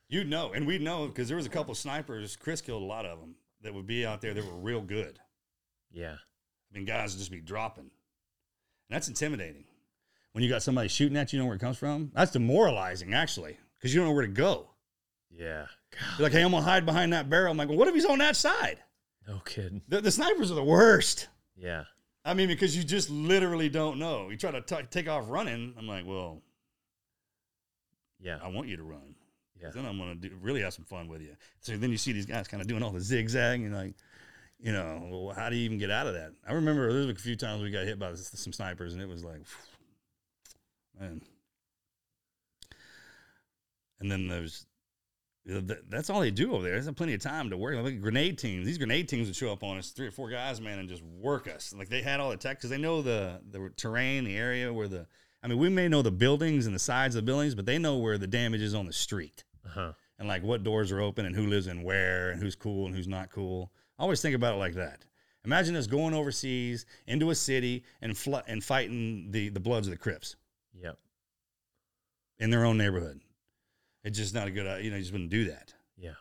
you 0.08 0.24
know, 0.24 0.54
and 0.54 0.66
we 0.66 0.78
know 0.80 1.08
because 1.08 1.28
there 1.28 1.38
was 1.38 1.46
a 1.46 1.50
couple 1.50 1.74
snipers. 1.76 2.36
Chris 2.36 2.62
killed 2.62 2.82
a 2.82 2.86
lot 2.86 3.06
of 3.06 3.20
them 3.20 3.36
that 3.62 3.74
would 3.74 3.86
be 3.88 4.06
out 4.06 4.22
there 4.22 4.34
that 4.34 4.46
were 4.46 4.58
real 4.60 4.82
good. 4.82 5.20
Yeah. 5.92 6.16
I 6.16 6.78
mean, 6.78 6.86
guys 6.86 7.14
would 7.14 7.20
just 7.20 7.32
be 7.32 7.42
dropping, 7.42 7.84
and 7.86 7.92
that's 8.90 9.08
intimidating. 9.08 9.66
When 10.34 10.44
you 10.44 10.50
got 10.50 10.62
somebody 10.62 10.88
shooting 10.88 11.18
at 11.18 11.34
you, 11.34 11.38
you 11.38 11.44
know 11.44 11.48
where 11.48 11.56
it 11.56 11.60
comes 11.62 11.78
from. 11.78 12.12
That's 12.14 12.32
demoralizing, 12.32 13.14
actually, 13.16 13.58
because 13.78 13.94
you 13.94 14.00
don't 14.00 14.10
know 14.10 14.14
where 14.14 14.26
to 14.26 14.32
go. 14.32 14.70
Yeah. 15.32 15.66
Like, 16.20 16.32
hey, 16.32 16.44
I'm 16.44 16.52
gonna 16.52 16.64
hide 16.64 16.86
behind 16.86 17.14
that 17.14 17.30
barrel. 17.30 17.52
I'm 17.52 17.58
like, 17.58 17.68
well, 17.70 17.78
what 17.78 17.88
if 17.88 17.96
he's 17.96 18.06
on 18.06 18.20
that 18.20 18.36
side? 18.36 18.78
No 19.28 19.40
kidding. 19.46 19.82
The, 19.88 20.02
the 20.02 20.12
snipers 20.12 20.52
are 20.52 20.56
the 20.56 20.64
worst. 20.64 21.28
Yeah. 21.56 21.84
I 22.24 22.36
mean, 22.36 22.48
because 22.48 22.78
you 22.78 22.84
just 22.84 23.10
literally 23.10 23.70
don't 23.70 23.98
know. 23.98 24.30
You 24.30 24.38
try 24.38 24.52
to 24.52 24.62
t- 24.62 24.76
take 24.92 25.08
off 25.10 25.26
running. 25.28 25.74
I'm 25.78 25.88
like, 25.88 26.06
well, 26.06 26.42
Yeah. 28.20 28.38
I 28.44 28.48
want 28.50 28.68
you 28.68 28.78
to 28.78 28.84
run. 28.84 29.16
Yeah. 29.62 29.70
Then 29.74 29.86
I'm 29.86 29.98
gonna 29.98 30.16
really 30.42 30.62
have 30.62 30.74
some 30.74 30.86
fun 30.86 31.08
with 31.08 31.22
you. 31.22 31.36
So 31.62 31.76
then 31.78 31.92
you 31.92 31.98
see 31.98 32.12
these 32.14 32.26
guys 32.26 32.48
kind 32.48 32.62
of 32.62 32.68
doing 32.68 32.82
all 32.84 32.92
the 32.92 33.02
zigzag, 33.02 33.62
and 33.62 33.74
like, 33.74 33.96
you 34.60 34.72
know, 34.72 35.08
well, 35.10 35.36
how 35.36 35.50
do 35.50 35.56
you 35.56 35.64
even 35.66 35.78
get 35.78 35.92
out 35.92 36.08
of 36.08 36.14
that? 36.14 36.32
I 36.48 36.54
remember 36.54 36.92
there 36.92 37.08
was 37.08 37.10
a 37.10 37.22
few 37.22 37.36
times 37.36 37.62
we 37.62 37.72
got 37.72 37.86
hit 37.86 38.00
by 38.00 38.12
s- 38.12 38.32
some 38.36 38.54
snipers, 38.54 38.94
and 38.94 39.02
it 39.02 39.08
was 39.10 39.24
like, 39.24 39.42
man. 41.00 41.22
And 44.00 44.10
then 44.12 44.28
there's 44.28 44.66
you 45.46 45.56
know, 45.56 45.62
th- 45.62 45.80
that's 45.90 46.10
all 46.10 46.20
they 46.22 46.32
do 46.32 46.54
over 46.54 46.64
there. 46.64 46.80
There's 46.80 46.94
plenty 46.96 47.14
of 47.14 47.22
time 47.22 47.50
to 47.50 47.58
work. 47.58 47.76
Like 47.76 48.02
grenade 48.02 48.38
teams, 48.38 48.66
these 48.66 48.78
grenade 48.78 49.10
teams 49.10 49.28
would 49.28 49.36
show 49.36 49.52
up 49.52 49.64
on 49.64 49.78
us, 49.78 49.90
three 49.90 50.08
or 50.08 50.12
four 50.12 50.30
guys, 50.30 50.62
man, 50.62 50.80
and 50.80 50.88
just 50.88 51.04
work 51.04 51.48
us. 51.48 51.74
Like 51.78 51.90
they 51.90 52.02
had 52.02 52.20
all 52.20 52.30
the 52.30 52.38
tech 52.38 52.58
because 52.58 52.70
they 52.70 52.78
know 52.78 53.02
the 53.02 53.42
the 53.50 53.72
terrain, 53.76 54.24
the 54.24 54.38
area 54.38 54.72
where 54.72 54.88
the. 54.88 55.08
I 55.42 55.48
mean, 55.48 55.58
we 55.58 55.70
may 55.70 55.88
know 55.88 56.02
the 56.02 56.12
buildings 56.12 56.66
and 56.66 56.76
the 56.76 56.80
sides 56.80 57.16
of 57.16 57.22
the 57.24 57.26
buildings, 57.26 57.56
but 57.56 57.66
they 57.66 57.78
know 57.78 57.98
where 57.98 58.18
the 58.18 58.28
damage 58.28 58.62
is 58.62 58.74
on 58.76 58.86
the 58.86 58.94
street 58.94 59.44
Uh 59.66 59.70
huh. 59.70 59.94
and 60.18 60.28
like 60.28 60.44
what 60.44 60.64
doors 60.64 60.92
are 60.92 61.00
open 61.00 61.26
and 61.26 61.36
who 61.36 61.48
lives 61.48 61.68
in 61.68 61.84
where 61.84 62.32
and 62.32 62.42
who's 62.42 62.56
cool 62.56 62.86
and 62.88 62.96
who's 62.96 63.08
not 63.08 63.32
cool. 63.32 63.72
I 63.98 64.04
always 64.04 64.22
think 64.22 64.36
about 64.36 64.56
it 64.56 64.58
like 64.58 64.74
that. 64.76 65.06
Imagine 65.46 65.76
us 65.78 65.88
going 65.88 66.14
overseas 66.14 66.86
into 67.08 67.30
a 67.30 67.36
city 67.36 67.84
and 68.02 68.18
fl- 68.18 68.38
and 68.48 68.62
fighting 68.64 69.32
the 69.32 69.48
the 69.50 69.60
Bloods 69.62 69.88
of 69.88 69.92
the 69.92 69.98
Crips 69.98 70.36
Yep. 70.74 70.98
in 72.40 72.50
their 72.50 72.66
own 72.66 72.78
neighborhood. 72.78 73.22
It's 74.04 74.18
just 74.18 74.34
not 74.34 74.48
a 74.48 74.52
good, 74.52 74.68
uh, 74.68 74.76
you 74.78 74.90
know, 74.90 74.96
you 74.98 75.02
just 75.02 75.12
wouldn't 75.12 75.30
do 75.30 75.46
that. 75.46 75.74
Yeah. 75.98 76.14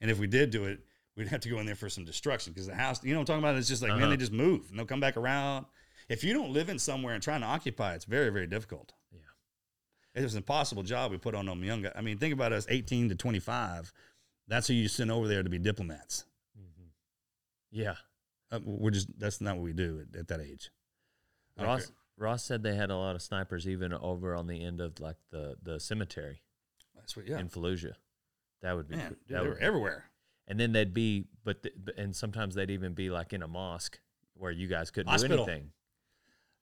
And 0.00 0.10
if 0.10 0.18
we 0.18 0.26
did 0.26 0.50
do 0.50 0.64
it, 0.64 0.80
we'd 1.16 1.28
have 1.28 1.40
to 1.40 1.48
go 1.48 1.58
in 1.60 1.66
there 1.66 1.76
for 1.76 1.88
some 1.88 2.04
destruction 2.04 2.52
because 2.52 2.66
the 2.66 2.74
house, 2.74 3.02
you 3.04 3.12
know 3.12 3.20
what 3.20 3.22
I'm 3.30 3.40
talking 3.40 3.48
about? 3.50 3.56
It's 3.56 3.68
just 3.68 3.82
like, 3.82 3.90
man, 3.90 4.02
Uh-huh. 4.02 4.10
they 4.10 4.16
just 4.16 4.32
move 4.32 4.68
and 4.70 4.78
they'll 4.78 4.86
come 4.86 5.00
back 5.00 5.16
around. 5.16 5.66
If 6.08 6.22
you 6.24 6.34
don't 6.34 6.52
live 6.52 6.68
in 6.68 6.78
somewhere 6.78 7.14
and 7.14 7.22
trying 7.22 7.40
to 7.40 7.46
occupy, 7.46 7.94
it's 7.94 8.04
very, 8.04 8.30
very 8.30 8.46
difficult. 8.46 8.92
Yeah. 9.12 9.20
It 10.14 10.22
was 10.22 10.34
an 10.34 10.38
impossible 10.38 10.82
job 10.82 11.10
we 11.10 11.18
put 11.18 11.34
on 11.34 11.46
them 11.46 11.64
young 11.64 11.82
guys. 11.82 11.92
I 11.96 12.00
mean, 12.02 12.18
think 12.18 12.32
about 12.34 12.52
us 12.52 12.66
18 12.68 13.08
to 13.10 13.14
25. 13.14 13.92
That's 14.46 14.66
who 14.68 14.74
you 14.74 14.88
send 14.88 15.10
over 15.10 15.26
there 15.28 15.42
to 15.42 15.48
be 15.50 15.58
diplomats. 15.58 16.24
hmm 16.56 16.86
Yeah. 17.70 17.94
Uh, 18.52 18.60
we're 18.64 18.90
just, 18.90 19.08
that's 19.18 19.40
not 19.40 19.56
what 19.56 19.64
we 19.64 19.72
do 19.72 20.02
at, 20.12 20.18
at 20.20 20.28
that 20.28 20.40
age. 20.40 20.70
Ross. 21.58 21.90
Ross 22.16 22.44
said 22.44 22.62
they 22.62 22.76
had 22.76 22.90
a 22.90 22.96
lot 22.96 23.16
of 23.16 23.22
snipers 23.22 23.66
even 23.66 23.92
over 23.92 24.34
on 24.36 24.46
the 24.46 24.62
end 24.64 24.80
of 24.80 25.00
like 25.00 25.16
the 25.32 25.56
the 25.64 25.80
cemetery 25.80 26.42
That's 26.94 27.16
what, 27.16 27.26
yeah. 27.26 27.38
in 27.40 27.48
Fallujah. 27.48 27.94
That 28.62 28.76
would 28.76 28.88
be 28.88 28.94
Man, 28.96 29.08
dude, 29.08 29.18
that 29.28 29.34
they 29.42 29.48
would 29.48 29.58
were 29.58 29.60
everywhere. 29.60 30.04
and 30.46 30.58
then 30.60 30.70
they'd 30.72 30.94
be 30.94 31.24
but, 31.42 31.62
th- 31.64 31.74
but 31.76 31.96
and 31.98 32.14
sometimes 32.14 32.54
they'd 32.54 32.70
even 32.70 32.92
be 32.92 33.10
like 33.10 33.32
in 33.32 33.42
a 33.42 33.48
mosque 33.48 33.98
where 34.34 34.52
you 34.52 34.68
guys 34.68 34.90
couldn't 34.92 35.10
Hospital. 35.10 35.44
do 35.44 35.50
anything. 35.50 35.70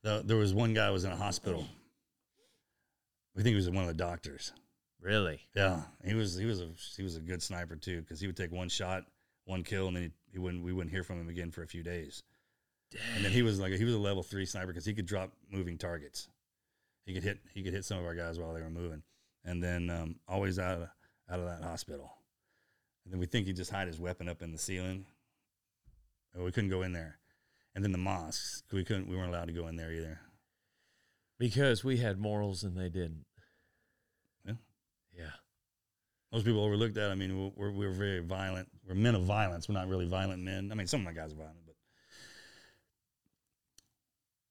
The, 0.03 0.23
there 0.25 0.37
was 0.37 0.53
one 0.53 0.75
guy 0.75 0.89
who 0.89 0.93
was 0.93 1.05
in 1.05 1.13
a 1.13 1.17
hospital. 1.17 1.67
We 3.35 3.43
think 3.43 3.53
he 3.53 3.57
was 3.57 3.71
one 3.71 3.85
of 3.85 3.89
the 3.89 3.95
doctors. 3.95 4.53
Really? 5.01 5.41
Yeah, 5.55 5.83
he 6.05 6.15
was 6.15 6.37
he 6.37 6.45
was 6.45 6.61
a 6.61 6.69
he 6.97 7.03
was 7.03 7.17
a 7.17 7.21
good 7.21 7.43
sniper 7.43 7.77
too 7.77 8.01
because 8.01 8.21
he 8.21 8.27
would 8.27 8.37
take 8.37 8.53
one 8.53 8.69
shot, 8.69 9.05
one 9.47 9.65
kill, 9.65 9.89
and 9.89 9.97
then 9.97 10.03
he, 10.05 10.11
he 10.33 10.39
wouldn't 10.39 10.63
we 10.63 10.73
wouldn't 10.73 10.93
hear 10.93 11.03
from 11.03 11.21
him 11.21 11.29
again 11.29 11.51
for 11.51 11.63
a 11.63 11.67
few 11.67 11.83
days. 11.83 12.23
And 13.17 13.25
then 13.25 13.33
he 13.33 13.43
was 13.43 13.59
like 13.59 13.73
he 13.73 13.85
was 13.85 13.95
a 13.95 13.99
level 13.99 14.23
three 14.23 14.47
sniper 14.47 14.69
because 14.69 14.85
he 14.85 14.95
could 14.95 15.07
drop 15.07 15.33
moving 15.51 15.77
targets. 15.79 16.29
He 17.05 17.15
could 17.15 17.25
hit 17.25 17.39
he 17.53 17.63
could 17.63 17.73
hit 17.73 17.85
some 17.85 17.99
of 17.99 18.05
our 18.05 18.15
guys 18.15 18.39
while 18.39 18.53
they 18.53 18.61
were 18.61 18.71
moving, 18.71 19.03
and 19.45 19.63
then 19.63 19.91
um, 19.91 20.17
always 20.29 20.59
out 20.59 20.83
of 20.83 20.89
out 21.31 21.41
of 21.41 21.47
that 21.47 21.67
hospital. 21.67 22.13
And 23.05 23.13
then 23.13 23.19
we 23.19 23.27
think 23.27 23.47
he 23.47 23.53
just 23.53 23.71
hide 23.71 23.89
his 23.89 23.99
weapon 23.99 24.29
up 24.29 24.43
in 24.43 24.53
the 24.53 24.59
ceiling. 24.59 25.07
And 26.35 26.45
we 26.45 26.53
couldn't 26.53 26.71
go 26.71 26.83
in 26.83 26.93
there. 26.93 27.19
And 27.75 27.83
then 27.83 27.93
the 27.93 27.99
mosques 27.99 28.63
we 28.73 28.85
couldn't 28.85 29.09
we 29.09 29.17
weren't 29.17 29.31
allowed 29.31 29.47
to 29.47 29.53
go 29.53 29.69
in 29.69 29.77
there 29.77 29.93
either. 29.93 30.21
Because 31.39 31.83
we 31.83 31.97
had 31.97 32.21
morals 32.21 32.63
and 32.63 32.77
they 32.77 32.89
didn't. 32.89 33.25
Yeah. 34.47 34.55
Yeah. 35.17 35.31
Most 36.33 36.45
people 36.45 36.63
overlook 36.65 36.95
that. 36.95 37.11
I 37.11 37.15
mean, 37.15 37.53
we're, 37.57 37.71
we're 37.71 37.93
very 37.93 38.21
violent. 38.21 38.69
We're 38.87 38.95
men 38.95 39.15
of 39.15 39.25
violence. 39.25 39.69
We're 39.69 39.75
not 39.75 39.89
really 39.89 40.07
violent 40.07 40.43
men. 40.43 40.71
I 40.71 40.75
mean, 40.75 40.87
some 40.87 41.01
of 41.01 41.05
my 41.05 41.13
guys 41.13 41.33
are 41.33 41.37
violent, 41.37 41.57
but 41.67 41.75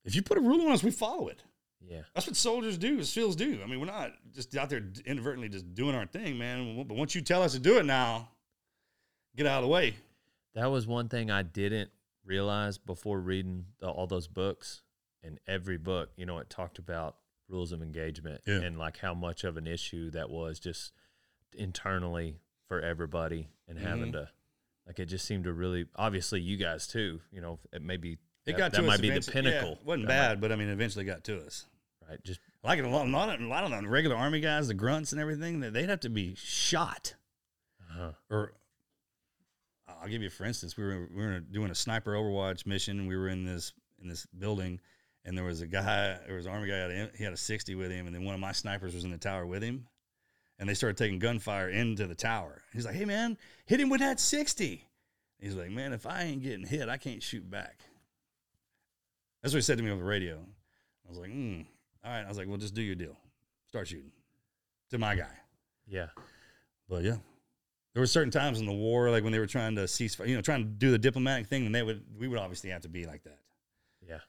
if 0.03 0.15
you 0.15 0.21
put 0.21 0.37
a 0.37 0.41
rule 0.41 0.61
on 0.65 0.71
us, 0.71 0.83
we 0.83 0.91
follow 0.91 1.27
it. 1.27 1.43
Yeah. 1.87 2.01
That's 2.13 2.27
what 2.27 2.35
soldiers 2.35 2.77
do, 2.77 3.03
SEALs 3.03 3.35
do. 3.35 3.59
I 3.63 3.67
mean, 3.67 3.79
we're 3.79 3.85
not 3.87 4.11
just 4.33 4.55
out 4.55 4.69
there 4.69 4.83
inadvertently 5.05 5.49
just 5.49 5.73
doing 5.73 5.95
our 5.95 6.05
thing, 6.05 6.37
man. 6.37 6.85
But 6.87 6.95
once 6.95 7.15
you 7.15 7.21
tell 7.21 7.41
us 7.41 7.53
to 7.53 7.59
do 7.59 7.77
it 7.77 7.85
now, 7.85 8.29
get 9.35 9.47
out 9.47 9.59
of 9.59 9.63
the 9.63 9.69
way. 9.69 9.95
That 10.53 10.67
was 10.67 10.85
one 10.85 11.09
thing 11.09 11.31
I 11.31 11.43
didn't 11.43 11.89
realize 12.25 12.77
before 12.77 13.19
reading 13.19 13.65
the, 13.79 13.87
all 13.89 14.07
those 14.07 14.27
books. 14.27 14.81
In 15.23 15.39
every 15.47 15.77
book, 15.77 16.09
you 16.15 16.25
know, 16.25 16.39
it 16.39 16.49
talked 16.49 16.79
about 16.79 17.15
rules 17.47 17.71
of 17.71 17.81
engagement 17.83 18.41
Yeah. 18.47 18.61
and 18.61 18.77
like 18.79 18.97
how 18.97 19.13
much 19.13 19.43
of 19.43 19.55
an 19.57 19.67
issue 19.67 20.09
that 20.11 20.29
was 20.31 20.59
just 20.59 20.93
internally 21.53 22.39
for 22.67 22.81
everybody 22.81 23.49
and 23.67 23.77
having 23.77 24.07
Mhm. 24.09 24.13
to, 24.13 24.29
like, 24.87 24.99
it 24.99 25.05
just 25.05 25.25
seemed 25.25 25.43
to 25.43 25.53
really, 25.53 25.85
obviously, 25.95 26.41
you 26.41 26.57
guys 26.57 26.87
too, 26.87 27.21
you 27.31 27.41
know, 27.41 27.59
it 27.71 27.81
may 27.81 27.97
be, 27.97 28.13
It 28.13 28.53
that, 28.53 28.57
got 28.57 28.71
that 28.71 28.83
might 28.83 29.01
be 29.01 29.09
the. 29.09 29.15
Yeah, 29.15 29.31
pinnacle. 29.31 29.73
it 29.73 29.85
wasn't 29.85 30.07
That 30.07 30.13
might- 30.21 30.27
bad, 30.29 30.41
but 30.41 30.51
I 30.51 30.55
mean, 30.55 30.69
eventually 30.69 31.05
got 31.05 31.23
to 31.25 31.45
us. 31.45 31.65
right? 32.09 32.23
Just, 32.23 32.39
Like 32.63 32.79
a 32.79 32.87
lot, 32.87 33.05
a 33.05 33.09
lot, 33.09 33.29
of, 33.33 33.41
a 33.41 33.47
lot 33.47 33.63
of 33.63 33.71
the 33.81 33.87
regular 33.87 34.15
army 34.15 34.39
guys, 34.39 34.67
the 34.67 34.73
grunts 34.73 35.11
and 35.11 35.21
everything, 35.21 35.59
they- 35.59 35.69
they'd 35.69 35.89
have 35.89 35.99
to 36.01 36.09
be 36.09 36.33
shot. 36.35 37.15
uh 37.95 38.13
or 38.29 38.53
I'll 40.01 40.09
give 40.09 40.21
you 40.21 40.29
for 40.29 40.45
instance, 40.45 40.75
we 40.77 40.83
were 40.83 41.07
we 41.13 41.23
were 41.25 41.39
doing 41.39 41.69
a 41.71 41.75
sniper 41.75 42.13
Overwatch 42.13 42.65
mission, 42.65 42.99
and 42.99 43.07
we 43.07 43.15
were 43.15 43.29
in 43.29 43.45
this 43.45 43.73
in 44.01 44.07
this 44.07 44.25
building, 44.37 44.79
and 45.25 45.37
there 45.37 45.45
was 45.45 45.61
a 45.61 45.67
guy, 45.67 46.17
there 46.25 46.35
was 46.35 46.47
an 46.47 46.51
army 46.51 46.67
guy, 46.67 47.09
he 47.15 47.23
had 47.23 47.33
a 47.33 47.37
sixty 47.37 47.75
with 47.75 47.91
him, 47.91 48.07
and 48.07 48.15
then 48.15 48.23
one 48.23 48.33
of 48.33 48.41
my 48.41 48.51
snipers 48.51 48.95
was 48.95 49.03
in 49.03 49.11
the 49.11 49.17
tower 49.17 49.45
with 49.45 49.61
him, 49.61 49.87
and 50.57 50.67
they 50.67 50.73
started 50.73 50.97
taking 50.97 51.19
gunfire 51.19 51.69
into 51.69 52.07
the 52.07 52.15
tower. 52.15 52.63
He's 52.73 52.85
like, 52.85 52.95
"Hey 52.95 53.05
man, 53.05 53.37
hit 53.65 53.79
him 53.79 53.89
with 53.89 53.99
that 54.01 54.19
60. 54.19 54.83
He's 55.39 55.55
like, 55.55 55.69
"Man, 55.69 55.93
if 55.93 56.07
I 56.07 56.23
ain't 56.23 56.41
getting 56.41 56.65
hit, 56.65 56.89
I 56.89 56.97
can't 56.97 57.21
shoot 57.21 57.49
back." 57.49 57.81
That's 59.41 59.53
what 59.53 59.57
he 59.57 59.63
said 59.63 59.77
to 59.77 59.83
me 59.83 59.91
over 59.91 60.01
the 60.01 60.07
radio. 60.09 60.37
I 61.05 61.09
was 61.09 61.19
like, 61.19 61.31
mm, 61.31 61.65
"All 62.03 62.11
right." 62.11 62.23
I 62.25 62.27
was 62.27 62.37
like, 62.37 62.47
"Well, 62.47 62.57
just 62.57 62.73
do 62.73 62.81
your 62.81 62.95
deal, 62.95 63.17
start 63.67 63.87
shooting." 63.87 64.11
To 64.91 64.97
my 64.97 65.15
guy. 65.15 65.31
yeah. 65.87 66.07
But 66.89 67.03
yeah, 67.03 67.15
there 67.93 68.01
were 68.01 68.07
certain 68.07 68.31
times 68.31 68.59
in 68.59 68.65
the 68.65 68.71
war, 68.73 69.09
like 69.09 69.23
when 69.23 69.31
they 69.33 69.39
were 69.39 69.47
trying 69.47 69.75
to 69.75 69.87
cease, 69.87 70.17
you 70.19 70.35
know, 70.35 70.41
trying 70.41 70.63
to 70.63 70.69
do 70.69 70.91
the 70.91 70.97
diplomatic 70.97 71.47
thing, 71.47 71.65
and 71.65 71.75
they 71.75 71.83
would, 71.83 72.03
we 72.17 72.27
would 72.27 72.39
obviously 72.39 72.69
have 72.69 72.81
to 72.83 72.89
be 72.89 73.05
like 73.05 73.23
that. 73.23 73.39
Yeah. 74.07 74.19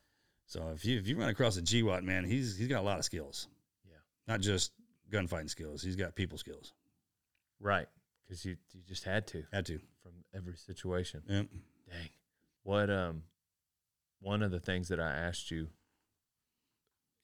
So 0.47 0.71
if 0.75 0.85
you 0.85 0.99
if 0.99 1.07
you 1.07 1.17
run 1.17 1.29
across 1.29 1.57
a 1.57 1.63
GWOT 1.63 2.03
man, 2.03 2.25
he's 2.25 2.57
he's 2.57 2.69
got 2.69 2.81
a 2.81 2.85
lot 2.87 2.99
of 2.99 3.05
skills. 3.05 3.49
Yeah. 3.89 3.97
Not 4.27 4.41
just 4.41 4.73
gunfighting 5.11 5.49
skills. 5.49 5.83
He's 5.83 5.97
got 5.97 6.15
people 6.15 6.39
skills. 6.39 6.73
Right. 7.61 7.87
Because 8.27 8.45
you, 8.45 8.57
you 8.73 8.81
just 8.87 9.05
had 9.05 9.27
to 9.29 9.45
Had 9.53 9.67
to. 9.67 9.79
from 10.03 10.13
every 10.35 10.57
situation. 10.57 11.23
Yep. 11.29 11.47
Dang. 11.91 12.09
What 12.65 12.91
um 12.91 13.23
one 14.21 14.43
of 14.43 14.51
the 14.51 14.61
things 14.61 14.89
that 14.89 15.01
I 15.01 15.11
asked 15.11 15.51
you 15.51 15.69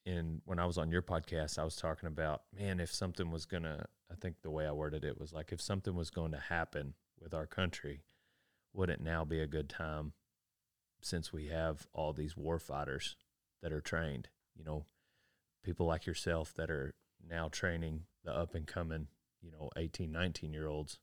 in 0.06 0.40
when 0.44 0.58
I 0.58 0.66
was 0.66 0.78
on 0.78 0.90
your 0.90 1.02
podcast, 1.02 1.58
I 1.58 1.64
was 1.64 1.76
talking 1.76 2.06
about, 2.06 2.42
man, 2.58 2.80
if 2.80 2.92
something 2.92 3.30
was 3.30 3.46
gonna 3.46 3.84
I 4.10 4.14
think 4.14 4.42
the 4.42 4.50
way 4.50 4.66
I 4.66 4.72
worded 4.72 5.04
it 5.04 5.18
was 5.18 5.32
like 5.32 5.52
if 5.52 5.60
something 5.60 5.94
was 5.94 6.10
going 6.10 6.32
to 6.32 6.38
happen 6.38 6.94
with 7.20 7.34
our 7.34 7.46
country, 7.46 8.02
would 8.72 8.90
it 8.90 9.00
now 9.00 9.24
be 9.24 9.40
a 9.40 9.46
good 9.46 9.68
time 9.68 10.12
since 11.00 11.32
we 11.32 11.46
have 11.46 11.86
all 11.92 12.12
these 12.12 12.36
war 12.36 12.58
fighters 12.58 13.16
that 13.62 13.72
are 13.72 13.80
trained, 13.80 14.28
you 14.56 14.64
know, 14.64 14.86
people 15.62 15.86
like 15.86 16.06
yourself 16.06 16.54
that 16.54 16.70
are 16.70 16.94
now 17.28 17.48
training 17.48 18.02
the 18.24 18.32
up 18.32 18.54
and 18.54 18.66
coming, 18.66 19.08
you 19.42 19.50
know, 19.50 19.70
18, 19.76 20.10
19 20.10 20.52
year 20.52 20.66
olds. 20.66 20.98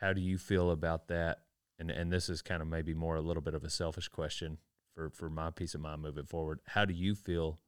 How 0.00 0.12
do 0.12 0.20
you 0.20 0.38
feel 0.38 0.70
about 0.70 1.08
that? 1.08 1.40
And 1.78 1.90
and 1.90 2.12
this 2.12 2.28
is 2.28 2.42
kind 2.42 2.62
of 2.62 2.68
maybe 2.68 2.94
more 2.94 3.16
a 3.16 3.22
little 3.22 3.42
bit 3.42 3.54
of 3.54 3.64
a 3.64 3.70
selfish 3.70 4.08
question 4.08 4.58
for 4.94 5.10
for 5.10 5.30
my 5.30 5.50
peace 5.50 5.74
of 5.74 5.80
mind 5.80 6.02
moving 6.02 6.26
forward. 6.26 6.60
How 6.68 6.84
do 6.84 6.94
you 6.94 7.14
feel 7.14 7.58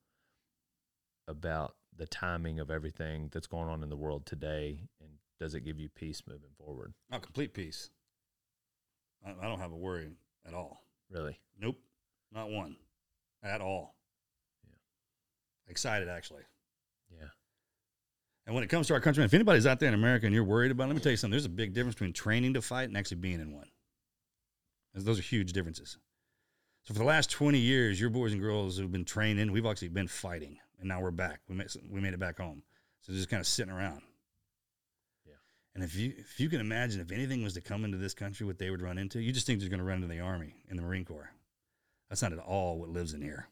about 1.26 1.76
the 1.96 2.06
timing 2.06 2.58
of 2.58 2.70
everything 2.70 3.28
that's 3.32 3.46
going 3.46 3.68
on 3.68 3.82
in 3.82 3.88
the 3.88 3.96
world 3.96 4.26
today 4.26 4.88
and 5.00 5.10
does 5.38 5.54
it 5.54 5.60
give 5.60 5.78
you 5.78 5.88
peace 5.88 6.22
moving 6.26 6.50
forward? 6.56 6.94
Not 7.10 7.22
complete 7.22 7.52
peace. 7.52 7.90
I, 9.26 9.30
I 9.30 9.48
don't 9.48 9.58
have 9.58 9.72
a 9.72 9.76
worry 9.76 10.10
at 10.46 10.54
all. 10.54 10.84
Really? 11.10 11.38
Nope, 11.60 11.78
not 12.32 12.50
one, 12.50 12.76
at 13.42 13.60
all. 13.60 13.94
Yeah. 14.64 15.70
Excited 15.70 16.08
actually. 16.08 16.42
Yeah. 17.10 17.28
And 18.46 18.54
when 18.54 18.64
it 18.64 18.70
comes 18.70 18.88
to 18.88 18.94
our 18.94 19.00
country, 19.00 19.24
if 19.24 19.34
anybody's 19.34 19.66
out 19.66 19.78
there 19.78 19.88
in 19.88 19.94
America 19.94 20.26
and 20.26 20.34
you're 20.34 20.44
worried 20.44 20.72
about, 20.72 20.84
it, 20.84 20.88
let 20.88 20.96
me 20.96 21.02
tell 21.02 21.12
you 21.12 21.16
something. 21.16 21.32
There's 21.32 21.44
a 21.44 21.50
big 21.50 21.74
difference 21.74 21.94
between 21.94 22.12
training 22.12 22.54
to 22.54 22.62
fight 22.62 22.88
and 22.88 22.96
actually 22.96 23.18
being 23.18 23.40
in 23.40 23.52
one. 23.52 23.68
Those 24.94 25.18
are 25.18 25.22
huge 25.22 25.52
differences. 25.52 25.96
So 26.84 26.94
for 26.94 26.98
the 26.98 27.06
last 27.06 27.30
20 27.30 27.58
years, 27.58 28.00
your 28.00 28.10
boys 28.10 28.32
and 28.32 28.40
girls 28.40 28.76
who've 28.76 28.90
been 28.90 29.04
training, 29.04 29.52
we've 29.52 29.64
actually 29.64 29.88
been 29.88 30.08
fighting, 30.08 30.58
and 30.82 30.88
now 30.88 31.00
we're 31.00 31.10
back. 31.10 31.40
We 31.48 31.54
made 31.54 31.68
we 31.90 32.00
made 32.00 32.14
it 32.14 32.20
back 32.20 32.38
home. 32.38 32.62
So 33.00 33.12
just 33.12 33.28
kind 33.28 33.40
of 33.40 33.46
sitting 33.46 33.72
around. 33.72 34.02
Yeah. 35.26 35.34
And 35.74 35.82
if 35.82 35.96
you 35.96 36.12
if 36.18 36.38
you 36.38 36.48
can 36.48 36.60
imagine 36.60 37.00
if 37.00 37.10
anything 37.10 37.42
was 37.42 37.54
to 37.54 37.60
come 37.60 37.84
into 37.84 37.96
this 37.96 38.14
country, 38.14 38.46
what 38.46 38.58
they 38.58 38.70
would 38.70 38.82
run 38.82 38.98
into, 38.98 39.20
you 39.20 39.32
just 39.32 39.46
think 39.46 39.60
they're 39.60 39.68
going 39.68 39.80
to 39.80 39.84
run 39.84 40.02
into 40.02 40.08
the 40.08 40.20
army 40.20 40.54
and 40.68 40.78
the 40.78 40.82
Marine 40.82 41.04
Corps. 41.04 41.30
That's 42.08 42.22
not 42.22 42.32
at 42.32 42.38
all 42.38 42.78
what 42.78 42.90
lives 42.90 43.14
in 43.14 43.22
here. 43.22 43.48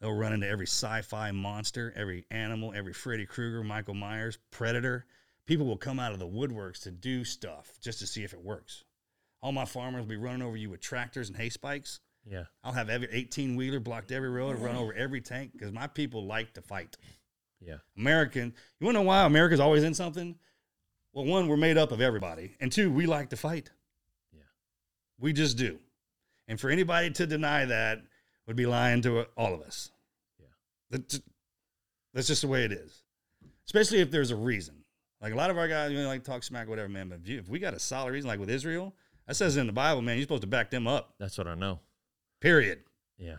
They'll 0.00 0.16
run 0.16 0.32
into 0.32 0.48
every 0.48 0.66
sci-fi 0.66 1.30
monster, 1.32 1.92
every 1.94 2.24
animal, 2.30 2.72
every 2.74 2.94
Freddy 2.94 3.26
Krueger, 3.26 3.62
Michael 3.62 3.94
Myers, 3.94 4.38
Predator. 4.50 5.04
People 5.44 5.66
will 5.66 5.76
come 5.76 6.00
out 6.00 6.12
of 6.12 6.18
the 6.18 6.26
woodworks 6.26 6.82
to 6.84 6.90
do 6.90 7.22
stuff 7.22 7.76
just 7.82 7.98
to 7.98 8.06
see 8.06 8.24
if 8.24 8.32
it 8.32 8.42
works. 8.42 8.84
All 9.42 9.52
my 9.52 9.66
farmers 9.66 10.02
will 10.02 10.08
be 10.08 10.16
running 10.16 10.42
over 10.42 10.56
you 10.56 10.70
with 10.70 10.80
tractors 10.80 11.28
and 11.28 11.36
hay 11.36 11.50
spikes. 11.50 12.00
Yeah. 12.30 12.44
I'll 12.62 12.72
have 12.72 12.88
every 12.88 13.08
18 13.10 13.56
wheeler 13.56 13.80
blocked 13.80 14.12
every 14.12 14.30
road 14.30 14.54
and 14.54 14.64
run 14.64 14.76
over 14.76 14.94
every 14.94 15.20
tank 15.20 15.50
because 15.52 15.72
my 15.72 15.88
people 15.88 16.24
like 16.26 16.54
to 16.54 16.62
fight. 16.62 16.96
Yeah. 17.60 17.78
American, 17.98 18.54
you 18.78 18.84
want 18.84 18.96
to 18.96 19.00
know 19.00 19.06
why 19.06 19.24
America's 19.24 19.58
always 19.58 19.82
in 19.82 19.94
something? 19.94 20.36
Well, 21.12 21.24
one, 21.24 21.48
we're 21.48 21.56
made 21.56 21.76
up 21.76 21.90
of 21.90 22.00
everybody, 22.00 22.54
and 22.60 22.70
two, 22.70 22.88
we 22.90 23.06
like 23.06 23.30
to 23.30 23.36
fight. 23.36 23.70
Yeah. 24.32 24.44
We 25.18 25.32
just 25.32 25.56
do. 25.56 25.78
And 26.46 26.58
for 26.58 26.70
anybody 26.70 27.10
to 27.10 27.26
deny 27.26 27.64
that 27.64 27.98
would 28.46 28.54
be 28.54 28.66
lying 28.66 29.02
to 29.02 29.20
uh, 29.20 29.24
all 29.36 29.52
of 29.52 29.60
us. 29.60 29.90
Yeah. 30.38 30.46
That's, 30.90 31.20
that's 32.14 32.28
just 32.28 32.42
the 32.42 32.48
way 32.48 32.64
it 32.64 32.72
is. 32.72 33.02
Especially 33.66 34.00
if 34.00 34.12
there's 34.12 34.30
a 34.30 34.36
reason. 34.36 34.76
Like 35.20 35.32
a 35.32 35.36
lot 35.36 35.50
of 35.50 35.58
our 35.58 35.68
guys, 35.68 35.90
you 35.90 35.98
know, 35.98 36.06
like 36.06 36.22
talk 36.22 36.44
smack, 36.44 36.68
whatever, 36.68 36.88
man. 36.88 37.08
But 37.08 37.20
if, 37.22 37.28
you, 37.28 37.38
if 37.40 37.48
we 37.48 37.58
got 37.58 37.74
a 37.74 37.78
solid 37.80 38.12
reason, 38.12 38.28
like 38.28 38.40
with 38.40 38.50
Israel, 38.50 38.94
that 39.26 39.34
says 39.34 39.56
in 39.56 39.66
the 39.66 39.72
Bible, 39.72 40.00
man, 40.00 40.16
you're 40.16 40.22
supposed 40.22 40.42
to 40.42 40.48
back 40.48 40.70
them 40.70 40.86
up. 40.86 41.14
That's 41.18 41.36
what 41.36 41.48
I 41.48 41.54
know. 41.54 41.80
Period. 42.40 42.80
Yeah. 43.18 43.36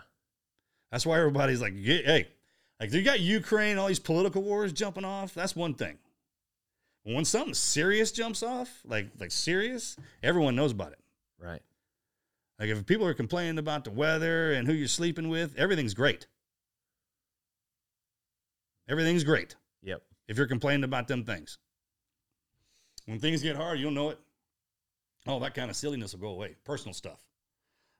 That's 0.92 1.06
why 1.06 1.18
everybody's 1.20 1.62
like, 1.62 1.74
hey, 1.74 2.28
like 2.80 2.92
you 2.94 3.02
got 3.02 3.20
Ukraine, 3.20 3.78
all 3.78 3.88
these 3.88 4.00
political 4.00 4.42
wars 4.44 4.74
jumping 4.74 5.06
off. 5.06 5.34
That's 5.34 5.56
one 5.56 5.74
thing. 5.74 5.98
When 7.04 7.26
something 7.26 7.54
serious 7.56 8.12
jumps 8.12 8.44
off, 8.44 8.70
like 8.86 9.08
like 9.20 9.32
serious, 9.32 9.96
everyone 10.22 10.56
knows 10.56 10.72
about 10.72 10.92
it. 10.92 11.00
Right. 11.40 11.62
Like 12.60 12.70
if 12.70 12.86
people 12.86 13.08
are 13.08 13.14
complaining 13.16 13.58
about 13.58 13.86
the 13.86 13.92
weather 13.92 14.52
and 14.54 14.68
who 14.68 14.74
you're 14.74 14.88
sleeping 14.88 15.30
with, 15.30 15.58
everything's 15.58 15.96
great. 15.96 16.28
Everything's 18.88 19.24
great 19.24 19.56
Yep. 19.84 20.04
if 20.28 20.38
you're 20.38 20.48
complaining 20.48 20.84
about 20.84 21.08
them 21.08 21.24
things. 21.24 21.58
When 23.06 23.20
things 23.20 23.42
get 23.42 23.56
hard, 23.56 23.80
you'll 23.80 23.92
know 23.92 24.10
it. 24.10 24.20
All 25.28 25.40
that 25.40 25.54
kind 25.56 25.70
of 25.70 25.76
silliness 25.76 26.14
will 26.14 26.20
go 26.20 26.28
away. 26.30 26.56
Personal 26.66 26.94
stuff. 26.94 27.20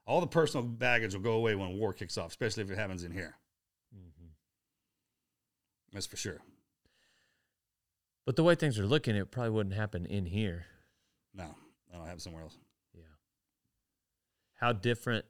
All 0.06 0.20
the 0.20 0.26
personal 0.26 0.66
baggage 0.66 1.14
will 1.14 1.22
go 1.22 1.32
away 1.34 1.54
when 1.54 1.78
war 1.78 1.92
kicks 1.92 2.18
off, 2.18 2.30
especially 2.30 2.64
if 2.64 2.70
it 2.70 2.78
happens 2.78 3.04
in 3.04 3.12
here. 3.12 3.36
Mm-hmm. 3.94 4.26
That's 5.92 6.06
for 6.06 6.16
sure. 6.16 6.40
But 8.26 8.36
the 8.36 8.44
way 8.44 8.54
things 8.54 8.78
are 8.78 8.86
looking, 8.86 9.16
it 9.16 9.30
probably 9.30 9.50
wouldn't 9.50 9.74
happen 9.74 10.06
in 10.06 10.26
here. 10.26 10.66
No, 11.34 11.54
that'll 11.90 12.04
happen 12.04 12.20
somewhere 12.20 12.42
else. 12.42 12.56
Yeah. 12.94 13.02
How 14.54 14.72
different, 14.72 15.24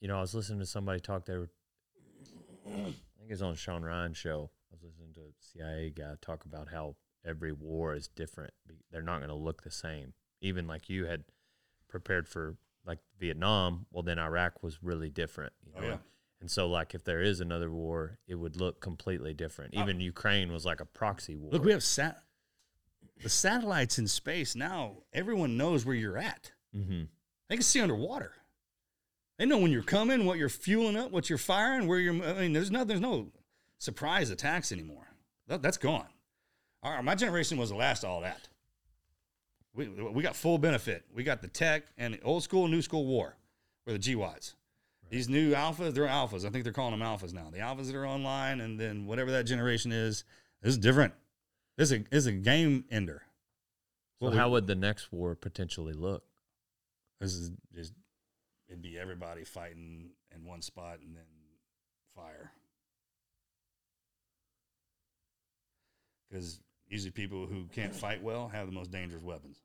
you 0.00 0.08
know, 0.08 0.18
I 0.18 0.20
was 0.20 0.34
listening 0.34 0.60
to 0.60 0.66
somebody 0.66 1.00
talk, 1.00 1.26
they 1.26 1.36
were, 1.36 1.50
I 2.66 2.70
think 2.70 2.96
it 3.28 3.30
was 3.30 3.42
on 3.42 3.54
Sean 3.54 3.82
Ryan's 3.82 4.16
show. 4.16 4.50
I 4.70 4.74
was 4.74 4.82
listening 4.82 5.14
to 5.14 5.20
a 5.20 5.32
CIA 5.40 5.90
guy 5.90 6.14
talk 6.20 6.44
about 6.44 6.68
how 6.72 6.96
every 7.24 7.52
war 7.52 7.94
is 7.94 8.08
different. 8.08 8.52
They're 8.90 9.02
not 9.02 9.18
going 9.18 9.28
to 9.28 9.34
look 9.34 9.62
the 9.62 9.70
same. 9.70 10.14
Even 10.40 10.66
like 10.66 10.88
you 10.88 11.06
had 11.06 11.24
prepared 11.88 12.28
for 12.28 12.56
like 12.86 12.98
Vietnam, 13.18 13.86
well, 13.92 14.02
then 14.02 14.18
Iraq 14.18 14.62
was 14.62 14.82
really 14.82 15.08
different. 15.10 15.52
You 15.66 15.72
Oh, 15.76 15.80
know? 15.80 15.86
yeah. 15.88 15.96
And 16.40 16.50
so, 16.50 16.66
like, 16.68 16.92
if 16.94 17.04
there 17.04 17.22
is 17.22 17.40
another 17.40 17.70
war, 17.70 18.18
it 18.26 18.34
would 18.34 18.56
look 18.56 18.80
completely 18.80 19.32
different. 19.32 19.74
Even 19.74 20.00
Ukraine 20.00 20.52
was 20.52 20.64
like 20.66 20.80
a 20.80 20.84
proxy 20.84 21.36
war. 21.36 21.52
Look, 21.52 21.64
we 21.64 21.70
have 21.70 21.84
sat 21.84 22.18
the 23.22 23.28
satellites 23.28 23.98
in 23.98 24.08
space 24.08 24.56
now. 24.56 24.96
Everyone 25.12 25.56
knows 25.56 25.86
where 25.86 25.94
you're 25.94 26.18
at. 26.18 26.50
mm-hmm. 26.76 27.02
They 27.48 27.56
can 27.56 27.62
see 27.62 27.80
underwater. 27.80 28.32
They 29.38 29.46
know 29.46 29.58
when 29.58 29.70
you're 29.70 29.82
coming, 29.82 30.24
what 30.24 30.38
you're 30.38 30.48
fueling 30.48 30.96
up, 30.96 31.12
what 31.12 31.28
you're 31.28 31.38
firing, 31.38 31.86
where 31.86 31.98
you're. 32.00 32.14
I 32.24 32.32
mean, 32.40 32.52
there's 32.52 32.70
no, 32.70 32.82
there's 32.84 33.00
no 33.00 33.30
surprise 33.78 34.30
attacks 34.30 34.72
anymore. 34.72 35.06
That, 35.48 35.62
that's 35.62 35.76
gone. 35.78 36.06
All 36.82 36.92
right, 36.92 37.04
my 37.04 37.14
generation 37.14 37.58
was 37.58 37.70
the 37.70 37.76
last 37.76 38.04
all 38.04 38.20
that. 38.22 38.48
We, 39.74 39.88
we 39.88 40.22
got 40.22 40.36
full 40.36 40.58
benefit. 40.58 41.04
We 41.14 41.22
got 41.24 41.40
the 41.40 41.48
tech 41.48 41.84
and 41.96 42.14
the 42.14 42.20
old 42.22 42.42
school, 42.42 42.68
new 42.68 42.82
school 42.82 43.06
war, 43.06 43.36
or 43.86 43.94
the 43.94 43.98
GWOTs. 43.98 44.54
These 45.08 45.28
new 45.28 45.52
alphas, 45.52 45.94
they're 45.94 46.06
alphas. 46.06 46.44
I 46.46 46.50
think 46.50 46.64
they're 46.64 46.72
calling 46.72 46.98
them 46.98 47.06
alphas 47.06 47.32
now. 47.32 47.48
The 47.50 47.58
alphas 47.58 47.86
that 47.86 47.94
are 47.96 48.06
online, 48.06 48.60
and 48.60 48.78
then 48.78 49.06
whatever 49.06 49.30
that 49.32 49.44
generation 49.44 49.92
is, 49.92 50.24
this 50.62 50.70
is 50.72 50.78
different. 50.78 51.14
This 51.76 51.90
is 51.90 52.00
a, 52.00 52.04
is 52.14 52.26
a 52.26 52.32
game 52.32 52.84
ender. 52.90 53.22
So, 54.20 54.30
we- 54.30 54.36
how 54.36 54.50
would 54.50 54.66
the 54.66 54.74
next 54.74 55.12
war 55.12 55.34
potentially 55.34 55.92
look? 55.94 56.24
This 57.20 57.34
is 57.34 57.50
just 57.74 57.92
it'd 58.68 58.82
be 58.82 58.98
everybody 58.98 59.44
fighting 59.44 60.10
in 60.34 60.44
one 60.44 60.60
spot 60.62 60.98
and 61.04 61.14
then 61.16 61.24
fire. 62.16 62.52
Because 66.30 66.60
usually 66.92 67.10
people 67.10 67.46
who 67.46 67.64
can't 67.72 67.94
fight 67.94 68.22
well 68.22 68.48
have 68.48 68.66
the 68.66 68.72
most 68.72 68.90
dangerous 68.90 69.22
weapons. 69.22 69.62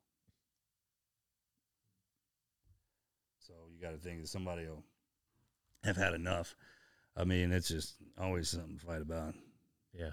So 3.40 3.54
you 3.70 3.82
got 3.82 3.92
to 3.92 3.98
think 3.98 4.22
that 4.22 4.30
somebody 4.30 4.66
will 4.66 4.84
have 5.84 5.98
had 5.98 6.14
enough. 6.14 6.56
I 7.18 7.26
mean, 7.26 7.52
it's 7.52 7.68
just 7.68 7.96
always 8.18 8.50
something 8.50 8.78
to 8.78 8.86
fight 8.86 9.02
about. 9.02 9.36
Yeah. 9.94 10.12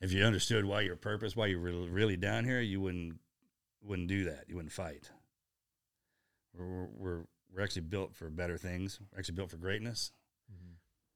If 0.00 0.12
you 0.12 0.24
understood 0.24 0.64
why 0.64 0.80
your 0.80 0.96
purpose, 0.96 1.36
why 1.36 1.46
you're 1.46 1.58
really, 1.58 1.88
really 1.88 2.16
down 2.16 2.44
here, 2.44 2.60
you 2.60 2.80
wouldn't 2.80 3.18
wouldn't 3.82 4.08
do 4.08 4.24
that. 4.24 4.44
You 4.48 4.56
wouldn't 4.56 4.72
fight. 4.72 5.10
We're, 6.54 6.86
we're 6.96 7.20
we're 7.54 7.62
actually 7.62 7.82
built 7.82 8.14
for 8.14 8.30
better 8.30 8.56
things. 8.56 8.98
We're 9.12 9.18
actually 9.18 9.34
built 9.34 9.50
for 9.50 9.58
greatness. 9.58 10.12
Mm-hmm. 10.50 10.72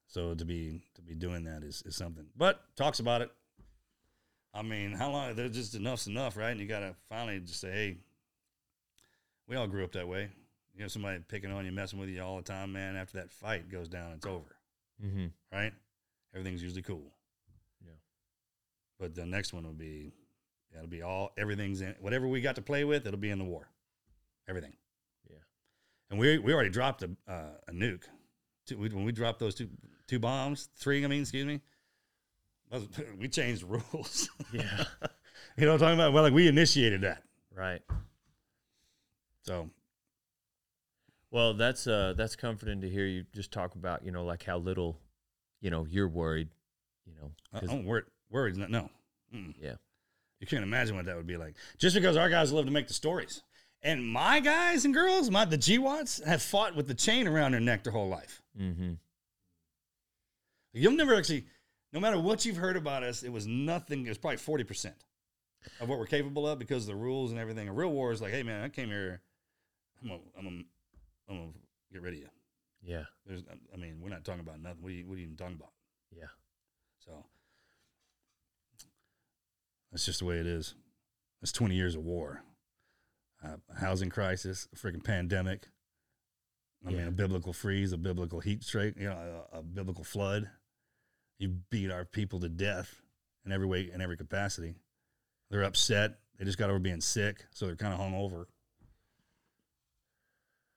So 0.09 0.35
to 0.35 0.45
be 0.45 0.83
to 0.95 1.03
be 1.03 1.15
doing 1.15 1.45
that 1.45 1.63
is, 1.63 1.83
is 1.87 1.97
something. 1.97 2.27
But 2.37 2.61
talks 2.77 3.01
about 3.01 3.23
it. 3.23 3.31
I 4.57 4.63
mean, 4.63 4.93
how 4.93 5.11
long? 5.11 5.35
There's 5.35 5.53
just 5.53 5.75
enough's 5.75 6.07
enough, 6.07 6.37
right? 6.37 6.51
And 6.51 6.61
you 6.61 6.67
got 6.67 6.81
to 6.81 6.95
finally 7.09 7.41
just 7.41 7.61
say, 7.61 7.71
hey, 7.71 7.97
we 9.49 9.57
all 9.57 9.67
grew 9.67 9.85
up 9.85 9.93
that 9.93 10.09
way. 10.09 10.31
You 10.75 10.83
know, 10.83 10.89
somebody 10.89 11.19
picking 11.29 11.51
on 11.53 11.65
you, 11.65 11.73
messing 11.73 11.99
with 11.99 12.09
you 12.09 12.23
all 12.23 12.37
the 12.37 12.43
time, 12.43 12.73
man. 12.73 12.97
After 12.97 13.19
that 13.19 13.31
fight 13.31 13.71
goes 13.71 13.89
down, 13.89 14.13
it's 14.13 14.27
over, 14.27 14.57
Mm-hmm. 15.05 15.27
right? 15.53 15.73
Everything's 16.35 16.63
usually 16.63 16.83
cool. 16.83 17.13
Yeah. 17.85 17.93
But 18.99 19.15
the 19.15 19.25
next 19.27 19.53
one 19.53 19.65
will 19.65 19.73
be, 19.73 20.13
yeah, 20.73 20.79
it'll 20.79 20.91
be 20.91 21.03
all 21.03 21.33
everything's 21.39 21.81
in 21.81 21.95
whatever 22.01 22.27
we 22.29 22.41
got 22.41 22.57
to 22.57 22.63
play 22.63 22.85
with. 22.85 23.07
It'll 23.07 23.19
be 23.19 23.31
in 23.31 23.39
the 23.39 23.45
war, 23.45 23.69
everything. 24.49 24.75
Yeah. 25.31 25.37
And 26.11 26.19
we 26.19 26.39
we 26.39 26.53
already 26.53 26.71
dropped 26.71 27.03
a 27.03 27.11
uh, 27.29 27.51
a 27.69 27.73
nuke. 27.73 28.05
Two, 28.67 28.77
we, 28.79 28.89
when 28.89 29.05
we 29.05 29.13
dropped 29.13 29.39
those 29.39 29.55
two 29.55 29.69
two 30.07 30.19
bombs, 30.19 30.69
three. 30.77 31.03
I 31.05 31.09
mean, 31.09 31.23
excuse 31.23 31.47
me. 31.47 31.61
That 32.71 32.81
was- 32.81 32.89
we 33.19 33.29
changed 33.29 33.63
the 33.63 33.67
rules. 33.67 34.29
Yeah. 34.53 34.85
you 35.57 35.65
know 35.67 35.73
what 35.73 35.75
I'm 35.75 35.79
talking 35.81 35.95
about? 36.01 36.13
Well, 36.13 36.23
like 36.23 36.33
we 36.33 36.49
initiated 36.49 37.01
that. 37.03 37.23
right. 37.55 37.83
So 39.43 39.71
Well, 41.31 41.55
that's 41.55 41.87
uh 41.87 42.15
that's 42.17 42.37
comforting 42.37 42.81
to 42.81 42.89
hear 42.89 43.07
you 43.07 43.25
just 43.35 43.53
talk 43.53 43.75
about, 43.75 44.05
you 44.05 44.11
know, 44.13 44.25
like 44.25 44.43
how 44.45 44.59
little, 44.59 44.99
you 45.61 45.71
know, 45.71 45.87
you're 45.89 46.09
worried, 46.09 46.49
you 47.07 47.15
know. 47.21 47.33
I 47.53 47.61
'cause- 47.61 47.69
don't 47.69 47.85
worry. 47.85 48.03
Worried? 48.31 48.57
No. 48.57 48.91
Mm-mm. 49.35 49.55
yeah. 49.61 49.75
You 50.41 50.47
can't 50.47 50.63
imagine 50.65 50.97
what 50.97 51.07
that 51.07 51.17
would 51.17 51.27
be 51.27 51.37
like. 51.37 51.55
Just 51.79 51.95
because 51.95 52.17
our 52.17 52.29
guys 52.29 52.53
love 52.53 52.65
to 52.67 52.71
make 52.73 52.89
the 52.89 52.95
stories, 52.95 53.43
And 53.83 54.05
my 54.05 54.41
guys 54.41 54.85
and 54.85 54.93
girls, 54.93 55.31
my 55.31 55.45
the 55.45 55.57
GWOTs 55.59 56.25
have 56.25 56.43
fought 56.43 56.75
with 56.75 56.89
the 56.89 56.95
chain 56.95 57.27
around 57.29 57.53
their 57.53 57.61
neck 57.61 57.85
their 57.85 57.93
whole 57.93 58.09
life. 58.09 58.43
Mm-hmm. 58.61 58.95
You'll 60.73 60.93
never 60.93 61.15
actually, 61.15 61.47
no 61.97 62.01
matter 62.01 62.21
what 62.21 62.45
you've 62.45 62.59
heard 62.59 62.77
about 62.77 63.03
us, 63.03 63.23
it 63.23 63.33
was 63.33 63.47
nothing. 63.47 64.05
It 64.05 64.11
was 64.11 64.19
probably 64.19 64.37
forty 64.37 64.65
percent 64.65 64.97
of 65.81 65.89
what 65.89 65.99
we're 65.99 66.05
capable 66.05 66.47
of 66.47 66.59
because 66.59 66.83
of 66.83 66.89
the 66.89 66.95
rules 66.95 67.31
and 67.31 67.41
everything. 67.41 67.71
A 67.71 67.73
real 67.73 67.89
war 67.89 68.13
is 68.13 68.21
like, 68.21 68.33
hey 68.33 68.43
man, 68.43 68.63
I 68.63 68.69
came 68.69 68.91
here. 68.91 69.23
I'm 70.03 70.09
gonna, 70.09 70.21
I'm 70.37 70.45
gonna, 70.45 70.63
I'm 71.27 71.37
gonna 71.39 71.53
get 71.91 72.03
rid 72.03 72.13
of 72.13 72.21
you. 72.21 72.29
Yeah. 72.83 73.05
There's, 73.25 73.45
I 73.73 73.79
mean, 73.79 73.97
we're 74.03 74.11
not 74.11 74.27
talking 74.27 74.43
about 74.43 74.61
nothing. 74.61 74.83
What 74.83 74.91
are 74.91 74.95
you, 74.95 75.07
what 75.07 75.15
are 75.15 75.21
you 75.21 75.25
even 75.25 75.37
talking 75.37 75.57
about? 75.57 75.71
Yeah. 76.15 76.27
So 76.99 77.13
that's 79.91 80.05
just 80.05 80.19
the 80.19 80.27
way 80.27 80.37
it 80.37 80.47
is. 80.47 80.75
It's 81.41 81.51
20 81.51 81.75
years 81.75 81.95
of 81.95 82.05
war, 82.05 82.43
uh, 83.43 83.57
a 83.75 83.81
housing 83.81 84.11
crisis, 84.11 84.69
a 84.71 84.77
freaking 84.77 85.03
pandemic. 85.03 85.69
I 86.87 86.91
mean, 86.91 87.09
a 87.09 87.11
biblical 87.11 87.55
freeze, 87.55 87.93
a 87.93 87.97
biblical 87.97 88.41
heat 88.41 88.63
strike, 88.63 88.97
you 88.99 89.09
know, 89.09 89.47
a, 89.53 89.61
a 89.61 89.63
biblical 89.63 90.05
flood. 90.05 90.51
You 91.39 91.49
beat 91.71 91.91
our 91.91 92.05
people 92.05 92.41
to 92.41 92.49
death 92.49 92.95
in 93.45 93.53
every 93.53 93.67
way, 93.67 93.91
in 93.93 94.01
every 94.01 94.17
capacity. 94.17 94.75
They're 95.51 95.63
upset. 95.63 96.19
They 96.39 96.45
just 96.45 96.59
got 96.59 96.71
over 96.71 96.79
being 96.79 97.01
sick, 97.01 97.45
so 97.53 97.67
they're 97.67 97.77
kind 97.77 97.95
of 97.95 98.01
hungover. 98.01 98.47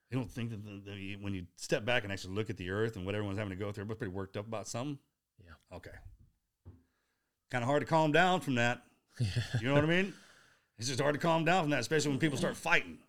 They 0.09 0.17
don't 0.17 0.29
think 0.29 0.49
that 0.49 0.63
the, 0.63 0.81
the, 0.91 1.15
when 1.17 1.33
you 1.33 1.45
step 1.55 1.85
back 1.85 2.03
and 2.03 2.11
actually 2.11 2.33
look 2.33 2.49
at 2.49 2.57
the 2.57 2.71
earth 2.71 2.95
and 2.95 3.05
what 3.05 3.13
everyone's 3.15 3.37
having 3.37 3.51
to 3.51 3.55
go 3.63 3.71
through, 3.71 3.83
everybody's 3.83 3.99
pretty 3.99 4.13
worked 4.13 4.37
up 4.37 4.47
about 4.47 4.67
something. 4.67 4.97
Yeah. 5.43 5.77
Okay. 5.77 5.91
Kind 7.51 7.63
of 7.63 7.69
hard 7.69 7.81
to 7.81 7.85
calm 7.85 8.11
down 8.11 8.41
from 8.41 8.55
that. 8.55 8.83
You 9.19 9.67
know 9.67 9.73
what 9.73 9.83
I 9.83 9.87
mean? 9.87 10.13
It's 10.77 10.87
just 10.87 11.01
hard 11.01 11.13
to 11.13 11.19
calm 11.19 11.43
down 11.43 11.63
from 11.63 11.71
that, 11.71 11.81
especially 11.81 12.11
when 12.11 12.19
people 12.19 12.37
start 12.37 12.55
fighting. 12.55 12.99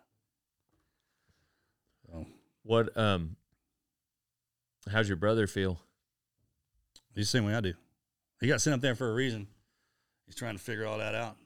So 2.05 2.27
What 2.65 2.97
um 2.99 3.37
how's 4.91 5.07
your 5.09 5.17
brother 5.17 5.47
feel? 5.47 5.81
He's 7.15 7.27
the 7.31 7.39
same 7.39 7.45
way 7.45 7.55
I 7.55 7.61
do. 7.61 7.75
He 8.41 8.47
got 8.49 8.61
sent 8.61 8.75
up 8.75 8.81
there 8.81 8.95
for 8.95 9.11
a 9.11 9.15
reason. 9.15 9.47
He's 10.27 10.35
trying 10.37 10.57
to 10.57 10.63
figure 10.63 10.87
all 10.87 10.99
that 10.99 11.15
out. 11.15 11.37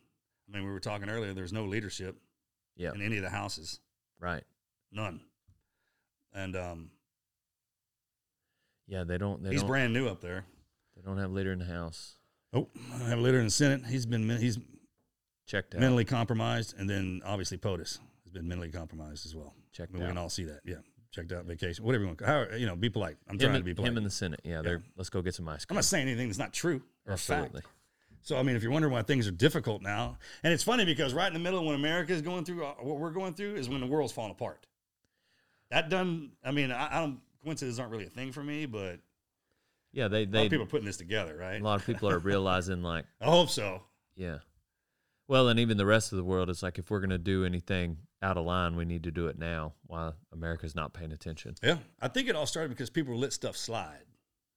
I 0.49 0.57
mean, 0.57 0.65
we 0.67 0.71
were 0.71 0.81
talking 0.81 1.09
earlier. 1.09 1.33
There's 1.35 1.53
no 1.53 1.65
leadership 1.65 2.17
Yeah. 2.77 2.93
in 2.95 3.01
any 3.03 3.17
of 3.17 3.23
the 3.23 3.31
houses, 3.31 3.81
Right. 4.21 4.45
none. 4.93 5.21
And 6.33 6.55
um, 6.57 6.91
Yeah, 8.87 9.05
they 9.05 9.19
don't 9.19 9.43
they 9.43 9.51
he's 9.51 9.61
don't 9.61 9.69
brand 9.69 9.93
new 9.93 10.09
up 10.09 10.21
there. 10.21 10.45
they 10.97 11.03
don't 11.03 11.19
have 11.19 11.31
leader 11.33 11.53
in 11.53 11.59
the 11.59 11.65
house. 11.65 12.17
Oh, 12.53 12.69
I 12.93 13.09
have 13.09 13.19
a 13.19 13.23
leader 13.23 13.39
in 13.39 13.47
the 13.47 13.51
Senate. 13.51 13.87
He's 13.87 14.07
been 14.07 14.29
he's 14.39 14.59
Checked 15.47 15.75
out. 15.75 15.81
mentally 15.81 16.05
compromised, 16.05 16.75
and 16.79 16.89
then 16.89 17.21
obviously 17.25 17.57
POTUS 17.59 17.99
has 18.25 18.33
been 18.33 18.47
mentally 18.49 18.71
compromised 18.71 19.27
as 19.27 19.35
well. 19.35 19.55
I 19.57 19.61
checked 19.73 19.93
mean, 19.93 20.03
we 20.03 20.09
can 20.09 20.19
all 20.19 20.31
see 20.31 20.45
that. 20.45 20.61
Yeah, 20.65 20.77
checked 21.15 21.33
out 21.33 21.45
vacation, 21.45 21.85
whatever 21.85 22.05
you 22.05 22.09
want. 22.09 22.21
How 22.21 22.57
you 22.57 22.67
know, 22.67 22.77
be 22.77 22.91
polite. 22.91 23.17
I'm 23.29 23.35
him, 23.35 23.39
trying 23.39 23.55
and, 23.55 23.61
to 23.61 23.65
be 23.65 23.75
polite. 23.75 23.93
him 23.93 23.99
in 23.99 24.05
the 24.05 24.11
Senate. 24.11 24.41
Yeah, 24.45 24.62
they're 24.62 24.83
let's 24.97 25.11
go 25.11 25.23
get 25.23 25.35
some 25.35 25.49
ice 25.49 25.65
cream. 25.65 25.75
I'm 25.75 25.79
not 25.79 25.85
saying 25.85 26.09
anything 26.09 26.29
that's 26.29 26.39
not 26.39 26.53
true 26.53 26.83
or 27.07 27.15
a 27.15 27.19
fact. 27.19 27.57
So 28.23 28.39
I 28.39 28.43
mean, 28.43 28.57
if 28.57 28.62
you're 28.62 28.73
wondering 28.73 28.93
why 28.93 29.03
things 29.03 29.29
are 29.29 29.33
difficult 29.33 29.83
now, 29.83 30.19
and 30.43 30.53
it's 30.53 30.62
funny 30.62 30.85
because 30.85 31.12
right 31.12 31.27
in 31.27 31.35
the 31.35 31.39
middle 31.39 31.61
of 31.61 31.67
when 31.67 31.75
America 31.75 32.12
is 32.12 32.23
going 32.23 32.45
through 32.45 32.65
uh, 32.65 32.75
what 32.81 32.99
we're 32.99 33.11
going 33.11 33.35
through 33.35 33.57
is 33.57 33.69
when 33.69 33.81
the 33.81 33.87
world's 33.87 34.12
falling 34.12 34.31
apart. 34.31 34.67
That 35.71 35.89
done. 35.91 36.33
I 36.45 36.51
mean, 36.51 36.73
I, 36.73 36.97
I 36.97 37.01
don't 37.01 37.21
coincidences 37.45 37.79
aren't 37.79 37.93
really 37.93 38.07
a 38.07 38.11
thing 38.11 38.33
for 38.33 38.43
me, 38.43 38.67
but 38.67 39.01
Yeah, 39.93 40.09
they 40.09 40.23
a 40.23 40.25
lot 40.25 40.33
they 40.33 40.45
of 40.47 40.51
people 40.51 40.65
are 40.65 40.69
putting 40.69 40.87
this 40.87 40.97
together, 40.97 41.37
right? 41.37 41.61
a 41.61 41.65
lot 41.65 41.81
of 41.81 41.87
people 41.87 42.09
are 42.09 42.19
realizing 42.19 42.83
like 42.83 43.05
I 43.21 43.27
hope 43.27 43.51
so. 43.51 43.83
Yeah. 44.17 44.39
Well, 45.27 45.49
and 45.49 45.59
even 45.59 45.77
the 45.77 45.87
rest 45.87 46.12
of 46.12 46.17
the 46.17 46.25
world, 46.25 46.51
it's 46.51 46.62
like 46.62 46.79
if 46.79 46.91
we're 46.91 47.01
going 47.01 47.11
to 47.11 47.19
do 47.19 47.45
anything 47.45 47.99
out 48.25 48.39
of 48.39 48.47
line, 48.47 48.75
we 48.75 48.85
need 48.85 49.05
to 49.05 49.11
do 49.11 49.27
it 49.29 49.39
now 49.39 49.75
while 49.87 50.16
America's 50.33 50.75
not 50.75 50.95
paying 50.95 51.12
attention. 51.12 51.55
Yeah, 51.62 51.77
I 52.01 52.09
think 52.09 52.29
it 52.29 52.35
all 52.35 52.47
started 52.47 52.70
because 52.70 52.91
people 52.91 53.16
let 53.16 53.33
stuff 53.33 53.57
slide. 53.57 54.05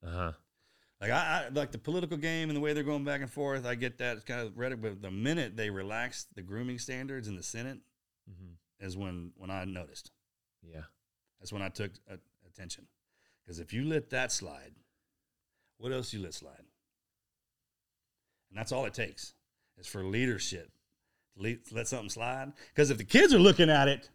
Uh 0.05 0.11
huh. 0.11 0.31
Like 1.01 1.11
I, 1.11 1.45
I 1.45 1.49
like 1.53 1.71
the 1.71 1.77
political 1.77 2.17
game 2.17 2.49
and 2.49 2.55
the 2.55 2.61
way 2.61 2.73
they're 2.73 2.83
going 2.83 3.03
back 3.03 3.21
and 3.21 3.29
forth. 3.29 3.65
I 3.65 3.75
get 3.75 3.97
that 3.99 4.15
it's 4.15 4.25
kind 4.25 4.41
of 4.41 4.57
rhetoric, 4.57 4.81
but 4.81 5.01
the 5.01 5.11
minute 5.11 5.55
they 5.55 5.69
relaxed 5.69 6.33
the 6.33 6.41
grooming 6.41 6.79
standards 6.79 7.27
in 7.27 7.35
the 7.35 7.43
Senate 7.43 7.79
hmm 8.27 8.53
is 8.79 8.95
when 8.95 9.31
when 9.35 9.49
I 9.49 9.65
noticed. 9.65 10.11
Yeah. 10.63 10.83
That's 11.39 11.51
when 11.51 11.61
I 11.61 11.69
took 11.69 11.91
uh, 12.11 12.17
attention. 12.47 12.87
Because 13.43 13.59
if 13.59 13.73
you 13.73 13.85
let 13.85 14.09
that 14.11 14.31
slide, 14.31 14.73
what 15.77 15.91
else 15.91 16.13
you 16.13 16.21
let 16.21 16.33
slide? 16.33 16.65
And 18.49 18.57
that's 18.57 18.71
all 18.71 18.85
it 18.85 18.93
takes 18.93 19.33
is 19.77 19.87
for 19.87 20.03
leadership 20.03 20.71
let 21.39 21.87
something 21.87 22.09
slide. 22.09 22.51
Because 22.73 22.89
if 22.89 22.97
the 22.97 23.03
kids 23.03 23.33
are 23.33 23.39
looking 23.39 23.69
at 23.69 23.87
it, 23.87 24.09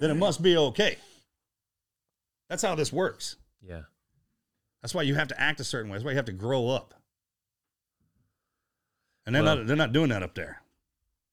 then 0.00 0.10
it 0.10 0.14
must 0.14 0.42
be 0.42 0.56
okay. 0.56 0.96
That's 2.48 2.62
how 2.62 2.74
this 2.74 2.92
works. 2.92 3.36
Yeah. 3.66 3.82
That's 4.82 4.94
why 4.94 5.02
you 5.02 5.14
have 5.16 5.28
to 5.28 5.40
act 5.40 5.58
a 5.60 5.64
certain 5.64 5.90
way. 5.90 5.96
That's 5.96 6.04
why 6.04 6.12
you 6.12 6.16
have 6.16 6.26
to 6.26 6.32
grow 6.32 6.68
up. 6.68 6.94
And 9.24 9.34
they're 9.34 9.42
Well- 9.42 9.56
not 9.56 9.66
they're 9.66 9.76
not 9.76 9.92
doing 9.92 10.10
that 10.10 10.22
up 10.22 10.34
there. 10.34 10.62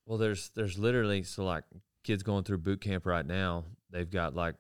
Well, 0.05 0.17
there's 0.17 0.49
there's 0.49 0.77
literally 0.79 1.23
so 1.23 1.45
like 1.45 1.63
kids 2.03 2.23
going 2.23 2.43
through 2.43 2.57
boot 2.59 2.81
camp 2.81 3.05
right 3.05 3.25
now. 3.25 3.65
They've 3.89 4.09
got 4.09 4.35
like, 4.35 4.55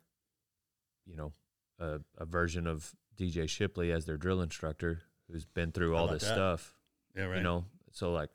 you 1.05 1.15
know, 1.17 1.33
a, 1.79 1.99
a 2.17 2.25
version 2.25 2.67
of 2.67 2.93
DJ 3.17 3.49
Shipley 3.49 3.91
as 3.91 4.05
their 4.05 4.17
drill 4.17 4.41
instructor 4.41 5.01
who's 5.29 5.45
been 5.45 5.71
through 5.71 5.95
all 5.95 6.07
this 6.07 6.23
that? 6.23 6.33
stuff. 6.33 6.75
Yeah, 7.15 7.23
right. 7.25 7.37
You 7.37 7.43
know, 7.43 7.65
so 7.91 8.11
like 8.13 8.29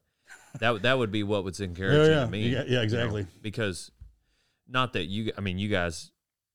that 0.60 0.82
that 0.82 0.98
would 0.98 1.10
be 1.10 1.22
what 1.22 1.44
was 1.44 1.60
encouraging 1.60 2.12
yeah. 2.12 2.24
to 2.24 2.30
me. 2.30 2.48
Yeah, 2.48 2.58
yeah, 2.58 2.64
you 2.64 2.76
know, 2.76 2.82
exactly. 2.82 3.26
because 3.42 3.90
not 4.66 4.92
that 4.92 5.06
you, 5.06 5.32
I 5.36 5.40
mean, 5.40 5.58
you 5.58 5.68
guys 5.68 6.10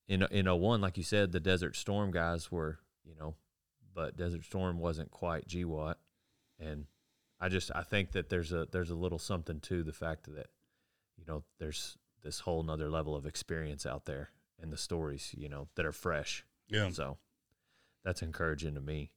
in 0.07 0.23
in 0.31 0.45
01, 0.45 0.81
like 0.81 0.97
you 0.97 1.03
said, 1.03 1.31
the 1.31 1.39
Desert 1.39 1.75
Storm 1.75 2.11
guys 2.11 2.51
were, 2.51 2.79
you 3.03 3.15
know, 3.15 3.35
but 3.93 4.17
Desert 4.17 4.43
Storm 4.43 4.79
wasn't 4.79 5.11
quite 5.11 5.47
G 5.47 5.63
GWOT, 5.63 5.95
and 6.59 6.85
I 7.39 7.49
just 7.49 7.71
I 7.73 7.83
think 7.83 8.11
that 8.11 8.29
there's 8.29 8.51
a 8.51 8.67
there's 8.71 8.89
a 8.89 8.95
little 8.95 9.19
something 9.19 9.59
to 9.61 9.83
the 9.83 9.93
fact 9.93 10.25
that 10.33 10.47
you 11.17 11.25
know 11.27 11.43
there's 11.59 11.97
this 12.21 12.39
whole 12.39 12.63
nother 12.63 12.89
level 12.89 13.15
of 13.15 13.25
experience 13.25 13.85
out 13.85 14.05
there 14.05 14.31
and 14.61 14.71
the 14.71 14.77
stories 14.77 15.35
you 15.37 15.49
know 15.49 15.67
that 15.75 15.85
are 15.85 15.91
fresh. 15.91 16.45
yeah. 16.69 16.89
So 16.89 17.17
that's 18.03 18.21
encouraging 18.21 18.75
to 18.75 18.81
me. 18.81 19.11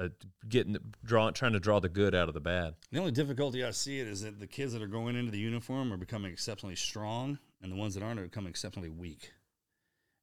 Uh, 0.00 0.08
getting 0.48 0.78
draw 1.04 1.30
trying 1.30 1.52
to 1.52 1.60
draw 1.60 1.78
the 1.78 1.88
good 1.88 2.14
out 2.14 2.26
of 2.26 2.32
the 2.32 2.40
bad. 2.40 2.74
The 2.90 2.98
only 2.98 3.12
difficulty 3.12 3.62
I 3.62 3.70
see 3.70 4.00
it 4.00 4.08
is 4.08 4.22
that 4.22 4.40
the 4.40 4.46
kids 4.46 4.72
that 4.72 4.80
are 4.80 4.86
going 4.86 5.14
into 5.14 5.30
the 5.30 5.38
uniform 5.38 5.92
are 5.92 5.98
becoming 5.98 6.32
exceptionally 6.32 6.76
strong, 6.76 7.38
and 7.60 7.70
the 7.70 7.76
ones 7.76 7.92
that 7.94 8.02
aren't 8.02 8.18
are 8.18 8.22
becoming 8.22 8.48
exceptionally 8.48 8.88
weak. 8.88 9.30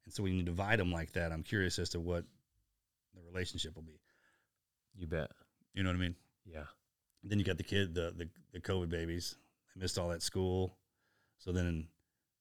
And 0.04 0.12
so 0.12 0.24
when 0.24 0.34
you 0.34 0.42
divide 0.42 0.80
them 0.80 0.90
like 0.90 1.12
that, 1.12 1.30
I'm 1.30 1.44
curious 1.44 1.78
as 1.78 1.90
to 1.90 2.00
what 2.00 2.24
the 3.14 3.20
relationship 3.22 3.76
will 3.76 3.84
be. 3.84 4.00
You 4.96 5.06
bet. 5.06 5.30
You 5.74 5.84
know 5.84 5.90
what 5.90 5.96
I 5.96 6.00
mean? 6.00 6.16
Yeah. 6.44 6.64
Then 7.22 7.38
you 7.38 7.44
got 7.44 7.58
the 7.58 7.62
kid, 7.62 7.94
the 7.94 8.12
the, 8.16 8.28
the 8.52 8.60
COVID 8.60 8.88
babies. 8.88 9.36
They 9.76 9.82
missed 9.82 9.96
all 9.96 10.08
that 10.08 10.24
school, 10.24 10.76
so 11.38 11.52
then 11.52 11.86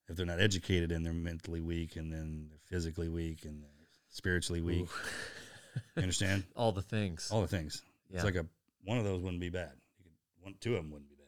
if 0.10 0.16
they're 0.16 0.26
not 0.26 0.40
educated 0.40 0.91
and 0.91 1.06
they're 1.06 1.14
mentally 1.14 1.61
weak, 1.61 1.98
and 1.98 2.11
then 2.11 2.48
they're 2.49 2.57
physically 2.66 3.10
weak 3.10 3.45
and 3.45 3.61
they're 3.61 3.70
spiritually 4.10 4.61
weak. 4.61 4.88
You 5.95 6.02
understand? 6.04 6.44
All 6.56 6.72
the 6.72 6.82
things. 6.82 7.30
All 7.32 7.41
the 7.41 7.48
things. 7.48 7.82
Yeah. 8.10 8.18
It's 8.18 8.26
like 8.26 8.36
a 8.36 8.45
one 8.84 8.98
of 8.98 9.04
those 9.04 9.22
wouldn't 9.22 9.41
be 9.41 9.49
bad. 9.49 9.72
You 9.99 10.06
could 10.06 10.14
one, 10.44 10.56
two 10.60 10.76
of 10.76 10.84
them 10.84 10.91
wouldn't 10.91 11.10
be 11.10 11.16
bad. 11.16 11.26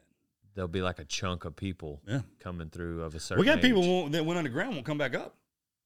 there'll 0.55 0.67
be 0.67 0.81
like 0.81 0.99
a 0.99 1.05
chunk 1.05 1.45
of 1.45 1.55
people 1.55 2.01
Yeah. 2.07 2.21
coming 2.39 2.69
through 2.69 3.03
of 3.03 3.15
a 3.15 3.19
certain. 3.19 3.39
We 3.41 3.45
got 3.45 3.61
people 3.61 3.81
won't, 3.81 4.11
that 4.13 4.25
went 4.25 4.37
underground 4.37 4.73
won't 4.75 4.85
come 4.85 4.97
back 4.97 5.15
up. 5.15 5.35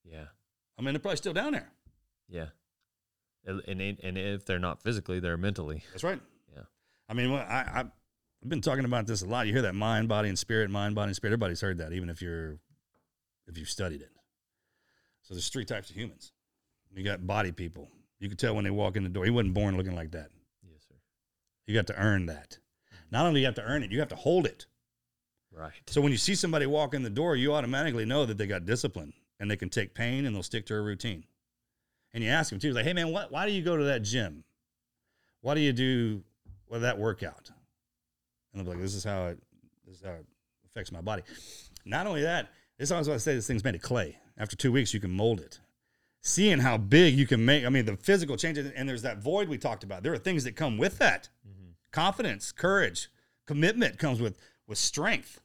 Yeah, 0.04 0.26
I 0.78 0.82
mean, 0.82 0.94
they're 0.94 1.00
probably 1.00 1.18
still 1.18 1.34
down 1.34 1.54
there. 1.54 1.72
yeah, 2.28 2.48
and 3.46 3.62
and, 3.68 4.00
and 4.04 4.18
if 4.18 4.46
they're 4.46 4.60
not 4.60 4.82
physically, 4.84 5.20
they're 5.20 5.38
mentally. 5.38 5.84
That's 5.92 6.04
right. 6.04 6.20
Yeah. 6.54 6.64
I 7.10 7.14
mean, 7.14 7.32
well, 7.32 7.46
I, 7.48 7.62
I 7.62 7.80
I've 8.44 8.50
been 8.50 8.62
talking 8.62 8.84
about 8.86 9.08
this 9.08 9.22
a 9.22 9.26
lot. 9.26 9.48
You 9.48 9.54
hear 9.54 9.62
that 9.62 9.76
mind, 9.76 10.10
body, 10.10 10.28
and 10.28 10.38
spirit, 10.38 10.70
mind, 10.70 10.94
body, 10.96 11.10
and 11.10 11.16
spirit. 11.16 11.32
Everybody's 11.32 11.62
heard 11.62 11.78
that, 11.78 11.94
even 11.94 12.10
if 12.10 12.22
you're 12.22 12.60
if 13.48 13.58
you've 13.58 13.70
studied 13.70 14.02
it. 14.02 14.10
So 15.22 15.34
there's 15.34 15.48
three 15.48 15.64
types 15.66 15.90
of 15.90 15.96
humans. 15.96 16.34
You 16.94 17.04
got 17.04 17.26
body 17.26 17.52
people. 17.54 17.88
You 18.24 18.30
can 18.30 18.38
tell 18.38 18.56
when 18.56 18.64
they 18.64 18.72
walk 18.72 18.96
in 18.96 19.04
the 19.04 19.10
door. 19.10 19.26
He 19.26 19.32
wasn't 19.32 19.54
born 19.54 19.76
looking 19.76 19.96
like 19.96 20.12
that. 20.12 20.30
Yes, 20.64 20.86
sir. 20.88 20.96
You 21.68 21.76
got 21.76 21.88
to 21.88 22.02
earn 22.02 22.28
that. 22.28 22.52
Mm-hmm. 22.52 22.96
Not 23.12 23.26
only 23.26 23.42
you 23.42 23.46
have 23.48 23.56
to 23.56 23.64
earn 23.64 23.84
it, 23.84 23.92
you 23.92 24.00
have 24.00 24.08
to 24.08 24.16
hold 24.16 24.46
it. 24.46 24.66
Right. 25.54 25.74
So 25.88 26.00
when 26.00 26.14
you 26.14 26.18
see 26.18 26.34
somebody 26.34 26.66
walk 26.66 26.94
in 26.94 27.04
the 27.04 27.10
door, 27.10 27.36
you 27.36 27.54
automatically 27.54 28.06
know 28.06 28.26
that 28.26 28.38
they 28.38 28.48
got 28.48 28.66
discipline 28.66 29.12
and 29.42 29.52
they 29.52 29.58
can 29.58 29.70
take 29.70 29.94
pain 29.94 30.26
and 30.26 30.34
they'll 30.34 30.42
stick 30.42 30.66
to 30.68 30.76
a 30.76 30.82
routine. 30.82 31.26
And 32.14 32.24
you 32.24 32.30
ask 32.30 32.50
them 32.50 32.60
too, 32.60 32.72
like, 32.72 32.86
hey 32.86 32.94
man, 32.94 33.12
what, 33.12 33.30
why 33.30 33.46
do 33.46 33.52
you 33.52 33.62
go 33.62 33.76
to 33.76 33.84
that 33.84 34.04
gym? 34.04 34.46
Why 35.42 35.54
do 35.54 35.60
you 35.60 35.74
do 35.74 36.24
well, 36.70 36.80
that 36.80 36.98
workout? 36.98 37.52
And 38.54 38.62
they'll 38.62 38.64
be 38.64 38.78
like, 38.78 38.82
this 38.82 38.96
is 38.96 39.04
how 39.04 39.26
it 39.28 39.40
this 39.86 39.98
is 39.98 40.02
how 40.02 40.14
it 40.14 40.26
affects 40.66 40.94
my 40.94 41.02
body. 41.02 41.24
Not 41.84 42.08
only 42.08 42.22
that, 42.22 42.48
this 42.78 42.88
is 42.88 42.92
always 42.94 43.10
what 43.10 43.16
I 43.16 43.18
say 43.18 43.36
this 43.36 43.48
thing's 43.48 43.66
made 43.66 43.76
of 43.76 43.82
clay. 43.82 44.18
After 44.38 44.56
two 44.56 44.72
weeks, 44.72 44.94
you 44.94 45.02
can 45.02 45.12
mold 45.12 45.42
it. 45.42 45.60
Seeing 46.26 46.60
how 46.60 46.78
big 46.78 47.16
you 47.16 47.28
can 47.28 47.44
make, 47.44 47.66
I 47.66 47.70
mean, 47.70 47.84
the 47.84 47.98
physical 47.98 48.38
changes, 48.38 48.72
and 48.76 48.88
there's 48.88 49.02
that 49.02 49.18
void 49.18 49.50
we 49.50 49.58
talked 49.58 49.84
about. 49.84 50.04
There 50.04 50.14
are 50.14 50.18
things 50.18 50.46
that 50.46 50.56
come 50.56 50.78
with 50.78 50.98
that. 51.00 51.28
Confidence, 51.92 52.54
courage, 52.54 53.10
commitment 53.46 54.00
comes 54.00 54.22
with 54.22 54.40
with 54.66 54.78
strength. 54.78 55.42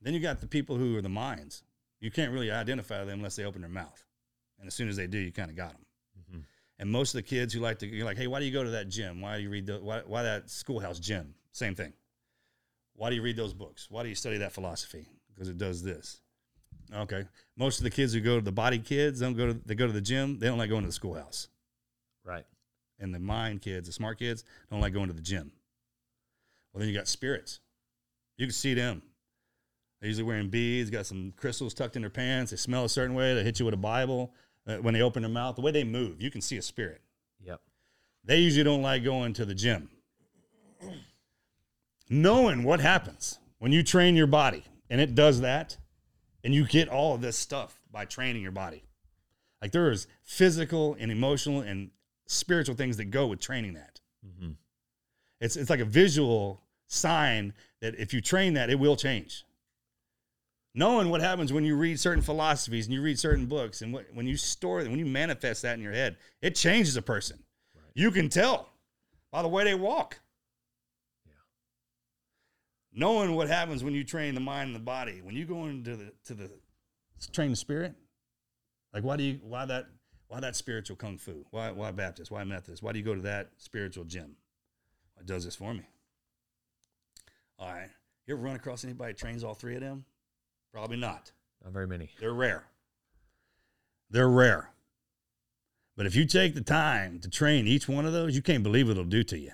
Then 0.00 0.14
you 0.14 0.20
got 0.20 0.40
the 0.40 0.46
people 0.46 0.76
who 0.76 0.96
are 0.96 1.02
the 1.02 1.08
minds. 1.08 1.64
You 2.00 2.12
can't 2.12 2.32
really 2.32 2.52
identify 2.52 3.04
them 3.04 3.18
unless 3.18 3.34
they 3.34 3.44
open 3.44 3.60
their 3.60 3.68
mouth. 3.68 4.04
And 4.60 4.68
as 4.68 4.74
soon 4.74 4.88
as 4.88 4.96
they 4.96 5.08
do, 5.08 5.18
you 5.18 5.32
kind 5.32 5.50
of 5.50 5.56
got 5.56 5.72
them. 5.72 5.86
Mhm. 6.20 6.44
And 6.78 6.90
most 6.90 7.14
of 7.14 7.18
the 7.18 7.22
kids 7.22 7.52
who 7.52 7.58
like 7.58 7.80
to, 7.80 7.86
you're 7.88 8.04
like, 8.06 8.16
hey, 8.16 8.28
why 8.28 8.38
do 8.38 8.46
you 8.46 8.52
go 8.52 8.62
to 8.62 8.70
that 8.70 8.88
gym? 8.88 9.20
Why 9.20 9.36
do 9.36 9.42
you 9.42 9.50
read 9.50 9.66
the, 9.66 9.80
why, 9.80 10.02
why 10.06 10.22
that 10.22 10.48
schoolhouse 10.48 11.00
gym? 11.00 11.34
Same 11.50 11.74
thing. 11.74 11.92
Why 12.94 13.10
do 13.10 13.16
you 13.16 13.22
read 13.22 13.36
those 13.36 13.54
books? 13.54 13.90
Why 13.90 14.04
do 14.04 14.08
you 14.08 14.14
study 14.14 14.38
that 14.38 14.52
philosophy? 14.52 15.08
Because 15.34 15.48
it 15.48 15.58
does 15.58 15.82
this. 15.82 16.20
Okay. 16.94 17.24
Most 17.56 17.78
of 17.78 17.84
the 17.84 17.90
kids 17.90 18.12
who 18.12 18.20
go 18.20 18.38
to 18.38 18.44
the 18.44 18.52
body 18.52 18.78
kids 18.78 19.20
don't 19.20 19.36
go 19.36 19.48
to, 19.48 19.54
they 19.54 19.74
go 19.74 19.86
to 19.86 19.92
the 19.92 20.00
gym. 20.00 20.38
They 20.38 20.46
don't 20.46 20.58
like 20.58 20.70
going 20.70 20.82
to 20.82 20.88
the 20.88 20.92
schoolhouse. 20.92 21.48
Right. 22.24 22.44
And 22.98 23.14
the 23.14 23.18
mind 23.18 23.62
kids, 23.62 23.88
the 23.88 23.92
smart 23.92 24.18
kids, 24.18 24.44
don't 24.70 24.80
like 24.80 24.92
going 24.92 25.08
to 25.08 25.12
the 25.12 25.22
gym. 25.22 25.52
Well, 26.72 26.80
then 26.80 26.88
you 26.88 26.94
got 26.94 27.08
spirits. 27.08 27.60
You 28.36 28.46
can 28.46 28.52
see 28.52 28.74
them. 28.74 29.02
They're 30.00 30.08
usually 30.08 30.24
wearing 30.24 30.48
beads, 30.48 30.90
got 30.90 31.06
some 31.06 31.32
crystals 31.36 31.74
tucked 31.74 31.96
in 31.96 32.02
their 32.02 32.10
pants. 32.10 32.50
They 32.52 32.56
smell 32.56 32.84
a 32.84 32.88
certain 32.88 33.14
way. 33.16 33.34
They 33.34 33.42
hit 33.42 33.58
you 33.58 33.64
with 33.64 33.74
a 33.74 33.78
Bible. 33.78 34.32
Uh, 34.66 34.76
when 34.76 34.94
they 34.94 35.02
open 35.02 35.22
their 35.22 35.30
mouth, 35.30 35.56
the 35.56 35.62
way 35.62 35.72
they 35.72 35.84
move, 35.84 36.20
you 36.20 36.30
can 36.30 36.40
see 36.40 36.56
a 36.56 36.62
spirit. 36.62 37.00
Yep. 37.40 37.60
They 38.24 38.38
usually 38.38 38.64
don't 38.64 38.82
like 38.82 39.02
going 39.02 39.32
to 39.34 39.44
the 39.44 39.54
gym. 39.54 39.88
Knowing 42.10 42.62
what 42.62 42.80
happens 42.80 43.38
when 43.58 43.72
you 43.72 43.82
train 43.82 44.14
your 44.14 44.26
body, 44.26 44.64
and 44.90 45.00
it 45.00 45.14
does 45.14 45.40
that, 45.40 45.76
and 46.44 46.54
you 46.54 46.66
get 46.66 46.88
all 46.88 47.14
of 47.14 47.20
this 47.20 47.36
stuff 47.36 47.80
by 47.90 48.04
training 48.04 48.42
your 48.42 48.52
body. 48.52 48.84
Like 49.60 49.72
there 49.72 49.90
is 49.90 50.06
physical 50.22 50.96
and 50.98 51.10
emotional 51.10 51.60
and 51.60 51.90
spiritual 52.26 52.76
things 52.76 52.96
that 52.98 53.06
go 53.06 53.26
with 53.26 53.40
training 53.40 53.74
that. 53.74 54.00
Mm-hmm. 54.26 54.52
It's 55.40 55.56
it's 55.56 55.70
like 55.70 55.80
a 55.80 55.84
visual 55.84 56.62
sign 56.86 57.54
that 57.80 57.94
if 57.98 58.12
you 58.12 58.20
train 58.20 58.54
that, 58.54 58.70
it 58.70 58.78
will 58.78 58.96
change. 58.96 59.44
Knowing 60.74 61.08
what 61.08 61.20
happens 61.20 61.52
when 61.52 61.64
you 61.64 61.76
read 61.76 61.98
certain 61.98 62.22
philosophies 62.22 62.86
and 62.86 62.94
you 62.94 63.02
read 63.02 63.18
certain 63.18 63.46
books, 63.46 63.82
and 63.82 63.92
what, 63.92 64.06
when 64.12 64.26
you 64.26 64.36
store 64.36 64.82
them, 64.82 64.92
when 64.92 65.00
you 65.00 65.06
manifest 65.06 65.62
that 65.62 65.74
in 65.74 65.82
your 65.82 65.92
head, 65.92 66.16
it 66.40 66.54
changes 66.54 66.96
a 66.96 67.02
person. 67.02 67.38
You 67.94 68.10
can 68.10 68.28
tell 68.28 68.68
by 69.32 69.42
the 69.42 69.48
way 69.48 69.64
they 69.64 69.74
walk. 69.74 70.20
Knowing 72.98 73.36
what 73.36 73.46
happens 73.46 73.84
when 73.84 73.94
you 73.94 74.02
train 74.02 74.34
the 74.34 74.40
mind 74.40 74.66
and 74.66 74.74
the 74.74 74.80
body, 74.80 75.20
when 75.22 75.36
you 75.36 75.44
go 75.44 75.66
into 75.66 75.94
the 75.94 76.12
to 76.24 76.34
the 76.34 76.50
train 77.32 77.50
the 77.50 77.56
spirit, 77.56 77.94
like 78.92 79.04
why 79.04 79.16
do 79.16 79.22
you 79.22 79.38
why 79.44 79.64
that 79.64 79.86
why 80.26 80.40
that 80.40 80.56
spiritual 80.56 80.96
kung 80.96 81.16
fu? 81.16 81.46
Why 81.52 81.70
why 81.70 81.92
Baptist? 81.92 82.32
Why 82.32 82.42
Methodist? 82.42 82.82
Why 82.82 82.90
do 82.90 82.98
you 82.98 83.04
go 83.04 83.14
to 83.14 83.20
that 83.20 83.50
spiritual 83.56 84.02
gym? 84.02 84.34
It 85.16 85.26
does 85.26 85.44
this 85.44 85.54
for 85.54 85.72
me. 85.72 85.84
All 87.60 87.68
right. 87.68 87.88
You 88.26 88.34
ever 88.34 88.42
run 88.42 88.56
across 88.56 88.82
anybody 88.82 89.12
that 89.12 89.18
trains 89.18 89.44
all 89.44 89.54
three 89.54 89.76
of 89.76 89.80
them? 89.80 90.04
Probably 90.72 90.96
not. 90.96 91.30
Not 91.62 91.72
very 91.72 91.86
many. 91.86 92.10
They're 92.18 92.32
rare. 92.32 92.64
They're 94.10 94.28
rare. 94.28 94.70
But 95.96 96.06
if 96.06 96.16
you 96.16 96.26
take 96.26 96.54
the 96.56 96.62
time 96.62 97.20
to 97.20 97.30
train 97.30 97.68
each 97.68 97.88
one 97.88 98.06
of 98.06 98.12
those, 98.12 98.34
you 98.34 98.42
can't 98.42 98.64
believe 98.64 98.88
what 98.88 98.92
it'll 98.92 99.04
do 99.04 99.22
to 99.22 99.38
you. 99.38 99.52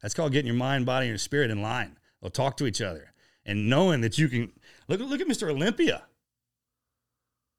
That's 0.00 0.14
called 0.14 0.30
getting 0.30 0.46
your 0.46 0.56
mind, 0.56 0.86
body, 0.86 1.06
and 1.06 1.10
your 1.10 1.18
spirit 1.18 1.50
in 1.50 1.60
line. 1.60 1.96
They'll 2.24 2.30
talk 2.30 2.56
to 2.56 2.66
each 2.66 2.80
other. 2.80 3.12
And 3.44 3.68
knowing 3.68 4.00
that 4.00 4.16
you 4.16 4.28
can 4.30 4.50
look, 4.88 4.98
look 4.98 5.20
at 5.20 5.26
Mr. 5.28 5.50
Olympia. 5.50 6.04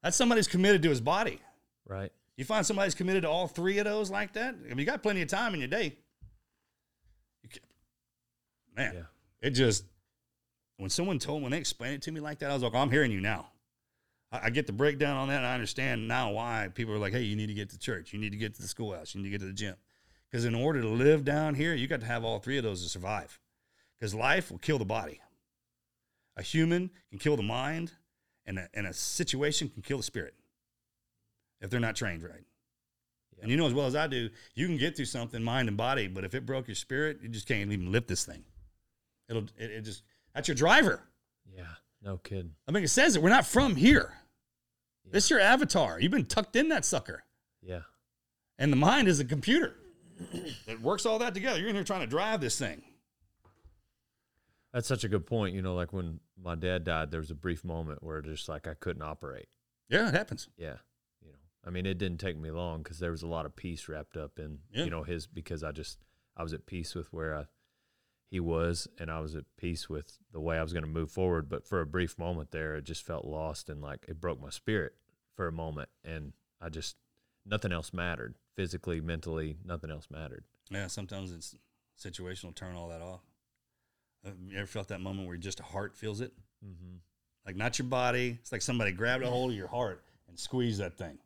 That's 0.01 0.17
somebody 0.17 0.39
who's 0.39 0.47
committed 0.47 0.81
to 0.81 0.89
his 0.89 0.99
body. 1.01 1.39
Right. 1.87 2.11
You 2.35 2.45
find 2.45 2.65
somebody 2.65 2.87
who's 2.87 2.95
committed 2.95 3.21
to 3.21 3.29
all 3.29 3.47
three 3.47 3.77
of 3.77 3.85
those 3.85 4.09
like 4.09 4.33
that. 4.33 4.55
I 4.55 4.69
mean, 4.69 4.79
you 4.79 4.85
got 4.85 5.03
plenty 5.03 5.21
of 5.21 5.27
time 5.27 5.53
in 5.53 5.59
your 5.59 5.67
day. 5.69 5.97
You 7.43 7.49
man, 8.75 8.93
Yeah. 8.95 9.01
it 9.47 9.51
just 9.51 9.85
when 10.77 10.89
someone 10.89 11.19
told 11.19 11.41
me 11.41 11.43
when 11.43 11.51
they 11.51 11.59
explained 11.59 11.93
it 11.97 12.01
to 12.01 12.11
me 12.11 12.19
like 12.19 12.39
that, 12.39 12.49
I 12.49 12.55
was 12.55 12.63
like, 12.63 12.73
I'm 12.73 12.89
hearing 12.89 13.11
you 13.11 13.21
now. 13.21 13.51
I, 14.31 14.45
I 14.45 14.49
get 14.49 14.65
the 14.65 14.73
breakdown 14.73 15.15
on 15.15 15.27
that, 15.27 15.37
and 15.37 15.45
I 15.45 15.53
understand 15.53 16.07
now 16.07 16.31
why 16.31 16.69
people 16.73 16.91
are 16.95 16.97
like, 16.97 17.13
hey, 17.13 17.21
you 17.21 17.35
need 17.35 17.47
to 17.47 17.53
get 17.53 17.69
to 17.69 17.77
church, 17.77 18.13
you 18.13 18.19
need 18.19 18.31
to 18.31 18.37
get 18.37 18.55
to 18.55 18.61
the 18.63 18.67
schoolhouse, 18.67 19.13
you 19.13 19.21
need 19.21 19.27
to 19.27 19.31
get 19.31 19.41
to 19.41 19.45
the 19.47 19.53
gym, 19.53 19.75
because 20.29 20.43
in 20.43 20.55
order 20.55 20.81
to 20.81 20.87
live 20.89 21.23
down 21.23 21.53
here, 21.53 21.75
you 21.75 21.87
got 21.87 21.99
to 21.99 22.07
have 22.07 22.23
all 22.25 22.39
three 22.39 22.57
of 22.57 22.63
those 22.63 22.81
to 22.83 22.89
survive. 22.89 23.39
Because 23.99 24.13
life 24.13 24.51
will 24.51 24.57
kill 24.57 24.77
the 24.77 24.85
body. 24.85 25.21
A 26.37 26.41
human 26.41 26.89
can 27.09 27.19
kill 27.19 27.37
the 27.37 27.43
mind, 27.43 27.91
and 28.45 28.59
a, 28.59 28.67
and 28.73 28.85
a 28.87 28.93
situation 28.93 29.69
can 29.69 29.81
kill 29.81 29.97
the 29.97 30.03
spirit 30.03 30.33
if 31.61 31.69
they're 31.69 31.79
not 31.79 31.95
trained 31.95 32.23
right. 32.23 32.43
And 33.41 33.51
you 33.51 33.57
know 33.57 33.67
as 33.67 33.73
well 33.73 33.85
as 33.85 33.95
I 33.95 34.07
do, 34.07 34.29
you 34.53 34.65
can 34.65 34.77
get 34.77 34.95
through 34.95 35.05
something, 35.05 35.43
mind 35.43 35.67
and 35.67 35.75
body, 35.77 36.07
but 36.07 36.23
if 36.23 36.33
it 36.35 36.45
broke 36.45 36.67
your 36.67 36.75
spirit, 36.75 37.19
you 37.21 37.29
just 37.29 37.47
can't 37.47 37.71
even 37.71 37.91
lift 37.91 38.07
this 38.07 38.25
thing. 38.25 38.43
It'll 39.29 39.43
it, 39.57 39.71
it 39.71 39.81
just 39.81 40.03
that's 40.33 40.47
your 40.47 40.55
driver. 40.55 41.01
Yeah. 41.55 41.63
No 42.01 42.17
kidding. 42.17 42.51
I 42.67 42.71
mean, 42.71 42.83
it 42.83 42.89
says 42.89 43.15
it. 43.15 43.21
We're 43.21 43.29
not 43.29 43.45
from 43.45 43.75
here. 43.75 44.13
This 45.11 45.25
is 45.25 45.29
your 45.29 45.39
avatar. 45.39 45.99
You've 45.99 46.11
been 46.11 46.25
tucked 46.25 46.55
in 46.55 46.69
that 46.69 46.83
sucker, 46.85 47.23
Yeah. 47.61 47.81
and 48.57 48.71
the 48.71 48.77
mind 48.77 49.07
is 49.07 49.19
a 49.19 49.25
computer 49.25 49.75
that 50.65 50.81
works 50.81 51.05
all 51.05 51.19
that 51.19 51.33
together. 51.33 51.59
You're 51.59 51.69
in 51.69 51.75
here 51.75 51.83
trying 51.83 52.01
to 52.01 52.07
drive 52.07 52.41
this 52.41 52.57
thing. 52.57 52.81
That's 54.75 54.89
such 54.89 55.05
a 55.05 55.07
good 55.07 55.25
point. 55.25 55.55
You 55.55 55.61
know, 55.61 55.73
like 55.73 55.93
when 55.93 56.19
my 56.37 56.53
dad 56.55 56.83
died, 56.83 57.09
there 57.09 57.21
was 57.21 57.31
a 57.31 57.35
brief 57.35 57.63
moment 57.63 58.03
where 58.03 58.21
just 58.21 58.49
like 58.49 58.67
I 58.67 58.73
couldn't 58.73 59.03
operate. 59.03 59.47
Yeah, 59.87 60.09
it 60.09 60.13
happens. 60.13 60.49
Yeah. 60.57 60.75
You 61.21 61.31
know, 61.31 61.37
I 61.65 61.69
mean, 61.69 61.85
it 61.85 61.97
didn't 61.97 62.19
take 62.19 62.37
me 62.37 62.51
long 62.51 62.83
because 62.83 62.99
there 62.99 63.11
was 63.11 63.23
a 63.23 63.27
lot 63.27 63.45
of 63.45 63.55
peace 63.55 63.87
wrapped 63.87 64.17
up 64.17 64.37
in, 64.37 64.59
Yeah. 64.73 64.83
you 64.83 64.89
know, 64.89 65.03
his, 65.03 65.27
because 65.27 65.63
I 65.63 65.71
just, 65.71 65.99
I 66.35 66.43
was 66.43 66.51
at 66.51 66.65
peace 66.65 66.93
with 66.93 67.13
where 67.13 67.33
I, 67.37 67.45
he 68.29 68.41
was 68.41 68.85
and 68.99 69.09
I 69.09 69.21
was 69.21 69.33
at 69.33 69.45
peace 69.55 69.87
with 69.89 70.17
the 70.33 70.41
way 70.41 70.57
I 70.59 70.63
was 70.63 70.73
going 70.73 70.83
to 70.83 70.89
move 70.89 71.09
forward. 71.09 71.47
But 71.47 71.65
for 71.65 71.79
a 71.79 71.85
brief 71.85 72.19
moment 72.19 72.51
there, 72.51 72.75
it 72.75 72.83
just 72.83 73.05
felt 73.05 73.23
lost 73.23 73.69
and 73.69 73.81
like 73.81 74.03
it 74.09 74.19
broke 74.19 74.41
my 74.41 74.49
spirit 74.49 74.91
for 75.37 75.47
a 75.47 75.53
moment. 75.53 75.87
And 76.03 76.33
I 76.59 76.67
just, 76.67 76.97
nothing 77.45 77.71
else 77.71 77.93
mattered 77.93 78.35
physically, 78.57 78.99
mentally, 78.99 79.55
nothing 79.63 79.89
else 79.89 80.07
mattered. 80.11 80.43
Yeah, 80.69 80.87
sometimes 80.87 81.31
it's 81.31 81.55
situational. 81.97 82.53
Turn 82.53 82.75
all 82.75 82.89
that 82.89 83.01
off. 83.01 83.21
You 84.47 84.57
ever 84.57 84.67
felt 84.67 84.87
that 84.89 85.01
moment 85.01 85.27
where 85.27 85.37
just 85.37 85.59
a 85.59 85.63
heart 85.63 85.95
feels 85.95 86.21
it? 86.21 86.33
Mm-hmm. 86.65 86.95
Like 87.45 87.55
not 87.55 87.77
your 87.77 87.87
body. 87.87 88.37
It's 88.41 88.51
like 88.51 88.61
somebody 88.61 88.91
grabbed 88.91 89.23
a 89.23 89.27
hold 89.29 89.51
of 89.51 89.57
your 89.57 89.67
heart 89.67 90.03
and 90.27 90.37
squeezed 90.39 90.79
that 90.81 90.97
thing. 90.97 91.17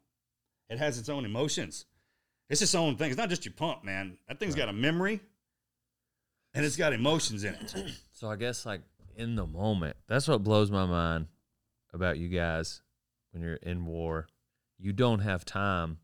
It 0.69 0.77
has 0.79 0.97
its 0.99 1.09
own 1.09 1.25
emotions. 1.25 1.85
It's 2.49 2.61
its 2.61 2.75
own 2.75 2.95
thing. 2.97 3.09
It's 3.09 3.17
not 3.17 3.29
just 3.29 3.45
your 3.45 3.53
pump, 3.53 3.83
man. 3.83 4.17
That 4.27 4.39
thing's 4.39 4.55
got 4.55 4.69
a 4.69 4.73
memory 4.73 5.21
and 6.53 6.65
it's 6.65 6.75
got 6.75 6.93
emotions 6.93 7.43
in 7.43 7.53
it. 7.55 7.73
So 8.11 8.29
I 8.29 8.35
guess 8.35 8.65
like 8.65 8.81
in 9.15 9.35
the 9.35 9.45
moment, 9.47 9.95
that's 10.07 10.27
what 10.27 10.43
blows 10.43 10.69
my 10.71 10.85
mind 10.85 11.27
about 11.93 12.17
you 12.17 12.27
guys 12.27 12.81
when 13.31 13.41
you're 13.41 13.53
in 13.55 13.85
war. 13.85 14.27
You 14.77 14.91
don't 14.91 15.19
have 15.19 15.45
time 15.45 15.99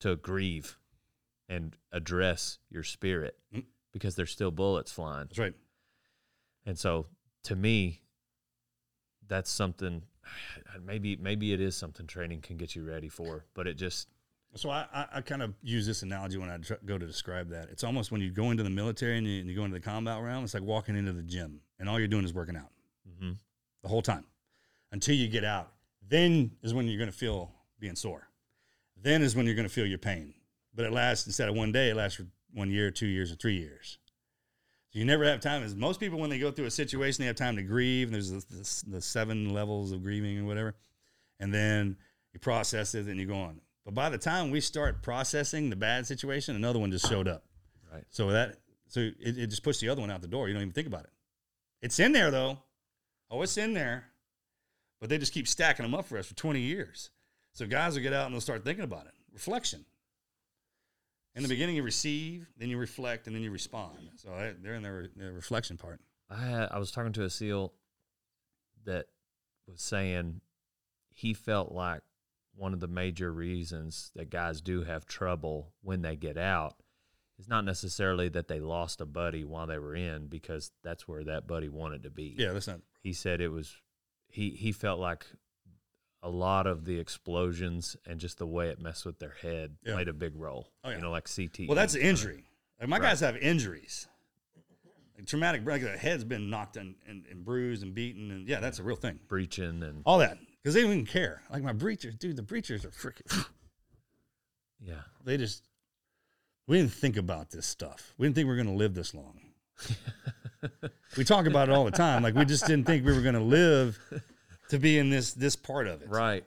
to 0.00 0.16
grieve 0.16 0.76
and 1.48 1.74
address 1.92 2.58
your 2.68 2.82
spirit 2.82 3.36
Mm. 3.54 3.64
because 3.92 4.16
there's 4.16 4.30
still 4.30 4.50
bullets 4.50 4.92
flying. 4.92 5.28
That's 5.28 5.38
right. 5.38 5.54
And 6.66 6.78
so 6.78 7.06
to 7.44 7.56
me, 7.56 8.02
that's 9.26 9.50
something 9.50 10.02
maybe 10.84 11.16
maybe 11.16 11.52
it 11.52 11.60
is 11.60 11.76
something 11.76 12.06
training 12.06 12.40
can 12.40 12.56
get 12.56 12.74
you 12.74 12.84
ready 12.84 13.08
for, 13.08 13.44
but 13.54 13.66
it 13.66 13.74
just 13.74 14.08
So 14.54 14.70
I, 14.70 14.86
I, 14.92 15.06
I 15.14 15.20
kind 15.22 15.42
of 15.42 15.54
use 15.62 15.86
this 15.86 16.02
analogy 16.02 16.38
when 16.38 16.50
I 16.50 16.58
tr- 16.58 16.74
go 16.84 16.98
to 16.98 17.06
describe 17.06 17.48
that. 17.50 17.68
It's 17.70 17.84
almost 17.84 18.12
when 18.12 18.20
you 18.20 18.30
go 18.30 18.50
into 18.50 18.62
the 18.62 18.70
military 18.70 19.18
and 19.18 19.26
you, 19.26 19.40
and 19.40 19.48
you 19.48 19.56
go 19.56 19.64
into 19.64 19.74
the 19.74 19.84
combat 19.84 20.22
realm, 20.22 20.44
it's 20.44 20.54
like 20.54 20.62
walking 20.62 20.96
into 20.96 21.12
the 21.12 21.22
gym 21.22 21.60
and 21.78 21.88
all 21.88 21.98
you're 21.98 22.08
doing 22.08 22.24
is 22.24 22.34
working 22.34 22.56
out 22.56 22.70
mhm. 23.08 23.36
the 23.82 23.88
whole 23.88 24.02
time 24.02 24.24
until 24.92 25.14
you 25.14 25.28
get 25.28 25.44
out. 25.44 25.72
Then 26.06 26.52
is 26.62 26.74
when 26.74 26.86
you're 26.86 26.98
going 26.98 27.10
to 27.10 27.16
feel 27.16 27.50
being 27.78 27.96
sore. 27.96 28.28
Then 29.00 29.22
is 29.22 29.34
when 29.34 29.46
you're 29.46 29.54
going 29.54 29.66
to 29.66 29.72
feel 29.72 29.86
your 29.86 29.98
pain. 29.98 30.34
But 30.74 30.86
it 30.86 30.92
lasts 30.92 31.26
instead 31.26 31.48
of 31.48 31.54
one 31.54 31.72
day, 31.72 31.90
it 31.90 31.96
lasts 31.96 32.16
for 32.16 32.26
one 32.52 32.70
year, 32.70 32.90
two 32.90 33.06
years, 33.06 33.32
or 33.32 33.34
three 33.36 33.56
years. 33.56 33.98
You 34.92 35.04
never 35.06 35.24
have 35.24 35.40
time. 35.40 35.62
As 35.62 35.74
most 35.74 36.00
people, 36.00 36.18
when 36.18 36.28
they 36.28 36.38
go 36.38 36.50
through 36.50 36.66
a 36.66 36.70
situation, 36.70 37.22
they 37.22 37.26
have 37.26 37.36
time 37.36 37.56
to 37.56 37.62
grieve. 37.62 38.08
And 38.08 38.14
there's 38.14 38.30
the, 38.30 38.44
the, 38.50 38.96
the 38.96 39.00
seven 39.00 39.52
levels 39.52 39.92
of 39.92 40.02
grieving 40.02 40.38
or 40.38 40.44
whatever. 40.44 40.74
And 41.40 41.52
then 41.52 41.96
you 42.32 42.40
process 42.40 42.94
it 42.94 43.06
and 43.06 43.18
you 43.18 43.26
go 43.26 43.36
on. 43.36 43.60
But 43.84 43.94
by 43.94 44.10
the 44.10 44.18
time 44.18 44.50
we 44.50 44.60
start 44.60 45.02
processing 45.02 45.70
the 45.70 45.76
bad 45.76 46.06
situation, 46.06 46.56
another 46.56 46.78
one 46.78 46.90
just 46.90 47.08
showed 47.08 47.26
up. 47.26 47.44
Right. 47.92 48.04
So 48.10 48.30
that 48.30 48.56
so 48.86 49.00
it, 49.00 49.38
it 49.38 49.46
just 49.48 49.62
pushed 49.62 49.80
the 49.80 49.88
other 49.88 50.00
one 50.00 50.10
out 50.10 50.20
the 50.20 50.28
door. 50.28 50.48
You 50.48 50.54
don't 50.54 50.62
even 50.62 50.72
think 50.72 50.86
about 50.86 51.04
it. 51.04 51.10
It's 51.80 51.98
in 51.98 52.12
there 52.12 52.30
though. 52.30 52.58
Oh, 53.30 53.42
it's 53.42 53.56
in 53.56 53.72
there. 53.72 54.04
But 55.00 55.08
they 55.08 55.18
just 55.18 55.32
keep 55.32 55.48
stacking 55.48 55.82
them 55.82 55.94
up 55.94 56.06
for 56.06 56.16
us 56.18 56.26
for 56.26 56.34
20 56.34 56.60
years. 56.60 57.10
So 57.54 57.66
guys 57.66 57.94
will 57.94 58.02
get 58.02 58.12
out 58.12 58.26
and 58.26 58.34
they'll 58.34 58.40
start 58.40 58.64
thinking 58.64 58.84
about 58.84 59.06
it. 59.06 59.12
Reflection. 59.32 59.84
In 61.34 61.42
the 61.42 61.48
beginning, 61.48 61.76
you 61.76 61.82
receive, 61.82 62.46
then 62.58 62.68
you 62.68 62.76
reflect, 62.78 63.26
and 63.26 63.34
then 63.34 63.42
you 63.42 63.50
respond. 63.50 63.96
So 64.16 64.30
they- 64.36 64.54
they're 64.60 64.74
in 64.74 64.82
their, 64.82 65.08
their 65.16 65.32
reflection 65.32 65.76
part. 65.78 66.00
I 66.28 66.36
had, 66.36 66.68
I 66.70 66.78
was 66.78 66.90
talking 66.90 67.12
to 67.14 67.24
a 67.24 67.30
SEAL 67.30 67.72
that 68.84 69.06
was 69.66 69.80
saying 69.80 70.40
he 71.14 71.34
felt 71.34 71.72
like 71.72 72.02
one 72.54 72.72
of 72.74 72.80
the 72.80 72.88
major 72.88 73.32
reasons 73.32 74.10
that 74.14 74.28
guys 74.30 74.60
do 74.60 74.82
have 74.82 75.06
trouble 75.06 75.72
when 75.80 76.02
they 76.02 76.16
get 76.16 76.36
out 76.36 76.76
is 77.38 77.48
not 77.48 77.64
necessarily 77.64 78.28
that 78.28 78.48
they 78.48 78.60
lost 78.60 79.00
a 79.00 79.06
buddy 79.06 79.42
while 79.44 79.66
they 79.66 79.78
were 79.78 79.94
in 79.94 80.26
because 80.26 80.70
that's 80.84 81.08
where 81.08 81.24
that 81.24 81.46
buddy 81.46 81.68
wanted 81.68 82.02
to 82.02 82.10
be. 82.10 82.34
Yeah, 82.38 82.52
that's 82.52 82.66
not. 82.66 82.80
He 83.00 83.12
said 83.14 83.40
it 83.40 83.48
was 83.48 83.74
he 84.28 84.50
he 84.50 84.70
felt 84.72 85.00
like 85.00 85.26
a 86.22 86.28
lot 86.30 86.66
of 86.66 86.84
the 86.84 86.98
explosions 86.98 87.96
and 88.06 88.20
just 88.20 88.38
the 88.38 88.46
way 88.46 88.68
it 88.68 88.80
messed 88.80 89.04
with 89.04 89.18
their 89.18 89.34
head 89.42 89.76
Yeah. 89.84 89.94
played 89.94 90.08
a 90.08 90.12
big 90.12 90.36
role. 90.36 90.68
Oh, 90.84 90.90
yeah. 90.90 90.96
You 90.96 91.02
know, 91.02 91.10
like 91.10 91.28
CT. 91.28 91.66
Well, 91.68 91.74
that's 91.76 91.94
injury. 91.96 92.44
Like 92.80 92.88
my 92.88 92.96
Right. 92.98 93.08
guys 93.08 93.20
have 93.20 93.36
injuries. 93.36 94.06
Like 95.16 95.26
traumatic, 95.26 95.66
like 95.66 95.82
the 95.82 95.96
head's 95.98 96.24
been 96.24 96.48
knocked 96.48 96.76
and, 96.76 96.94
and, 97.06 97.26
and 97.30 97.44
bruised 97.44 97.82
and 97.82 97.94
beaten, 97.94 98.30
and 98.30 98.48
yeah, 98.48 98.60
that's 98.60 98.78
a 98.78 98.82
real 98.82 98.96
thing. 98.96 99.18
breaching 99.28 99.82
and 99.82 100.02
All 100.06 100.18
that 100.18 100.38
because 100.62 100.74
they 100.74 100.82
don't 100.82 100.92
even 100.92 101.06
care. 101.06 101.42
Like 101.50 101.62
my 101.62 101.72
breachers, 101.72 102.18
dude, 102.18 102.36
the 102.36 102.42
breachers 102.42 102.84
are 102.84 102.90
freaking. 102.90 103.46
yeah. 104.80 105.02
They 105.24 105.36
just 105.36 105.64
we 106.68 106.78
didn't 106.78 106.92
think 106.92 107.16
about 107.16 107.50
this 107.50 107.66
stuff. 107.66 108.14
We 108.16 108.26
didn't 108.26 108.36
think 108.36 108.46
we 108.46 108.50
were 108.50 108.56
going 108.62 108.68
to 108.68 108.72
live 108.78 108.94
this 108.94 109.12
long. 109.14 109.40
we 111.16 111.24
talk 111.24 111.46
about 111.46 111.68
it 111.68 111.72
all 111.74 111.84
the 111.84 111.90
time. 111.90 112.22
Like 112.22 112.34
we 112.34 112.44
just 112.44 112.66
didn't 112.66 112.86
think 112.86 113.04
we 113.04 113.12
were 113.12 113.20
going 113.22 113.34
to 113.34 113.40
live 113.40 113.98
to 114.72 114.78
be 114.78 114.96
in 114.98 115.10
this 115.10 115.34
this 115.34 115.54
part 115.54 115.86
of 115.86 116.00
it. 116.00 116.08
Right. 116.08 116.44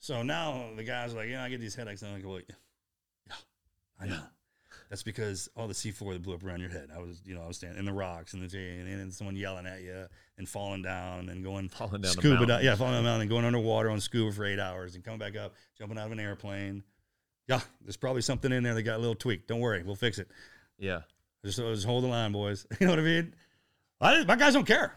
So 0.00 0.22
now 0.22 0.70
the 0.74 0.82
guys 0.82 1.12
are 1.12 1.18
like, 1.18 1.28
yeah, 1.28 1.44
I 1.44 1.50
get 1.50 1.60
these 1.60 1.74
headaches. 1.74 2.00
And 2.00 2.10
I'm 2.10 2.16
like, 2.16 2.26
well, 2.26 2.40
yeah, 3.28 3.34
I 4.00 4.06
know. 4.06 4.22
That's 4.88 5.02
because 5.02 5.48
all 5.54 5.68
the 5.68 5.74
C4 5.74 6.14
that 6.14 6.22
blew 6.22 6.34
up 6.34 6.44
around 6.44 6.60
your 6.60 6.70
head. 6.70 6.88
I 6.94 6.98
was, 6.98 7.22
you 7.24 7.34
know, 7.34 7.42
I 7.42 7.46
was 7.46 7.58
standing 7.58 7.78
in 7.78 7.84
the 7.84 7.92
rocks 7.92 8.32
and, 8.34 8.42
the, 8.42 8.58
and 8.58 9.00
then 9.00 9.10
someone 9.10 9.36
yelling 9.36 9.66
at 9.66 9.82
you 9.82 10.06
and 10.38 10.48
falling 10.48 10.82
down 10.82 11.28
and 11.28 11.44
going 11.44 11.68
Falling 11.68 11.92
down 11.92 12.00
the 12.02 12.08
scuba 12.08 12.46
mountain. 12.46 12.64
Yeah, 12.64 12.74
falling 12.74 12.94
down 12.94 13.04
the 13.04 13.08
mountain 13.08 13.20
and 13.22 13.30
going 13.30 13.44
underwater 13.44 13.90
on 13.90 14.00
scuba 14.00 14.32
for 14.32 14.44
eight 14.44 14.58
hours 14.58 14.94
and 14.94 15.04
coming 15.04 15.18
back 15.18 15.36
up, 15.36 15.54
jumping 15.78 15.98
out 15.98 16.06
of 16.06 16.12
an 16.12 16.20
airplane. 16.20 16.82
Yeah, 17.48 17.60
there's 17.82 17.96
probably 17.98 18.22
something 18.22 18.50
in 18.50 18.62
there 18.62 18.74
that 18.74 18.82
got 18.82 18.96
a 18.96 18.98
little 18.98 19.14
tweaked. 19.14 19.46
Don't 19.46 19.60
worry, 19.60 19.82
we'll 19.82 19.94
fix 19.94 20.18
it. 20.18 20.28
Yeah. 20.78 21.02
Just, 21.44 21.58
just 21.58 21.84
hold 21.84 22.04
the 22.04 22.08
line, 22.08 22.32
boys. 22.32 22.66
You 22.80 22.86
know 22.86 22.92
what 22.94 22.98
I 22.98 23.02
mean? 23.02 23.34
I, 24.00 24.24
my 24.24 24.36
guys 24.36 24.54
don't 24.54 24.66
care. 24.66 24.96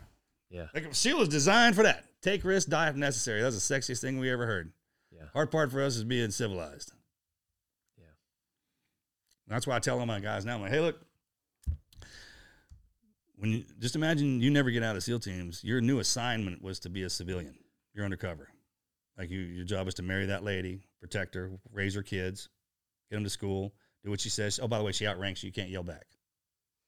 Yeah. 0.49 0.67
Like 0.73 0.93
SEAL 0.95 1.21
is 1.21 1.29
designed 1.29 1.75
for 1.75 1.83
that. 1.83 2.05
Take 2.25 2.43
risks, 2.43 2.67
die 2.67 2.89
if 2.89 2.95
necessary. 2.95 3.43
That's 3.43 3.67
the 3.67 3.75
sexiest 3.75 4.01
thing 4.01 4.17
we 4.17 4.31
ever 4.31 4.47
heard. 4.47 4.71
Yeah. 5.11 5.27
Hard 5.33 5.51
part 5.51 5.71
for 5.71 5.83
us 5.83 5.95
is 5.95 6.03
being 6.03 6.31
civilized. 6.31 6.91
Yeah. 7.99 8.05
That's 9.47 9.67
why 9.67 9.75
I 9.75 9.79
tell 9.79 9.99
all 9.99 10.07
my 10.07 10.19
guys 10.19 10.43
now, 10.43 10.55
I'm 10.55 10.61
like, 10.61 10.71
hey, 10.71 10.79
look, 10.79 10.99
when 13.35 13.51
you 13.51 13.63
just 13.77 13.95
imagine 13.95 14.41
you 14.41 14.49
never 14.49 14.71
get 14.71 14.81
out 14.81 14.95
of 14.95 15.03
SEAL 15.03 15.19
teams, 15.19 15.63
your 15.63 15.81
new 15.81 15.99
assignment 15.99 16.63
was 16.63 16.79
to 16.79 16.89
be 16.89 17.03
a 17.03 17.11
civilian. 17.11 17.53
You're 17.93 18.05
undercover. 18.05 18.49
Like 19.19 19.29
you, 19.29 19.41
your 19.41 19.65
job 19.65 19.87
is 19.87 19.93
to 19.93 20.01
marry 20.01 20.25
that 20.25 20.43
lady, 20.43 20.87
protect 20.99 21.35
her, 21.35 21.51
raise 21.71 21.93
her 21.93 22.01
kids, 22.01 22.49
get 23.11 23.17
them 23.17 23.23
to 23.23 23.29
school, 23.29 23.71
do 24.03 24.09
what 24.09 24.19
she 24.19 24.29
says. 24.29 24.59
Oh, 24.59 24.67
by 24.67 24.79
the 24.79 24.83
way, 24.83 24.93
she 24.93 25.05
outranks 25.05 25.43
you. 25.43 25.49
You 25.49 25.53
can't 25.53 25.69
yell 25.69 25.83
back. 25.83 26.07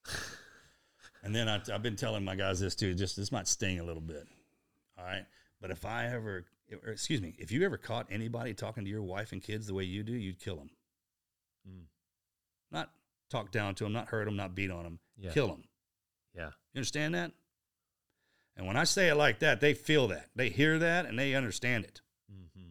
and 1.23 1.35
then 1.35 1.47
I, 1.47 1.61
I've 1.71 1.83
been 1.83 1.95
telling 1.95 2.25
my 2.25 2.35
guys 2.35 2.59
this 2.59 2.73
too. 2.73 2.95
Just 2.95 3.15
this 3.15 3.31
might 3.31 3.47
sting 3.47 3.79
a 3.79 3.83
little 3.83 4.01
bit. 4.01 4.27
All 4.97 5.05
right. 5.05 5.25
But 5.61 5.71
if 5.71 5.85
I 5.85 6.07
ever, 6.07 6.45
or 6.83 6.91
excuse 6.91 7.21
me, 7.21 7.35
if 7.39 7.51
you 7.51 7.63
ever 7.65 7.77
caught 7.77 8.07
anybody 8.11 8.53
talking 8.53 8.83
to 8.83 8.89
your 8.89 9.03
wife 9.03 9.31
and 9.31 9.41
kids 9.41 9.67
the 9.67 9.73
way 9.73 9.83
you 9.83 10.03
do, 10.03 10.13
you'd 10.13 10.39
kill 10.39 10.55
them. 10.55 10.69
Mm. 11.67 11.85
Not 12.71 12.91
talk 13.29 13.51
down 13.51 13.75
to 13.75 13.83
them, 13.83 13.93
not 13.93 14.07
hurt 14.07 14.25
them, 14.25 14.35
not 14.35 14.55
beat 14.55 14.71
on 14.71 14.83
them. 14.83 14.99
Yeah. 15.17 15.31
Kill 15.31 15.47
them. 15.47 15.63
Yeah. 16.35 16.51
You 16.73 16.79
understand 16.79 17.15
that? 17.15 17.31
And 18.55 18.65
when 18.65 18.77
I 18.77 18.85
say 18.85 19.09
it 19.09 19.15
like 19.15 19.39
that, 19.39 19.61
they 19.61 19.73
feel 19.73 20.07
that. 20.09 20.29
They 20.35 20.49
hear 20.49 20.79
that 20.79 21.05
and 21.05 21.17
they 21.17 21.35
understand 21.35 21.85
it. 21.85 22.01
Mm-hmm. 22.31 22.69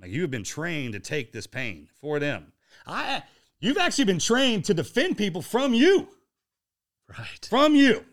Like 0.00 0.10
you 0.10 0.22
have 0.22 0.30
been 0.30 0.44
trained 0.44 0.92
to 0.94 1.00
take 1.00 1.32
this 1.32 1.46
pain 1.46 1.88
for 2.00 2.18
them. 2.18 2.52
I 2.86 3.22
you've 3.60 3.78
actually 3.78 4.04
been 4.04 4.18
trained 4.18 4.66
to 4.66 4.74
defend 4.74 5.16
people 5.16 5.42
from 5.42 5.74
you. 5.74 6.08
Right. 7.08 7.46
From 7.48 7.74
you. 7.74 8.04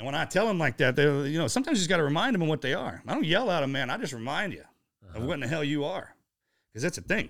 And 0.00 0.06
when 0.06 0.14
I 0.14 0.24
tell 0.24 0.46
them 0.46 0.58
like 0.58 0.78
that, 0.78 0.96
they 0.96 1.02
you 1.28 1.36
know, 1.36 1.46
sometimes 1.46 1.76
you 1.76 1.80
just 1.80 1.90
got 1.90 1.98
to 1.98 2.02
remind 2.02 2.34
them 2.34 2.40
of 2.40 2.48
what 2.48 2.62
they 2.62 2.72
are. 2.72 3.02
I 3.06 3.12
don't 3.12 3.26
yell 3.26 3.50
at 3.50 3.60
them, 3.60 3.72
man. 3.72 3.90
I 3.90 3.98
just 3.98 4.14
remind 4.14 4.54
you 4.54 4.64
of 5.10 5.16
uh-huh. 5.16 5.26
what 5.26 5.34
in 5.34 5.40
the 5.40 5.46
hell 5.46 5.62
you 5.62 5.84
are. 5.84 6.14
Because 6.72 6.82
that's 6.82 6.96
a 6.96 7.02
thing. 7.02 7.28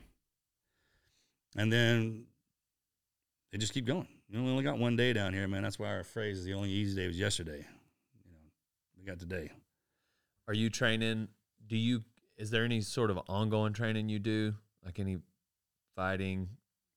And 1.56 1.72
then 1.72 2.26
they 3.51 3.59
just 3.59 3.74
keep 3.74 3.86
going. 3.86 4.06
You 4.28 4.38
know, 4.38 4.44
we 4.44 4.51
only 4.52 4.62
got 4.62 4.78
one 4.78 4.94
day 4.94 5.12
down 5.12 5.34
here, 5.34 5.48
man. 5.48 5.64
That's 5.64 5.80
why 5.80 5.88
our 5.88 6.05
phrase 6.05 6.38
is 6.38 6.44
the 6.44 6.55
only 6.55 6.70
easy 6.70 6.94
day 6.94 7.09
was 7.09 7.18
yesterday. 7.18 7.66
You 8.14 8.30
know, 8.30 8.38
we 8.97 9.05
got 9.05 9.18
today. 9.18 9.51
Are 10.47 10.55
you 10.55 10.70
training? 10.70 11.26
Do 11.66 11.76
you? 11.76 12.05
Is 12.36 12.51
there 12.51 12.64
any 12.64 12.82
sort 12.82 13.10
of 13.10 13.18
ongoing 13.28 13.72
training 13.72 14.09
you 14.09 14.20
do, 14.20 14.55
like 14.84 15.01
any 15.01 15.18
fighting, 15.97 16.51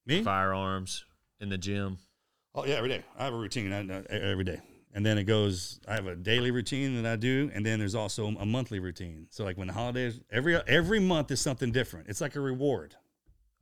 Me? 0.05 0.21
firearms 0.21 1.05
in 1.39 1.49
the 1.49 1.57
gym? 1.57 1.97
Oh 2.53 2.63
yeah, 2.63 2.75
every 2.75 2.89
day. 2.89 3.03
I 3.17 3.23
have 3.23 3.33
a 3.33 3.37
routine 3.37 3.73
I, 3.73 3.79
I- 3.97 4.19
every 4.19 4.43
day, 4.43 4.61
and 4.93 5.05
then 5.05 5.17
it 5.17 5.23
goes. 5.23 5.79
I 5.87 5.95
have 5.95 6.07
a 6.07 6.15
daily 6.15 6.51
routine 6.51 7.01
that 7.01 7.11
I 7.11 7.15
do, 7.15 7.49
and 7.53 7.65
then 7.65 7.79
there's 7.79 7.95
also 7.95 8.27
a 8.27 8.45
monthly 8.45 8.79
routine. 8.79 9.27
So 9.31 9.43
like 9.43 9.57
when 9.57 9.67
the 9.67 9.73
holidays, 9.73 10.19
every 10.31 10.55
every 10.67 10.99
month 10.99 11.31
is 11.31 11.41
something 11.41 11.71
different. 11.71 12.07
It's 12.07 12.21
like 12.21 12.35
a 12.35 12.39
reward. 12.39 12.95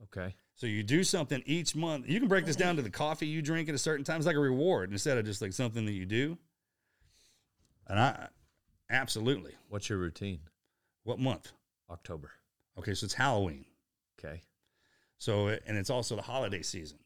Okay. 0.04 0.34
So 0.54 0.66
you 0.66 0.82
do 0.82 1.02
something 1.02 1.42
each 1.46 1.74
month. 1.74 2.08
You 2.08 2.20
can 2.20 2.28
break 2.28 2.44
this 2.44 2.56
down 2.56 2.76
to 2.76 2.82
the 2.82 2.90
coffee 2.90 3.26
you 3.26 3.40
drink 3.42 3.68
at 3.68 3.74
a 3.74 3.78
certain 3.78 4.04
time. 4.04 4.18
It's 4.18 4.26
like 4.26 4.36
a 4.36 4.40
reward 4.40 4.92
instead 4.92 5.16
of 5.16 5.24
just 5.24 5.40
like 5.40 5.52
something 5.52 5.86
that 5.86 5.92
you 5.92 6.04
do. 6.04 6.38
And 7.88 7.98
I 7.98 8.28
absolutely. 8.90 9.54
What's 9.68 9.88
your 9.88 9.98
routine? 9.98 10.40
What 11.04 11.18
month? 11.18 11.52
October. 11.90 12.30
Okay, 12.78 12.94
so 12.94 13.06
it's 13.06 13.14
Halloween. 13.14 13.64
Okay. 14.18 14.42
So 15.18 15.48
and 15.48 15.78
it's 15.78 15.90
also 15.90 16.14
the 16.14 16.22
holiday 16.22 16.62
season. 16.62 16.98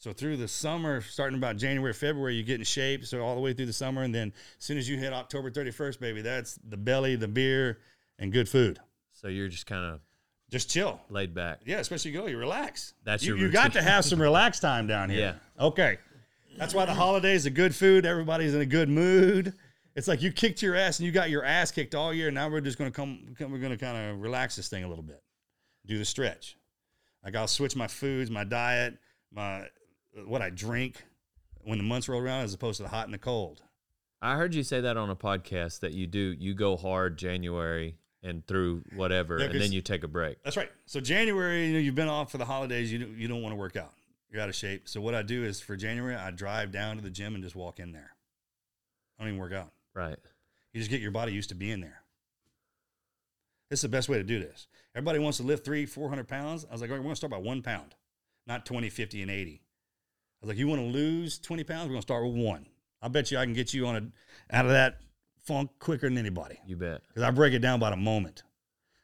So 0.00 0.12
through 0.14 0.38
the 0.38 0.48
summer, 0.48 1.02
starting 1.02 1.36
about 1.38 1.58
January, 1.58 1.92
February, 1.92 2.34
you 2.34 2.42
get 2.42 2.58
in 2.58 2.64
shape. 2.64 3.04
So 3.04 3.20
all 3.20 3.34
the 3.34 3.40
way 3.40 3.52
through 3.52 3.66
the 3.66 3.72
summer, 3.72 4.02
and 4.02 4.14
then 4.14 4.32
as 4.58 4.64
soon 4.64 4.78
as 4.78 4.88
you 4.88 4.96
hit 4.96 5.12
October 5.12 5.50
thirty 5.50 5.70
first, 5.70 6.00
baby, 6.00 6.22
that's 6.22 6.58
the 6.66 6.78
belly, 6.78 7.16
the 7.16 7.28
beer, 7.28 7.78
and 8.18 8.32
good 8.32 8.48
food. 8.48 8.78
So 9.12 9.28
you're 9.28 9.48
just 9.48 9.66
kind 9.66 9.84
of 9.84 10.00
Just 10.50 10.70
chill. 10.70 10.98
laid 11.10 11.34
back. 11.34 11.60
Yeah, 11.66 11.80
especially 11.80 12.12
you 12.12 12.18
go, 12.20 12.26
you 12.26 12.38
relax. 12.38 12.94
That's 13.04 13.22
you, 13.22 13.36
your 13.36 13.46
you 13.46 13.52
got 13.52 13.74
to 13.74 13.82
have 13.82 14.04
some 14.06 14.20
relax 14.20 14.58
time 14.58 14.86
down 14.86 15.10
here. 15.10 15.36
Yeah. 15.58 15.64
Okay. 15.66 15.98
That's 16.56 16.72
why 16.74 16.86
the 16.86 16.94
holidays 16.94 17.46
are 17.46 17.50
good 17.50 17.74
food. 17.74 18.06
Everybody's 18.06 18.54
in 18.54 18.60
a 18.62 18.66
good 18.66 18.88
mood. 18.88 19.52
It's 19.94 20.08
like 20.08 20.22
you 20.22 20.32
kicked 20.32 20.62
your 20.62 20.76
ass 20.76 20.98
and 20.98 21.06
you 21.06 21.12
got 21.12 21.28
your 21.28 21.44
ass 21.44 21.70
kicked 21.70 21.94
all 21.94 22.14
year. 22.14 22.30
Now 22.30 22.48
we're 22.48 22.60
just 22.62 22.78
gonna 22.78 22.90
come, 22.90 23.34
come 23.38 23.52
we're 23.52 23.58
gonna 23.58 23.76
kind 23.76 23.96
of 24.12 24.22
relax 24.22 24.56
this 24.56 24.68
thing 24.68 24.82
a 24.82 24.88
little 24.88 25.04
bit. 25.04 25.22
Do 25.84 25.98
the 25.98 26.04
stretch. 26.06 26.56
Like 27.22 27.36
I'll 27.36 27.46
switch 27.48 27.76
my 27.76 27.86
foods, 27.86 28.30
my 28.30 28.44
diet, 28.44 28.96
my 29.32 29.66
what 30.26 30.42
I 30.42 30.50
drink 30.50 31.02
when 31.64 31.78
the 31.78 31.84
months 31.84 32.08
roll 32.08 32.20
around 32.20 32.44
as 32.44 32.54
opposed 32.54 32.78
to 32.78 32.82
the 32.82 32.88
hot 32.88 33.04
and 33.06 33.14
the 33.14 33.18
cold. 33.18 33.62
I 34.22 34.36
heard 34.36 34.54
you 34.54 34.62
say 34.62 34.80
that 34.82 34.96
on 34.96 35.08
a 35.08 35.16
podcast 35.16 35.80
that 35.80 35.92
you 35.92 36.06
do. 36.06 36.36
You 36.38 36.54
go 36.54 36.76
hard 36.76 37.16
January 37.16 37.96
and 38.22 38.46
through 38.46 38.82
whatever, 38.94 39.38
Yeah, 39.38 39.46
and 39.46 39.60
then 39.60 39.72
you 39.72 39.80
take 39.80 40.04
a 40.04 40.08
break. 40.08 40.42
That's 40.42 40.56
right. 40.56 40.70
So 40.84 41.00
January, 41.00 41.68
you 41.68 41.72
know, 41.72 41.78
you've 41.78 41.94
been 41.94 42.08
off 42.08 42.30
for 42.30 42.38
the 42.38 42.44
holidays. 42.44 42.92
You 42.92 42.98
don't, 42.98 43.16
you 43.16 43.28
don't 43.28 43.40
want 43.42 43.52
to 43.52 43.56
work 43.56 43.76
out. 43.76 43.92
You're 44.30 44.42
out 44.42 44.48
of 44.48 44.54
shape. 44.54 44.88
So 44.88 45.00
what 45.00 45.14
I 45.14 45.22
do 45.22 45.44
is 45.44 45.60
for 45.60 45.74
January, 45.74 46.14
I 46.14 46.30
drive 46.30 46.70
down 46.70 46.96
to 46.96 47.02
the 47.02 47.10
gym 47.10 47.34
and 47.34 47.42
just 47.42 47.56
walk 47.56 47.80
in 47.80 47.92
there. 47.92 48.14
I 49.18 49.22
don't 49.22 49.32
even 49.32 49.40
work 49.40 49.52
out. 49.52 49.70
Right. 49.94 50.16
You 50.72 50.80
just 50.80 50.90
get 50.90 51.00
your 51.00 51.10
body 51.10 51.32
used 51.32 51.48
to 51.48 51.54
being 51.54 51.80
there. 51.80 52.02
This 53.70 53.78
is 53.78 53.82
the 53.82 53.88
best 53.88 54.08
way 54.08 54.18
to 54.18 54.24
do 54.24 54.38
this. 54.38 54.66
Everybody 54.94 55.18
wants 55.18 55.38
to 55.38 55.44
lift 55.44 55.64
three, 55.64 55.86
400 55.86 56.28
pounds. 56.28 56.66
I 56.68 56.72
was 56.72 56.80
like, 56.80 56.90
all 56.90 56.96
right, 56.96 57.00
we're 57.00 57.04
going 57.04 57.12
to 57.12 57.16
start 57.16 57.30
by 57.30 57.38
one 57.38 57.62
pound, 57.62 57.94
not 58.46 58.66
20, 58.66 58.90
50, 58.90 59.22
and 59.22 59.30
80. 59.30 59.62
I 60.42 60.46
was 60.46 60.48
like, 60.48 60.58
you 60.58 60.68
want 60.68 60.80
to 60.80 60.86
lose 60.86 61.38
20 61.38 61.64
pounds? 61.64 61.82
We're 61.84 61.90
going 61.90 62.00
to 62.00 62.06
start 62.06 62.24
with 62.24 62.34
one. 62.34 62.66
I 63.02 63.08
bet 63.08 63.30
you 63.30 63.38
I 63.38 63.44
can 63.44 63.52
get 63.52 63.74
you 63.74 63.86
on 63.86 63.96
a, 63.96 64.56
out 64.56 64.64
of 64.64 64.70
that 64.72 65.00
funk 65.44 65.70
quicker 65.78 66.08
than 66.08 66.18
anybody 66.18 66.58
You 66.66 66.76
bet. 66.76 67.02
because 67.08 67.22
I 67.22 67.30
break 67.30 67.52
it 67.54 67.60
down 67.60 67.80
by 67.80 67.90
the 67.90 67.96
moment. 67.96 68.42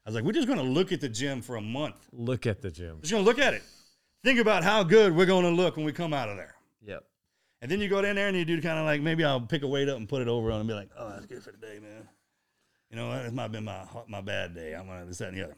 I 0.04 0.08
was 0.10 0.14
like, 0.14 0.24
we're 0.24 0.32
just 0.32 0.46
going 0.46 0.58
to 0.58 0.64
look 0.64 0.92
at 0.92 1.00
the 1.00 1.08
gym 1.08 1.42
for 1.42 1.56
a 1.56 1.60
month. 1.60 1.96
Look 2.12 2.46
at 2.46 2.62
the 2.62 2.70
gym. 2.70 2.98
Just 3.00 3.12
going 3.12 3.24
to 3.24 3.28
look 3.28 3.38
at 3.38 3.54
it. 3.54 3.62
Think 4.22 4.38
about 4.38 4.64
how 4.64 4.82
good 4.82 5.14
we're 5.14 5.26
going 5.26 5.44
to 5.44 5.50
look 5.50 5.76
when 5.76 5.84
we 5.84 5.92
come 5.92 6.12
out 6.14 6.28
of 6.28 6.36
there. 6.36 6.54
Yep. 6.82 7.04
And 7.62 7.70
then 7.70 7.80
you 7.80 7.88
go 7.88 8.00
down 8.02 8.14
there 8.16 8.28
and 8.28 8.36
you 8.36 8.44
do 8.44 8.60
kind 8.62 8.78
of 8.78 8.84
like 8.84 9.00
maybe 9.00 9.24
I'll 9.24 9.40
pick 9.40 9.62
a 9.62 9.66
weight 9.66 9.88
up 9.88 9.96
and 9.96 10.08
put 10.08 10.22
it 10.22 10.28
over 10.28 10.50
on 10.52 10.60
and 10.60 10.68
be 10.68 10.74
like, 10.74 10.90
oh, 10.98 11.10
that's 11.10 11.26
good 11.26 11.42
for 11.42 11.52
today, 11.52 11.78
man. 11.80 12.08
You 12.90 12.96
know, 12.96 13.10
that 13.10 13.32
might 13.32 13.42
have 13.42 13.52
been 13.52 13.64
my 13.64 13.84
my 14.06 14.20
bad 14.20 14.54
day. 14.54 14.74
I'm 14.74 14.86
gonna 14.86 15.06
this, 15.06 15.18
that, 15.18 15.28
and 15.28 15.36
the 15.36 15.44
other. 15.44 15.56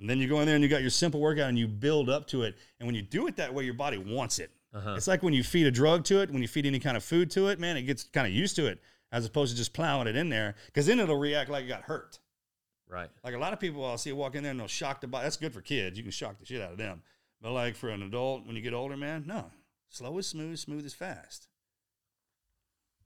And 0.00 0.08
then 0.10 0.18
you 0.18 0.28
go 0.28 0.40
in 0.40 0.46
there 0.46 0.54
and 0.56 0.62
you 0.62 0.68
got 0.68 0.80
your 0.82 0.90
simple 0.90 1.20
workout 1.20 1.48
and 1.48 1.58
you 1.58 1.66
build 1.68 2.10
up 2.10 2.26
to 2.28 2.42
it. 2.42 2.56
And 2.78 2.86
when 2.86 2.94
you 2.94 3.02
do 3.02 3.26
it 3.26 3.36
that 3.36 3.54
way, 3.54 3.64
your 3.64 3.74
body 3.74 3.98
wants 3.98 4.38
it. 4.38 4.50
Uh-huh. 4.72 4.94
It's 4.96 5.08
like 5.08 5.22
when 5.22 5.32
you 5.32 5.42
feed 5.42 5.66
a 5.66 5.70
drug 5.70 6.04
to 6.04 6.20
it, 6.20 6.30
when 6.30 6.42
you 6.42 6.48
feed 6.48 6.66
any 6.66 6.78
kind 6.78 6.96
of 6.96 7.02
food 7.02 7.30
to 7.32 7.48
it, 7.48 7.58
man, 7.58 7.76
it 7.76 7.82
gets 7.82 8.04
kind 8.04 8.26
of 8.26 8.32
used 8.32 8.56
to 8.56 8.66
it 8.66 8.80
as 9.12 9.26
opposed 9.26 9.52
to 9.52 9.56
just 9.56 9.72
plowing 9.72 10.06
it 10.06 10.16
in 10.16 10.28
there. 10.28 10.54
Because 10.66 10.86
then 10.86 11.00
it'll 11.00 11.16
react 11.16 11.50
like 11.50 11.64
it 11.64 11.68
got 11.68 11.82
hurt. 11.82 12.20
Right. 12.88 13.10
Like 13.24 13.34
a 13.34 13.38
lot 13.38 13.52
of 13.52 13.60
people 13.60 13.84
I'll 13.84 13.98
see 13.98 14.12
walk 14.12 14.34
in 14.34 14.42
there 14.42 14.50
and 14.50 14.60
they'll 14.60 14.68
shock 14.68 15.00
the 15.00 15.06
body. 15.06 15.24
That's 15.24 15.36
good 15.36 15.52
for 15.52 15.60
kids. 15.60 15.96
You 15.96 16.02
can 16.02 16.12
shock 16.12 16.38
the 16.38 16.46
shit 16.46 16.60
out 16.60 16.72
of 16.72 16.78
them. 16.78 17.02
But 17.40 17.52
like 17.52 17.74
for 17.76 17.88
an 17.88 18.02
adult, 18.02 18.46
when 18.46 18.56
you 18.56 18.62
get 18.62 18.74
older, 18.74 18.96
man, 18.96 19.24
no. 19.26 19.46
Slow 19.88 20.18
is 20.18 20.26
smooth, 20.26 20.58
smooth 20.58 20.84
is 20.84 20.94
fast. 20.94 21.48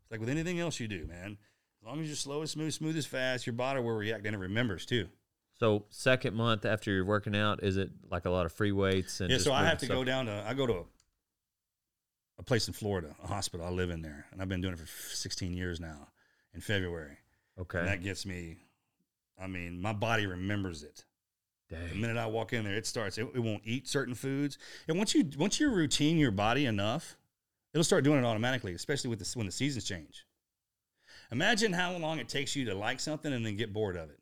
It's 0.02 0.10
like 0.10 0.20
with 0.20 0.28
anything 0.28 0.60
else 0.60 0.80
you 0.80 0.88
do, 0.88 1.06
man. 1.06 1.38
As 1.80 1.86
long 1.86 2.00
as 2.00 2.06
you're 2.06 2.16
slow 2.16 2.42
is 2.42 2.50
smooth, 2.50 2.72
smooth 2.72 2.96
is 2.96 3.06
fast, 3.06 3.46
your 3.46 3.54
body 3.54 3.80
will 3.80 3.92
react 3.92 4.26
and 4.26 4.34
it 4.34 4.38
remembers 4.38 4.84
too. 4.84 5.08
So 5.60 5.84
second 5.90 6.34
month 6.34 6.64
after 6.64 6.90
you're 6.90 7.04
working 7.04 7.36
out, 7.36 7.62
is 7.62 7.76
it 7.76 7.90
like 8.10 8.24
a 8.24 8.30
lot 8.30 8.44
of 8.44 8.52
free 8.52 8.72
weights 8.72 9.20
and 9.20 9.30
yeah, 9.30 9.38
so 9.38 9.52
I 9.52 9.64
have 9.64 9.78
to 9.78 9.86
stuff? 9.86 9.96
go 9.96 10.04
down 10.04 10.26
to 10.26 10.44
I 10.46 10.52
go 10.52 10.66
to 10.66 10.84
a, 12.38 12.42
place 12.42 12.66
in 12.68 12.74
Florida, 12.74 13.14
a 13.22 13.26
hospital. 13.26 13.64
I 13.66 13.70
live 13.70 13.90
in 13.90 14.02
there, 14.02 14.26
and 14.32 14.40
I've 14.42 14.48
been 14.48 14.60
doing 14.60 14.74
it 14.74 14.78
for 14.80 14.86
16 15.14 15.52
years 15.52 15.80
now. 15.80 16.08
In 16.54 16.60
February, 16.60 17.16
Okay. 17.58 17.80
and 17.80 17.88
that 17.88 18.00
gets 18.04 18.24
me. 18.24 18.58
I 19.40 19.48
mean, 19.48 19.82
my 19.82 19.92
body 19.92 20.24
remembers 20.26 20.84
it. 20.84 21.04
The 21.68 21.78
minute 21.96 22.16
I 22.16 22.26
walk 22.26 22.52
in 22.52 22.62
there, 22.64 22.76
it 22.76 22.86
starts. 22.86 23.18
It, 23.18 23.26
it 23.34 23.40
won't 23.40 23.62
eat 23.64 23.88
certain 23.88 24.14
foods, 24.14 24.56
and 24.86 24.96
once 24.96 25.16
you 25.16 25.28
once 25.36 25.58
you 25.58 25.68
routine 25.72 26.16
your 26.16 26.30
body 26.30 26.66
enough, 26.66 27.16
it'll 27.72 27.82
start 27.82 28.04
doing 28.04 28.20
it 28.20 28.24
automatically. 28.24 28.72
Especially 28.72 29.10
with 29.10 29.18
the 29.18 29.28
when 29.36 29.46
the 29.46 29.52
seasons 29.52 29.82
change. 29.84 30.24
Imagine 31.32 31.72
how 31.72 31.96
long 31.96 32.20
it 32.20 32.28
takes 32.28 32.54
you 32.54 32.66
to 32.66 32.74
like 32.76 33.00
something 33.00 33.32
and 33.32 33.44
then 33.44 33.56
get 33.56 33.72
bored 33.72 33.96
of 33.96 34.10
it. 34.10 34.20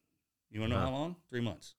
You 0.51 0.61
want 0.61 0.71
to 0.73 0.77
know 0.79 0.83
Uh-huh. 0.85 0.91
how 0.93 0.99
long? 0.99 1.17
Three 1.29 1.43
months. 1.43 1.75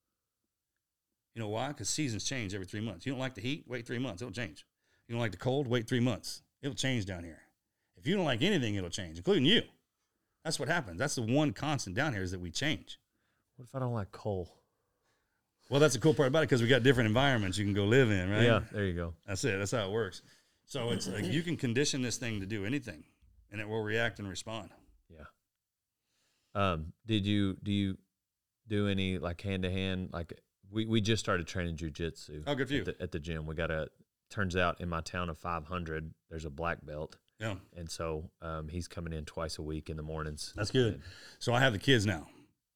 You 1.34 1.42
know 1.42 1.48
why? 1.48 1.70
Because 1.70 1.90
seasons 1.90 2.24
change 2.26 2.54
every 2.54 2.68
three 2.68 2.82
months. 2.82 3.08
You 3.08 3.12
don't 3.14 3.20
like 3.20 3.34
the 3.34 3.42
heat? 3.42 3.64
Wait 3.68 3.88
three 3.88 3.98
months. 3.98 4.22
It'll 4.22 4.32
change. 4.32 4.66
You 5.08 5.14
don't 5.14 5.22
like 5.22 5.32
the 5.32 5.38
cold? 5.38 5.68
Wait 5.68 5.88
three 5.88 6.00
months. 6.00 6.42
It'll 6.62 6.76
change 6.76 7.06
down 7.06 7.24
here. 7.24 7.42
If 7.98 8.08
you 8.08 8.16
don't 8.16 8.26
like 8.26 8.42
anything, 8.42 8.76
it'll 8.76 8.90
change, 8.90 9.18
including 9.18 9.46
you. 9.46 9.62
That's 10.44 10.60
what 10.60 10.68
happens. 10.68 11.00
That's 11.00 11.16
the 11.16 11.22
one 11.22 11.54
constant 11.54 11.96
down 11.96 12.14
here 12.14 12.24
is 12.24 12.32
that 12.32 12.40
we 12.40 12.52
change. 12.52 13.00
What 13.56 13.66
if 13.66 13.76
I 13.76 13.80
don't 13.80 13.94
like 13.94 14.12
coal? 14.12 14.50
Well, 15.70 15.80
that's 15.80 15.94
the 15.94 16.00
cool 16.00 16.14
part 16.14 16.28
about 16.28 16.44
it 16.44 16.50
because 16.50 16.62
we 16.62 16.68
got 16.68 16.84
different 16.84 17.08
environments 17.08 17.58
you 17.58 17.66
can 17.66 17.74
go 17.74 17.86
live 17.86 18.12
in, 18.12 18.30
right? 18.30 18.44
Yeah, 18.44 18.62
there 18.72 18.86
you 18.86 18.94
go. 18.94 19.14
That's 19.26 19.44
it. 19.46 19.58
That's 19.58 19.72
how 19.72 19.86
it 19.86 19.92
works. 19.92 20.22
So 20.66 20.92
it's 20.92 21.08
like 21.08 21.26
you 21.26 21.42
can 21.42 21.56
condition 21.56 22.02
this 22.02 22.18
thing 22.18 22.40
to 22.42 22.46
do 22.46 22.66
anything, 22.66 23.04
and 23.52 23.62
it 23.62 23.68
will 23.68 23.82
react 23.82 24.20
and 24.20 24.28
respond. 24.28 24.70
Yeah. 25.10 25.24
Um, 26.56 26.94
did 27.06 27.26
you 27.26 27.58
do 27.64 27.72
you 27.72 27.98
do 28.68 28.88
any 28.88 29.18
like 29.18 29.42
hand 29.42 29.64
to 29.64 29.72
hand 29.72 30.10
like 30.12 30.34
we, 30.74 30.86
we 30.86 31.02
just 31.02 31.24
started 31.24 31.48
training 31.48 31.78
jujitsu. 31.78 32.44
Oh, 32.48 32.56
good 32.56 32.68
for 32.68 32.74
you. 32.74 32.80
At 32.80 32.86
the, 32.86 33.02
at 33.02 33.12
the 33.12 33.20
gym, 33.20 33.46
we 33.46 33.56
got 33.56 33.72
a. 33.72 33.88
Turns 34.30 34.56
out 34.56 34.82
in 34.82 34.90
my 34.90 35.02
town 35.02 35.30
of 35.30 35.38
500, 35.38 36.12
there's 36.30 36.46
a 36.46 36.50
black 36.50 36.84
belt, 36.86 37.18
Yeah, 37.40 37.56
and 37.78 37.90
so 37.90 38.32
um, 38.42 38.68
he's 38.68 38.88
coming 38.88 39.14
in 39.14 39.26
twice 39.26 39.58
a 39.60 39.62
week 39.62 39.90
in 39.90 39.98
the 39.98 40.04
mornings. 40.04 40.54
that's 40.56 40.72
good. 40.72 41.02
So 41.40 41.54
I 41.54 41.60
have 41.60 41.74
the 41.74 41.80
kids 41.80 42.06
now, 42.06 42.28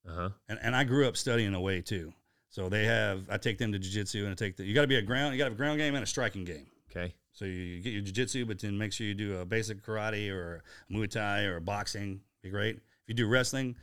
Uh 0.08 0.14
huh. 0.14 0.30
and, 0.50 0.60
and 0.62 0.76
I 0.76 0.84
grew 0.84 1.08
up 1.08 1.18
studying 1.18 1.54
away 1.56 1.82
too. 1.82 2.14
So 2.50 2.70
they 2.70 2.86
have. 2.86 3.26
I 3.30 3.38
take 3.38 3.58
them 3.58 3.72
to 3.74 3.80
jujitsu, 3.80 4.22
and 4.24 4.32
I 4.32 4.34
take 4.36 4.56
the. 4.56 4.64
You 4.64 4.74
got 4.74 4.82
to 4.82 4.88
be 4.88 4.96
a 4.96 5.02
ground. 5.02 5.34
You 5.34 5.38
got 5.38 5.46
to 5.46 5.50
have 5.52 5.54
a 5.54 5.58
ground 5.58 5.80
game 5.80 5.96
and 5.96 6.04
a 6.04 6.08
striking 6.08 6.46
game. 6.46 6.68
Okay. 6.90 7.14
So 7.34 7.44
you, 7.46 7.52
you 7.52 7.82
get 7.82 7.92
your 7.94 8.02
jujitsu, 8.02 8.48
but 8.48 8.60
then 8.60 8.78
make 8.78 8.94
sure 8.94 9.06
you 9.06 9.14
do 9.14 9.38
a 9.40 9.46
basic 9.46 9.84
karate 9.84 10.32
or 10.32 10.64
Muay 10.92 11.10
Thai 11.10 11.42
or 11.42 11.60
boxing. 11.60 12.22
Be 12.42 12.50
great. 12.50 12.78
If 12.78 12.82
you 13.10 13.14
do 13.16 13.28
wrestling, 13.28 13.76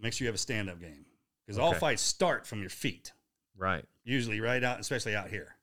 make 0.00 0.12
sure 0.12 0.24
you 0.24 0.28
have 0.28 0.34
a 0.34 0.38
stand 0.38 0.68
up 0.68 0.80
game 0.80 1.06
because 1.46 1.56
all 1.58 1.72
fights 1.72 2.02
start 2.02 2.46
from 2.46 2.60
your 2.60 2.68
feet. 2.68 3.12
Right. 3.56 3.84
Usually, 4.02 4.40
right 4.40 4.62
out, 4.64 4.80
especially 4.80 5.14
out 5.14 5.28
here. 5.30 5.54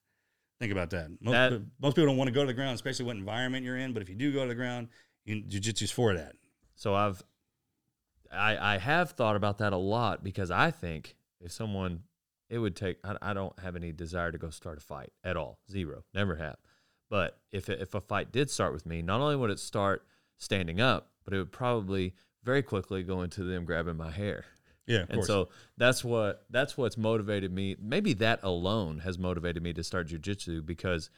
Think 0.61 0.71
about 0.71 0.91
that. 0.91 1.09
Most, 1.19 1.31
That- 1.33 1.61
most 1.81 1.95
people 1.95 2.05
don't 2.05 2.17
want 2.17 2.27
to 2.27 2.31
go 2.31 2.41
to 2.41 2.47
the 2.47 2.53
ground, 2.53 2.75
especially 2.75 3.05
what 3.05 3.17
environment 3.17 3.65
you're 3.65 3.77
in. 3.79 3.93
But 3.93 4.03
if 4.03 4.09
you 4.09 4.15
do 4.15 4.31
go 4.31 4.43
to 4.43 4.47
the 4.47 4.55
ground, 4.55 4.89
you, 5.25 5.41
jujitsu's 5.41 5.89
for 5.89 6.13
that. 6.13 6.35
So 6.75 6.93
I've, 6.93 7.23
I 8.31 8.75
I 8.75 8.77
have 8.77 9.11
thought 9.11 9.35
about 9.35 9.57
that 9.57 9.73
a 9.73 9.77
lot 9.77 10.23
because 10.23 10.51
I 10.51 10.69
think 10.69 11.15
if 11.39 11.51
someone, 11.51 12.03
it 12.47 12.59
would 12.59 12.75
take. 12.75 12.97
I, 13.03 13.17
I 13.23 13.33
don't 13.33 13.57
have 13.59 13.75
any 13.75 13.91
desire 13.91 14.31
to 14.31 14.37
go 14.37 14.51
start 14.51 14.77
a 14.77 14.81
fight 14.81 15.11
at 15.23 15.35
all. 15.35 15.57
Zero. 15.69 16.03
Never 16.13 16.35
have. 16.35 16.57
But 17.09 17.39
if 17.51 17.67
it, 17.67 17.81
if 17.81 17.95
a 17.95 17.99
fight 18.01 18.31
did 18.31 18.51
start 18.51 18.71
with 18.71 18.85
me, 18.85 19.01
not 19.01 19.19
only 19.19 19.35
would 19.35 19.49
it 19.49 19.59
start 19.59 20.05
standing 20.37 20.79
up, 20.79 21.09
but 21.25 21.33
it 21.33 21.37
would 21.39 21.51
probably 21.51 22.13
very 22.43 22.61
quickly 22.61 23.01
go 23.01 23.23
into 23.23 23.43
them 23.43 23.65
grabbing 23.65 23.97
my 23.97 24.11
hair. 24.11 24.45
Yeah, 24.91 25.03
of 25.03 25.09
and 25.09 25.17
course. 25.19 25.27
so 25.27 25.49
that's 25.77 26.03
what 26.03 26.45
that's 26.49 26.77
what's 26.77 26.97
motivated 26.97 27.51
me. 27.51 27.75
Maybe 27.79 28.13
that 28.15 28.41
alone 28.43 28.99
has 28.99 29.17
motivated 29.17 29.63
me 29.63 29.73
to 29.73 29.83
start 29.83 30.07
jujitsu 30.07 30.65
because 30.65 31.09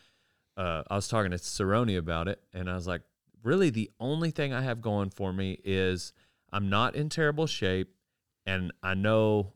uh, 0.57 0.83
I 0.89 0.95
was 0.95 1.07
talking 1.07 1.31
to 1.31 1.37
Cerrone 1.37 1.97
about 1.97 2.27
it, 2.27 2.39
and 2.53 2.69
I 2.69 2.75
was 2.75 2.87
like, 2.87 3.01
really, 3.43 3.69
the 3.69 3.89
only 3.99 4.31
thing 4.31 4.53
I 4.53 4.61
have 4.61 4.81
going 4.81 5.09
for 5.09 5.33
me 5.33 5.59
is 5.63 6.13
I'm 6.51 6.69
not 6.69 6.95
in 6.95 7.09
terrible 7.09 7.47
shape, 7.47 7.89
and 8.45 8.71
I 8.83 8.93
know 8.93 9.53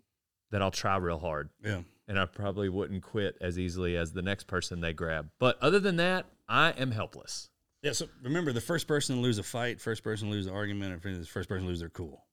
that 0.52 0.62
I'll 0.62 0.72
try 0.72 0.98
real 0.98 1.20
hard, 1.20 1.50
yeah. 1.64 1.82
and 2.08 2.20
I 2.20 2.26
probably 2.26 2.70
wouldn't 2.70 3.04
quit 3.04 3.38
as 3.42 3.60
easily 3.60 3.96
as 3.96 4.14
the 4.14 4.22
next 4.22 4.46
person 4.46 4.82
they 4.82 4.94
grab. 4.94 5.30
But 5.40 5.62
other 5.62 5.80
than 5.80 5.98
that, 5.98 6.26
I 6.48 6.72
am 6.72 6.92
helpless. 6.92 7.50
Yeah, 7.84 7.92
so 7.92 8.08
remember 8.24 8.52
the 8.54 8.62
first 8.62 8.88
person 8.88 9.18
to 9.18 9.22
lose 9.22 9.38
a 9.38 9.44
fight, 9.44 9.80
first 9.80 10.04
person 10.04 10.30
to 10.30 10.34
lose 10.34 10.48
an 10.48 10.54
argument, 10.54 11.00
and 11.04 11.16
the 11.22 11.26
first 11.26 11.48
person 11.48 11.66
to 11.66 11.70
lose 11.70 11.80
their 11.80 11.90
cool. 11.90 12.27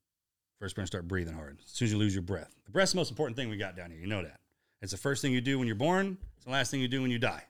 First 0.65 0.77
person 0.77 0.85
to 0.85 0.87
start 0.87 1.09
breathing 1.09 1.35
hard. 1.35 1.59
As 1.63 1.73
soon 1.73 1.85
as 1.85 1.93
you 1.93 1.99
lose 1.99 2.15
your 2.15 2.23
breath. 2.23 2.55
The 2.65 2.71
breath's 2.71 2.93
the 2.93 2.97
most 2.97 3.11
important 3.11 3.37
thing 3.37 3.51
we 3.51 3.59
got 3.59 3.77
down 3.77 3.91
here. 3.91 4.01
You 4.01 4.07
know 4.07 4.23
that. 4.23 4.41
It's 4.81 4.93
the 4.93 4.97
first 4.99 5.21
thing 5.21 5.31
you 5.31 5.43
do 5.43 5.59
when 5.59 5.67
you're 5.69 5.77
born, 5.77 6.17
it's 6.37 6.47
the 6.47 6.53
last 6.53 6.71
thing 6.71 6.81
you 6.81 6.89
do 6.89 7.03
when 7.03 7.11
you 7.11 7.19
die. 7.19 7.43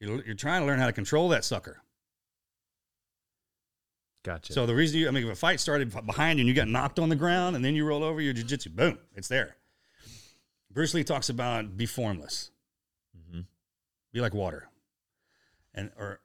You're, 0.00 0.24
you're 0.24 0.34
trying 0.34 0.62
to 0.62 0.66
learn 0.66 0.78
how 0.78 0.86
to 0.86 0.92
control 0.94 1.28
that 1.28 1.44
sucker. 1.44 1.82
Gotcha. 4.22 4.54
So 4.54 4.64
the 4.64 4.74
reason 4.74 5.00
you, 5.00 5.06
I 5.06 5.10
mean, 5.10 5.22
if 5.22 5.32
a 5.34 5.36
fight 5.36 5.60
started 5.60 5.92
behind 6.06 6.38
you 6.38 6.44
and 6.44 6.48
you 6.48 6.54
got 6.54 6.66
knocked 6.66 6.98
on 6.98 7.10
the 7.10 7.14
ground 7.14 7.56
and 7.56 7.62
then 7.62 7.74
you 7.74 7.84
roll 7.84 8.02
over 8.02 8.22
your 8.22 8.32
jujitsu, 8.32 8.74
boom, 8.74 8.98
it's 9.14 9.28
there. 9.28 9.56
Bruce 10.72 10.94
Lee 10.94 11.04
talks 11.04 11.28
about 11.28 11.76
be 11.76 11.84
formless, 11.84 12.50
hmm 13.30 13.40
be 14.14 14.22
like 14.22 14.32
water, 14.32 14.70
and 15.74 15.90
or 15.98 16.20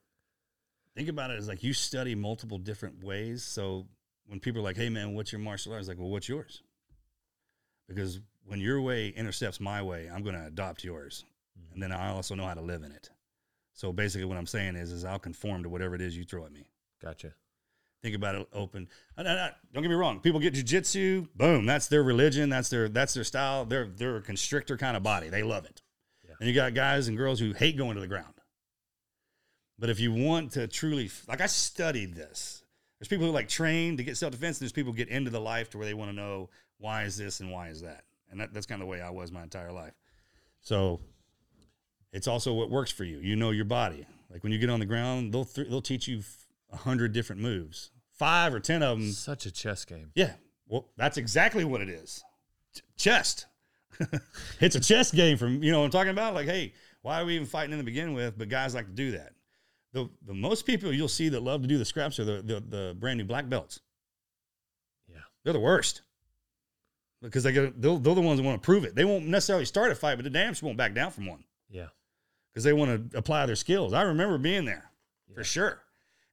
think 0.95 1.09
about 1.09 1.29
it 1.29 1.37
as 1.37 1.49
like 1.49 1.61
you 1.61 1.73
study 1.73 2.15
multiple 2.15 2.57
different 2.57 3.03
ways. 3.03 3.43
So 3.43 3.87
when 4.29 4.39
people 4.39 4.61
are 4.61 4.63
like, 4.63 4.77
"Hey 4.77 4.89
man, 4.89 5.15
what's 5.15 5.31
your 5.31 5.41
martial 5.41 5.73
arts?" 5.73 5.87
Like, 5.87 5.97
well, 5.97 6.09
what's 6.09 6.29
yours? 6.29 6.61
Because 7.87 8.19
when 8.45 8.59
your 8.61 8.79
way 8.81 9.09
intercepts 9.09 9.59
my 9.59 9.81
way, 9.81 10.09
I'm 10.13 10.23
going 10.23 10.35
to 10.35 10.45
adopt 10.45 10.83
yours, 10.83 11.25
mm-hmm. 11.59 11.73
and 11.73 11.83
then 11.83 11.91
I 11.91 12.09
also 12.09 12.35
know 12.35 12.45
how 12.45 12.53
to 12.53 12.61
live 12.61 12.83
in 12.83 12.91
it. 12.91 13.09
So 13.73 13.91
basically, 13.91 14.25
what 14.25 14.37
I'm 14.37 14.45
saying 14.45 14.75
is, 14.75 14.91
is 14.91 15.03
I'll 15.03 15.19
conform 15.19 15.63
to 15.63 15.69
whatever 15.69 15.95
it 15.95 16.01
is 16.01 16.15
you 16.15 16.23
throw 16.23 16.45
at 16.45 16.51
me. 16.51 16.67
Gotcha. 17.01 17.33
Think 18.01 18.15
about 18.15 18.35
it 18.35 18.47
open. 18.53 18.87
And, 19.17 19.27
and, 19.27 19.39
and, 19.39 19.53
don't 19.73 19.83
get 19.83 19.89
me 19.89 19.95
wrong. 19.95 20.19
People 20.21 20.39
get 20.39 20.53
jujitsu. 20.53 21.27
Boom. 21.35 21.65
That's 21.65 21.87
their 21.87 22.03
religion. 22.03 22.49
That's 22.49 22.69
their 22.69 22.87
that's 22.87 23.13
their 23.13 23.23
style. 23.23 23.65
They're 23.65 23.87
they're 23.87 24.17
a 24.17 24.21
constrictor 24.21 24.77
kind 24.77 24.95
of 24.95 25.03
body. 25.03 25.29
They 25.29 25.43
love 25.43 25.65
it. 25.65 25.81
Yeah. 26.25 26.35
And 26.39 26.47
you 26.47 26.55
got 26.55 26.73
guys 26.73 27.07
and 27.07 27.17
girls 27.17 27.39
who 27.39 27.53
hate 27.53 27.77
going 27.77 27.95
to 27.95 28.01
the 28.01 28.07
ground. 28.07 28.33
But 29.77 29.89
if 29.89 29.99
you 29.99 30.13
want 30.13 30.51
to 30.51 30.67
truly, 30.67 31.09
like 31.27 31.41
I 31.41 31.47
studied 31.47 32.15
this. 32.15 32.63
There's 32.99 33.07
people 33.07 33.25
who 33.25 33.31
like 33.31 33.47
train 33.47 33.97
to 33.97 34.03
get 34.03 34.17
self 34.17 34.31
defense. 34.31 34.57
And 34.57 34.65
there's 34.65 34.73
people 34.73 34.91
who 34.91 34.97
get 34.97 35.09
into 35.09 35.31
the 35.31 35.39
life 35.39 35.69
to 35.71 35.77
where 35.77 35.87
they 35.87 35.93
want 35.93 36.11
to 36.11 36.15
know 36.15 36.49
why 36.77 37.03
is 37.03 37.17
this 37.17 37.39
and 37.39 37.51
why 37.51 37.69
is 37.69 37.81
that. 37.81 38.03
And 38.29 38.39
that, 38.39 38.53
that's 38.53 38.65
kind 38.65 38.81
of 38.81 38.87
the 38.87 38.91
way 38.91 39.01
I 39.01 39.09
was 39.09 39.31
my 39.31 39.43
entire 39.43 39.71
life. 39.71 39.93
So 40.61 40.99
it's 42.11 42.27
also 42.27 42.53
what 42.53 42.69
works 42.69 42.91
for 42.91 43.03
you. 43.03 43.19
You 43.19 43.35
know 43.35 43.51
your 43.51 43.65
body. 43.65 44.05
Like 44.29 44.43
when 44.43 44.51
you 44.51 44.59
get 44.59 44.69
on 44.69 44.79
the 44.79 44.85
ground, 44.85 45.33
they'll 45.33 45.45
th- 45.45 45.69
they'll 45.69 45.81
teach 45.81 46.07
you 46.07 46.21
a 46.71 46.77
hundred 46.77 47.13
different 47.13 47.41
moves, 47.41 47.91
five 48.11 48.53
or 48.53 48.59
ten 48.59 48.83
of 48.83 48.99
them. 48.99 49.11
Such 49.11 49.45
a 49.45 49.51
chess 49.51 49.85
game. 49.85 50.11
Yeah, 50.13 50.33
well, 50.67 50.89
that's 50.97 51.17
exactly 51.17 51.65
what 51.65 51.81
it 51.81 51.89
is. 51.89 52.23
Ch- 52.75 52.83
chest. 52.95 53.47
it's 54.59 54.75
a 54.75 54.79
chess 54.79 55.11
game. 55.11 55.37
From 55.37 55.63
you 55.63 55.71
know 55.71 55.79
what 55.79 55.85
I'm 55.85 55.91
talking 55.91 56.11
about. 56.11 56.35
Like, 56.35 56.45
hey, 56.45 56.73
why 57.01 57.21
are 57.21 57.25
we 57.25 57.35
even 57.35 57.47
fighting 57.47 57.71
in 57.71 57.79
the 57.79 57.83
begin 57.83 58.13
with? 58.13 58.37
But 58.37 58.49
guys 58.49 58.75
like 58.75 58.85
to 58.85 58.91
do 58.91 59.11
that. 59.11 59.33
The 59.93 60.09
the 60.25 60.33
most 60.33 60.65
people 60.65 60.93
you'll 60.93 61.07
see 61.07 61.29
that 61.29 61.41
love 61.41 61.61
to 61.63 61.67
do 61.67 61.77
the 61.77 61.85
scraps 61.85 62.19
are 62.19 62.25
the 62.25 62.41
the, 62.41 62.59
the 62.59 62.95
brand 62.99 63.17
new 63.17 63.23
black 63.25 63.49
belts. 63.49 63.79
Yeah. 65.07 65.17
They're 65.43 65.53
the 65.53 65.59
worst 65.59 66.01
because 67.21 67.43
they 67.43 67.51
get 67.51 67.81
they're, 67.81 67.97
they're 67.97 68.15
the 68.15 68.21
ones 68.21 68.39
that 68.39 68.45
want 68.45 68.61
to 68.61 68.65
prove 68.65 68.83
it. 68.85 68.95
They 68.95 69.05
won't 69.05 69.25
necessarily 69.25 69.65
start 69.65 69.91
a 69.91 69.95
fight, 69.95 70.15
but 70.15 70.23
the 70.23 70.29
damn 70.29 70.53
sure 70.53 70.67
won't 70.67 70.77
back 70.77 70.93
down 70.93 71.11
from 71.11 71.25
one 71.25 71.43
Yeah. 71.69 71.87
because 72.53 72.63
they 72.63 72.73
want 72.73 73.11
to 73.11 73.17
apply 73.17 73.45
their 73.47 73.55
skills. 73.55 73.93
I 73.93 74.03
remember 74.03 74.37
being 74.37 74.65
there 74.65 74.91
for 75.33 75.43
sure. 75.43 75.81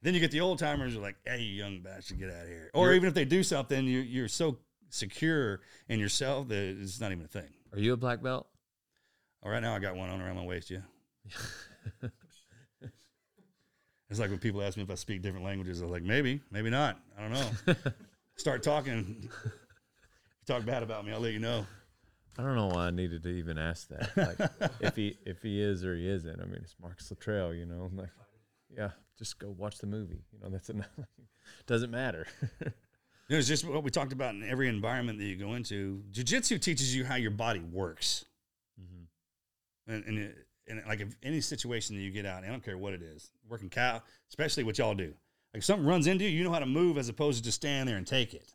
Then 0.02 0.12
you 0.14 0.20
get 0.20 0.30
the 0.30 0.40
old 0.40 0.58
timers 0.58 0.92
who 0.92 0.98
are 1.00 1.02
like, 1.02 1.16
"Hey, 1.24 1.40
you 1.40 1.54
young 1.54 1.80
bastard, 1.80 2.18
get 2.18 2.30
out 2.30 2.42
of 2.42 2.48
here!" 2.48 2.70
Or 2.74 2.86
You're- 2.88 2.96
even 2.96 3.08
if 3.08 3.14
they 3.14 3.24
do 3.24 3.42
something, 3.42 3.86
you, 3.86 4.00
you're 4.00 4.28
so 4.28 4.58
secure 4.90 5.62
in 5.88 5.98
yourself 5.98 6.48
that 6.48 6.78
it's 6.80 7.00
not 7.00 7.10
even 7.10 7.24
a 7.24 7.28
thing. 7.28 7.48
Are 7.72 7.78
you 7.78 7.94
a 7.94 7.96
black 7.96 8.22
belt? 8.22 8.46
All 9.42 9.50
right, 9.50 9.60
now 9.62 9.74
I 9.74 9.78
got 9.78 9.96
one 9.96 10.10
on 10.10 10.20
around 10.20 10.36
my 10.36 10.44
waist. 10.44 10.70
Yeah, 10.70 10.80
it's 14.08 14.20
like 14.20 14.30
when 14.30 14.38
people 14.38 14.62
ask 14.62 14.76
me 14.76 14.82
if 14.82 14.90
I 14.90 14.94
speak 14.94 15.22
different 15.22 15.44
languages. 15.44 15.80
I'm 15.80 15.90
like, 15.90 16.02
maybe, 16.02 16.40
maybe 16.50 16.70
not. 16.70 16.98
I 17.18 17.22
don't 17.22 17.32
know. 17.32 17.74
Start 18.36 18.62
talking. 18.62 19.28
Talk 20.46 20.64
bad 20.64 20.82
about 20.82 21.04
me, 21.04 21.12
I'll 21.12 21.20
let 21.20 21.32
you 21.32 21.40
know. 21.40 21.66
I 22.38 22.42
don't 22.42 22.54
know 22.54 22.66
why 22.66 22.86
I 22.86 22.90
needed 22.90 23.22
to 23.22 23.30
even 23.30 23.58
ask 23.58 23.88
that. 23.88 24.16
Like, 24.16 24.70
if 24.80 24.94
he 24.94 25.16
if 25.24 25.42
he 25.42 25.60
is 25.60 25.84
or 25.84 25.96
he 25.96 26.06
isn't. 26.08 26.40
I 26.40 26.44
mean, 26.44 26.60
it's 26.62 26.74
Marcus 26.80 27.10
Luttrell, 27.10 27.54
you 27.54 27.64
know. 27.64 27.88
I'm 27.90 27.96
like, 27.96 28.10
yeah, 28.76 28.90
just 29.18 29.38
go 29.38 29.54
watch 29.56 29.78
the 29.78 29.86
movie. 29.86 30.22
You 30.32 30.40
know, 30.40 30.50
that's 30.50 30.68
enough. 30.68 30.88
Doesn't 31.66 31.90
matter. 31.90 32.26
You 33.28 33.34
know, 33.34 33.38
it's 33.38 33.48
just 33.48 33.64
what 33.64 33.82
we 33.82 33.90
talked 33.90 34.12
about 34.12 34.34
in 34.34 34.48
every 34.48 34.68
environment 34.68 35.18
that 35.18 35.24
you 35.24 35.36
go 35.36 35.54
into. 35.54 36.02
Jiu-jitsu 36.12 36.58
teaches 36.58 36.94
you 36.94 37.04
how 37.04 37.16
your 37.16 37.32
body 37.32 37.60
works. 37.60 38.24
Mm-hmm. 38.80 39.92
And, 39.92 40.04
and, 40.04 40.18
it, 40.18 40.45
and 40.68 40.82
like 40.86 41.00
if 41.00 41.14
any 41.22 41.40
situation 41.40 41.96
that 41.96 42.02
you 42.02 42.10
get 42.10 42.26
out, 42.26 42.44
I 42.44 42.48
don't 42.48 42.64
care 42.64 42.78
what 42.78 42.92
it 42.92 43.02
is, 43.02 43.30
working 43.48 43.70
cow, 43.70 44.02
especially 44.28 44.64
what 44.64 44.78
y'all 44.78 44.94
do. 44.94 45.14
Like 45.54 45.60
if 45.60 45.64
something 45.64 45.86
runs 45.86 46.06
into 46.06 46.24
you, 46.24 46.30
you 46.30 46.44
know 46.44 46.52
how 46.52 46.58
to 46.58 46.66
move 46.66 46.98
as 46.98 47.08
opposed 47.08 47.38
to 47.38 47.44
just 47.44 47.56
stand 47.56 47.88
there 47.88 47.96
and 47.96 48.06
take 48.06 48.34
it. 48.34 48.52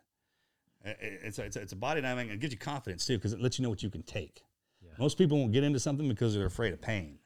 It's 0.83 1.37
a, 1.37 1.43
it's 1.43 1.55
a, 1.55 1.61
it's 1.61 1.73
a 1.73 1.75
body 1.75 2.01
dynamic. 2.01 2.31
It 2.31 2.39
gives 2.39 2.53
you 2.53 2.59
confidence 2.59 3.05
too 3.05 3.17
because 3.17 3.33
it 3.33 3.41
lets 3.41 3.59
you 3.59 3.63
know 3.63 3.69
what 3.69 3.83
you 3.83 3.89
can 3.89 4.03
take. 4.03 4.43
Yeah. 4.81 4.91
Most 4.97 5.17
people 5.17 5.37
won't 5.37 5.51
get 5.51 5.63
into 5.63 5.79
something 5.79 6.07
because 6.07 6.33
they're 6.33 6.45
afraid 6.45 6.73
of 6.73 6.81
pain. 6.81 7.19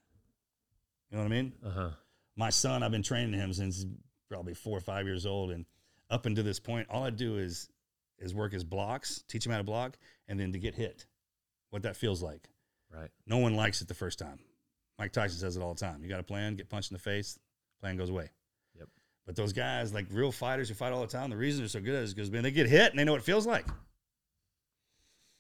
You 1.09 1.17
know 1.17 1.23
what 1.23 1.31
I 1.31 1.35
mean? 1.35 1.53
Uh 1.65 1.69
huh. 1.69 1.89
my 2.35 2.49
son, 2.49 2.83
I've 2.83 2.91
been 2.91 3.03
training 3.03 3.33
him 3.33 3.53
since 3.53 3.85
probably 4.29 4.53
four 4.53 4.77
or 4.77 4.81
five 4.81 5.05
years 5.05 5.25
old, 5.25 5.51
and 5.51 5.65
up 6.09 6.25
until 6.25 6.43
this 6.43 6.59
point, 6.59 6.87
all 6.89 7.03
I 7.03 7.09
do 7.09 7.37
is 7.37 7.69
is 8.19 8.33
work 8.33 8.53
his 8.53 8.63
blocks, 8.63 9.23
teach 9.27 9.45
him 9.45 9.51
how 9.51 9.57
to 9.57 9.63
block, 9.63 9.97
and 10.27 10.39
then 10.39 10.53
to 10.53 10.59
get 10.59 10.75
hit, 10.75 11.05
what 11.69 11.83
that 11.83 11.95
feels 11.95 12.21
like. 12.21 12.49
Right. 12.93 13.09
No 13.27 13.37
one 13.37 13.55
likes 13.55 13.81
it 13.81 13.87
the 13.87 13.93
first 13.93 14.19
time. 14.19 14.39
Mike 14.97 15.11
Tyson 15.11 15.37
says 15.39 15.57
it 15.57 15.61
all 15.61 15.73
the 15.73 15.79
time. 15.79 16.01
You 16.03 16.09
got 16.09 16.19
a 16.19 16.23
plan, 16.23 16.55
get 16.55 16.69
punched 16.69 16.91
in 16.91 16.95
the 16.95 17.01
face, 17.01 17.37
plan 17.81 17.97
goes 17.97 18.09
away. 18.09 18.29
Yep. 18.77 18.87
But 19.25 19.35
those 19.35 19.53
guys, 19.53 19.93
like 19.93 20.07
real 20.11 20.31
fighters 20.31 20.69
who 20.69 20.75
fight 20.75 20.93
all 20.93 21.01
the 21.01 21.07
time, 21.07 21.29
the 21.29 21.37
reason 21.37 21.61
they're 21.61 21.69
so 21.69 21.81
good 21.81 22.03
is 22.03 22.13
because 22.13 22.31
man, 22.31 22.43
they 22.43 22.51
get 22.51 22.67
hit 22.67 22.91
and 22.91 22.99
they 22.99 23.03
know 23.03 23.11
what 23.11 23.21
it 23.21 23.25
feels 23.25 23.45
like, 23.45 23.65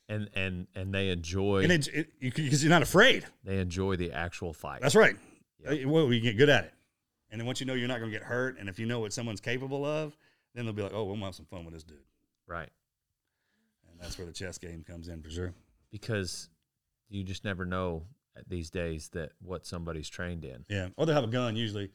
And 0.09 0.29
and 0.35 0.67
and 0.75 0.93
they 0.93 1.09
enjoy 1.09 1.63
and 1.63 1.71
it, 1.71 1.87
it, 1.87 2.07
you, 2.19 2.31
because 2.31 2.63
you're 2.63 2.69
not 2.69 2.81
afraid. 2.83 3.25
they 3.43 3.59
enjoy 3.59 3.95
the 3.95 4.11
actual 4.11 4.53
fight. 4.53 4.81
That's 4.81 4.95
right. 4.95 5.15
Yep. 5.67 5.85
Well, 5.87 6.11
you 6.13 6.21
get 6.21 6.37
good 6.37 6.49
at 6.49 6.65
it, 6.65 6.73
and 7.31 7.39
then 7.39 7.47
once 7.47 7.59
you 7.59 7.65
know 7.65 7.73
you're 7.73 7.87
not 7.87 7.99
going 7.99 8.11
to 8.11 8.17
get 8.17 8.25
hurt, 8.25 8.59
and 8.59 8.69
if 8.69 8.77
you 8.77 8.85
know 8.85 8.99
what 8.99 9.13
someone's 9.13 9.41
capable 9.41 9.83
of, 9.83 10.15
then 10.53 10.65
they'll 10.65 10.73
be 10.73 10.83
like, 10.83 10.93
"Oh, 10.93 11.05
we'll 11.05 11.15
have 11.17 11.33
some 11.33 11.45
fun 11.47 11.65
with 11.65 11.73
this 11.73 11.83
dude," 11.83 11.97
right. 12.45 12.69
and 13.89 13.99
that's 13.99 14.17
where 14.17 14.27
the 14.27 14.33
chess 14.33 14.57
game 14.59 14.83
comes 14.87 15.07
in 15.07 15.21
for 15.23 15.29
sure. 15.31 15.53
Because 15.91 16.49
you 17.09 17.23
just 17.23 17.43
never 17.45 17.65
know 17.65 18.03
these 18.47 18.69
days 18.69 19.09
that 19.09 19.31
what 19.41 19.65
somebody's 19.65 20.09
trained 20.09 20.43
in. 20.45 20.65
Yeah. 20.69 20.89
Or 20.97 21.05
they 21.05 21.13
have 21.13 21.23
a 21.23 21.27
gun 21.27 21.55
usually. 21.55 21.91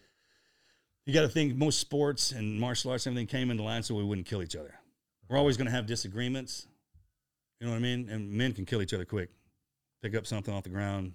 You 1.07 1.15
got 1.15 1.23
to 1.23 1.29
think 1.29 1.57
most 1.57 1.79
sports 1.79 2.33
and 2.33 2.61
martial 2.61 2.91
arts, 2.91 3.07
and 3.07 3.15
everything 3.15 3.27
came 3.27 3.51
into 3.51 3.63
line 3.63 3.83
so 3.83 3.95
we 3.95 4.05
wouldn't 4.05 4.27
kill 4.27 4.43
each 4.43 4.57
other. 4.57 4.75
We're 5.29 5.39
always 5.39 5.57
going 5.57 5.67
to 5.67 5.73
have 5.73 5.87
disagreements. 5.87 6.67
You 7.59 7.67
know 7.67 7.73
what 7.73 7.79
I 7.79 7.83
mean? 7.83 8.09
And 8.09 8.33
men 8.33 8.53
can 8.53 8.65
kill 8.65 8.83
each 8.83 8.95
other 8.95 9.05
quick. 9.05 9.31
Pick 10.03 10.15
up 10.15 10.27
something 10.27 10.53
off 10.55 10.63
the 10.63 10.71
ground, 10.71 11.13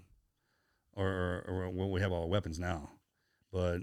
or, 0.93 1.07
or, 1.07 1.43
or 1.47 1.69
well, 1.69 1.89
we 1.89 2.01
have 2.01 2.11
all 2.11 2.29
weapons 2.29 2.59
now, 2.59 2.91
but 3.51 3.79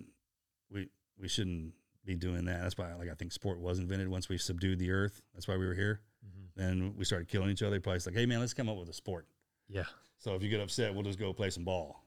we 0.71 0.89
we 1.19 1.27
shouldn't 1.27 1.73
be 2.05 2.15
doing 2.15 2.45
that. 2.45 2.63
That's 2.63 2.79
why, 2.79 2.95
like, 2.95 3.11
I 3.11 3.15
think 3.15 3.33
sport 3.33 3.59
was 3.59 3.81
invented 3.81 4.09
once 4.09 4.29
we 4.29 4.39
subdued 4.39 4.79
the 4.79 4.93
earth. 4.93 5.21
That's 5.35 5.49
why 5.49 5.57
we 5.57 5.67
were 5.67 5.75
here. 5.75 6.03
Mm-hmm. 6.25 6.45
Then 6.55 6.95
we 6.97 7.05
started 7.05 7.29
killing 7.29 7.51
each 7.51 7.63
other. 7.63 7.81
Probably 7.81 8.01
like, 8.07 8.15
hey 8.15 8.27
man, 8.27 8.39
let's 8.39 8.55
come 8.55 8.69
up 8.69 8.77
with 8.77 8.89
a 8.89 8.93
sport. 8.93 9.27
Yeah. 9.69 9.85
So 10.19 10.35
if 10.35 10.43
you 10.43 10.49
get 10.51 10.61
upset, 10.61 10.95
we'll 10.95 11.03
just 11.05 11.19
go 11.19 11.33
play 11.33 11.51
some 11.51 11.65
ball 11.65 12.05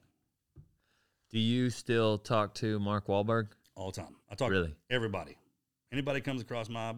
Do 1.32 1.40
you 1.40 1.70
still 1.70 2.18
talk 2.18 2.54
to 2.56 2.80
Mark 2.80 3.08
Wahlberg? 3.08 3.48
all 3.76 3.92
the 3.92 4.02
time. 4.02 4.16
I 4.32 4.36
talk 4.36 4.52
Really? 4.52 4.74
everybody. 4.90 5.38
Anybody 5.92 6.22
comes 6.22 6.42
across 6.42 6.70
my 6.70 6.96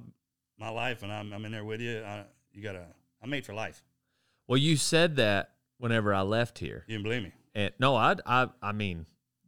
my 0.59 0.69
life 0.69 1.03
and 1.03 1.11
I'm, 1.11 1.33
I'm 1.33 1.43
in 1.45 1.51
there 1.51 1.63
with 1.65 1.81
you, 1.81 2.01
I, 2.03 2.23
you 2.51 2.61
gotta. 2.63 2.85
I'm 3.21 3.29
made 3.31 3.45
for 3.45 3.53
life. 3.53 3.83
Well, 4.47 4.57
you 4.57 4.75
said 4.77 5.15
that 5.17 5.51
whenever 5.79 6.13
I 6.13 6.21
left 6.21 6.59
here. 6.59 6.83
You 6.87 6.95
didn't 6.97 7.03
believe 7.03 7.23
me. 7.23 7.31
And 7.55 7.73
no, 7.79 7.95
I 7.95 8.15
I 8.25 8.47
I 8.61 8.71
mean, 8.73 9.05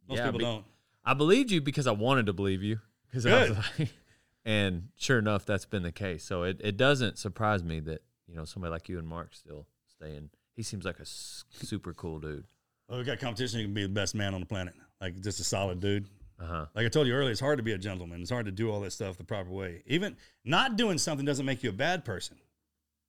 Most 0.08 0.18
yeah, 0.18 0.24
people 0.26 0.38
be- 0.38 0.44
don't. 0.44 0.64
I 1.04 1.14
believed 1.14 1.50
you 1.50 1.60
because 1.60 1.86
I 1.86 1.92
wanted 1.92 2.26
to 2.26 2.32
believe 2.32 2.62
you. 2.62 2.80
Because 3.06 3.26
I 3.26 3.48
was 3.48 3.56
like, 3.78 3.88
and 4.44 4.88
sure 4.96 5.18
enough, 5.18 5.46
that's 5.46 5.64
been 5.66 5.82
the 5.82 5.90
case. 5.92 6.22
So 6.24 6.42
it, 6.44 6.60
it 6.62 6.76
doesn't 6.76 7.18
surprise 7.18 7.62
me 7.64 7.80
that 7.80 8.02
you 8.28 8.34
know 8.36 8.44
somebody 8.44 8.70
like 8.72 8.88
you 8.88 8.98
and 8.98 9.06
Mark 9.08 9.34
still 9.34 9.66
staying. 9.88 10.30
He 10.60 10.64
seems 10.64 10.84
like 10.84 10.98
a 10.98 11.08
s- 11.08 11.46
super 11.52 11.94
cool 11.94 12.18
dude. 12.18 12.44
Well, 12.86 12.98
we 12.98 13.04
got 13.06 13.18
competition. 13.18 13.60
You 13.60 13.64
can 13.64 13.72
be 13.72 13.84
the 13.84 13.88
best 13.88 14.14
man 14.14 14.34
on 14.34 14.40
the 14.40 14.46
planet. 14.46 14.74
Like 15.00 15.18
just 15.22 15.40
a 15.40 15.44
solid 15.44 15.80
dude. 15.80 16.06
Uh 16.38 16.44
huh. 16.44 16.66
Like 16.74 16.84
I 16.84 16.90
told 16.90 17.06
you 17.06 17.14
earlier, 17.14 17.30
it's 17.30 17.40
hard 17.40 17.56
to 17.56 17.62
be 17.62 17.72
a 17.72 17.78
gentleman. 17.78 18.20
It's 18.20 18.30
hard 18.30 18.44
to 18.44 18.52
do 18.52 18.70
all 18.70 18.78
that 18.80 18.90
stuff 18.90 19.16
the 19.16 19.24
proper 19.24 19.48
way. 19.48 19.82
Even 19.86 20.18
not 20.44 20.76
doing 20.76 20.98
something 20.98 21.24
doesn't 21.24 21.46
make 21.46 21.62
you 21.62 21.70
a 21.70 21.72
bad 21.72 22.04
person. 22.04 22.36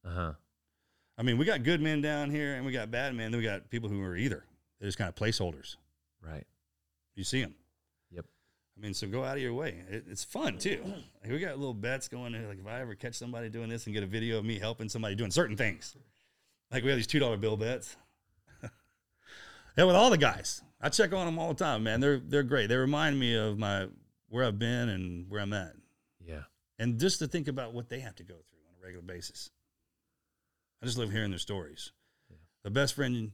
Uh 0.05 0.09
huh. 0.13 0.31
I 1.17 1.23
mean, 1.23 1.37
we 1.37 1.43
got 1.43 1.63
good 1.63 1.81
men 1.81 1.99
down 2.01 2.29
here 2.29 2.55
and 2.55 2.65
we 2.65 2.71
got 2.71 2.89
bad 2.89 3.13
men. 3.15 3.31
Then 3.31 3.39
we 3.41 3.43
got 3.45 3.69
people 3.69 3.89
who 3.89 4.01
are 4.01 4.15
either. 4.15 4.45
They're 4.79 4.87
just 4.87 4.97
kind 4.97 5.09
of 5.09 5.15
placeholders. 5.15 5.75
Right. 6.25 6.45
You 7.15 7.25
see 7.25 7.41
them. 7.41 7.53
Yep. 8.11 8.23
I 8.77 8.81
mean, 8.81 8.93
so 8.93 9.07
go 9.07 9.25
out 9.25 9.35
of 9.35 9.43
your 9.43 9.53
way. 9.53 9.75
It, 9.89 10.05
it's 10.09 10.23
fun 10.23 10.57
too. 10.57 10.81
Like 11.21 11.33
we 11.33 11.39
got 11.39 11.57
little 11.59 11.73
bets 11.73 12.07
going. 12.07 12.31
Like 12.47 12.59
if 12.59 12.65
I 12.67 12.79
ever 12.79 12.95
catch 12.95 13.15
somebody 13.15 13.49
doing 13.49 13.67
this 13.67 13.87
and 13.87 13.93
get 13.93 14.03
a 14.03 14.07
video 14.07 14.37
of 14.37 14.45
me 14.45 14.57
helping 14.57 14.87
somebody 14.87 15.15
doing 15.15 15.31
certain 15.31 15.57
things, 15.57 15.97
like 16.71 16.83
we 16.83 16.89
have 16.89 16.97
these 16.97 17.07
two 17.07 17.19
dollar 17.19 17.37
bill 17.37 17.57
bets. 17.57 17.95
yeah, 19.77 19.83
with 19.83 19.95
all 19.95 20.09
the 20.09 20.17
guys, 20.17 20.61
I 20.81 20.89
check 20.89 21.13
on 21.13 21.25
them 21.25 21.39
all 21.39 21.49
the 21.53 21.63
time. 21.63 21.83
Man, 21.83 21.99
they're 21.99 22.19
they're 22.19 22.43
great. 22.43 22.67
They 22.67 22.77
remind 22.77 23.19
me 23.19 23.35
of 23.35 23.57
my 23.57 23.87
where 24.29 24.45
I've 24.45 24.59
been 24.59 24.89
and 24.89 25.29
where 25.29 25.41
I'm 25.41 25.51
at, 25.53 25.73
Yeah. 26.25 26.43
and 26.79 26.97
just 26.99 27.19
to 27.19 27.27
think 27.27 27.47
about 27.49 27.73
what 27.73 27.89
they 27.89 27.99
have 27.99 28.15
to 28.15 28.23
go 28.23 28.35
through 28.35 28.59
on 28.69 28.75
a 28.81 28.85
regular 28.85 29.03
basis. 29.05 29.49
I 30.81 30.85
just 30.85 30.97
love 30.97 31.11
hearing 31.11 31.31
their 31.31 31.37
stories. 31.39 31.91
The 32.63 32.69
best 32.71 32.93
friend 32.93 33.31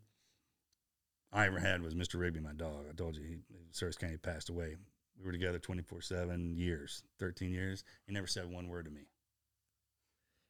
I 1.32 1.46
ever 1.46 1.60
had 1.60 1.82
was 1.84 1.94
Mr. 1.94 2.20
Rigby, 2.20 2.40
my 2.40 2.54
dog. 2.54 2.86
I 2.90 2.94
told 2.96 3.16
you, 3.16 3.24
he, 3.24 3.38
Service 3.72 3.96
County 3.98 4.18
passed 4.18 4.50
away. 4.50 4.76
We 5.20 5.26
were 5.26 5.32
together 5.32 5.60
24 5.60 6.02
7 6.02 6.56
years, 6.58 7.04
13 7.20 7.52
years. 7.52 7.84
He 8.08 8.14
never 8.14 8.28
said 8.28 8.50
one 8.52 8.68
word 8.70 8.86
to 8.86 8.92
me. 8.92 9.02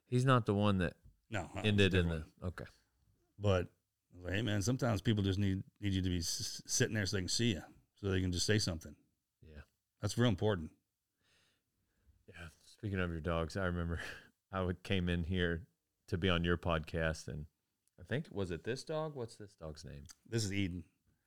He's 0.08 0.26
not 0.26 0.46
the 0.46 0.54
one 0.54 0.78
that 0.78 0.94
No. 1.30 1.42
uh-uh, 1.56 1.62
ended 1.64 1.94
in 1.94 2.10
the. 2.10 2.24
Okay. 2.46 2.66
But, 3.40 3.68
like, 4.24 4.34
hey, 4.34 4.42
man, 4.42 4.62
sometimes 4.62 5.02
people 5.02 5.24
just 5.24 5.40
need, 5.40 5.64
need 5.82 5.94
you 5.94 6.02
to 6.02 6.10
be 6.10 6.18
s- 6.20 6.62
sitting 6.66 6.94
there 6.96 7.06
so 7.06 7.18
they 7.18 7.22
can 7.22 7.30
see 7.30 7.52
you, 7.52 7.62
so 8.00 8.10
they 8.10 8.22
can 8.22 8.32
just 8.32 8.46
say 8.46 8.60
something. 8.60 8.96
Yeah. 9.44 9.62
That's 10.02 10.18
real 10.18 10.30
important. 10.30 10.72
Yeah. 12.28 12.48
Speaking 12.66 13.00
of 13.00 13.12
your 13.12 13.22
dogs, 13.22 13.58
I 13.58 13.66
remember 13.66 14.00
I 14.52 14.62
would 14.62 14.84
came 14.84 15.10
in 15.10 15.24
here 15.24 15.64
to 16.08 16.18
be 16.18 16.30
on 16.30 16.44
your 16.44 16.58
podcast, 16.58 17.28
and 17.28 17.46
I 18.00 18.04
think 18.04 18.26
was 18.32 18.52
it 18.52 18.64
this 18.64 18.84
dog? 18.84 19.16
What's 19.16 19.36
this 19.36 19.54
dog's 19.60 19.84
name? 19.86 20.04
This 20.30 20.44
is 20.44 20.54
Eden. 20.54 20.84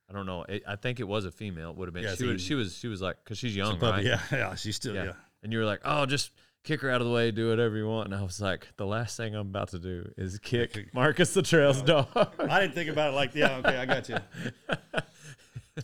I 0.09 0.13
don't 0.13 0.25
know. 0.25 0.43
It, 0.49 0.63
I 0.67 0.75
think 0.75 0.99
it 0.99 1.07
was 1.07 1.25
a 1.25 1.31
female. 1.31 1.69
It 1.71 1.77
would 1.77 1.87
have 1.87 1.93
been. 1.93 2.03
Yeah, 2.03 2.15
she 2.15 2.25
was. 2.25 2.41
She 2.41 2.55
was. 2.55 2.75
She 2.77 2.87
was 2.87 3.01
like, 3.01 3.17
because 3.23 3.37
she's 3.37 3.55
young, 3.55 3.77
puppy. 3.79 4.09
right? 4.09 4.19
Yeah, 4.31 4.37
yeah, 4.37 4.55
she's 4.55 4.75
still, 4.75 4.93
yeah. 4.95 5.13
And 5.43 5.53
you 5.53 5.59
were 5.59 5.65
like, 5.65 5.81
oh, 5.85 6.05
just 6.05 6.31
kick 6.63 6.81
her 6.81 6.89
out 6.89 7.01
of 7.01 7.07
the 7.07 7.13
way, 7.13 7.31
do 7.31 7.49
whatever 7.49 7.75
you 7.77 7.87
want. 7.87 8.07
And 8.11 8.15
I 8.15 8.23
was 8.23 8.39
like, 8.41 8.67
the 8.77 8.85
last 8.85 9.17
thing 9.17 9.33
I'm 9.35 9.47
about 9.47 9.69
to 9.69 9.79
do 9.79 10.11
is 10.17 10.37
kick 10.39 10.93
Marcus 10.93 11.35
Luttrell's 11.35 11.81
dog. 11.81 12.07
I 12.39 12.59
didn't 12.61 12.73
think 12.75 12.89
about 12.89 13.13
it 13.13 13.15
like, 13.15 13.33
yeah, 13.35 13.57
okay, 13.57 13.77
I 13.77 13.85
got 13.85 14.09
you. 14.09 14.17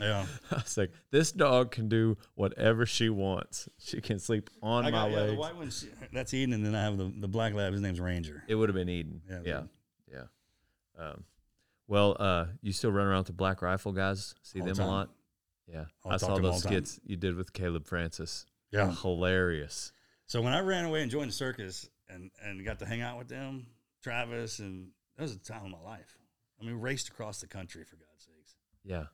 Yeah. 0.02 0.26
I 0.52 0.56
was 0.56 0.78
like, 0.78 0.92
this 1.12 1.32
dog 1.32 1.72
can 1.72 1.88
do 1.88 2.18
whatever 2.36 2.86
she 2.86 3.10
wants. 3.10 3.70
She 3.80 4.02
can 4.02 4.20
sleep 4.20 4.50
on 4.62 4.86
I 4.86 4.92
my 4.92 4.98
got, 4.98 5.12
yeah, 5.12 5.26
the 5.28 5.36
white 5.36 5.56
one, 5.56 5.70
she- 5.72 5.88
that's 6.12 6.34
Eden, 6.34 6.54
and 6.54 6.66
then 6.66 6.76
I 6.76 6.84
have 6.84 6.98
the, 6.98 7.12
the 7.20 7.28
black 7.28 7.54
lab. 7.54 7.72
His 7.72 7.82
name's 7.82 8.00
Ranger. 8.00 8.44
It 8.50 8.56
would 8.56 8.68
have 8.70 8.76
been 8.76 8.90
Eden. 8.90 9.22
Yeah, 9.30 9.40
Yeah. 9.46 9.62
Yeah. 10.14 10.24
Um, 11.04 11.24
well, 11.88 12.18
uh, 12.20 12.46
you 12.62 12.74
still 12.74 12.92
run 12.92 13.08
around 13.08 13.20
with 13.20 13.28
the 13.28 13.34
Black 13.34 13.62
Rifle 13.62 13.94
guys? 13.94 14.36
See 14.42 14.60
All 14.60 14.68
the 14.68 14.74
them 14.74 14.86
a 14.86 14.90
lot? 14.90 15.10
Yeah. 15.72 15.86
I'll 16.06 16.12
I 16.12 16.18
saw 16.18 16.28
to 16.28 16.34
'em 16.34 16.46
all 16.46 16.52
those 16.52 16.64
the 16.64 16.70
time. 16.70 16.78
skits 16.86 17.00
you 17.06 17.16
did 17.16 17.36
with 17.36 17.54
Caleb 17.54 17.86
Francis. 17.88 18.46
Yeah. 18.72 18.94
Hilarious. 18.94 19.94
So 20.28 20.42
when 20.42 20.54
I 20.54 20.60
ran 20.60 20.86
away 20.86 21.02
and 21.02 21.10
joined 21.12 21.30
the 21.30 21.34
circus 21.34 21.90
and, 22.10 22.30
and 22.44 22.64
got 22.66 22.80
to 22.80 22.86
hang 22.86 23.02
out 23.02 23.18
with 23.18 23.28
them, 23.30 23.66
Travis, 24.04 24.60
and 24.60 24.90
that 25.18 25.24
was 25.24 25.34
a 25.34 25.40
time 25.40 25.66
of 25.66 25.72
my 25.72 25.82
life. 25.90 26.18
I 26.62 26.66
mean, 26.66 26.76
raced 26.76 27.10
across 27.10 27.40
the 27.42 27.48
country 27.48 27.84
for 27.84 27.96
God's 27.96 28.26
sakes 28.26 28.56
Yeah. 28.84 29.06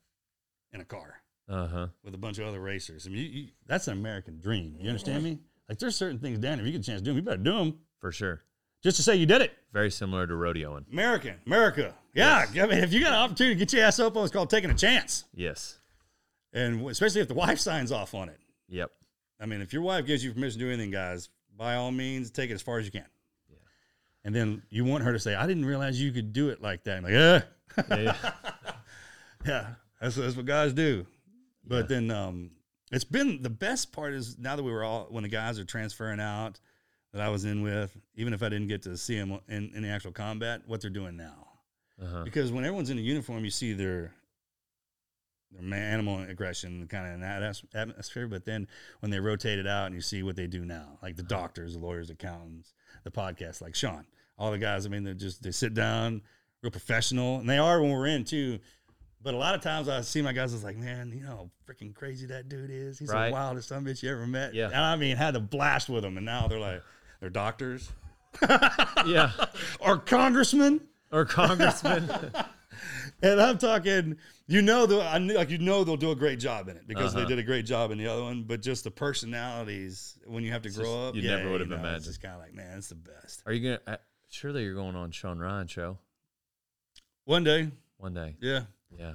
in 0.71 0.81
a 0.81 0.85
car 0.85 1.15
Uh 1.49 1.67
huh. 1.67 1.87
with 2.03 2.13
a 2.15 2.17
bunch 2.17 2.39
of 2.39 2.47
other 2.47 2.59
racers. 2.59 3.05
I 3.05 3.09
mean, 3.09 3.19
you, 3.19 3.29
you, 3.41 3.47
that's 3.67 3.87
an 3.87 3.97
American 3.97 4.39
dream. 4.39 4.75
You 4.79 4.89
understand 4.89 5.23
me? 5.23 5.39
Like, 5.69 5.79
there's 5.79 5.95
certain 5.95 6.19
things 6.19 6.39
down 6.39 6.57
there. 6.57 6.65
If 6.65 6.73
you 6.73 6.77
get 6.79 6.81
a 6.87 6.91
chance 6.91 7.01
to 7.01 7.05
do 7.05 7.11
them, 7.11 7.17
you 7.17 7.23
better 7.23 7.37
do 7.43 7.53
them 7.57 7.79
For 7.99 8.11
sure. 8.11 8.41
just 8.83 8.97
to 8.97 9.03
say 9.03 9.15
you 9.15 9.25
did 9.25 9.41
it. 9.41 9.53
Very 9.71 9.91
similar 9.91 10.25
to 10.27 10.33
rodeoing. 10.33 10.91
American, 10.91 11.35
America. 11.45 11.93
Yeah. 12.13 12.45
I 12.51 12.65
mean, 12.65 12.79
if 12.79 12.91
you 12.93 13.01
got 13.01 13.13
an 13.13 13.19
opportunity 13.19 13.55
to 13.55 13.59
get 13.59 13.71
your 13.73 13.85
ass 13.85 13.99
up 13.99 14.15
on, 14.17 14.23
it's 14.23 14.33
called 14.33 14.49
taking 14.49 14.69
a 14.71 14.75
chance. 14.75 15.25
Yes. 15.33 15.79
And 16.53 16.85
especially 16.89 17.21
if 17.21 17.27
the 17.27 17.33
wife 17.33 17.59
signs 17.59 17.91
off 17.91 18.13
on 18.13 18.29
it. 18.29 18.39
Yep. 18.69 18.91
I 19.43 19.45
mean, 19.45 19.61
if 19.61 19.73
your 19.73 19.81
wife 19.81 20.05
gives 20.05 20.23
you 20.23 20.31
permission 20.31 20.57
to 20.57 20.65
do 20.65 20.71
anything, 20.71 20.89
guys, 20.89 21.27
by 21.57 21.75
all 21.75 21.91
means, 21.91 22.31
take 22.31 22.49
it 22.49 22.53
as 22.53 22.61
far 22.61 22.79
as 22.79 22.85
you 22.85 22.91
can. 22.91 23.05
Yeah. 23.49 23.57
And 24.23 24.33
then 24.33 24.63
you 24.69 24.85
want 24.85 25.03
her 25.03 25.11
to 25.11 25.19
say, 25.19 25.35
I 25.35 25.45
didn't 25.45 25.65
realize 25.65 26.01
you 26.01 26.13
could 26.13 26.31
do 26.31 26.47
it 26.47 26.61
like 26.61 26.85
that. 26.85 26.97
I'm 26.97 27.03
like, 27.03 27.11
yeah. 27.11 27.41
Yeah. 27.89 28.15
yeah, 29.45 29.67
that's, 29.99 30.15
that's 30.15 30.37
what 30.37 30.45
guys 30.45 30.71
do. 30.71 31.05
But 31.65 31.89
then 31.89 32.09
um, 32.09 32.51
it's 32.91 33.03
been 33.03 33.41
the 33.41 33.49
best 33.49 33.91
part 33.91 34.13
is 34.13 34.39
now 34.39 34.55
that 34.55 34.63
we 34.63 34.71
were 34.71 34.83
all, 34.83 35.07
when 35.09 35.23
the 35.23 35.29
guys 35.29 35.59
are 35.59 35.65
transferring 35.65 36.21
out 36.21 36.61
that 37.11 37.21
I 37.21 37.27
was 37.27 37.43
in 37.43 37.63
with, 37.63 37.95
even 38.15 38.33
if 38.33 38.43
I 38.43 38.49
didn't 38.49 38.67
get 38.67 38.83
to 38.83 38.95
see 38.95 39.19
them 39.19 39.39
in, 39.49 39.71
in 39.75 39.83
the 39.83 39.89
actual 39.89 40.13
combat, 40.13 40.61
what 40.67 40.79
they're 40.79 40.89
doing 40.89 41.17
now. 41.17 41.47
Uh-huh. 42.01 42.23
Because 42.23 42.51
when 42.51 42.63
everyone's 42.63 42.89
in 42.89 42.97
a 42.97 43.01
uniform, 43.01 43.43
you 43.43 43.51
see 43.51 43.73
their 43.73 44.13
animal 45.73 46.19
aggression 46.21 46.87
kind 46.87 47.07
of 47.07 47.13
in 47.13 47.21
that 47.21 47.61
atmosphere. 47.73 48.27
But 48.27 48.45
then 48.45 48.67
when 48.99 49.11
they 49.11 49.19
rotate 49.19 49.59
it 49.59 49.67
out 49.67 49.87
and 49.87 49.95
you 49.95 50.01
see 50.01 50.23
what 50.23 50.35
they 50.35 50.47
do 50.47 50.65
now, 50.65 50.97
like 51.01 51.15
the 51.15 51.23
doctors, 51.23 51.73
the 51.73 51.79
lawyers, 51.79 52.09
accountants, 52.09 52.73
the 53.03 53.11
podcast, 53.11 53.61
like 53.61 53.75
Sean, 53.75 54.05
all 54.37 54.51
the 54.51 54.57
guys. 54.57 54.85
I 54.85 54.89
mean, 54.89 55.03
they 55.03 55.13
just 55.13 55.43
they 55.43 55.51
sit 55.51 55.73
down, 55.73 56.21
real 56.61 56.71
professional, 56.71 57.39
and 57.39 57.49
they 57.49 57.57
are 57.57 57.81
when 57.81 57.91
we're 57.91 58.07
in 58.07 58.23
too. 58.23 58.59
But 59.21 59.33
a 59.33 59.37
lot 59.37 59.55
of 59.55 59.61
times 59.61 59.87
I 59.87 60.01
see 60.01 60.21
my 60.21 60.33
guys, 60.33 60.51
I 60.51 60.55
was 60.55 60.63
like, 60.65 60.75
man, 60.75 61.13
you 61.15 61.23
know, 61.23 61.49
freaking 61.65 61.95
crazy 61.95 62.25
that 62.25 62.49
dude 62.49 62.69
is. 62.69 62.99
He's 62.99 63.07
Right. 63.09 63.27
the 63.27 63.33
wildest 63.33 63.69
son 63.69 63.77
of 63.77 63.87
a 63.87 63.89
bitch 63.89 64.03
you 64.03 64.11
ever 64.11 64.27
met. 64.27 64.53
Yeah. 64.53 64.65
And 64.65 64.75
I 64.75 64.97
mean, 64.97 65.15
had 65.15 65.35
to 65.35 65.39
blast 65.39 65.87
with 65.87 66.03
them, 66.03 66.17
and 66.17 66.25
now 66.25 66.47
they're 66.49 66.59
like, 66.59 66.83
they're 67.21 67.29
doctors 67.29 67.89
yeah. 69.05 69.31
or 69.79 69.97
congressmen. 69.97 70.81
Or 71.11 71.25
congressman. 71.25 72.09
And 73.21 73.39
I'm 73.41 73.57
talking, 73.57 74.17
you 74.47 74.61
know, 74.61 74.85
they'll- 74.85 75.01
I 75.01 75.17
kn- 75.19 75.33
like 75.35 75.49
you 75.49 75.57
know 75.57 75.83
they'll 75.83 75.95
do 75.97 76.11
a 76.11 76.15
great 76.15 76.39
job 76.39 76.67
in 76.69 76.75
it 76.77 76.87
because 76.87 77.13
they 77.13 77.21
Uh-huh. 77.21 77.29
did 77.29 77.39
a 77.39 77.43
great 77.43 77.65
job 77.65 77.91
in 77.91 77.97
the 77.97 78.07
other 78.07 78.23
one. 78.23 78.43
But 78.43 78.61
just 78.61 78.83
the 78.83 78.91
personalities 78.91 80.17
when 80.25 80.43
you 80.43 80.51
have 80.51 80.61
to 80.63 80.67
It's 80.69 80.77
grow 80.77 80.85
just- 80.85 81.09
up, 81.09 81.15
you 81.15 81.21
yeah, 81.21 81.37
never 81.37 81.51
would 81.51 81.61
have 81.61 81.69
know, 81.69 81.75
imagined. 81.77 81.97
It's 81.97 82.05
just 82.07 82.21
kind 82.21 82.33
of 82.35 82.41
like, 82.41 82.53
man, 82.53 82.77
it's 82.77 82.89
the 82.89 82.95
best. 82.95 83.43
Are 83.45 83.53
you 83.53 83.77
gonna? 83.77 83.95
Uh, 83.95 83.97
surely 84.29 84.63
you're 84.63 84.75
going 84.75 84.95
on 84.95 85.11
Sean 85.11 85.39
Ryan 85.39 85.67
show 85.67 85.97
One 87.25 87.43
day, 87.43 87.71
one 87.97 88.13
day. 88.13 88.35
yeah, 88.41 88.65
Yeah, 88.97 89.13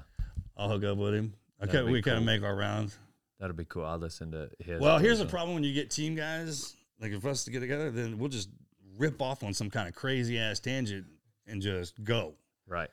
I'll 0.57 0.69
hook 0.70 0.85
up 0.85 0.97
with 0.99 1.15
him. 1.15 1.35
Okay, 1.62 1.82
we 1.82 2.01
kind 2.03 2.16
of 2.19 2.24
make 2.24 2.43
our 2.43 2.57
rounds. 2.57 2.97
that'll 3.39 3.55
be 3.57 3.65
cool. 3.65 3.85
I'll 3.85 3.99
listen 3.99 4.32
to 4.32 4.51
his. 4.59 4.81
Well, 4.81 4.99
here's 4.99 5.19
the 5.19 5.27
problem 5.27 5.55
when 5.55 5.65
you 5.65 5.73
get 5.74 5.90
team 5.90 6.15
guys 6.15 6.74
like 7.01 7.12
if 7.12 7.24
us 7.27 7.45
to 7.45 7.51
get 7.51 7.61
together, 7.61 7.90
then 7.90 8.19
we'll 8.19 8.28
just 8.31 8.49
rip 8.97 9.20
off 9.23 9.45
on 9.45 9.55
some 9.55 9.70
kind 9.70 9.89
of 9.89 9.95
crazy 9.95 10.39
ass 10.39 10.59
tangent 10.59 11.07
and 11.47 11.62
just 11.62 12.03
go. 12.03 12.35
Right. 12.66 12.90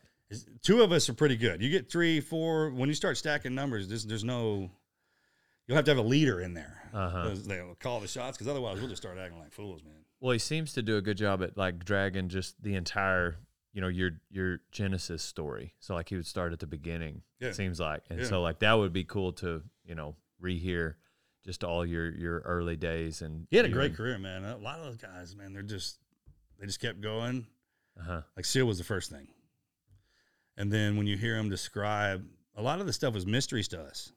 Two 0.63 0.81
of 0.81 0.91
us 0.91 1.07
are 1.09 1.13
pretty 1.13 1.35
good. 1.37 1.61
You 1.61 1.69
get 1.69 1.91
three, 1.91 2.19
four. 2.19 2.69
When 2.71 2.89
you 2.89 2.95
start 2.95 3.17
stacking 3.17 3.53
numbers, 3.55 3.87
there's, 3.87 4.05
there's 4.05 4.23
no. 4.23 4.69
You'll 5.67 5.75
have 5.75 5.85
to 5.85 5.91
have 5.91 5.97
a 5.97 6.07
leader 6.07 6.41
in 6.41 6.53
there. 6.53 6.77
Uh-huh. 6.93 7.31
They'll 7.45 7.75
call 7.75 7.99
the 7.99 8.07
shots 8.07 8.37
because 8.37 8.47
otherwise 8.47 8.79
we'll 8.79 8.89
just 8.89 9.01
start 9.01 9.17
acting 9.17 9.39
like 9.39 9.51
fools, 9.51 9.83
man. 9.83 9.93
Well, 10.19 10.31
he 10.33 10.39
seems 10.39 10.73
to 10.73 10.81
do 10.81 10.97
a 10.97 11.01
good 11.01 11.17
job 11.17 11.41
at 11.43 11.57
like 11.57 11.83
dragging 11.83 12.29
just 12.29 12.61
the 12.61 12.75
entire, 12.75 13.37
you 13.73 13.81
know, 13.81 13.87
your 13.87 14.11
your 14.29 14.59
Genesis 14.71 15.23
story. 15.23 15.73
So 15.79 15.93
like 15.95 16.09
he 16.09 16.15
would 16.15 16.25
start 16.27 16.53
at 16.53 16.59
the 16.59 16.67
beginning. 16.67 17.21
Yeah. 17.39 17.49
It 17.49 17.55
seems 17.55 17.79
like, 17.79 18.03
and 18.09 18.19
Yeah. 18.19 18.25
so 18.27 18.41
like 18.41 18.59
that 18.59 18.73
would 18.73 18.93
be 18.93 19.03
cool 19.03 19.33
to 19.33 19.61
you 19.85 19.95
know 19.95 20.15
rehear 20.41 20.95
just 21.43 21.63
all 21.63 21.85
your 21.85 22.09
your 22.11 22.39
early 22.39 22.75
days 22.75 23.21
and 23.21 23.45
He 23.51 23.57
had 23.57 23.65
a 23.65 23.69
great 23.69 23.87
and- 23.87 23.97
career, 23.97 24.17
man. 24.17 24.43
A 24.45 24.57
lot 24.57 24.79
of 24.79 24.85
those 24.85 24.97
guys, 24.97 25.35
man, 25.35 25.53
they're 25.53 25.61
just 25.63 25.97
they 26.59 26.65
just 26.65 26.79
kept 26.79 27.01
going. 27.01 27.45
Uh-huh. 27.99 28.21
Like 28.35 28.45
Seal 28.45 28.65
was 28.65 28.77
the 28.77 28.83
first 28.83 29.09
thing, 29.11 29.27
and 30.57 30.71
then 30.71 30.97
when 30.97 31.07
you 31.07 31.17
hear 31.17 31.35
them 31.35 31.49
describe, 31.49 32.25
a 32.55 32.61
lot 32.61 32.79
of 32.79 32.85
the 32.85 32.93
stuff 32.93 33.13
was 33.13 33.25
mysteries 33.25 33.67
to 33.69 33.81
us. 33.81 34.11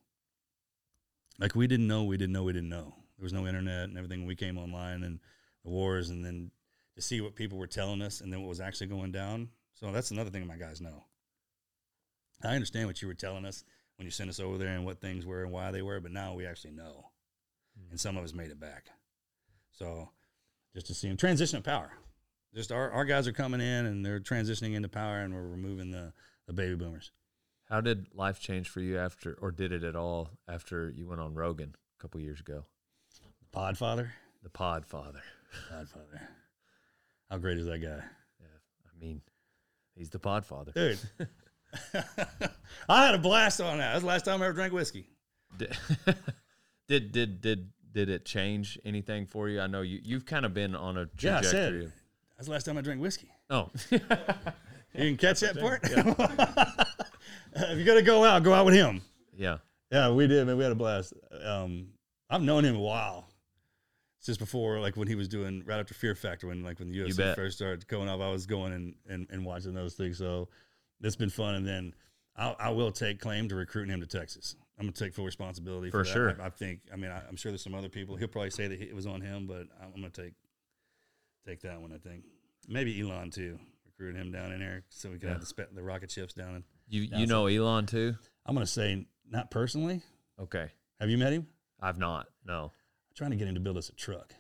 Like 1.39 1.55
we 1.55 1.67
didn't 1.67 1.87
know, 1.87 2.05
we 2.05 2.17
didn't 2.17 2.33
know, 2.33 2.45
we 2.45 2.53
didn't 2.53 2.69
know. 2.69 2.95
There 3.19 3.25
was 3.25 3.33
no 3.33 3.47
internet 3.47 3.89
and 3.89 3.97
everything. 3.97 4.27
We 4.27 4.37
came 4.37 4.59
online 4.59 5.03
and 5.03 5.19
the 5.65 5.71
wars, 5.71 6.11
and 6.11 6.25
then 6.25 6.51
to 6.97 7.03
see 7.03 7.21
what 7.21 7.35
people 7.35 7.59
were 7.59 7.67
telling 7.67 8.03
us, 8.03 8.21
and 8.21 8.33
then 8.33 8.41
what 8.41 8.49
was 8.49 8.61
actually 8.61 8.87
going 8.89 9.13
down. 9.13 9.49
So 9.75 9.91
that's 9.93 10.11
another 10.11 10.31
thing 10.31 10.47
my 10.47 10.57
guys 10.57 10.81
know. 10.81 11.05
I 12.45 12.55
understand 12.55 12.87
what 12.87 13.03
you 13.03 13.09
were 13.09 13.15
telling 13.15 13.45
us 13.45 13.65
when 13.97 14.05
you 14.05 14.11
sent 14.11 14.31
us 14.31 14.39
over 14.39 14.59
there 14.59 14.69
and 14.69 14.85
what 14.85 15.01
things 15.01 15.27
were 15.27 15.43
and 15.43 15.53
why 15.53 15.73
they 15.73 15.83
were, 15.83 16.01
but 16.01 16.13
now 16.13 16.35
we 16.35 16.47
actually 16.47 16.73
know, 16.73 17.11
hmm. 17.77 17.91
and 17.91 18.01
some 18.01 18.17
of 18.17 18.25
us 18.25 18.33
made 18.33 18.51
it 18.51 18.61
back. 18.61 18.87
So 19.73 20.11
just 20.75 20.87
to 20.87 20.95
see 20.95 21.09
them 21.09 21.17
transition 21.17 21.59
of 21.59 21.65
power. 21.65 21.93
Just 22.55 22.73
our, 22.73 22.91
our 22.91 23.05
guys 23.05 23.27
are 23.29 23.33
coming 23.33 23.61
in 23.61 23.87
and 23.87 24.05
they're 24.05 24.21
transitioning 24.21 24.75
into 24.75 24.89
power, 24.89 25.19
and 25.19 25.35
we're 25.35 25.49
removing 25.49 25.91
the, 25.91 26.13
the 26.49 26.53
baby 26.53 26.75
boomers. 26.75 27.13
How 27.69 27.81
did 27.81 28.07
life 28.15 28.41
change 28.41 28.69
for 28.69 28.81
you 28.81 28.99
after, 28.99 29.37
or 29.41 29.53
did 29.53 29.71
it 29.71 29.85
at 29.85 29.95
all 29.95 30.31
after 30.49 30.91
you 30.91 31.07
went 31.07 31.21
on 31.21 31.35
Rogan 31.35 31.75
a 31.77 32.03
couple 32.03 32.21
years 32.21 32.41
ago? 32.41 32.65
The 33.21 33.57
Podfather, 33.57 34.09
The 34.43 34.49
Podfather. 34.49 35.21
Podfather. 35.71 36.21
How 37.31 37.39
great 37.39 37.59
is 37.59 37.67
that 37.67 37.79
guy, 37.79 38.03
I 38.03 39.01
mean, 39.05 39.21
he's 39.95 40.11
the 40.11 40.19
Podfather, 40.19 40.73
dude? 40.75 40.99
I 42.89 43.07
had 43.07 43.15
a 43.15 43.19
blast 43.19 43.61
on 43.61 43.79
that. 43.79 43.93
That's 43.93 44.01
the 44.01 44.09
last 44.09 44.25
time 44.25 44.41
I 44.43 44.47
ever 44.47 44.55
drank 44.55 44.73
whiskey. 44.73 45.07
Did 45.59 45.77
did 46.89 47.13
did 47.13 47.41
did, 47.43 47.69
did 47.93 48.09
it 48.09 48.25
change 48.25 48.79
anything 48.85 49.27
for 49.27 49.49
you? 49.49 49.61
I 49.61 49.67
know 49.67 49.83
you 49.83 50.01
you've 50.03 50.25
kind 50.25 50.47
of 50.47 50.55
been 50.55 50.75
on 50.75 50.97
a 50.97 51.09
Yeah, 51.21 51.39
I 51.39 51.43
said. 51.43 51.93
That's 52.37 52.47
the 52.47 52.53
last 52.53 52.65
time 52.65 52.79
I 52.79 52.81
drank 52.81 53.03
whiskey. 53.03 53.29
Oh, 53.51 53.71
You 54.95 55.05
can 55.05 55.17
catch 55.17 55.41
that 55.41 55.59
part. 55.59 55.81
if 57.55 57.77
you're 57.77 57.87
gonna 57.87 58.03
go 58.03 58.25
out, 58.25 58.43
go 58.43 58.53
out 58.53 58.67
with 58.67 58.75
him. 58.75 59.03
yeah. 59.37 59.59
Yeah, 59.91 60.11
we 60.11 60.27
did, 60.27 60.47
man. 60.47 60.59
We 60.59 60.65
had 60.65 60.73
a 60.73 60.77
blast. 60.77 61.15
Um, 61.43 61.89
I've 62.29 62.43
known 62.43 62.63
him 62.65 62.77
a 62.77 62.81
while. 62.81 63.27
Since 64.21 64.37
before, 64.37 64.81
like 64.81 64.97
when 64.99 65.09
he 65.09 65.15
was 65.15 65.29
doing 65.29 65.63
right 65.65 65.79
after 65.81 65.95
Fear 65.95 66.15
Factor, 66.15 66.49
when 66.49 66.63
like 66.63 66.79
when 66.79 66.91
the 66.91 66.99
UFC 66.99 67.35
first 67.35 67.57
started 67.57 67.87
going 67.89 68.09
up, 68.09 68.21
I 68.21 68.31
was 68.31 68.45
going 68.45 68.73
and, 68.75 68.95
and, 69.09 69.27
and 69.31 69.47
watching 69.47 69.73
those 69.73 69.95
things. 69.95 70.19
So 70.19 70.49
it's 71.01 71.17
been 71.17 71.31
fun. 71.31 71.55
And 71.55 71.67
then 71.67 71.95
I, 72.37 72.55
I 72.59 72.71
will 72.71 72.91
take 72.93 73.19
claim 73.21 73.49
to 73.49 73.55
recruiting 73.55 73.95
him 73.95 74.01
to 74.01 74.07
Texas. 74.07 74.57
I'm 74.79 74.85
gonna 74.85 74.93
take 74.93 75.15
full 75.15 75.25
responsibility 75.25 75.91
for, 75.91 76.05
For 76.05 76.05
that. 76.05 76.13
sure. 76.13 76.37
I, 76.43 76.47
I 76.47 76.51
think. 76.51 76.81
I 76.93 76.97
mean, 76.97 77.11
I, 77.11 77.23
I'm 77.27 77.37
sure 77.37 77.51
there's 77.51 77.63
some 77.63 77.75
other 77.75 77.89
people. 77.89 78.17
He'll 78.17 78.29
probably 78.29 78.51
say 78.51 78.67
that 78.69 78.79
it 78.81 78.95
was 78.95 79.07
on 79.07 79.21
him, 79.23 79.47
but 79.47 79.67
I'm 79.81 79.93
gonna 79.95 80.11
take 80.11 80.35
take 81.47 81.63
that 81.63 81.81
one. 81.81 81.93
I 81.93 81.99
think 81.99 82.25
maybe 82.69 83.01
Elon 83.01 83.31
too, 83.31 83.59
recruiting 83.99 84.21
him 84.21 84.33
down 84.33 84.53
in 84.53 84.61
there 84.61 84.85
so 84.91 85.11
we 85.11 85.19
can 85.19 85.29
Yeah. 85.29 85.33
have 85.35 85.41
the, 85.41 85.47
spe- 85.47 85.75
the 85.75 85.83
rocket 85.83 86.11
ships 86.11 86.35
down. 86.35 86.55
And 86.57 86.65
You 86.89 87.03
Yeah, 87.03 87.19
you 87.19 87.27
know 87.27 87.47
Elon 87.47 87.87
too? 87.87 88.17
I'm 88.47 88.55
gonna 88.55 88.67
say 88.67 89.07
not 89.29 89.51
personally. 89.51 90.03
Okay. 90.39 90.71
Have 91.01 91.11
you 91.11 91.19
met 91.19 91.33
him? 91.33 91.47
I've 91.81 91.99
not. 91.99 92.29
No. 92.45 92.65
I'm 93.11 93.15
trying 93.15 93.31
to 93.31 93.37
get 93.37 93.49
him 93.49 93.55
to 93.55 93.61
build 93.61 93.77
us 93.77 93.89
a 93.89 93.93
truck. 93.95 94.33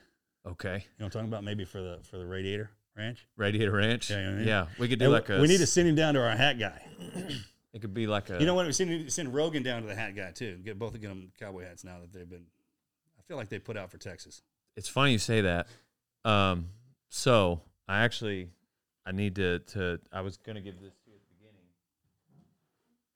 Okay. 0.46 0.68
You 0.74 0.74
know 0.74 0.80
what 0.98 1.04
I'm 1.06 1.10
talking 1.10 1.28
about? 1.28 1.44
Maybe 1.44 1.64
for 1.64 1.80
the 1.80 1.98
for 2.04 2.18
the 2.18 2.26
radiator 2.26 2.70
ranch. 2.96 3.26
Radiator 3.36 3.72
Ranch. 3.72 4.10
Yeah, 4.10 4.18
Yeah, 4.30 4.38
yeah, 4.38 4.44
yeah. 4.46 4.66
we 4.78 4.88
could 4.88 4.98
do 4.98 5.06
And 5.06 5.12
like 5.14 5.28
a. 5.28 5.40
we 5.40 5.46
need 5.48 5.58
to 5.58 5.66
send 5.66 5.88
him 5.88 5.94
down 5.94 6.14
to 6.14 6.20
our 6.22 6.36
hat 6.36 6.58
guy. 6.58 6.80
It 7.74 7.82
could 7.82 7.92
be 7.92 8.06
like 8.06 8.30
a. 8.30 8.40
You 8.40 8.46
know 8.46 8.54
what? 8.54 8.64
We 8.64 8.72
send 8.72 9.12
send 9.12 9.32
Rogan 9.34 9.62
down 9.62 9.82
to 9.82 9.88
the 9.88 9.94
hat 9.94 10.16
guy 10.16 10.30
too. 10.32 10.56
Get 10.64 10.78
both 10.78 10.94
of 10.94 11.02
them 11.02 11.30
cowboy 11.38 11.64
hats 11.64 11.84
now 11.84 12.00
that 12.00 12.12
they've 12.14 12.28
been. 12.28 12.46
I 13.18 13.22
feel 13.28 13.36
like 13.36 13.50
they 13.50 13.58
put 13.58 13.76
out 13.76 13.90
for 13.90 13.98
Texas. 13.98 14.40
it's 14.74 14.88
funny 14.88 15.12
you 15.12 15.18
say 15.18 15.42
that. 15.42 15.66
Um, 16.24 16.70
so 17.10 17.60
I 17.86 17.98
actually, 18.04 18.48
I 19.08 19.12
need 19.12 19.36
to 19.36 19.60
to. 19.60 19.98
I 20.12 20.20
was 20.20 20.36
gonna 20.36 20.60
give 20.60 20.74
this 20.74 20.92
to 20.92 21.10
you 21.10 21.16
at 21.16 21.22
the 21.22 21.34
beginning. 21.38 21.64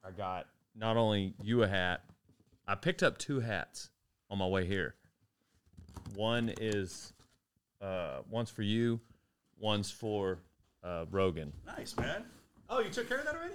I 0.02 0.10
got 0.10 0.46
not 0.74 0.96
only 0.96 1.34
you 1.42 1.64
a 1.64 1.68
hat, 1.68 2.00
I 2.66 2.76
picked 2.76 3.02
up 3.02 3.18
two 3.18 3.40
hats 3.40 3.90
on 4.30 4.38
my 4.38 4.46
way 4.46 4.64
here. 4.64 4.94
One 6.16 6.50
is, 6.58 7.12
uh, 7.82 8.20
one's 8.30 8.48
for 8.48 8.62
you, 8.62 9.00
one's 9.58 9.90
for 9.90 10.38
uh, 10.82 11.04
Rogan. 11.10 11.52
Nice 11.66 11.94
man. 11.98 12.24
Oh, 12.70 12.80
you 12.80 12.88
took 12.88 13.06
care 13.06 13.18
of 13.18 13.26
that 13.26 13.34
already? 13.34 13.54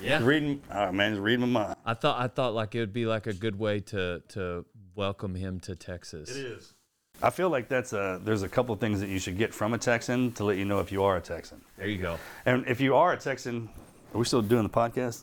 Yeah, 0.00 0.24
Reading. 0.24 0.62
Oh 0.70 0.92
man, 0.92 1.10
he's 1.12 1.20
reading 1.20 1.50
my 1.50 1.66
mind. 1.66 1.76
I 1.84 1.94
thought 1.94 2.20
I 2.20 2.28
thought 2.28 2.54
like 2.54 2.76
it 2.76 2.80
would 2.80 2.92
be 2.92 3.06
like 3.06 3.26
a 3.26 3.34
good 3.34 3.58
way 3.58 3.80
to 3.80 4.22
to 4.28 4.64
welcome 4.94 5.34
him 5.34 5.58
to 5.60 5.74
Texas. 5.74 6.30
is. 6.30 6.74
I 7.20 7.30
feel 7.30 7.50
like 7.50 7.68
that's 7.68 7.92
a. 7.92 8.20
There's 8.22 8.42
a 8.42 8.48
couple 8.48 8.72
of 8.72 8.80
things 8.80 9.00
that 9.00 9.08
you 9.08 9.18
should 9.18 9.36
get 9.38 9.52
from 9.52 9.74
a 9.74 9.78
Texan 9.78 10.32
to 10.32 10.44
let 10.44 10.56
you 10.56 10.64
know 10.64 10.80
if 10.80 10.90
you 10.90 11.02
are 11.04 11.16
a 11.16 11.20
Texan. 11.20 11.60
There 11.76 11.86
you 11.86 11.98
go. 11.98 12.18
And 12.46 12.66
if 12.66 12.80
you 12.80 12.96
are 12.96 13.12
a 13.12 13.16
Texan, 13.16 13.68
are 14.14 14.18
we 14.18 14.24
still 14.24 14.42
doing 14.42 14.62
the 14.64 14.68
podcast? 14.68 15.22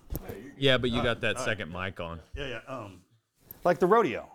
Yeah, 0.57 0.77
but 0.77 0.91
you 0.91 1.01
got 1.03 1.21
that 1.21 1.39
second 1.39 1.71
mic 1.71 1.99
on. 1.99 2.19
Yeah, 2.35 2.47
yeah. 2.47 2.59
Um, 2.67 3.01
like 3.63 3.79
the 3.79 3.87
rodeo. 3.87 4.29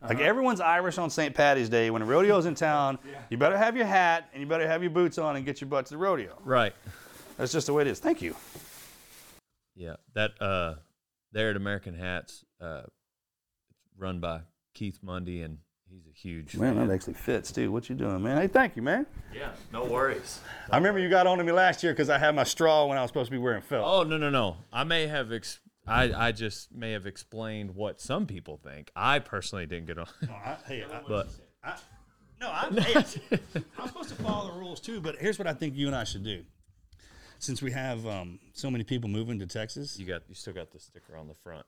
Like 0.00 0.20
everyone's 0.20 0.60
Irish 0.60 0.96
on 0.96 1.10
St. 1.10 1.34
Patty's 1.34 1.68
Day. 1.68 1.90
When 1.90 2.02
a 2.02 2.04
rodeo's 2.04 2.46
in 2.46 2.54
town, 2.54 2.98
you 3.30 3.36
better 3.36 3.58
have 3.58 3.76
your 3.76 3.86
hat 3.86 4.28
and 4.32 4.40
you 4.40 4.46
better 4.46 4.66
have 4.66 4.80
your 4.82 4.92
boots 4.92 5.18
on 5.18 5.34
and 5.34 5.44
get 5.44 5.60
your 5.60 5.68
butt 5.68 5.86
to 5.86 5.94
the 5.94 5.98
rodeo. 5.98 6.38
Right. 6.44 6.72
That's 7.36 7.52
just 7.52 7.66
the 7.66 7.72
way 7.72 7.82
it 7.82 7.88
is. 7.88 7.98
Thank 7.98 8.22
you. 8.22 8.36
Yeah, 9.74 9.96
that 10.14 10.40
uh, 10.40 10.74
there 11.32 11.50
at 11.50 11.56
American 11.56 11.94
Hats, 11.94 12.44
uh, 12.60 12.82
it's 12.84 12.96
run 13.96 14.18
by 14.20 14.40
Keith 14.74 14.98
Mundy, 15.02 15.42
and 15.42 15.58
he's 15.90 16.06
a 16.06 16.16
huge 16.16 16.56
Man, 16.56 16.74
fan. 16.76 16.86
that 16.88 16.94
actually 16.94 17.14
fits 17.14 17.52
too. 17.52 17.70
What 17.72 17.88
you 17.88 17.94
doing, 17.94 18.22
man? 18.22 18.36
Hey, 18.40 18.46
thank 18.48 18.76
you, 18.76 18.82
man. 18.82 19.06
Yeah, 19.34 19.50
no 19.72 19.84
worries. 19.84 20.40
I 20.70 20.76
remember 20.76 21.00
you 21.00 21.08
got 21.08 21.26
on 21.26 21.38
to 21.38 21.44
me 21.44 21.52
last 21.52 21.82
year 21.82 21.92
because 21.92 22.10
I 22.10 22.18
had 22.18 22.34
my 22.34 22.44
straw 22.44 22.86
when 22.86 22.98
I 22.98 23.02
was 23.02 23.10
supposed 23.10 23.28
to 23.28 23.32
be 23.32 23.38
wearing 23.38 23.62
felt. 23.62 23.84
Oh 23.86 24.02
no 24.08 24.16
no 24.16 24.30
no! 24.30 24.56
I 24.72 24.84
may 24.84 25.06
have 25.06 25.32
ex- 25.32 25.60
I 25.86 26.12
I 26.12 26.32
just 26.32 26.72
may 26.74 26.92
have 26.92 27.06
explained 27.06 27.74
what 27.74 28.00
some 28.00 28.26
people 28.26 28.58
think. 28.62 28.90
I 28.94 29.18
personally 29.20 29.66
didn't 29.66 29.86
get 29.86 29.98
on, 29.98 30.06
I, 30.22 30.56
hey, 30.66 30.84
I, 30.84 31.00
but 31.08 31.28
I, 31.64 31.76
no, 32.40 32.48
I, 32.50 32.68
hey, 32.80 33.38
I'm 33.78 33.88
supposed 33.88 34.10
to 34.10 34.14
follow 34.16 34.52
the 34.52 34.58
rules 34.58 34.80
too. 34.80 35.00
But 35.00 35.16
here's 35.16 35.38
what 35.38 35.48
I 35.48 35.54
think 35.54 35.74
you 35.74 35.86
and 35.86 35.96
I 35.96 36.04
should 36.04 36.24
do. 36.24 36.44
Since 37.40 37.62
we 37.62 37.70
have 37.70 38.04
um, 38.06 38.40
so 38.52 38.70
many 38.70 38.82
people 38.84 39.08
moving 39.08 39.38
to 39.38 39.46
Texas, 39.46 39.98
you 39.98 40.06
got 40.06 40.22
you 40.28 40.34
still 40.34 40.52
got 40.52 40.72
the 40.72 40.80
sticker 40.80 41.16
on 41.16 41.28
the 41.28 41.34
front. 41.34 41.64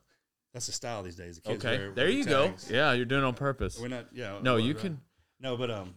That's 0.53 0.65
the 0.65 0.71
style 0.73 1.01
these 1.03 1.15
days. 1.15 1.35
The 1.37 1.41
kids 1.41 1.63
Okay, 1.65 1.77
wear- 1.77 1.91
there 1.93 2.05
wear 2.05 2.09
you 2.13 2.25
go. 2.25 2.53
Yeah, 2.69 2.91
you're 2.93 3.05
doing 3.05 3.23
it 3.23 3.25
on 3.25 3.33
purpose. 3.35 3.79
We're 3.79 3.87
not. 3.87 4.07
Yeah. 4.13 4.39
No, 4.41 4.57
you 4.57 4.73
we're- 4.73 4.81
can. 4.81 5.01
No, 5.39 5.55
but 5.57 5.71
um, 5.71 5.95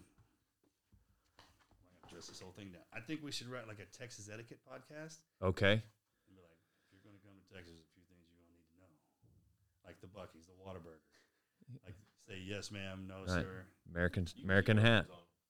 dress 2.11 2.27
this 2.29 2.41
whole 2.41 2.53
thing 2.53 2.69
down. 2.71 2.83
I 2.95 3.01
think 3.01 3.21
we 3.23 3.33
should 3.33 3.49
write 3.51 3.67
like 3.69 3.79
a 3.81 3.87
Texas 3.97 4.29
etiquette 4.33 4.59
podcast. 4.65 5.19
Okay. 5.43 5.73
And 5.73 5.83
be 6.35 6.41
like, 6.41 6.57
if 6.87 6.93
you're 6.93 7.03
going 7.05 7.19
to 7.19 7.23
come 7.27 7.35
to 7.37 7.55
Texas, 7.55 7.75
a 7.75 7.89
few 7.93 8.03
things 8.09 8.23
you're 8.31 8.39
going 8.39 8.49
to 8.49 8.57
need 8.57 8.65
to 8.71 8.77
know, 8.81 8.91
like 9.85 10.01
the 10.01 10.07
Buc-ee's, 10.09 10.47
the 10.47 10.55
Whataburger. 10.63 11.03
Like 11.85 11.95
say 12.29 12.39
yes, 12.47 12.71
ma'am, 12.71 13.07
no, 13.09 13.21
Right. 13.21 13.43
sir. 13.45 13.65
American 13.91 14.27
American 14.43 14.77
Hat. 14.79 15.07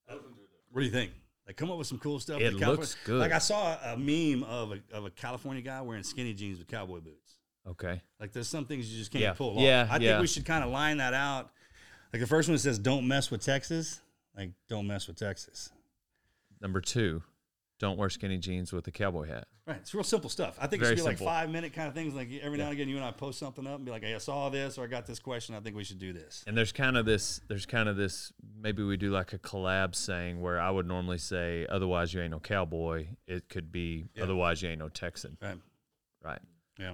What 0.07 0.81
do 0.81 0.85
you 0.85 0.91
think? 0.91 1.11
Like, 1.47 1.57
come 1.57 1.69
up 1.71 1.77
with 1.77 1.87
some 1.87 1.99
cool 1.99 2.19
stuff. 2.19 2.41
It 2.41 2.53
looks 2.55 2.95
good. 3.05 3.19
Like 3.19 3.31
I 3.31 3.37
saw 3.37 3.77
a 3.93 3.95
meme 3.97 4.43
of 4.43 4.71
a, 4.71 4.79
of 4.91 5.05
a 5.05 5.09
California 5.11 5.61
guy 5.61 5.79
wearing 5.81 6.03
skinny 6.03 6.33
jeans 6.33 6.57
with 6.57 6.67
cowboy 6.67 6.99
boots. 7.01 7.35
Okay. 7.67 8.01
Like 8.19 8.31
there's 8.31 8.47
some 8.47 8.65
things 8.65 8.91
you 8.91 8.97
just 8.99 9.11
can't 9.11 9.21
Yeah. 9.23 9.33
pull 9.33 9.55
Yeah, 9.61 9.83
off. 9.83 9.91
I 9.91 9.97
yeah. 9.97 10.11
think 10.11 10.21
we 10.21 10.27
should 10.27 10.45
kind 10.45 10.63
of 10.63 10.69
line 10.69 10.97
that 10.97 11.13
out. 11.13 11.51
Like 12.13 12.21
the 12.21 12.27
first 12.27 12.47
one 12.47 12.57
says, 12.57 12.77
"Don't 12.79 13.07
mess 13.07 13.31
with 13.31 13.41
Texas." 13.41 14.01
Like, 14.37 14.51
don't 14.69 14.85
mess 14.87 15.07
with 15.07 15.17
Texas. 15.17 15.71
Number 16.61 16.81
two. 16.81 17.23
don't 17.77 17.97
wear 17.97 18.09
skinny 18.09 18.37
jeans 18.37 18.71
with 18.71 18.87
a 18.87 18.91
cowboy 18.91 19.27
hat. 19.27 19.47
Right. 19.67 19.75
It's 19.75 19.93
real 19.93 20.05
simple 20.05 20.29
stuff. 20.29 20.57
I 20.61 20.67
think 20.67 20.81
Very 20.81 20.93
it 20.93 20.95
should 20.95 21.03
be 21.03 21.07
like 21.09 21.17
five 21.17 21.49
minute 21.49 21.73
kind 21.73 21.89
of 21.89 21.93
things. 21.93 22.13
Like 22.15 22.29
every 22.41 22.57
now 22.57 22.65
and 22.65 22.73
again, 22.73 22.87
you 22.87 22.95
and 22.95 23.03
I 23.03 23.11
post 23.11 23.37
something 23.37 23.67
up 23.67 23.75
and 23.75 23.83
be 23.83 23.91
like, 23.91 24.01
"Hey, 24.01 24.15
I 24.15 24.17
saw 24.17 24.47
this, 24.47 24.77
or 24.77 24.85
I 24.85 24.87
got 24.87 25.05
this 25.05 25.19
question. 25.19 25.55
I 25.55 25.59
think 25.59 25.75
we 25.75 25.83
should 25.83 25.99
do 25.99 26.13
this." 26.13 26.41
And 26.47 26.55
there's 26.57 26.71
kind 26.71 26.95
of 26.95 27.05
this, 27.05 27.41
there's 27.49 27.65
kind 27.65 27.89
of 27.89 27.97
this, 27.97 28.31
maybe 28.57 28.81
we 28.81 28.95
do 28.95 29.11
like 29.11 29.33
a 29.33 29.37
collab 29.39 29.93
saying 29.93 30.39
where 30.39 30.57
I 30.57 30.71
would 30.71 30.87
normally 30.87 31.17
say, 31.17 31.67
otherwise 31.69 32.13
you 32.13 32.21
ain't 32.21 32.31
no 32.31 32.39
cowboy. 32.39 33.07
It 33.27 33.49
could 33.49 33.73
be, 33.73 34.05
Yeah. 34.15 34.23
otherwise 34.23 34.61
you 34.61 34.69
ain't 34.69 34.79
no 34.79 34.87
Texan. 34.87 35.37
Right. 35.41 35.59
Right. 36.23 36.39
Yeah. 36.79 36.93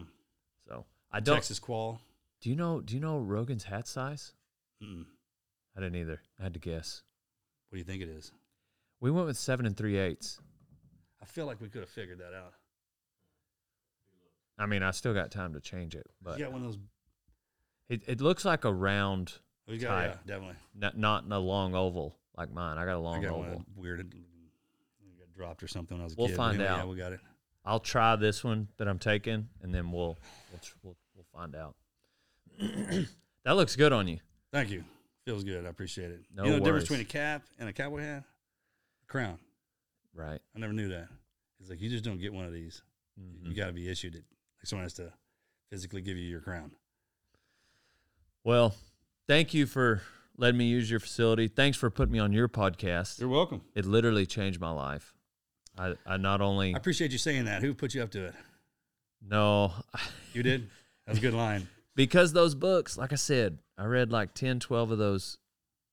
I 1.12 1.20
don't, 1.20 1.36
Texas 1.36 1.60
qual. 1.60 2.02
do 2.42 2.50
you 2.50 2.56
know, 2.56 2.82
do 2.82 2.94
you 2.96 3.00
know 3.02 3.18
Rogan's 3.20 3.64
hat 3.66 3.88
size? 3.88 4.34
Mm-mm. 4.84 5.06
I 5.76 5.80
didn't 5.82 5.96
either. 5.98 6.22
I 6.40 6.44
had 6.44 6.54
to 6.54 6.60
guess. 6.60 7.04
What 7.70 7.76
do 7.76 7.80
you 7.80 7.86
think 7.86 8.02
it 8.02 8.10
is? 8.10 8.32
We 9.00 9.12
went 9.12 9.28
with 9.28 9.38
seven 9.38 9.66
and 9.66 9.76
three 9.76 9.98
eighths. 9.98 10.40
I 11.22 11.26
feel 11.26 11.46
like 11.46 11.62
we 11.62 11.70
could 11.70 11.82
have 11.82 11.90
figured 11.90 12.20
that 12.20 12.34
out. 12.36 12.54
I 14.58 14.66
mean, 14.66 14.84
I 14.84 14.92
still 14.92 15.14
got 15.14 15.32
time 15.32 15.54
to 15.54 15.60
change 15.60 15.96
it, 15.96 16.06
but 16.22 16.38
you 16.38 16.46
got 16.46 16.54
one 16.54 16.62
of 16.64 16.68
those. 16.68 16.78
it, 17.90 18.04
it 18.08 18.22
looks 18.22 18.46
like 18.46 18.64
a 18.66 18.72
round, 18.72 19.34
oh, 19.68 19.72
We 19.72 19.78
got 19.80 19.90
Tight. 19.90 20.06
yeah, 20.06 20.16
definitely. 20.26 20.56
not, 20.76 20.98
not 20.98 21.24
in 21.24 21.32
a 21.32 21.40
long 21.40 21.74
oval 21.74 22.16
like 22.38 22.52
mine. 22.54 22.78
I 22.78 22.86
got 22.86 22.96
a 22.96 23.00
long 23.00 23.20
I 23.26 23.30
got 23.30 23.34
oval. 23.38 23.64
weird. 23.76 24.00
Got 25.20 25.34
dropped 25.36 25.64
or 25.64 25.68
something 25.68 25.98
when 25.98 26.02
I 26.02 26.06
was 26.06 26.14
a 26.14 26.16
We'll 26.18 26.28
kid. 26.28 26.38
find 26.38 26.56
anyway, 26.56 26.70
out. 26.70 26.78
Yeah, 26.80 26.86
we 26.86 26.96
got 26.98 27.12
it. 27.14 27.20
I'll 27.66 27.80
try 27.80 28.16
this 28.16 28.44
one 28.44 28.68
that 28.78 28.88
I'm 28.88 29.00
taking, 29.00 29.48
and 29.62 29.74
then 29.74 29.92
we'll 29.92 30.18
we'll 30.52 30.62
we'll, 30.84 30.96
we'll 31.34 31.41
find 31.41 31.56
out. 31.56 31.76
that 33.45 33.56
looks 33.56 33.76
good 33.76 33.93
on 33.93 34.07
you. 34.07 34.19
Thank 34.52 34.69
you. 34.69 34.84
Feels 35.26 35.43
good. 35.43 35.65
I 35.65 35.69
appreciate 35.69 36.11
it. 36.11 36.22
No 36.35 36.43
you 36.43 36.49
know 36.52 36.56
the 36.57 36.64
difference 36.65 36.85
between 36.85 37.02
a 37.02 37.06
cap 37.06 37.43
and 37.60 37.69
a 37.69 37.73
cowboy 37.73 38.02
hat? 38.02 38.23
A 39.03 39.11
crown. 39.11 39.38
Right. 40.14 40.39
I 40.56 40.60
never 40.60 40.73
knew 40.73 40.89
that. 40.89 41.07
It's 41.60 41.69
like 41.69 41.80
you 41.81 41.89
just 41.89 42.03
don't 42.03 42.19
get 42.19 42.34
one 42.34 42.45
of 42.45 42.53
these. 42.53 42.81
Mhm. 43.19 43.49
You 43.49 43.56
got 43.56 43.68
to 43.68 43.73
be 43.73 43.89
issued 43.89 44.15
it. 44.15 44.23
Like 44.60 44.65
someone 44.65 44.84
has 44.85 44.93
to 44.95 45.14
physically 45.69 46.02
give 46.02 46.18
you 46.18 46.27
your 46.27 46.41
crown. 46.41 46.72
Well, 48.43 48.73
thank 49.27 49.53
you 49.53 49.68
for 49.68 50.02
letting 50.38 50.57
me 50.57 50.65
use 50.65 50.89
your 50.89 50.99
facility. 50.99 51.48
Thanks 51.48 51.77
for 51.77 51.89
putting 51.89 52.11
me 52.11 52.19
on 52.19 52.34
your 52.34 52.49
podcast. 52.49 53.19
You're 53.19 53.30
welcome. 53.30 53.61
It 53.76 53.85
literally 53.85 54.26
changed 54.26 54.60
my 54.60 54.72
life. 54.72 55.14
I, 55.77 55.93
I 56.06 56.18
not 56.18 56.41
only 56.41 56.73
I 56.73 56.77
appreciate 56.77 57.11
you 57.11 57.18
saying 57.18 57.45
that. 57.45 57.61
Who 57.61 57.73
put 57.73 57.93
you 57.93 58.02
up 58.02 58.11
to 58.11 58.26
it? 58.26 58.34
No, 59.22 59.72
You 60.34 60.41
did. 60.43 60.69
That's 61.12 61.20
a 61.20 61.28
good 61.30 61.34
line. 61.34 61.68
because 61.96 62.34
those 62.34 62.56
books, 62.56 62.98
like 62.98 63.12
I 63.12 63.18
said, 63.18 63.60
I 63.78 63.86
read 63.86 64.12
like 64.12 64.34
10, 64.34 64.60
12 64.60 64.92
of 64.92 64.98
those 64.98 65.38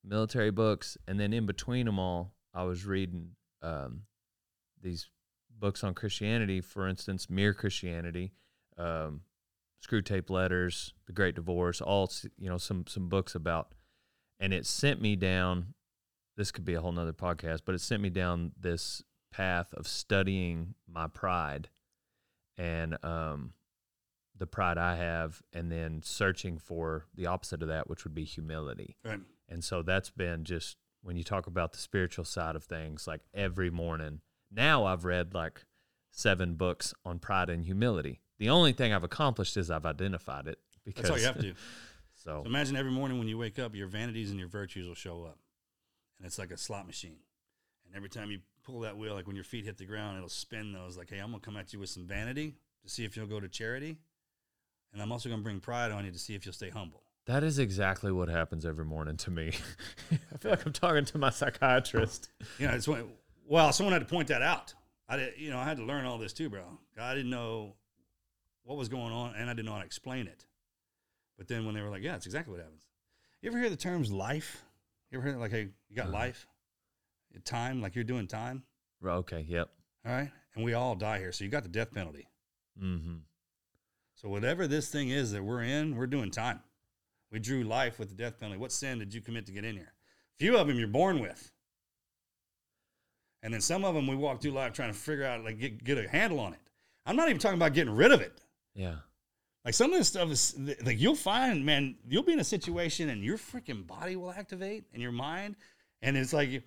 military 0.03 0.51
books. 0.51 0.97
And 1.07 1.19
then 1.19 1.33
in 1.33 1.45
between 1.45 1.85
them 1.85 1.99
all, 1.99 2.33
I 2.53 2.63
was 2.63 2.85
reading 2.85 3.31
um, 3.61 4.03
these 4.81 5.07
books 5.59 5.83
on 5.83 5.93
Christianity, 5.93 6.61
for 6.61 6.87
instance, 6.87 7.29
Mere 7.29 7.53
Christianity, 7.53 8.31
um, 8.77 9.21
Screwtape 9.85 10.29
Letters, 10.29 10.93
The 11.05 11.13
Great 11.13 11.35
Divorce, 11.35 11.81
all, 11.81 12.09
you 12.37 12.49
know, 12.49 12.57
some, 12.57 12.85
some 12.87 13.09
books 13.09 13.35
about, 13.35 13.73
and 14.39 14.53
it 14.53 14.65
sent 14.65 15.01
me 15.01 15.15
down, 15.15 15.73
this 16.37 16.51
could 16.51 16.65
be 16.65 16.75
a 16.75 16.81
whole 16.81 16.93
nother 16.93 17.13
podcast, 17.13 17.61
but 17.65 17.75
it 17.75 17.81
sent 17.81 18.01
me 18.01 18.09
down 18.09 18.53
this 18.57 19.03
path 19.31 19.73
of 19.73 19.85
studying 19.87 20.75
my 20.87 21.07
pride 21.07 21.69
and, 22.57 22.97
um, 23.03 23.53
the 24.39 24.47
pride 24.47 24.77
I 24.77 24.95
have, 24.95 25.41
and 25.53 25.71
then 25.71 26.01
searching 26.03 26.57
for 26.57 27.05
the 27.13 27.27
opposite 27.27 27.61
of 27.61 27.67
that, 27.67 27.89
which 27.89 28.03
would 28.03 28.15
be 28.15 28.23
humility. 28.23 28.97
Right. 29.05 29.19
And 29.47 29.63
so 29.63 29.81
that's 29.83 30.09
been 30.09 30.43
just 30.45 30.77
when 31.01 31.15
you 31.15 31.23
talk 31.23 31.47
about 31.47 31.73
the 31.73 31.79
spiritual 31.79 32.25
side 32.25 32.55
of 32.55 32.63
things, 32.63 33.07
like 33.07 33.21
every 33.33 33.69
morning. 33.69 34.21
Now 34.51 34.85
I've 34.85 35.05
read 35.05 35.33
like 35.33 35.63
seven 36.11 36.55
books 36.55 36.93
on 37.05 37.19
pride 37.19 37.49
and 37.49 37.63
humility. 37.63 38.21
The 38.39 38.49
only 38.49 38.73
thing 38.73 38.93
I've 38.93 39.03
accomplished 39.03 39.57
is 39.57 39.69
I've 39.69 39.85
identified 39.85 40.47
it 40.47 40.59
because 40.83 41.03
That's 41.03 41.11
all 41.11 41.19
you 41.19 41.25
have 41.25 41.41
to. 41.41 41.53
So 42.15 42.41
So 42.41 42.43
imagine 42.45 42.75
every 42.75 42.91
morning 42.91 43.17
when 43.17 43.29
you 43.29 43.37
wake 43.37 43.59
up, 43.59 43.73
your 43.73 43.87
vanities 43.87 44.29
and 44.29 44.37
your 44.37 44.49
virtues 44.49 44.85
will 44.85 44.93
show 44.93 45.23
up. 45.23 45.39
And 46.17 46.27
it's 46.27 46.37
like 46.37 46.51
a 46.51 46.57
slot 46.57 46.85
machine. 46.85 47.19
And 47.85 47.95
every 47.95 48.09
time 48.09 48.29
you 48.29 48.39
pull 48.65 48.81
that 48.81 48.97
wheel, 48.97 49.13
like 49.13 49.25
when 49.25 49.37
your 49.37 49.45
feet 49.45 49.63
hit 49.63 49.77
the 49.77 49.85
ground, 49.85 50.17
it'll 50.17 50.27
spin 50.27 50.73
those 50.73 50.97
like, 50.97 51.09
hey, 51.09 51.19
I'm 51.19 51.31
to 51.31 51.39
come 51.39 51.55
at 51.55 51.71
you 51.71 51.79
with 51.79 51.89
some 51.89 52.05
vanity 52.05 52.55
to 52.83 52.89
see 52.89 53.05
if 53.05 53.15
you'll 53.15 53.25
go 53.25 53.39
to 53.39 53.47
charity. 53.47 53.99
And 54.93 55.01
I'm 55.01 55.11
also 55.11 55.29
going 55.29 55.39
to 55.41 55.43
bring 55.43 55.59
pride 55.59 55.91
on 55.91 56.05
you 56.05 56.11
to 56.11 56.19
see 56.19 56.33
if 56.35 56.45
you'll 56.45 56.53
stay 56.53 56.69
humble. 56.69 57.03
that 57.25 57.43
is 57.43 57.59
exactly 57.59 58.11
what 58.11 58.27
happens 58.27 58.65
every 58.65 58.85
morning 58.85 59.17
to 59.17 59.31
me. 59.31 59.51
I 60.33 60.37
feel 60.37 60.51
like 60.51 60.65
I'm 60.65 60.73
talking 60.73 61.05
to 61.05 61.17
my 61.19 61.29
psychiatrist. 61.29 62.29
You 62.57 62.67
know, 62.67 62.73
it's 62.73 62.87
when, 62.87 63.05
well, 63.47 63.71
someone 63.71 63.93
had 63.93 63.99
to 63.99 64.05
point 64.07 64.29
that 64.29 64.41
out. 64.41 64.73
I 65.07 65.17
did, 65.17 65.33
you 65.37 65.49
know, 65.51 65.59
I 65.59 65.63
had 65.65 65.77
to 65.77 65.83
learn 65.83 66.05
all 66.05 66.17
this 66.17 66.33
too, 66.33 66.49
bro. 66.49 66.63
I 66.99 67.13
didn't 67.15 67.29
know 67.29 67.75
what 68.63 68.77
was 68.77 68.89
going 68.89 69.11
on, 69.13 69.35
and 69.35 69.49
I 69.49 69.53
didn't 69.53 69.65
know 69.65 69.73
how 69.73 69.79
to 69.79 69.85
explain 69.85 70.27
it. 70.27 70.45
But 71.37 71.47
then 71.47 71.65
when 71.65 71.73
they 71.73 71.81
were 71.81 71.89
like, 71.89 72.03
"Yeah, 72.03 72.15
it's 72.15 72.25
exactly 72.27 72.51
what 72.51 72.61
happens." 72.61 72.83
You 73.41 73.49
ever 73.49 73.57
hear 73.59 73.69
the 73.69 73.75
terms 73.77 74.11
life? 74.11 74.63
You 75.09 75.17
ever 75.19 75.27
hear 75.29 75.37
like, 75.39 75.51
"Hey, 75.51 75.69
you 75.87 75.95
got 75.95 76.07
Uh-huh. 76.07 76.13
life, 76.17 76.45
time, 77.45 77.81
like 77.81 77.95
you're 77.95 78.03
doing 78.03 78.27
time." 78.27 78.63
Right, 79.01 79.15
Okay, 79.15 79.45
yep. 79.47 79.69
All 80.05 80.11
right, 80.11 80.29
and 80.55 80.63
we 80.63 80.73
all 80.73 80.95
die 80.95 81.17
here, 81.19 81.31
so 81.31 81.43
you 81.43 81.49
got 81.49 81.63
the 81.63 81.69
death 81.69 81.91
penalty. 81.93 82.27
Mm-hmm. 82.81 83.17
So 84.21 84.27
whatever 84.27 84.67
this 84.67 84.89
thing 84.89 85.09
is 85.09 85.31
that 85.31 85.41
we're 85.41 85.63
in, 85.63 85.95
we're 85.95 86.05
doing 86.05 86.29
time. 86.29 86.59
We 87.31 87.39
drew 87.39 87.63
life 87.63 87.99
with 87.99 88.09
the 88.09 88.15
death 88.15 88.37
penalty. 88.37 88.59
What 88.59 88.73
sin 88.73 88.99
did 88.99 89.13
you 89.13 89.21
commit 89.21 89.45
to 89.45 89.53
get 89.53 89.63
in 89.63 89.77
here? 89.77 89.93
Few 90.39 90.57
of 90.57 90.67
them 90.67 90.77
you're 90.77 90.89
born 90.89 91.19
with. 91.19 91.51
And 93.43 93.53
then 93.53 93.61
some 93.61 93.85
of 93.85 93.95
them 93.95 94.07
we 94.07 94.17
walk 94.17 94.41
through 94.41 94.51
life 94.51 94.73
trying 94.73 94.91
to 94.91 94.97
figure 94.97 95.23
out, 95.23 95.45
like, 95.45 95.57
get, 95.57 95.81
get 95.85 95.97
a 95.97 96.09
handle 96.09 96.41
on 96.41 96.51
it. 96.51 96.59
I'm 97.05 97.15
not 97.15 97.29
even 97.29 97.39
talking 97.39 97.57
about 97.57 97.73
getting 97.73 97.95
rid 97.95 98.11
of 98.11 98.19
it. 98.19 98.41
Yeah. 98.75 98.95
Like, 99.63 99.73
some 99.73 99.93
of 99.93 99.97
this 99.97 100.09
stuff 100.09 100.29
is, 100.29 100.59
like, 100.83 100.99
you'll 100.99 101.15
find, 101.15 101.65
man, 101.65 101.95
you'll 102.05 102.23
be 102.23 102.33
in 102.33 102.41
a 102.41 102.43
situation 102.43 103.07
and 103.07 103.23
your 103.23 103.37
freaking 103.37 103.87
body 103.87 104.17
will 104.17 104.31
activate 104.31 104.83
and 104.91 105.01
your 105.01 105.13
mind. 105.13 105.55
And 106.01 106.17
it's 106.17 106.33
like, 106.33 106.49
you, 106.49 106.61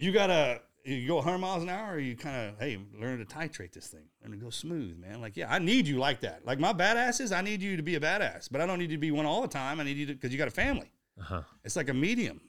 you 0.00 0.10
got 0.10 0.26
to, 0.28 0.60
you 0.84 1.06
go 1.08 1.16
100 1.16 1.38
miles 1.38 1.62
an 1.62 1.68
hour 1.68 1.94
or 1.94 1.98
you 1.98 2.16
kind 2.16 2.48
of, 2.50 2.58
hey, 2.58 2.78
learn 2.98 3.18
to 3.18 3.24
titrate 3.24 3.72
this 3.72 3.88
thing, 3.88 4.04
learn 4.22 4.32
to 4.32 4.36
go 4.38 4.50
smooth, 4.50 4.96
man. 4.98 5.20
Like, 5.20 5.36
yeah, 5.36 5.52
I 5.52 5.58
need 5.58 5.86
you 5.86 5.98
like 5.98 6.20
that. 6.20 6.46
Like, 6.46 6.58
my 6.58 6.72
badasses, 6.72 7.36
I 7.36 7.40
need 7.42 7.60
you 7.60 7.76
to 7.76 7.82
be 7.82 7.94
a 7.96 8.00
badass, 8.00 8.48
but 8.50 8.60
I 8.60 8.66
don't 8.66 8.78
need 8.78 8.90
you 8.90 8.96
to 8.96 9.00
be 9.00 9.10
one 9.10 9.26
all 9.26 9.42
the 9.42 9.48
time. 9.48 9.80
I 9.80 9.84
need 9.84 9.96
you 9.96 10.06
to, 10.06 10.14
because 10.14 10.32
you 10.32 10.38
got 10.38 10.48
a 10.48 10.52
family. 10.52 10.90
Uh 11.20 11.24
huh. 11.24 11.42
It's 11.64 11.76
like 11.76 11.88
a 11.88 11.94
medium. 11.94 12.40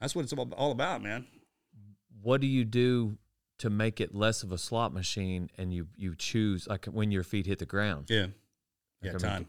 That's 0.00 0.14
what 0.14 0.22
it's 0.22 0.32
all 0.32 0.70
about, 0.70 1.02
man. 1.02 1.26
what 2.22 2.40
do 2.40 2.46
you 2.46 2.64
do 2.64 3.16
to 3.58 3.70
make 3.70 4.00
it 4.00 4.14
less 4.14 4.42
of 4.42 4.50
a 4.52 4.58
slot 4.58 4.92
machine 4.92 5.48
and 5.56 5.72
you 5.72 5.86
you 5.96 6.14
choose 6.16 6.66
like 6.66 6.86
when 6.86 7.10
your 7.12 7.22
feet 7.22 7.46
hit 7.46 7.58
the 7.60 7.66
ground 7.66 8.06
Yeah. 8.10 8.26
Yeah, 9.00 9.12
Like, 9.12 9.24
I 9.24 9.26
mean, 9.28 9.32
time. 9.36 9.46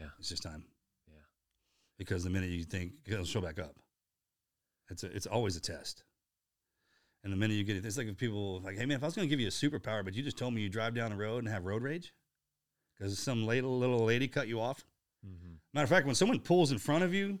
yeah 0.00 0.06
It's 0.18 0.28
just 0.28 0.42
time. 0.42 0.64
Yeah. 1.08 1.20
Because 1.98 2.24
the 2.24 2.30
minute 2.30 2.50
you 2.50 2.64
think 2.64 2.92
it'll 3.06 3.24
show 3.24 3.40
back 3.40 3.58
up, 3.58 3.74
it's 4.90 5.04
a, 5.04 5.06
it's 5.16 5.26
always 5.26 5.56
a 5.56 5.60
test. 5.60 6.02
And 7.24 7.32
the 7.32 7.36
minute 7.36 7.54
you 7.54 7.64
get 7.64 7.76
it, 7.76 7.84
it's 7.86 7.96
like 7.96 8.06
if 8.06 8.16
people 8.18 8.60
like, 8.60 8.76
hey 8.76 8.84
man, 8.86 8.98
if 8.98 9.02
I 9.02 9.06
was 9.06 9.14
going 9.16 9.26
to 9.26 9.30
give 9.30 9.40
you 9.40 9.48
a 9.48 9.50
superpower, 9.50 10.04
but 10.04 10.14
you 10.14 10.22
just 10.22 10.36
told 10.36 10.52
me 10.54 10.60
you 10.60 10.68
drive 10.68 10.94
down 10.94 11.10
the 11.10 11.16
road 11.16 11.38
and 11.42 11.48
have 11.48 11.64
road 11.64 11.82
rage 11.82 12.12
because 12.98 13.18
some 13.18 13.46
little 13.46 13.78
little 13.78 14.04
lady 14.04 14.28
cut 14.28 14.46
you 14.46 14.60
off. 14.60 14.84
mm-hmm. 15.26 15.54
Matter 15.72 15.84
of 15.84 15.90
fact, 15.90 16.06
when 16.06 16.14
someone 16.14 16.38
pulls 16.38 16.70
in 16.70 16.78
front 16.78 17.02
of 17.02 17.12
you, 17.14 17.38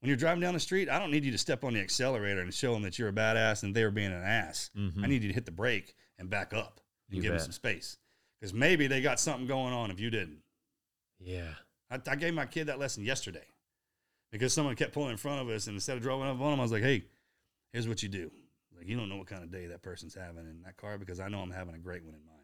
when 0.00 0.08
you're 0.08 0.16
driving 0.16 0.40
down 0.40 0.54
the 0.54 0.60
street, 0.60 0.88
I 0.88 0.98
don't 0.98 1.10
need 1.10 1.24
you 1.24 1.32
to 1.32 1.38
step 1.38 1.64
on 1.64 1.74
the 1.74 1.80
accelerator 1.80 2.40
and 2.42 2.54
show 2.54 2.72
them 2.74 2.82
that 2.84 2.98
you're 2.98 3.08
a 3.08 3.12
badass 3.12 3.64
and 3.64 3.74
they're 3.74 3.90
being 3.90 4.12
an 4.12 4.22
ass. 4.22 4.70
Mhm. 4.76 5.02
I 5.02 5.06
need 5.08 5.22
you 5.22 5.28
to 5.28 5.34
hit 5.34 5.46
the 5.46 5.50
brake 5.52 5.94
and 6.18 6.30
back 6.30 6.54
up 6.54 6.80
and 7.08 7.16
You 7.16 7.22
give 7.22 7.32
them 7.32 7.40
some 7.40 7.52
space 7.52 7.98
because 8.38 8.54
maybe 8.54 8.86
they 8.86 9.00
got 9.00 9.18
something 9.18 9.46
going 9.48 9.72
on 9.74 9.90
if 9.90 9.98
you 9.98 10.10
didn't. 10.10 10.42
yeah 11.18 11.54
I, 11.90 12.00
I 12.06 12.16
gave 12.16 12.34
my 12.34 12.46
kid 12.46 12.68
that 12.68 12.78
lesson 12.78 13.04
yesterday 13.04 13.44
because 14.30 14.52
someone 14.52 14.74
kept 14.76 14.92
pulling 14.92 15.10
in 15.12 15.16
front 15.16 15.40
of 15.42 15.48
us, 15.48 15.66
and 15.66 15.74
instead 15.74 15.96
of 15.96 16.02
driving 16.02 16.24
up 16.26 16.40
on 16.40 16.50
them, 16.52 16.60
I 16.60 16.62
was 16.62 16.72
like, 16.72 16.82
"Hey, 16.82 17.04
here's 17.72 17.86
what 17.86 18.02
you 18.02 18.08
do. 18.08 18.30
Like, 18.84 18.90
you 18.90 18.96
don't 18.98 19.08
know 19.08 19.16
what 19.16 19.26
kind 19.26 19.42
of 19.42 19.50
day 19.50 19.66
that 19.66 19.82
person's 19.82 20.14
having 20.14 20.44
in 20.46 20.62
that 20.64 20.76
car 20.76 20.98
because 20.98 21.18
I 21.20 21.28
know 21.28 21.40
I'm 21.40 21.50
having 21.50 21.74
a 21.74 21.78
great 21.78 22.04
one 22.04 22.14
in 22.14 22.20
mine. 22.26 22.34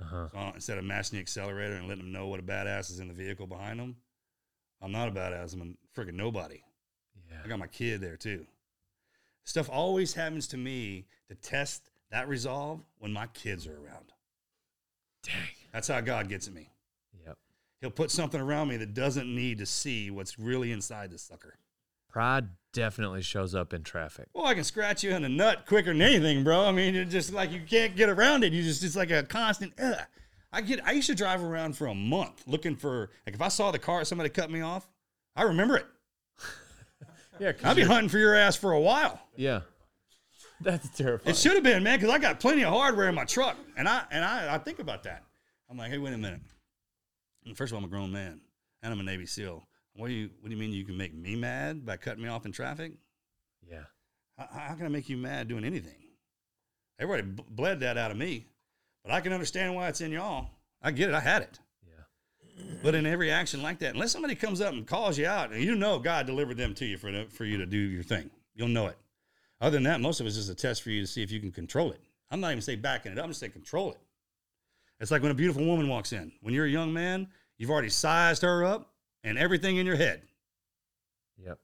uh-huh 0.00 0.28
So 0.48 0.54
instead 0.54 0.78
of 0.78 0.84
mashing 0.84 1.16
the 1.16 1.20
accelerator 1.20 1.74
and 1.74 1.86
letting 1.86 2.04
them 2.04 2.12
know 2.12 2.28
what 2.28 2.40
a 2.40 2.42
badass 2.42 2.90
is 2.90 2.98
in 3.00 3.08
the 3.08 3.14
vehicle 3.14 3.46
behind 3.46 3.78
them, 3.78 3.96
I'm 4.82 4.92
not 4.92 5.08
a 5.08 5.10
badass. 5.10 5.52
I'm 5.54 5.76
a 5.94 6.00
freaking 6.00 6.14
nobody. 6.14 6.62
yeah 7.30 7.38
I 7.44 7.48
got 7.48 7.58
my 7.58 7.66
kid 7.66 8.00
there 8.00 8.16
too. 8.16 8.46
Stuff 9.44 9.68
always 9.70 10.14
happens 10.14 10.46
to 10.48 10.56
me 10.56 11.06
to 11.28 11.34
test 11.34 11.90
that 12.10 12.26
resolve 12.28 12.80
when 12.98 13.12
my 13.12 13.26
kids 13.28 13.66
are 13.66 13.76
around. 13.76 14.12
dang 15.22 15.34
That's 15.72 15.88
how 15.88 16.00
God 16.00 16.28
gets 16.28 16.48
at 16.48 16.54
me. 16.54 16.70
yep 17.24 17.36
He'll 17.80 17.90
put 17.90 18.10
something 18.10 18.40
around 18.40 18.68
me 18.68 18.76
that 18.78 18.94
doesn't 18.94 19.32
need 19.32 19.58
to 19.58 19.66
see 19.66 20.10
what's 20.10 20.38
really 20.38 20.72
inside 20.72 21.10
this 21.10 21.22
sucker. 21.22 21.58
pride 22.08 22.48
definitely 22.76 23.22
shows 23.22 23.54
up 23.54 23.72
in 23.72 23.82
traffic 23.82 24.28
Well, 24.34 24.44
I 24.44 24.52
can 24.54 24.62
scratch 24.62 25.02
you 25.02 25.10
in 25.16 25.22
the 25.22 25.30
nut 25.30 25.64
quicker 25.66 25.92
than 25.92 26.02
anything, 26.02 26.44
bro. 26.44 26.66
I 26.66 26.72
mean, 26.72 26.94
it's 26.94 27.10
just 27.10 27.32
like 27.32 27.50
you 27.50 27.62
can't 27.66 27.96
get 27.96 28.10
around 28.10 28.44
it. 28.44 28.52
You 28.52 28.62
just 28.62 28.84
it's 28.84 28.94
like 28.94 29.10
a 29.10 29.22
constant. 29.22 29.72
Ugh. 29.82 29.96
I 30.52 30.60
get. 30.60 30.86
I 30.86 30.92
used 30.92 31.08
to 31.08 31.14
drive 31.14 31.42
around 31.42 31.76
for 31.76 31.86
a 31.86 31.94
month 31.94 32.44
looking 32.46 32.76
for 32.76 33.10
like 33.26 33.34
if 33.34 33.40
I 33.40 33.48
saw 33.48 33.70
the 33.70 33.78
car 33.78 34.04
somebody 34.04 34.28
cut 34.28 34.50
me 34.50 34.60
off, 34.60 34.86
I 35.34 35.44
remember 35.44 35.76
it. 35.78 35.86
yeah 37.40 37.52
I'd 37.64 37.76
be 37.76 37.82
hunting 37.82 38.10
for 38.10 38.18
your 38.18 38.34
ass 38.34 38.56
for 38.56 38.72
a 38.72 38.80
while. 38.80 39.20
yeah 39.36 39.62
That's 40.60 40.88
terrifying. 40.90 41.34
It 41.34 41.38
should 41.38 41.54
have 41.54 41.62
been, 41.64 41.82
man, 41.82 41.98
because 41.98 42.14
I 42.14 42.18
got 42.18 42.40
plenty 42.40 42.62
of 42.62 42.72
hardware 42.74 43.08
in 43.08 43.14
my 43.14 43.24
truck, 43.24 43.56
and 43.78 43.88
I 43.88 44.02
and 44.10 44.22
I, 44.22 44.54
I 44.54 44.58
think 44.58 44.80
about 44.80 45.02
that. 45.04 45.24
I'm 45.70 45.78
like, 45.78 45.90
hey, 45.90 45.98
wait 45.98 46.12
a 46.12 46.18
minute. 46.18 46.40
First 47.54 47.72
of 47.72 47.76
all, 47.76 47.78
I'm 47.78 47.84
a 47.84 47.88
grown 47.88 48.12
man, 48.12 48.40
and 48.82 48.92
I'm 48.92 49.00
a 49.00 49.02
Navy 49.02 49.24
SEAL. 49.26 49.66
What 49.96 50.08
do 50.08 50.14
you 50.14 50.30
What 50.40 50.50
do 50.50 50.54
you 50.54 50.60
mean 50.60 50.72
you 50.72 50.84
can 50.84 50.96
make 50.96 51.14
me 51.14 51.36
mad 51.36 51.84
by 51.84 51.96
cutting 51.96 52.22
me 52.22 52.28
off 52.28 52.46
in 52.46 52.52
traffic? 52.52 52.92
Yeah. 53.68 53.84
How, 54.38 54.48
how 54.52 54.74
can 54.74 54.86
I 54.86 54.88
make 54.88 55.08
you 55.08 55.16
mad 55.16 55.48
doing 55.48 55.64
anything? 55.64 55.94
Everybody 56.98 57.28
b- 57.28 57.44
bled 57.50 57.80
that 57.80 57.98
out 57.98 58.10
of 58.10 58.16
me, 58.16 58.46
but 59.02 59.12
I 59.12 59.20
can 59.20 59.32
understand 59.32 59.74
why 59.74 59.88
it's 59.88 60.00
in 60.00 60.12
y'all. 60.12 60.50
I 60.82 60.90
get 60.90 61.08
it. 61.08 61.14
I 61.14 61.20
had 61.20 61.42
it. 61.42 61.58
Yeah. 61.86 62.64
But 62.82 62.94
in 62.94 63.06
every 63.06 63.30
action 63.30 63.62
like 63.62 63.78
that, 63.80 63.94
unless 63.94 64.12
somebody 64.12 64.34
comes 64.34 64.60
up 64.60 64.72
and 64.72 64.86
calls 64.86 65.18
you 65.18 65.26
out, 65.26 65.52
and 65.52 65.62
you 65.62 65.74
know 65.74 65.98
God 65.98 66.26
delivered 66.26 66.56
them 66.56 66.74
to 66.74 66.86
you 66.86 66.96
for 66.98 67.10
the, 67.10 67.26
for 67.30 67.44
you 67.44 67.58
to 67.58 67.66
do 67.66 67.78
your 67.78 68.02
thing, 68.02 68.30
you'll 68.54 68.68
know 68.68 68.86
it. 68.86 68.96
Other 69.60 69.76
than 69.76 69.84
that, 69.84 70.00
most 70.00 70.20
of 70.20 70.26
it's 70.26 70.36
just 70.36 70.50
a 70.50 70.54
test 70.54 70.82
for 70.82 70.90
you 70.90 71.00
to 71.00 71.06
see 71.06 71.22
if 71.22 71.30
you 71.30 71.40
can 71.40 71.50
control 71.50 71.90
it. 71.92 72.00
I'm 72.30 72.40
not 72.40 72.50
even 72.50 72.62
saying 72.62 72.80
backing 72.80 73.12
it 73.12 73.18
up. 73.18 73.24
I'm 73.24 73.30
just 73.30 73.40
saying 73.40 73.52
control 73.52 73.92
it. 73.92 74.00
It's 75.00 75.10
like 75.10 75.22
when 75.22 75.30
a 75.30 75.34
beautiful 75.34 75.64
woman 75.64 75.88
walks 75.88 76.12
in. 76.12 76.32
When 76.40 76.54
you're 76.54 76.66
a 76.66 76.70
young 76.70 76.92
man, 76.92 77.28
you've 77.58 77.70
already 77.70 77.88
sized 77.88 78.42
her 78.42 78.64
up 78.64 78.92
and 79.26 79.36
everything 79.36 79.76
in 79.76 79.84
your 79.84 79.96
head. 79.96 80.22
Yep. 81.44 81.58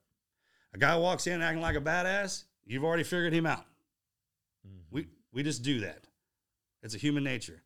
A 0.74 0.78
guy 0.78 0.96
walks 0.96 1.26
in 1.26 1.40
acting 1.40 1.62
like 1.62 1.76
a 1.76 1.80
badass, 1.80 2.44
you've 2.66 2.84
already 2.84 3.04
figured 3.04 3.32
him 3.32 3.46
out. 3.46 3.64
Mhm. 4.66 4.82
We 4.90 5.06
we 5.32 5.42
just 5.42 5.62
do 5.62 5.80
that. 5.80 6.06
It's 6.82 6.94
a 6.94 6.98
human 6.98 7.22
nature. 7.24 7.62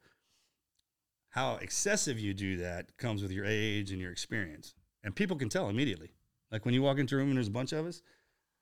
How 1.31 1.57
excessive 1.57 2.21
you 2.21 2.35
do 2.35 2.59
that 2.59 2.97
comes 2.99 3.23
with 3.23 3.31
your 3.33 3.45
age 3.45 3.91
and 3.91 4.01
your 4.01 4.13
experience. 4.13 4.75
And 5.03 5.17
people 5.17 5.37
can 5.37 5.49
tell 5.49 5.69
immediately. 5.69 6.13
Like 6.51 6.65
when 6.65 6.75
you 6.75 6.83
walk 6.83 6.99
into 6.99 7.15
a 7.15 7.19
room 7.19 7.29
and 7.29 7.37
there's 7.37 7.49
a 7.49 7.51
bunch 7.51 7.73
of 7.73 7.87
us, 7.87 8.03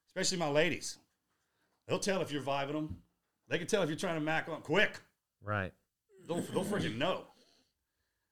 especially 0.06 0.38
my 0.38 0.48
ladies, 0.48 0.98
they'll 1.86 1.98
tell 1.98 2.22
if 2.22 2.30
you're 2.32 2.42
vibing 2.42 2.72
them. 2.72 3.02
They 3.48 3.58
can 3.58 3.66
tell 3.66 3.82
if 3.82 3.88
you're 3.88 3.98
trying 3.98 4.14
to 4.14 4.20
mac 4.20 4.48
on 4.48 4.62
quick. 4.62 5.00
Right. 5.42 5.72
They'll, 6.26 6.40
they'll 6.40 6.64
freaking 6.64 6.96
know. 6.96 7.26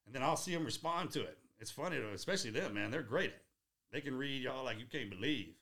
And 0.06 0.14
then 0.14 0.22
I'll 0.22 0.36
see 0.36 0.54
them 0.54 0.64
respond 0.64 1.10
to 1.12 1.22
it. 1.22 1.38
It's 1.62 1.70
funny, 1.70 1.96
though, 1.98 2.12
especially 2.12 2.50
them, 2.50 2.74
man. 2.74 2.90
They're 2.90 3.02
great. 3.02 3.32
They 3.92 4.00
can 4.00 4.16
read 4.16 4.42
y'all 4.42 4.64
like 4.64 4.80
you 4.80 4.86
can't 4.90 5.08
believe. 5.08 5.54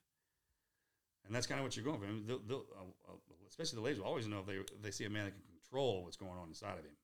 And 1.27 1.35
that's 1.35 1.47
kind 1.47 1.61
of 1.61 1.65
what 1.65 1.77
you're 1.77 1.85
going 1.85 2.01
for. 2.01 2.07
I 2.07 2.09
mean, 2.09 2.25
they'll, 2.27 2.41
they'll, 2.49 2.65
uh, 2.77 3.13
uh, 3.13 3.17
especially 3.49 3.77
the 3.77 3.83
ladies 3.83 4.01
will 4.01 4.07
always 4.07 4.27
know 4.27 4.41
if 4.41 4.47
they, 4.47 4.55
if 4.55 4.83
they 4.83 4.91
see 4.91 5.05
a 5.05 5.11
man 5.11 5.27
that 5.27 5.33
can 5.33 5.43
control 5.61 6.03
what's 6.03 6.17
going 6.17 6.39
on 6.41 6.49
inside 6.49 6.79
of 6.79 6.85
him. 6.85 6.97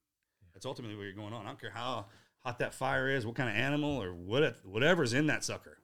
That's 0.54 0.64
ultimately 0.64 0.96
what 0.96 1.02
you're 1.02 1.12
going 1.12 1.34
on. 1.34 1.44
I 1.44 1.48
don't 1.48 1.60
care 1.60 1.72
how 1.74 2.06
hot 2.40 2.58
that 2.60 2.72
fire 2.72 3.08
is, 3.08 3.26
what 3.26 3.34
kind 3.34 3.50
of 3.50 3.54
animal 3.54 4.02
or 4.02 4.14
what 4.14 4.42
it, 4.42 4.56
whatever's 4.64 5.12
in 5.12 5.26
that 5.26 5.44
sucker. 5.44 5.78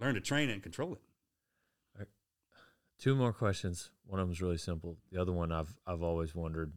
Learn 0.00 0.14
to 0.14 0.20
train 0.20 0.48
it 0.48 0.52
and 0.52 0.62
control 0.62 0.92
it. 0.92 1.00
Two 2.98 3.14
more 3.14 3.32
questions. 3.32 3.90
One 4.06 4.20
of 4.20 4.28
them's 4.28 4.40
really 4.40 4.56
simple. 4.56 4.96
The 5.12 5.20
other 5.20 5.32
one 5.32 5.52
I've 5.52 5.74
I've 5.86 6.02
always 6.02 6.34
wondered 6.34 6.72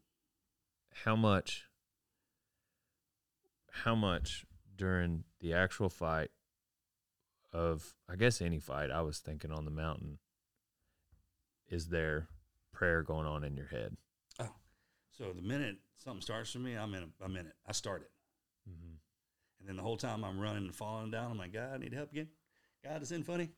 how 1.05 1.15
much 1.15 1.65
how 3.83 3.95
much 3.95 4.45
during 4.79 5.25
the 5.41 5.53
actual 5.53 5.89
fight 5.89 6.31
of 7.51 7.93
I 8.09 8.15
guess 8.15 8.41
any 8.41 8.59
fight 8.59 8.89
I 8.89 9.01
was 9.01 9.19
thinking 9.19 9.51
on 9.51 9.65
the 9.65 9.71
mountain 9.71 10.19
is 11.67 11.89
there 11.89 12.29
prayer 12.71 13.03
going 13.03 13.27
on 13.27 13.43
in 13.43 13.55
your 13.55 13.67
head? 13.67 13.95
Oh, 14.39 14.49
So 15.11 15.33
the 15.35 15.41
minute 15.41 15.75
something 15.97 16.21
starts 16.21 16.51
for 16.51 16.59
me, 16.59 16.75
I'm 16.75 16.93
in, 16.95 17.03
a, 17.03 17.23
I'm 17.23 17.35
in 17.35 17.45
it. 17.45 17.53
I 17.67 17.73
start 17.73 18.01
it. 18.01 18.11
Mm-hmm. 18.67 18.93
And 19.59 19.69
then 19.69 19.75
the 19.75 19.83
whole 19.83 19.97
time 19.97 20.23
I'm 20.23 20.39
running 20.39 20.63
and 20.63 20.73
falling 20.73 21.11
down, 21.11 21.31
I'm 21.31 21.37
like, 21.37 21.53
God, 21.53 21.73
I 21.73 21.77
need 21.77 21.93
help 21.93 22.11
again. 22.11 22.29
God, 22.83 23.01
is 23.01 23.11
in 23.11 23.23
funny. 23.23 23.49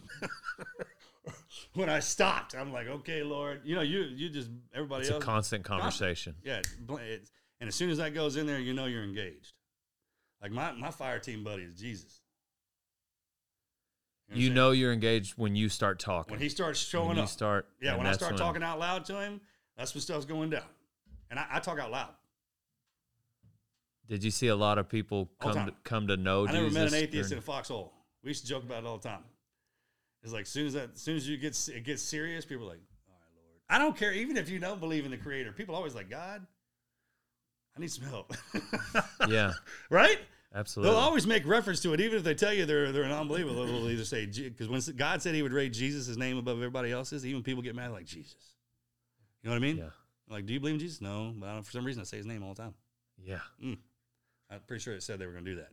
when 1.76 1.90
I 1.90 2.00
stopped, 2.00 2.56
I'm 2.56 2.74
like, 2.74 2.88
okay, 2.88 3.22
Lord, 3.22 3.62
you 3.64 3.76
know, 3.76 3.82
you 3.82 4.00
you 4.02 4.30
just 4.30 4.50
everybody 4.74 5.02
else. 5.02 5.16
It's 5.16 5.24
a 5.24 5.26
constant 5.26 5.64
conversation. 5.64 6.36
yeah. 6.44 6.62
and 6.90 7.68
as 7.68 7.76
soon 7.76 7.92
as 7.92 8.00
that 8.00 8.16
goes 8.16 8.38
in 8.38 8.48
there, 8.48 8.60
you 8.60 8.74
know 8.74 8.86
you're 8.86 9.04
engaged. 9.04 9.54
Like 10.41 10.52
my 10.52 10.72
my 10.72 10.91
fire 10.91 11.20
team 11.20 11.44
buddy 11.44 11.64
is 11.64 11.74
Jesus. 11.76 12.22
what 14.28 14.36
I'm 14.36 14.41
You 14.41 14.49
know 14.53 14.72
you're 14.72 14.94
engaged 14.94 15.34
when 15.38 15.56
you 15.56 15.70
start 15.70 15.99
talking. 15.99 16.32
when 16.32 16.40
he 16.41 16.49
starts 16.49 16.80
When 16.94 17.02
showing 17.03 17.18
you 17.18 17.24
up. 17.24 17.30
start 17.30 17.68
yeah, 17.82 17.95
when 17.98 18.07
I 18.07 18.14
start 18.14 18.38
talking 18.38 18.64
out 18.64 18.80
loud 18.80 19.06
to 19.06 19.20
him, 19.20 19.41
that's 19.78 19.94
when 19.94 20.02
stuff's 20.02 20.26
going 20.26 20.49
down. 20.49 20.64
And 21.30 21.40
I, 21.40 21.45
I 21.53 21.60
talk 21.60 21.78
out 21.80 21.91
loud. 21.91 22.14
Did 24.07 24.24
you 24.24 24.32
see 24.32 24.48
a 24.48 24.56
lot 24.56 24.78
of 24.80 24.90
people 24.90 25.30
come 25.40 25.68
to, 25.68 25.74
come 25.84 26.07
to 26.07 26.18
know 26.18 26.48
I 26.48 26.52
never 26.52 26.66
Jesus? 26.70 26.74
met 26.74 26.88
an 26.88 26.94
atheist 26.95 27.30
during- 27.30 27.32
in 27.34 27.38
a 27.40 27.41
foxhole. 27.45 27.94
We 28.24 28.30
used 28.30 28.41
to 28.44 28.49
joke 28.49 28.64
about 28.64 28.84
it 28.84 28.88
all 28.88 28.98
the 28.98 29.07
time. 29.07 29.24
It's 30.24 30.34
like 30.34 30.41
as 30.44 30.49
soon 30.49 30.68
as 30.68 30.74
that, 30.74 30.90
as 30.95 31.02
soon 31.02 31.16
as 31.16 31.30
you 31.30 31.38
get 31.38 31.56
it 31.70 31.84
gets 31.84 32.02
serious, 32.02 32.44
people 32.44 32.66
are 32.66 32.72
like, 32.72 32.82
"All 33.07 33.14
right, 33.14 33.22
Lord." 33.36 33.61
I 33.70 33.78
don't 33.78 33.95
care, 33.95 34.11
even 34.11 34.36
if 34.36 34.49
you 34.49 34.60
don't 34.60 34.80
believe 34.80 35.06
in 35.06 35.11
the 35.11 35.18
Creator. 35.18 35.53
People 35.53 35.76
always 35.76 35.95
like, 35.95 36.10
"God, 36.10 36.45
I 37.80 37.82
need 37.82 37.92
some 37.92 38.06
help." 38.06 38.34
yeah, 39.30 39.54
right? 39.90 40.20
absolutely. 40.54 40.92
They'll 40.92 41.02
always 41.02 41.26
make 41.26 41.46
reference 41.48 41.80
to 41.82 41.94
it, 41.94 42.02
even 42.02 42.18
if 42.18 42.24
they 42.24 42.36
tell 42.36 42.54
you 42.54 42.66
they're 42.66 42.92
they're 42.92 43.04
an 43.04 43.12
unbeliever. 43.12 43.54
They'll 43.54 43.90
either 43.90 44.06
say 44.06 44.26
because 44.26 44.68
when 44.68 44.82
God 44.98 45.22
said 45.22 45.34
He 45.36 45.42
would 45.42 45.54
raise 45.54 45.78
Jesus' 45.78 46.18
name 46.18 46.38
above 46.38 46.58
everybody 46.58 46.92
else's, 46.92 47.26
even 47.26 47.44
people 47.44 47.64
get 47.64 47.76
mad 47.76 47.92
like 47.92 48.06
Jesus. 48.06 48.54
You 49.42 49.50
know 49.50 49.56
what 49.56 49.64
I 49.64 49.66
mean? 49.66 49.78
yeah, 49.78 49.90
Like, 50.30 50.46
do 50.46 50.52
you 50.54 50.60
believe 50.60 50.74
in 50.76 50.80
Jesus? 50.80 51.00
No, 51.00 51.34
but 51.40 51.48
I 51.48 51.54
don't, 51.54 51.64
for 51.64 51.72
some 51.72 51.86
reason 51.86 52.02
I 52.02 52.04
say 52.04 52.18
His 52.18 52.26
name 52.26 52.44
all 52.44 52.54
the 52.54 52.62
time. 52.64 52.74
yeah. 53.24 53.40
Mm. 53.64 53.78
I'm 54.52 54.60
pretty 54.68 54.82
sure 54.84 54.94
it 54.94 55.04
said 55.04 55.20
they 55.20 55.26
were 55.26 55.32
going 55.32 55.46
to 55.46 55.52
do 55.52 55.58
that. 55.58 55.70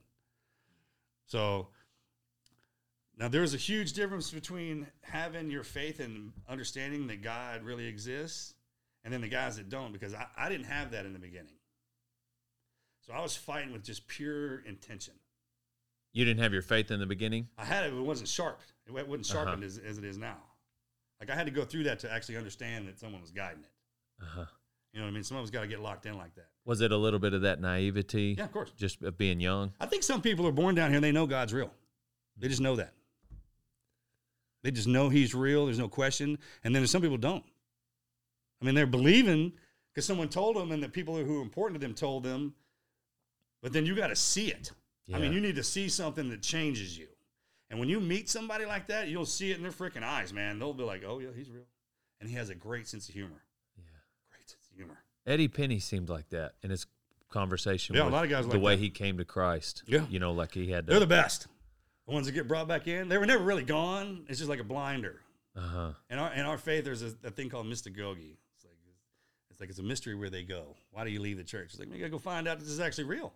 So 1.27 1.69
now 3.19 3.29
there's 3.29 3.55
a 3.55 3.57
huge 3.59 3.95
difference 3.95 4.31
between 4.31 4.87
having 5.01 5.51
your 5.51 5.65
faith 5.65 5.99
and 5.99 6.33
understanding 6.49 7.07
that 7.09 7.23
God 7.23 7.65
really 7.65 7.87
exists 7.87 8.55
and 9.03 9.13
then 9.13 9.21
the 9.21 9.29
guys 9.29 9.57
that 9.57 9.69
don't, 9.69 9.93
because 9.93 10.15
I, 10.15 10.27
I 10.37 10.49
didn't 10.49 10.67
have 10.67 10.91
that 10.93 11.07
in 11.07 11.13
the 11.13 11.19
beginning. 11.19 11.56
So 13.07 13.13
I 13.13 13.21
was 13.23 13.37
fighting 13.37 13.73
with 13.73 13.85
just 13.85 14.07
pure 14.09 14.59
intention. 14.67 15.15
You 16.13 16.25
didn't 16.25 16.43
have 16.43 16.53
your 16.53 16.63
faith 16.63 16.91
in 16.91 16.99
the 16.99 17.07
beginning. 17.07 17.49
I 17.59 17.65
had 17.65 17.85
it, 17.85 17.93
but 17.93 17.99
it 17.99 18.05
wasn't 18.05 18.29
sharp. 18.29 18.61
It 18.87 18.93
wasn't 18.93 19.11
Uh-huh. 19.31 19.45
sharpened 19.45 19.65
as, 19.65 19.79
as 19.79 19.99
it 19.99 20.05
is 20.05 20.19
now. 20.19 20.39
Like 21.21 21.31
I 21.31 21.35
had 21.35 21.47
to 21.47 21.53
go 21.53 21.65
through 21.65 21.85
that 21.85 21.99
to 22.01 22.13
actually 22.13 22.37
understand 22.37 22.89
that 22.89 22.99
someone 22.99 23.21
was 23.21 23.31
guiding 23.31 23.63
it. 23.63 23.71
Uh 24.23 24.27
huh. 24.27 24.45
You 24.93 25.01
know 25.01 25.07
what 25.07 25.11
I 25.11 25.15
mean? 25.15 25.25
Someone's 25.25 25.51
got 25.51 25.61
to 25.61 25.67
get 25.67 25.81
locked 25.81 26.07
in 26.07 26.17
like 26.17 26.35
that. 26.37 26.47
Was 26.65 26.81
it 26.81 26.91
a 26.91 26.97
little 26.97 27.19
bit 27.19 27.35
of 27.35 27.43
that 27.43 27.61
naivety? 27.61 28.35
Yeah, 28.39 28.45
of 28.45 28.53
course. 28.53 28.71
Just 28.77 29.03
of 29.03 29.19
being 29.19 29.41
young. 29.41 29.73
I 29.79 29.87
think 29.87 30.03
some 30.03 30.23
people 30.23 30.47
are 30.47 30.53
born 30.53 30.75
down 30.75 30.89
here 30.91 30.97
and 30.97 31.05
they 31.05 31.13
know 31.13 31.27
God's 31.27 31.53
real. 31.53 31.71
They 32.39 32.49
just 32.49 32.61
know 32.63 32.77
that. 32.77 32.95
They 34.63 34.71
just 34.71 34.89
know 34.89 35.09
He's 35.11 35.35
real. 35.35 35.67
There's 35.67 35.79
no 35.79 35.89
question. 35.89 36.39
And 36.65 36.75
then 36.75 36.81
there's 36.83 36.91
some 36.91 37.03
people 37.03 37.19
don't. 37.19 37.45
I 38.61 38.65
mean, 38.65 38.75
they're 38.75 38.87
believing 38.87 39.53
because 39.95 40.07
someone 40.07 40.29
told 40.29 40.57
them 40.57 40.73
and 40.73 40.83
the 40.83 40.89
people 40.89 41.15
who 41.17 41.39
are 41.41 41.43
important 41.43 41.79
to 41.81 41.87
them 41.87 41.95
told 41.95 42.25
them. 42.25 42.55
But 43.67 43.73
then 43.73 43.85
you 43.85 43.97
got 43.97 44.07
to 44.07 44.15
see 44.15 44.47
it. 44.47 44.71
I 45.13 45.19
mean, 45.19 45.33
you 45.33 45.41
need 45.41 45.57
to 45.57 45.65
see 45.65 45.89
something 45.89 46.31
that 46.31 46.41
changes 46.41 46.97
you. 46.97 47.09
And 47.69 47.81
when 47.81 47.89
you 47.89 47.99
meet 47.99 48.29
somebody 48.29 48.65
like 48.65 48.87
that, 48.87 49.09
you'll 49.09 49.27
see 49.27 49.51
it 49.51 49.57
in 49.57 49.65
their 49.65 49.73
freaking 49.73 50.05
eyes, 50.05 50.33
man. 50.33 50.61
They'll 50.61 50.73
be 50.73 50.85
like, 50.85 51.03
oh, 51.05 51.19
yeah, 51.19 51.31
he's 51.35 51.51
real. 51.51 51.65
And 52.21 52.31
he 52.31 52.37
has 52.37 52.49
a 52.49 52.55
great 52.55 52.87
sense 52.87 53.09
of 53.09 53.17
humor. 53.17 53.43
Yeah. 53.77 53.83
Great 54.31 54.49
sense 54.49 54.69
of 54.71 54.77
humor. 54.77 54.99
Eddie 55.27 55.49
Penny 55.49 55.81
seemed 55.81 56.09
like 56.09 56.29
that 56.29 56.53
in 56.63 56.71
his 56.71 56.87
conversation. 57.29 57.97
Yeah, 57.97 58.05
a 58.05 58.09
lot 58.09 58.23
of 58.23 58.31
guys 58.31 58.47
the 58.47 58.53
like 58.53 58.63
way 58.63 58.77
that. 58.77 58.83
he 58.83 58.89
came 58.89 59.19
to 59.19 59.25
Christ. 59.25 59.83
Yeah. 59.89 60.07
You 60.09 60.21
know, 60.21 60.31
like 60.31 60.55
he 60.55 60.71
had 60.71 60.87
to. 60.87 60.93
They're 60.93 61.01
the 61.01 61.07
best. 61.09 61.49
The 62.07 62.15
ones 62.15 62.27
that 62.27 62.33
get 62.35 62.47
brought 62.47 62.69
back 62.69 62.87
in, 62.87 63.09
they 63.09 63.19
were 63.19 63.27
never 63.27 63.43
really 63.43 63.65
gone. 63.65 64.27
It's 64.29 64.39
just 64.39 64.49
like 64.49 64.61
a 64.61 64.65
blinder. 64.65 65.23
uh 65.57 65.61
huh. 65.61 65.91
In 66.09 66.21
our 66.21 66.33
in 66.35 66.47
our 66.47 66.57
faith, 66.57 66.85
there's 66.85 67.03
a, 67.03 67.13
a 67.25 67.33
thing 67.33 67.51
called 67.51 67.67
mystagogy. 67.67 68.37
It's 68.55 68.65
like 68.65 68.79
it's 69.51 69.59
like 69.61 69.71
it's 69.71 69.81
a 69.81 69.83
mystery 69.83 70.15
where 70.15 70.31
they 70.31 70.45
go. 70.45 70.77
Why 70.93 71.03
do 71.03 71.11
you 71.11 71.19
leave 71.19 71.37
the 71.37 71.43
church? 71.43 71.71
It's 71.71 71.81
like 71.81 71.91
we 71.91 71.99
gotta 71.99 72.11
go 72.11 72.19
find 72.19 72.47
out 72.47 72.61
this 72.61 72.69
is 72.69 72.79
actually 72.79 73.05
real. 73.05 73.33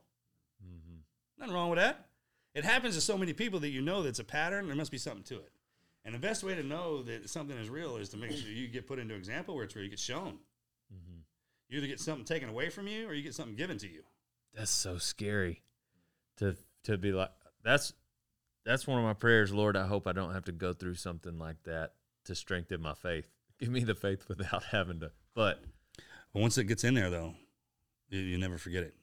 Nothing 1.40 1.54
wrong 1.54 1.70
with 1.70 1.78
that. 1.78 2.06
It 2.54 2.64
happens 2.64 2.94
to 2.94 3.00
so 3.00 3.16
many 3.16 3.32
people 3.32 3.60
that 3.60 3.70
you 3.70 3.80
know 3.80 4.02
that's 4.02 4.18
a 4.18 4.24
pattern. 4.24 4.66
There 4.66 4.76
must 4.76 4.90
be 4.92 4.98
something 4.98 5.22
to 5.24 5.36
it. 5.36 5.52
And 6.04 6.14
the 6.14 6.18
best 6.18 6.42
way 6.44 6.54
to 6.54 6.62
know 6.62 7.02
that 7.02 7.28
something 7.28 7.56
is 7.56 7.68
real 7.68 7.96
is 7.96 8.08
to 8.10 8.16
make 8.16 8.32
sure 8.32 8.50
you 8.50 8.68
get 8.68 8.86
put 8.86 8.98
into 8.98 9.14
example 9.14 9.54
where 9.54 9.64
it's 9.64 9.74
real. 9.74 9.84
You 9.84 9.90
get 9.90 9.98
shown. 9.98 10.38
hmm 10.90 11.18
You 11.68 11.78
either 11.78 11.86
get 11.86 12.00
something 12.00 12.24
taken 12.24 12.48
away 12.48 12.70
from 12.70 12.86
you 12.86 13.08
or 13.08 13.14
you 13.14 13.22
get 13.22 13.34
something 13.34 13.56
given 13.56 13.78
to 13.78 13.88
you. 13.88 14.02
That's 14.54 14.70
so 14.70 14.98
scary. 14.98 15.62
To 16.38 16.56
to 16.84 16.96
be 16.96 17.12
like 17.12 17.30
that's 17.62 17.92
that's 18.64 18.86
one 18.86 18.98
of 18.98 19.04
my 19.04 19.14
prayers, 19.14 19.52
Lord. 19.52 19.76
I 19.76 19.86
hope 19.86 20.06
I 20.06 20.12
don't 20.12 20.32
have 20.32 20.44
to 20.46 20.52
go 20.52 20.72
through 20.72 20.94
something 20.94 21.38
like 21.38 21.62
that 21.64 21.92
to 22.24 22.34
strengthen 22.34 22.80
my 22.80 22.94
faith. 22.94 23.28
Give 23.58 23.68
me 23.68 23.84
the 23.84 23.94
faith 23.94 24.28
without 24.28 24.64
having 24.70 25.00
to. 25.00 25.12
But 25.34 25.62
But 26.32 26.40
once 26.40 26.58
it 26.58 26.64
gets 26.64 26.84
in 26.84 26.94
there, 26.94 27.10
though, 27.10 27.34
you, 28.08 28.20
you 28.20 28.38
never 28.38 28.58
forget 28.58 28.82
it. 28.82 28.94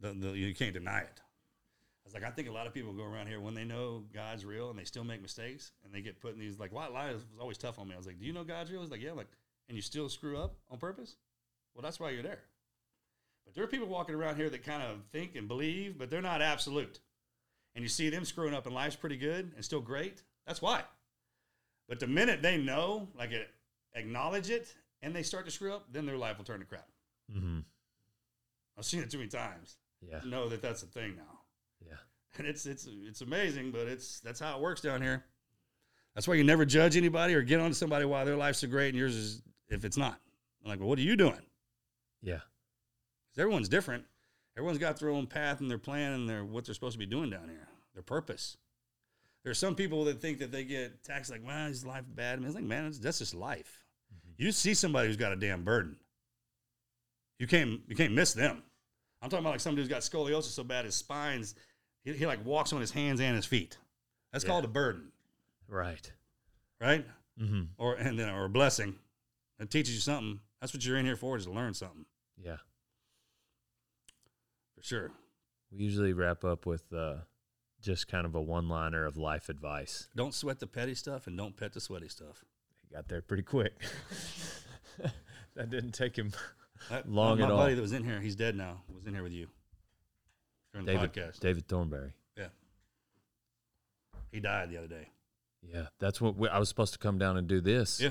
The, 0.00 0.12
the, 0.14 0.28
you 0.30 0.54
can't 0.54 0.72
deny 0.74 1.00
it. 1.00 1.20
Was 2.10 2.20
like, 2.20 2.28
I 2.28 2.34
think 2.34 2.48
a 2.48 2.52
lot 2.52 2.66
of 2.66 2.74
people 2.74 2.92
go 2.92 3.04
around 3.04 3.28
here 3.28 3.38
when 3.38 3.54
they 3.54 3.64
know 3.64 4.02
God's 4.12 4.44
real 4.44 4.68
and 4.68 4.76
they 4.76 4.84
still 4.84 5.04
make 5.04 5.22
mistakes 5.22 5.70
and 5.84 5.94
they 5.94 6.00
get 6.00 6.20
put 6.20 6.34
in 6.34 6.40
these 6.40 6.58
like 6.58 6.72
white 6.72 6.92
lies 6.92 7.14
was 7.14 7.24
always 7.40 7.56
tough 7.56 7.78
on 7.78 7.86
me. 7.86 7.94
I 7.94 7.98
was 7.98 8.06
like, 8.06 8.18
Do 8.18 8.26
you 8.26 8.32
know 8.32 8.42
God's 8.42 8.72
real? 8.72 8.80
He's 8.80 8.90
like, 8.90 9.00
Yeah, 9.00 9.10
I'm 9.10 9.16
like, 9.16 9.30
and 9.68 9.76
you 9.76 9.82
still 9.82 10.08
screw 10.08 10.36
up 10.36 10.56
on 10.70 10.78
purpose? 10.78 11.14
Well, 11.72 11.82
that's 11.82 12.00
why 12.00 12.10
you're 12.10 12.24
there. 12.24 12.40
But 13.44 13.54
there 13.54 13.62
are 13.62 13.68
people 13.68 13.86
walking 13.86 14.16
around 14.16 14.36
here 14.36 14.50
that 14.50 14.64
kind 14.64 14.82
of 14.82 15.04
think 15.12 15.36
and 15.36 15.46
believe, 15.46 15.98
but 15.98 16.10
they're 16.10 16.20
not 16.20 16.42
absolute. 16.42 16.98
And 17.76 17.84
you 17.84 17.88
see 17.88 18.10
them 18.10 18.24
screwing 18.24 18.54
up 18.54 18.66
and 18.66 18.74
life's 18.74 18.96
pretty 18.96 19.16
good 19.16 19.52
and 19.54 19.64
still 19.64 19.80
great. 19.80 20.22
That's 20.46 20.60
why. 20.60 20.82
But 21.88 22.00
the 22.00 22.08
minute 22.08 22.42
they 22.42 22.56
know, 22.56 23.08
like 23.16 23.30
it, 23.30 23.48
acknowledge 23.94 24.50
it, 24.50 24.74
and 25.02 25.14
they 25.14 25.22
start 25.22 25.44
to 25.44 25.50
screw 25.50 25.72
up, 25.72 25.86
then 25.92 26.06
their 26.06 26.16
life 26.16 26.38
will 26.38 26.44
turn 26.44 26.60
to 26.60 26.66
crap. 26.66 26.88
Mm-hmm. 27.32 27.60
I've 28.76 28.84
seen 28.84 29.00
it 29.02 29.10
too 29.10 29.18
many 29.18 29.30
times. 29.30 29.76
Yeah. 30.00 30.20
Know 30.24 30.48
that 30.48 30.62
that's 30.62 30.82
a 30.82 30.86
thing 30.86 31.14
now, 31.16 31.39
Yeah. 31.86 31.94
and 32.38 32.46
it's 32.46 32.66
it's 32.66 32.88
it's 33.06 33.20
amazing, 33.20 33.70
but 33.70 33.86
it's 33.86 34.20
that's 34.20 34.40
how 34.40 34.56
it 34.56 34.62
works 34.62 34.80
down 34.80 35.02
here. 35.02 35.24
That's 36.14 36.26
why 36.26 36.34
you 36.34 36.44
never 36.44 36.64
judge 36.64 36.96
anybody 36.96 37.34
or 37.34 37.42
get 37.42 37.60
on 37.60 37.70
to 37.70 37.74
somebody 37.74 38.04
while 38.04 38.24
their 38.24 38.36
life's 38.36 38.58
so 38.58 38.68
great 38.68 38.88
and 38.88 38.98
yours 38.98 39.14
is 39.14 39.42
if 39.68 39.84
it's 39.84 39.96
not. 39.96 40.18
I'm 40.64 40.70
like, 40.70 40.80
well, 40.80 40.88
what 40.88 40.98
are 40.98 41.02
you 41.02 41.16
doing? 41.16 41.40
Yeah. 42.22 42.40
'Cause 43.32 43.38
everyone's 43.38 43.68
different. 43.68 44.04
Everyone's 44.56 44.78
got 44.78 44.98
their 44.98 45.10
own 45.10 45.26
path 45.26 45.60
and 45.60 45.70
their 45.70 45.78
plan 45.78 46.12
and 46.12 46.28
their 46.28 46.44
what 46.44 46.64
they're 46.64 46.74
supposed 46.74 46.94
to 46.94 46.98
be 46.98 47.06
doing 47.06 47.30
down 47.30 47.48
here, 47.48 47.68
their 47.94 48.02
purpose. 48.02 48.56
There's 49.44 49.58
some 49.58 49.74
people 49.74 50.04
that 50.04 50.20
think 50.20 50.38
that 50.40 50.52
they 50.52 50.64
get 50.64 51.02
taxed 51.02 51.30
like, 51.30 51.40
well, 51.46 51.68
is 51.68 51.86
life 51.86 52.04
bad? 52.14 52.34
I 52.34 52.36
mean, 52.36 52.46
it's 52.46 52.54
like, 52.56 52.64
man, 52.64 52.84
it's, 52.86 52.98
that's 52.98 53.20
just 53.20 53.34
life. 53.34 53.84
Mm-hmm. 54.14 54.42
You 54.42 54.52
see 54.52 54.74
somebody 54.74 55.08
who's 55.08 55.16
got 55.16 55.32
a 55.32 55.36
damn 55.36 55.64
burden. 55.64 55.96
You 57.38 57.46
can't 57.46 57.80
you 57.86 57.96
can't 57.96 58.12
miss 58.12 58.34
them. 58.34 58.62
I'm 59.22 59.30
talking 59.30 59.44
about 59.44 59.52
like 59.52 59.60
somebody 59.60 59.82
who's 59.82 59.88
got 59.88 60.02
scoliosis 60.02 60.50
so 60.50 60.64
bad 60.64 60.84
his 60.84 60.94
spines, 60.94 61.54
he, 62.04 62.12
he 62.14 62.26
like 62.26 62.44
walks 62.44 62.72
on 62.72 62.80
his 62.80 62.90
hands 62.92 63.20
and 63.20 63.36
his 63.36 63.46
feet. 63.46 63.78
That's 64.32 64.44
Yeah. 64.44 64.50
called 64.50 64.64
a 64.64 64.68
burden, 64.68 65.12
Right. 65.68 66.12
right? 66.80 67.06
Mm-hmm. 67.40 67.62
Or 67.78 67.94
and 67.94 68.18
then 68.18 68.28
or 68.30 68.44
a 68.44 68.48
blessing. 68.48 68.98
It 69.58 69.70
teaches 69.70 69.94
you 69.94 70.00
something. 70.00 70.40
That's 70.60 70.72
what 70.74 70.84
you're 70.84 70.96
in 70.98 71.06
here 71.06 71.16
for, 71.16 71.36
is 71.36 71.44
to 71.46 71.52
learn 71.52 71.74
something 71.74 72.04
Yeah. 72.42 72.58
for 74.76 74.82
sure. 74.82 75.10
We 75.72 75.78
usually 75.84 76.12
wrap 76.12 76.44
up 76.44 76.66
with 76.66 76.92
uh, 76.92 77.16
just 77.80 78.08
kind 78.08 78.26
of 78.26 78.34
a 78.34 78.40
one-liner 78.40 79.04
of 79.06 79.16
life 79.16 79.48
advice. 79.48 80.08
Don't 80.16 80.34
sweat 80.34 80.58
the 80.58 80.66
petty 80.66 80.94
stuff 80.94 81.26
and 81.26 81.36
don't 81.36 81.56
pet 81.56 81.72
the 81.72 81.80
sweaty 81.80 82.08
stuff. 82.08 82.44
He 82.88 82.94
got 82.94 83.08
there 83.08 83.22
pretty 83.22 83.42
quick. 83.44 83.74
that 85.54 85.70
didn't 85.70 85.92
take 85.92 86.16
him 86.16 86.32
That- 86.90 87.08
Long 87.10 87.38
my 87.38 87.44
at 87.46 87.50
all. 87.50 87.58
buddy 87.58 87.74
that 87.74 87.82
was 87.82 87.92
in 87.92 88.04
here, 88.04 88.20
he's 88.20 88.36
dead 88.36 88.56
now. 88.56 88.82
Was 88.94 89.06
in 89.06 89.14
here 89.14 89.22
with 89.22 89.32
you 89.32 89.48
during 90.72 90.86
the 90.86 90.92
David 90.92 91.12
podcast. 91.12 91.40
David 91.40 91.68
Thornberry. 91.68 92.14
Yeah, 92.36 92.48
he 94.30 94.40
died 94.40 94.70
the 94.70 94.78
other 94.78 94.88
day. 94.88 95.08
Yeah, 95.62 95.86
that's 95.98 96.20
what 96.20 96.36
we, 96.36 96.48
I 96.48 96.58
was 96.58 96.68
supposed 96.68 96.92
to 96.94 96.98
come 96.98 97.18
down 97.18 97.36
and 97.36 97.46
do 97.46 97.60
this. 97.60 98.00
Yeah, 98.00 98.10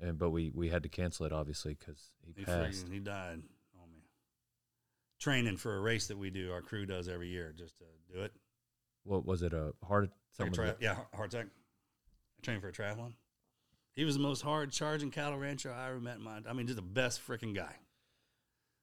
and 0.00 0.18
but 0.18 0.30
we 0.30 0.50
we 0.54 0.68
had 0.68 0.82
to 0.82 0.88
cancel 0.88 1.26
it 1.26 1.32
obviously 1.32 1.74
because 1.78 2.10
he, 2.26 2.32
he 2.36 2.44
passed. 2.44 2.86
freaking, 2.86 2.92
he 2.92 2.98
died 3.00 3.42
on 3.82 3.90
me. 3.92 4.04
Training 5.18 5.56
for 5.56 5.76
a 5.76 5.80
race 5.80 6.08
that 6.08 6.18
we 6.18 6.30
do, 6.30 6.52
our 6.52 6.60
crew 6.60 6.86
does 6.86 7.08
every 7.08 7.28
year, 7.28 7.54
just 7.56 7.78
to 7.78 7.84
do 8.12 8.22
it. 8.22 8.32
What 9.04 9.24
was 9.24 9.42
it? 9.42 9.52
A 9.52 9.72
heart? 9.84 10.10
Tri- 10.52 10.74
yeah, 10.80 10.96
heart 11.14 11.34
attack. 11.34 11.46
I 11.46 12.40
trained 12.42 12.62
for 12.62 12.68
a 12.68 12.72
triathlon. 12.72 13.12
He 13.94 14.04
was 14.04 14.14
the 14.14 14.22
most 14.22 14.40
hard 14.40 14.72
charging 14.72 15.10
cattle 15.10 15.38
rancher 15.38 15.72
I 15.72 15.88
ever 15.88 16.00
met 16.00 16.16
in 16.16 16.22
my. 16.22 16.40
I 16.48 16.52
mean, 16.52 16.66
just 16.66 16.76
the 16.76 16.82
best 16.82 17.20
freaking 17.26 17.54
guy. 17.54 17.74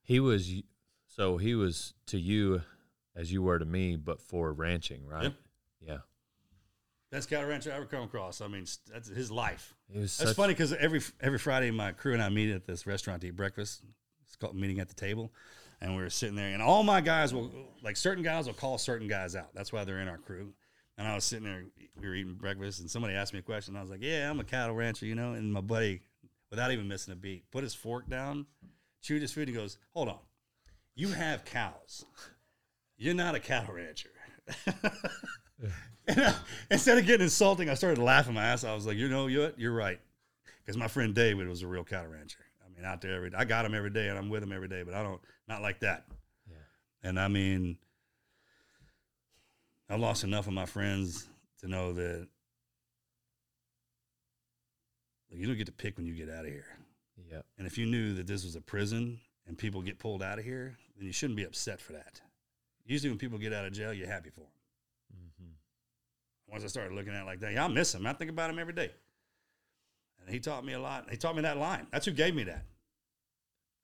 He 0.03 0.19
was 0.19 0.51
so 1.07 1.37
he 1.37 1.55
was 1.55 1.93
to 2.07 2.19
you 2.19 2.61
as 3.18 3.31
you 3.31 3.41
were 3.41 3.60
to 3.60 3.65
me, 3.65 3.98
but 3.98 4.22
for 4.22 4.53
ranching, 4.53 5.06
right? 5.06 5.23
Yep. 5.23 5.34
Yeah, 5.85 5.98
Best 7.11 7.30
cattle 7.30 7.49
rancher 7.49 7.72
I 7.72 7.76
ever 7.76 7.85
come 7.85 8.03
across. 8.03 8.41
I 8.41 8.48
mean, 8.48 8.65
that's 8.91 9.07
his 9.10 9.31
life. 9.31 9.73
he 9.91 9.99
was. 9.99 10.18
That's 10.18 10.34
funny 10.34 10.53
because 10.53 10.73
every 10.73 11.02
every 11.22 11.39
Friday, 11.39 11.72
my 11.72 11.91
crew 11.94 12.14
and 12.14 12.22
I 12.22 12.30
meet 12.30 12.52
at 12.52 12.65
this 12.65 12.85
restaurant 12.88 13.22
to 13.22 13.27
eat 13.27 13.35
breakfast. 13.35 13.81
It's 14.26 14.35
called 14.35 14.56
meeting 14.56 14.80
at 14.80 14.89
the 14.89 14.95
table, 14.95 15.31
and 15.81 15.95
we 15.95 16.03
are 16.03 16.10
sitting 16.10 16.35
there, 16.35 16.53
and 16.53 16.61
all 16.61 16.84
my 16.84 16.99
guys 17.02 17.34
will 17.34 17.52
like 17.81 17.95
certain 17.98 18.23
guys 18.23 18.45
will 18.48 18.53
call 18.53 18.77
certain 18.77 19.07
guys 19.07 19.35
out. 19.35 19.53
That's 19.53 19.72
why 19.73 19.84
they're 19.84 19.99
in 19.99 20.07
our 20.07 20.18
crew. 20.18 20.53
And 20.98 21.07
I 21.07 21.14
was 21.14 21.23
sitting 21.26 21.45
there, 21.45 21.64
we 22.02 22.07
were 22.07 22.15
eating 22.15 22.34
breakfast, 22.34 22.80
and 22.80 22.89
somebody 22.89 23.14
asked 23.14 23.31
me 23.31 23.39
a 23.39 23.44
question. 23.44 23.73
And 23.73 23.77
I 23.77 23.81
was 23.81 23.91
like, 23.91 24.02
"Yeah, 24.02 24.30
I'm 24.30 24.39
a 24.39 24.44
cattle 24.44 24.76
rancher, 24.76 25.06
you 25.06 25.15
know." 25.15 25.34
And 25.34 25.53
my 25.53 25.61
buddy, 25.61 26.02
without 26.49 26.72
even 26.72 26.88
missing 26.88 27.14
a 27.14 27.15
beat, 27.15 27.49
put 27.52 27.64
his 27.64 27.73
fork 27.76 28.10
down, 28.10 28.48
chewed 29.02 29.22
his 29.22 29.31
food, 29.31 29.48
and 29.48 29.56
goes, 29.56 29.77
"Hold 29.94 30.10
on, 30.10 30.19
you 30.95 31.10
have 31.10 31.45
cows. 31.45 32.03
You're 32.97 33.13
not 33.15 33.35
a 33.35 33.39
cattle 33.39 33.73
rancher." 33.75 34.09
And 36.09 36.21
I- 36.21 36.35
instead 36.71 36.97
of 36.97 37.05
getting 37.05 37.25
insulting, 37.25 37.69
I 37.69 37.73
started 37.73 37.97
laughing 38.01 38.33
my 38.33 38.45
ass. 38.45 38.63
I 38.63 38.73
was 38.73 38.85
like, 38.85 38.95
you 38.95 39.09
know, 39.09 39.27
you're, 39.27 39.51
you're 39.57 39.73
right, 39.73 39.99
because 40.63 40.77
my 40.77 40.87
friend 40.87 41.13
David 41.13 41.49
was 41.49 41.63
a 41.63 41.67
real 41.67 41.83
cattle 41.83 42.09
rancher. 42.09 42.39
I 42.65 42.69
mean, 42.73 42.85
out 42.85 43.01
there 43.01 43.13
every 43.13 43.33
I 43.35 43.43
got 43.43 43.65
him 43.65 43.73
every 43.73 43.89
day, 43.89 44.07
and 44.07 44.17
I'm 44.17 44.29
with 44.29 44.41
him 44.41 44.53
every 44.53 44.69
day. 44.69 44.83
But 44.83 44.93
I 44.93 45.03
don't 45.03 45.19
not 45.49 45.61
like 45.61 45.81
that. 45.81 46.05
Yeah. 46.49 46.55
And 47.09 47.19
I 47.19 47.27
mean, 47.27 47.77
I've 49.89 49.99
lost 49.99 50.23
enough 50.23 50.47
of 50.47 50.53
my 50.53 50.65
friends 50.65 51.27
to 51.59 51.67
know 51.67 51.91
that 51.91 52.27
you 55.29 55.45
don't 55.45 55.57
get 55.57 55.65
to 55.65 55.73
pick 55.73 55.97
when 55.97 56.05
you 56.05 56.13
get 56.13 56.29
out 56.29 56.45
of 56.45 56.51
here. 56.51 56.67
Yeah, 57.29 57.41
And 57.57 57.67
if 57.67 57.77
you 57.77 57.85
knew 57.85 58.13
that 58.13 58.27
this 58.27 58.45
was 58.45 58.55
a 58.55 58.61
prison 58.61 59.19
and 59.45 59.57
people 59.57 59.81
get 59.81 59.99
pulled 59.99 60.23
out 60.23 60.39
of 60.39 60.45
here, 60.45 60.77
then 60.95 61.05
you 61.05 61.11
shouldn't 61.11 61.35
be 61.35 61.43
upset 61.43 61.81
for 61.81 61.93
that. 61.93 62.21
Usually, 62.88 63.09
when 63.11 63.19
people 63.19 63.38
get 63.38 63.53
out 63.53 63.65
of 63.65 63.73
jail, 63.73 63.93
you're 63.93 64.07
happy 64.07 64.30
for 64.30 64.39
them. 64.41 64.49
hmm 65.38 65.51
Once 66.51 66.64
I 66.64 66.68
started 66.68 66.93
looking 66.95 67.14
at 67.14 67.22
it 67.22 67.26
like 67.26 67.39
that, 67.41 67.53
yeah, 67.53 67.65
I 67.65 67.68
miss 67.68 67.93
him. 67.93 68.07
I 68.07 68.14
think 68.14 68.31
about 68.31 68.49
him 68.49 68.57
every 68.57 68.73
day. 68.73 68.91
And 70.22 70.34
he 70.34 70.39
taught 70.39 70.65
me 70.65 70.73
a 70.73 70.80
lot. 70.80 71.07
He 71.11 71.18
taught 71.18 71.35
me 71.35 71.41
that 71.43 71.57
line. 71.57 71.88
That's 71.91 72.05
who 72.05 72.11
gave 72.11 72.34
me 72.34 72.43
that. 72.45 72.65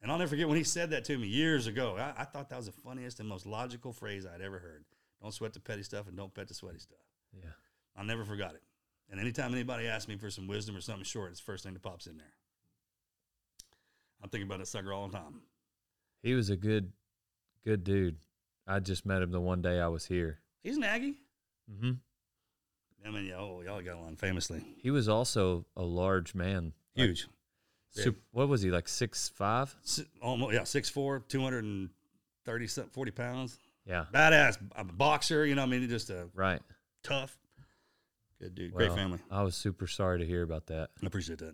And 0.02 0.12
I'll 0.12 0.18
never 0.18 0.30
forget 0.30 0.48
when 0.48 0.58
he 0.58 0.64
said 0.66 0.90
that 0.90 1.06
to 1.06 1.18
me 1.18 1.28
years 1.28 1.68
ago. 1.68 1.96
I, 1.98 2.22
I 2.22 2.26
thought 2.26 2.50
that 2.50 2.58
was 2.58 2.66
the 2.66 2.72
funniest 2.74 3.20
and 3.22 3.30
most 3.30 3.46
logical 3.46 3.94
phrase 3.94 4.26
I'd 4.26 4.42
ever 4.42 4.60
heard. 4.60 4.84
Don't 5.22 5.34
sweat 5.34 5.54
the 5.54 5.62
petty 5.62 5.84
stuff 5.84 6.08
and 6.08 6.18
don't 6.18 6.34
pet 6.34 6.48
the 6.50 6.54
sweaty 6.54 6.80
stuff. 6.80 6.98
yeah. 7.34 7.50
I 7.96 8.04
never 8.04 8.26
forgot 8.26 8.56
it. 8.56 8.64
And 9.10 9.20
anytime 9.20 9.54
anybody 9.54 9.88
asks 9.88 10.08
me 10.10 10.18
for 10.18 10.30
some 10.30 10.48
wisdom 10.48 10.76
or 10.76 10.82
something 10.82 11.04
short, 11.06 11.32
it's 11.32 11.40
the 11.40 11.46
first 11.46 11.64
thing 11.64 11.74
that 11.74 11.82
pops 11.84 12.08
in 12.08 12.18
there. 12.18 12.34
I'm 14.22 14.30
thinking 14.30 14.48
about 14.48 14.60
that 14.60 14.68
sucker 14.68 14.92
all 14.92 15.08
the 15.08 15.18
time. 15.18 15.42
He 16.22 16.34
was 16.34 16.50
a 16.50 16.56
good, 16.58 16.92
good 17.64 17.84
dude. 17.84 18.18
I 18.68 18.80
just 18.80 19.06
met 19.06 19.22
him 19.22 19.32
the 19.32 19.42
one 19.42 19.62
day 19.62 19.80
I 19.80 19.88
was 19.88 20.06
here. 20.06 20.40
He's 20.64 20.78
an 20.78 20.84
Aggie. 20.84 21.16
Mm-hmm. 21.72 21.92
I 23.06 23.12
mean, 23.12 23.26
y'all, 23.26 23.64
y'all 23.64 23.82
got 23.82 23.98
along 23.98 24.16
famously. 24.16 24.64
He 24.82 24.90
was 24.90 25.10
also 25.10 25.66
a 25.76 25.84
large 25.84 26.34
man. 26.34 26.74
Like, 26.96 27.10
Huge. 27.10 27.28
what 28.32 28.48
was 28.48 28.62
he 28.62 28.72
like? 28.72 28.88
Six 28.88 29.30
five? 29.30 29.76
Si- 29.84 30.06
Almost, 30.22 30.54
yeah, 30.54 30.62
6'4, 30.62 31.28
230, 31.28 32.68
something, 32.68 32.92
40 32.92 33.12
pounds. 33.12 33.60
Yeah, 33.86 34.06
Badass 34.14 34.58
a 34.78 34.86
boxer, 34.86 35.46
you 35.46 35.56
know, 35.56 35.64
I 35.64 35.66
mean, 35.66 35.88
just 35.90 36.10
a 36.10 36.30
right. 36.34 36.62
tough. 37.04 37.38
Good 38.40 38.56
dude. 38.56 38.74
Great 38.74 38.94
family. 38.94 39.20
I 39.30 39.44
was 39.44 39.56
super 39.56 39.88
sorry 39.88 40.20
to 40.20 40.26
hear 40.26 40.42
about 40.42 40.68
that. 40.68 40.90
I 41.02 41.06
appreciate 41.06 41.40
that. 41.40 41.54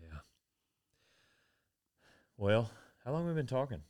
Yeah. 0.00 0.18
Well, 2.38 2.70
how 3.04 3.12
long 3.12 3.26
have 3.26 3.34
we 3.34 3.38
been 3.38 3.46
talking? 3.46 3.82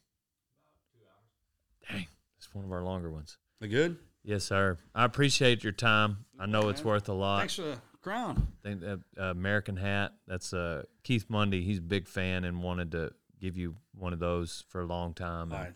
It's 2.41 2.55
one 2.55 2.65
of 2.65 2.73
our 2.73 2.83
longer 2.83 3.11
ones. 3.11 3.37
We 3.61 3.69
good? 3.69 3.99
Yes, 4.25 4.45
sir. 4.45 4.79
I 4.95 5.05
appreciate 5.05 5.63
your 5.63 5.75
time. 5.75 6.25
I 6.39 6.47
know 6.47 6.71
it's 6.71 6.83
worth 6.83 7.09
a 7.11 7.13
lot. 7.13 7.41
Thanks 7.41 7.57
for 7.57 7.63
the 7.63 7.79
crown. 8.01 8.49
Think 8.63 8.81
that 8.81 9.01
uh, 9.19 9.25
American 9.25 9.77
hat. 9.77 10.13
That's 10.27 10.55
uh, 10.55 10.85
Keith 11.05 11.27
Mundy. 11.29 11.63
He's 11.63 11.79
a 11.79 11.83
big 11.83 12.09
fan 12.09 12.45
and 12.45 12.63
wanted 12.63 12.93
to 12.93 13.13
give 13.39 13.59
you 13.59 13.77
one 13.95 14.15
of 14.15 14.19
those 14.19 14.65
for 14.69 14.81
a 14.81 14.87
long 14.87 15.13
time. 15.13 15.53
All 15.53 15.59
right. 15.59 15.75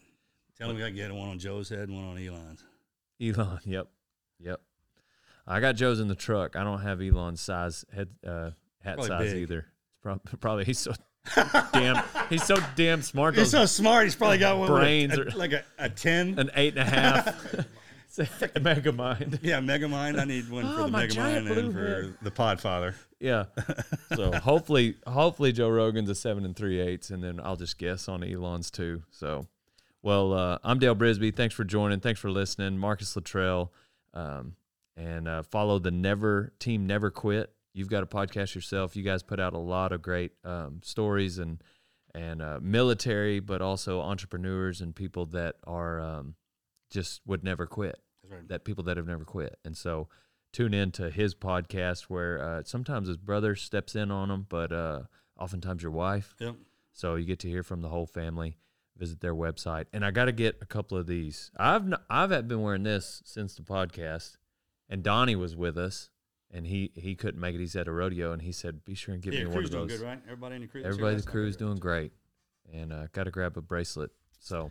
Tell 0.58 0.70
him 0.70 0.76
we 0.76 0.80
got 0.80 0.86
to 0.88 0.92
get 0.92 1.12
one 1.12 1.28
on 1.28 1.38
Joe's 1.38 1.68
head 1.68 1.80
and 1.88 1.94
one 1.96 2.04
on 2.06 2.16
Elon's. 2.18 2.64
Elon. 3.20 3.60
Yep. 3.66 3.88
Yep. 4.40 4.60
I 5.46 5.60
got 5.60 5.76
Joe's 5.76 6.00
in 6.00 6.08
the 6.08 6.14
truck. 6.14 6.56
I 6.56 6.64
don't 6.64 6.80
have 6.80 7.02
Elon's 7.02 7.42
size 7.42 7.84
head 7.94 8.08
uh, 8.26 8.50
hat 8.82 8.94
Probably 8.94 9.08
size 9.08 9.32
big. 9.34 9.42
either. 9.42 9.58
It's 9.58 9.98
prob- 10.02 10.22
probably 10.40 10.64
he's 10.64 10.78
so 10.78 10.94
damn 11.72 12.02
he's 12.28 12.44
so 12.44 12.56
damn 12.76 13.02
smart. 13.02 13.34
He's 13.36 13.50
so 13.50 13.66
smart. 13.66 14.04
He's 14.04 14.14
probably 14.16 14.38
got 14.38 14.58
one 14.58 14.70
with 14.70 14.80
brains 14.80 15.16
a, 15.18 15.22
are- 15.22 15.28
a, 15.28 15.36
like 15.36 15.52
a, 15.52 15.64
a 15.78 15.88
10. 15.88 16.38
an 16.38 16.50
eight 16.54 16.76
and 16.76 16.88
a 16.88 16.90
half. 16.90 17.54
A 18.54 18.60
Mega 18.60 18.92
mind. 18.92 19.40
yeah, 19.42 19.58
Megamind. 19.58 20.20
I 20.20 20.24
need 20.24 20.48
one 20.48 20.64
Oh, 20.64 20.76
for 20.76 20.82
the 20.84 20.88
my 20.92 21.08
giant 21.08 21.48
Megamind 21.48 21.58
and 21.58 21.72
for 21.72 21.80
head. 22.02 22.14
the 22.22 22.30
Podfather. 22.30 22.94
Yeah. 23.18 23.46
So 24.14 24.30
hopefully, 24.30 24.94
hopefully 25.04 25.50
Joe 25.50 25.68
Rogan's 25.68 26.08
a 26.08 26.14
seven 26.14 26.44
and 26.44 26.54
three 26.54 26.78
eighths, 26.78 27.10
and 27.10 27.24
then 27.24 27.40
I'll 27.42 27.56
just 27.56 27.76
guess 27.76 28.06
on 28.08 28.22
Elon's 28.22 28.70
too. 28.70 29.02
So, 29.10 29.48
well, 30.02 30.32
uh, 30.32 30.58
I'm 30.62 30.78
Dale 30.78 30.94
Brisby. 30.94 31.34
Thanks 31.34 31.52
for 31.56 31.64
joining. 31.64 31.98
Thanks 31.98 32.20
for 32.20 32.30
listening, 32.30 32.78
Marcus 32.78 33.16
Luttrell, 33.16 33.72
um, 34.12 34.54
and 34.96 35.26
uh, 35.26 35.42
follow 35.42 35.80
the 35.80 35.90
Never 35.90 36.52
Team 36.60 36.86
Never 36.86 37.10
Quit. 37.10 37.52
You've 37.74 37.88
got 37.90 38.02
a 38.02 38.06
podcast 38.06 38.54
yourself. 38.54 38.96
You 38.96 39.02
guys 39.02 39.22
put 39.22 39.40
out 39.40 39.52
a 39.52 39.58
lot 39.58 39.92
of 39.92 40.00
great 40.00 40.32
um, 40.44 40.80
stories 40.82 41.38
and 41.38 41.62
and 42.14 42.40
uh, 42.40 42.60
military, 42.62 43.40
but 43.40 43.60
also 43.60 44.00
entrepreneurs 44.00 44.80
and 44.80 44.94
people 44.94 45.26
that 45.26 45.56
are 45.64 46.00
um, 46.00 46.36
just 46.88 47.20
would 47.26 47.42
never 47.42 47.66
quit 47.66 47.98
That's 48.22 48.32
right. 48.34 48.48
that 48.48 48.64
people 48.64 48.84
that 48.84 48.96
have 48.96 49.06
never 49.08 49.24
quit. 49.24 49.58
And 49.64 49.76
so 49.76 50.08
tune 50.52 50.72
in 50.72 50.92
to 50.92 51.10
his 51.10 51.34
podcast 51.34 52.02
where 52.02 52.40
uh, 52.40 52.62
sometimes 52.64 53.08
his 53.08 53.16
brother 53.16 53.56
steps 53.56 53.96
in 53.96 54.12
on 54.12 54.30
him, 54.30 54.46
but 54.48 54.70
uh, 54.72 55.00
oftentimes 55.38 55.82
your 55.82 55.90
wife. 55.90 56.36
Yep. 56.38 56.54
So 56.92 57.16
you 57.16 57.24
get 57.24 57.40
to 57.40 57.48
hear 57.48 57.64
from 57.64 57.82
the 57.82 57.88
whole 57.88 58.06
family. 58.06 58.56
Visit 58.96 59.20
their 59.20 59.34
website, 59.34 59.86
and 59.92 60.04
I 60.04 60.12
got 60.12 60.26
to 60.26 60.32
get 60.32 60.58
a 60.62 60.66
couple 60.66 60.96
of 60.96 61.08
these. 61.08 61.50
I've 61.56 61.82
n- 61.82 61.96
I've 62.08 62.46
been 62.46 62.62
wearing 62.62 62.84
this 62.84 63.22
since 63.24 63.56
the 63.56 63.62
podcast, 63.62 64.36
and 64.88 65.02
Donnie 65.02 65.34
was 65.34 65.56
with 65.56 65.76
us, 65.76 66.10
and 66.54 66.66
he 66.66 66.92
he 66.94 67.16
couldn't 67.16 67.40
make 67.40 67.54
it. 67.54 67.58
He's 67.58 67.76
at 67.76 67.88
a 67.88 67.92
rodeo, 67.92 68.32
and 68.32 68.40
he 68.40 68.52
said, 68.52 68.84
"Be 68.84 68.94
sure 68.94 69.12
and 69.12 69.22
give 69.22 69.34
yeah, 69.34 69.40
me 69.40 69.46
one 69.46 69.64
of 69.64 69.70
doing 69.70 69.88
those." 69.88 69.98
good, 69.98 70.06
right? 70.06 70.20
Everybody 70.24 70.54
in 70.54 70.62
the 70.62 70.68
crew. 70.68 70.82
Everybody 70.84 71.16
in 71.16 71.20
the 71.20 71.26
crew 71.26 71.46
is 71.46 71.56
doing 71.56 71.76
great, 71.76 72.12
and 72.72 72.92
uh, 72.92 73.08
got 73.12 73.24
to 73.24 73.30
grab 73.30 73.56
a 73.58 73.60
bracelet. 73.60 74.10
So 74.38 74.70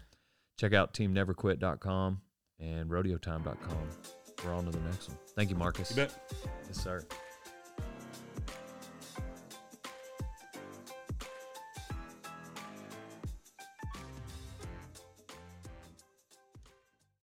check 0.58 0.74
out 0.74 0.94
teamneverquit.com 0.94 2.22
and 2.60 2.90
rodeotime.com. 2.90 3.90
We're 4.46 4.54
on 4.54 4.66
to 4.66 4.72
the 4.72 4.80
next 4.80 5.10
one. 5.10 5.18
Thank 5.36 5.50
you, 5.50 5.56
Marcus. 5.56 5.90
You 5.92 5.98
bet. 5.98 6.32
Yes, 6.68 6.82
sir. 6.82 7.06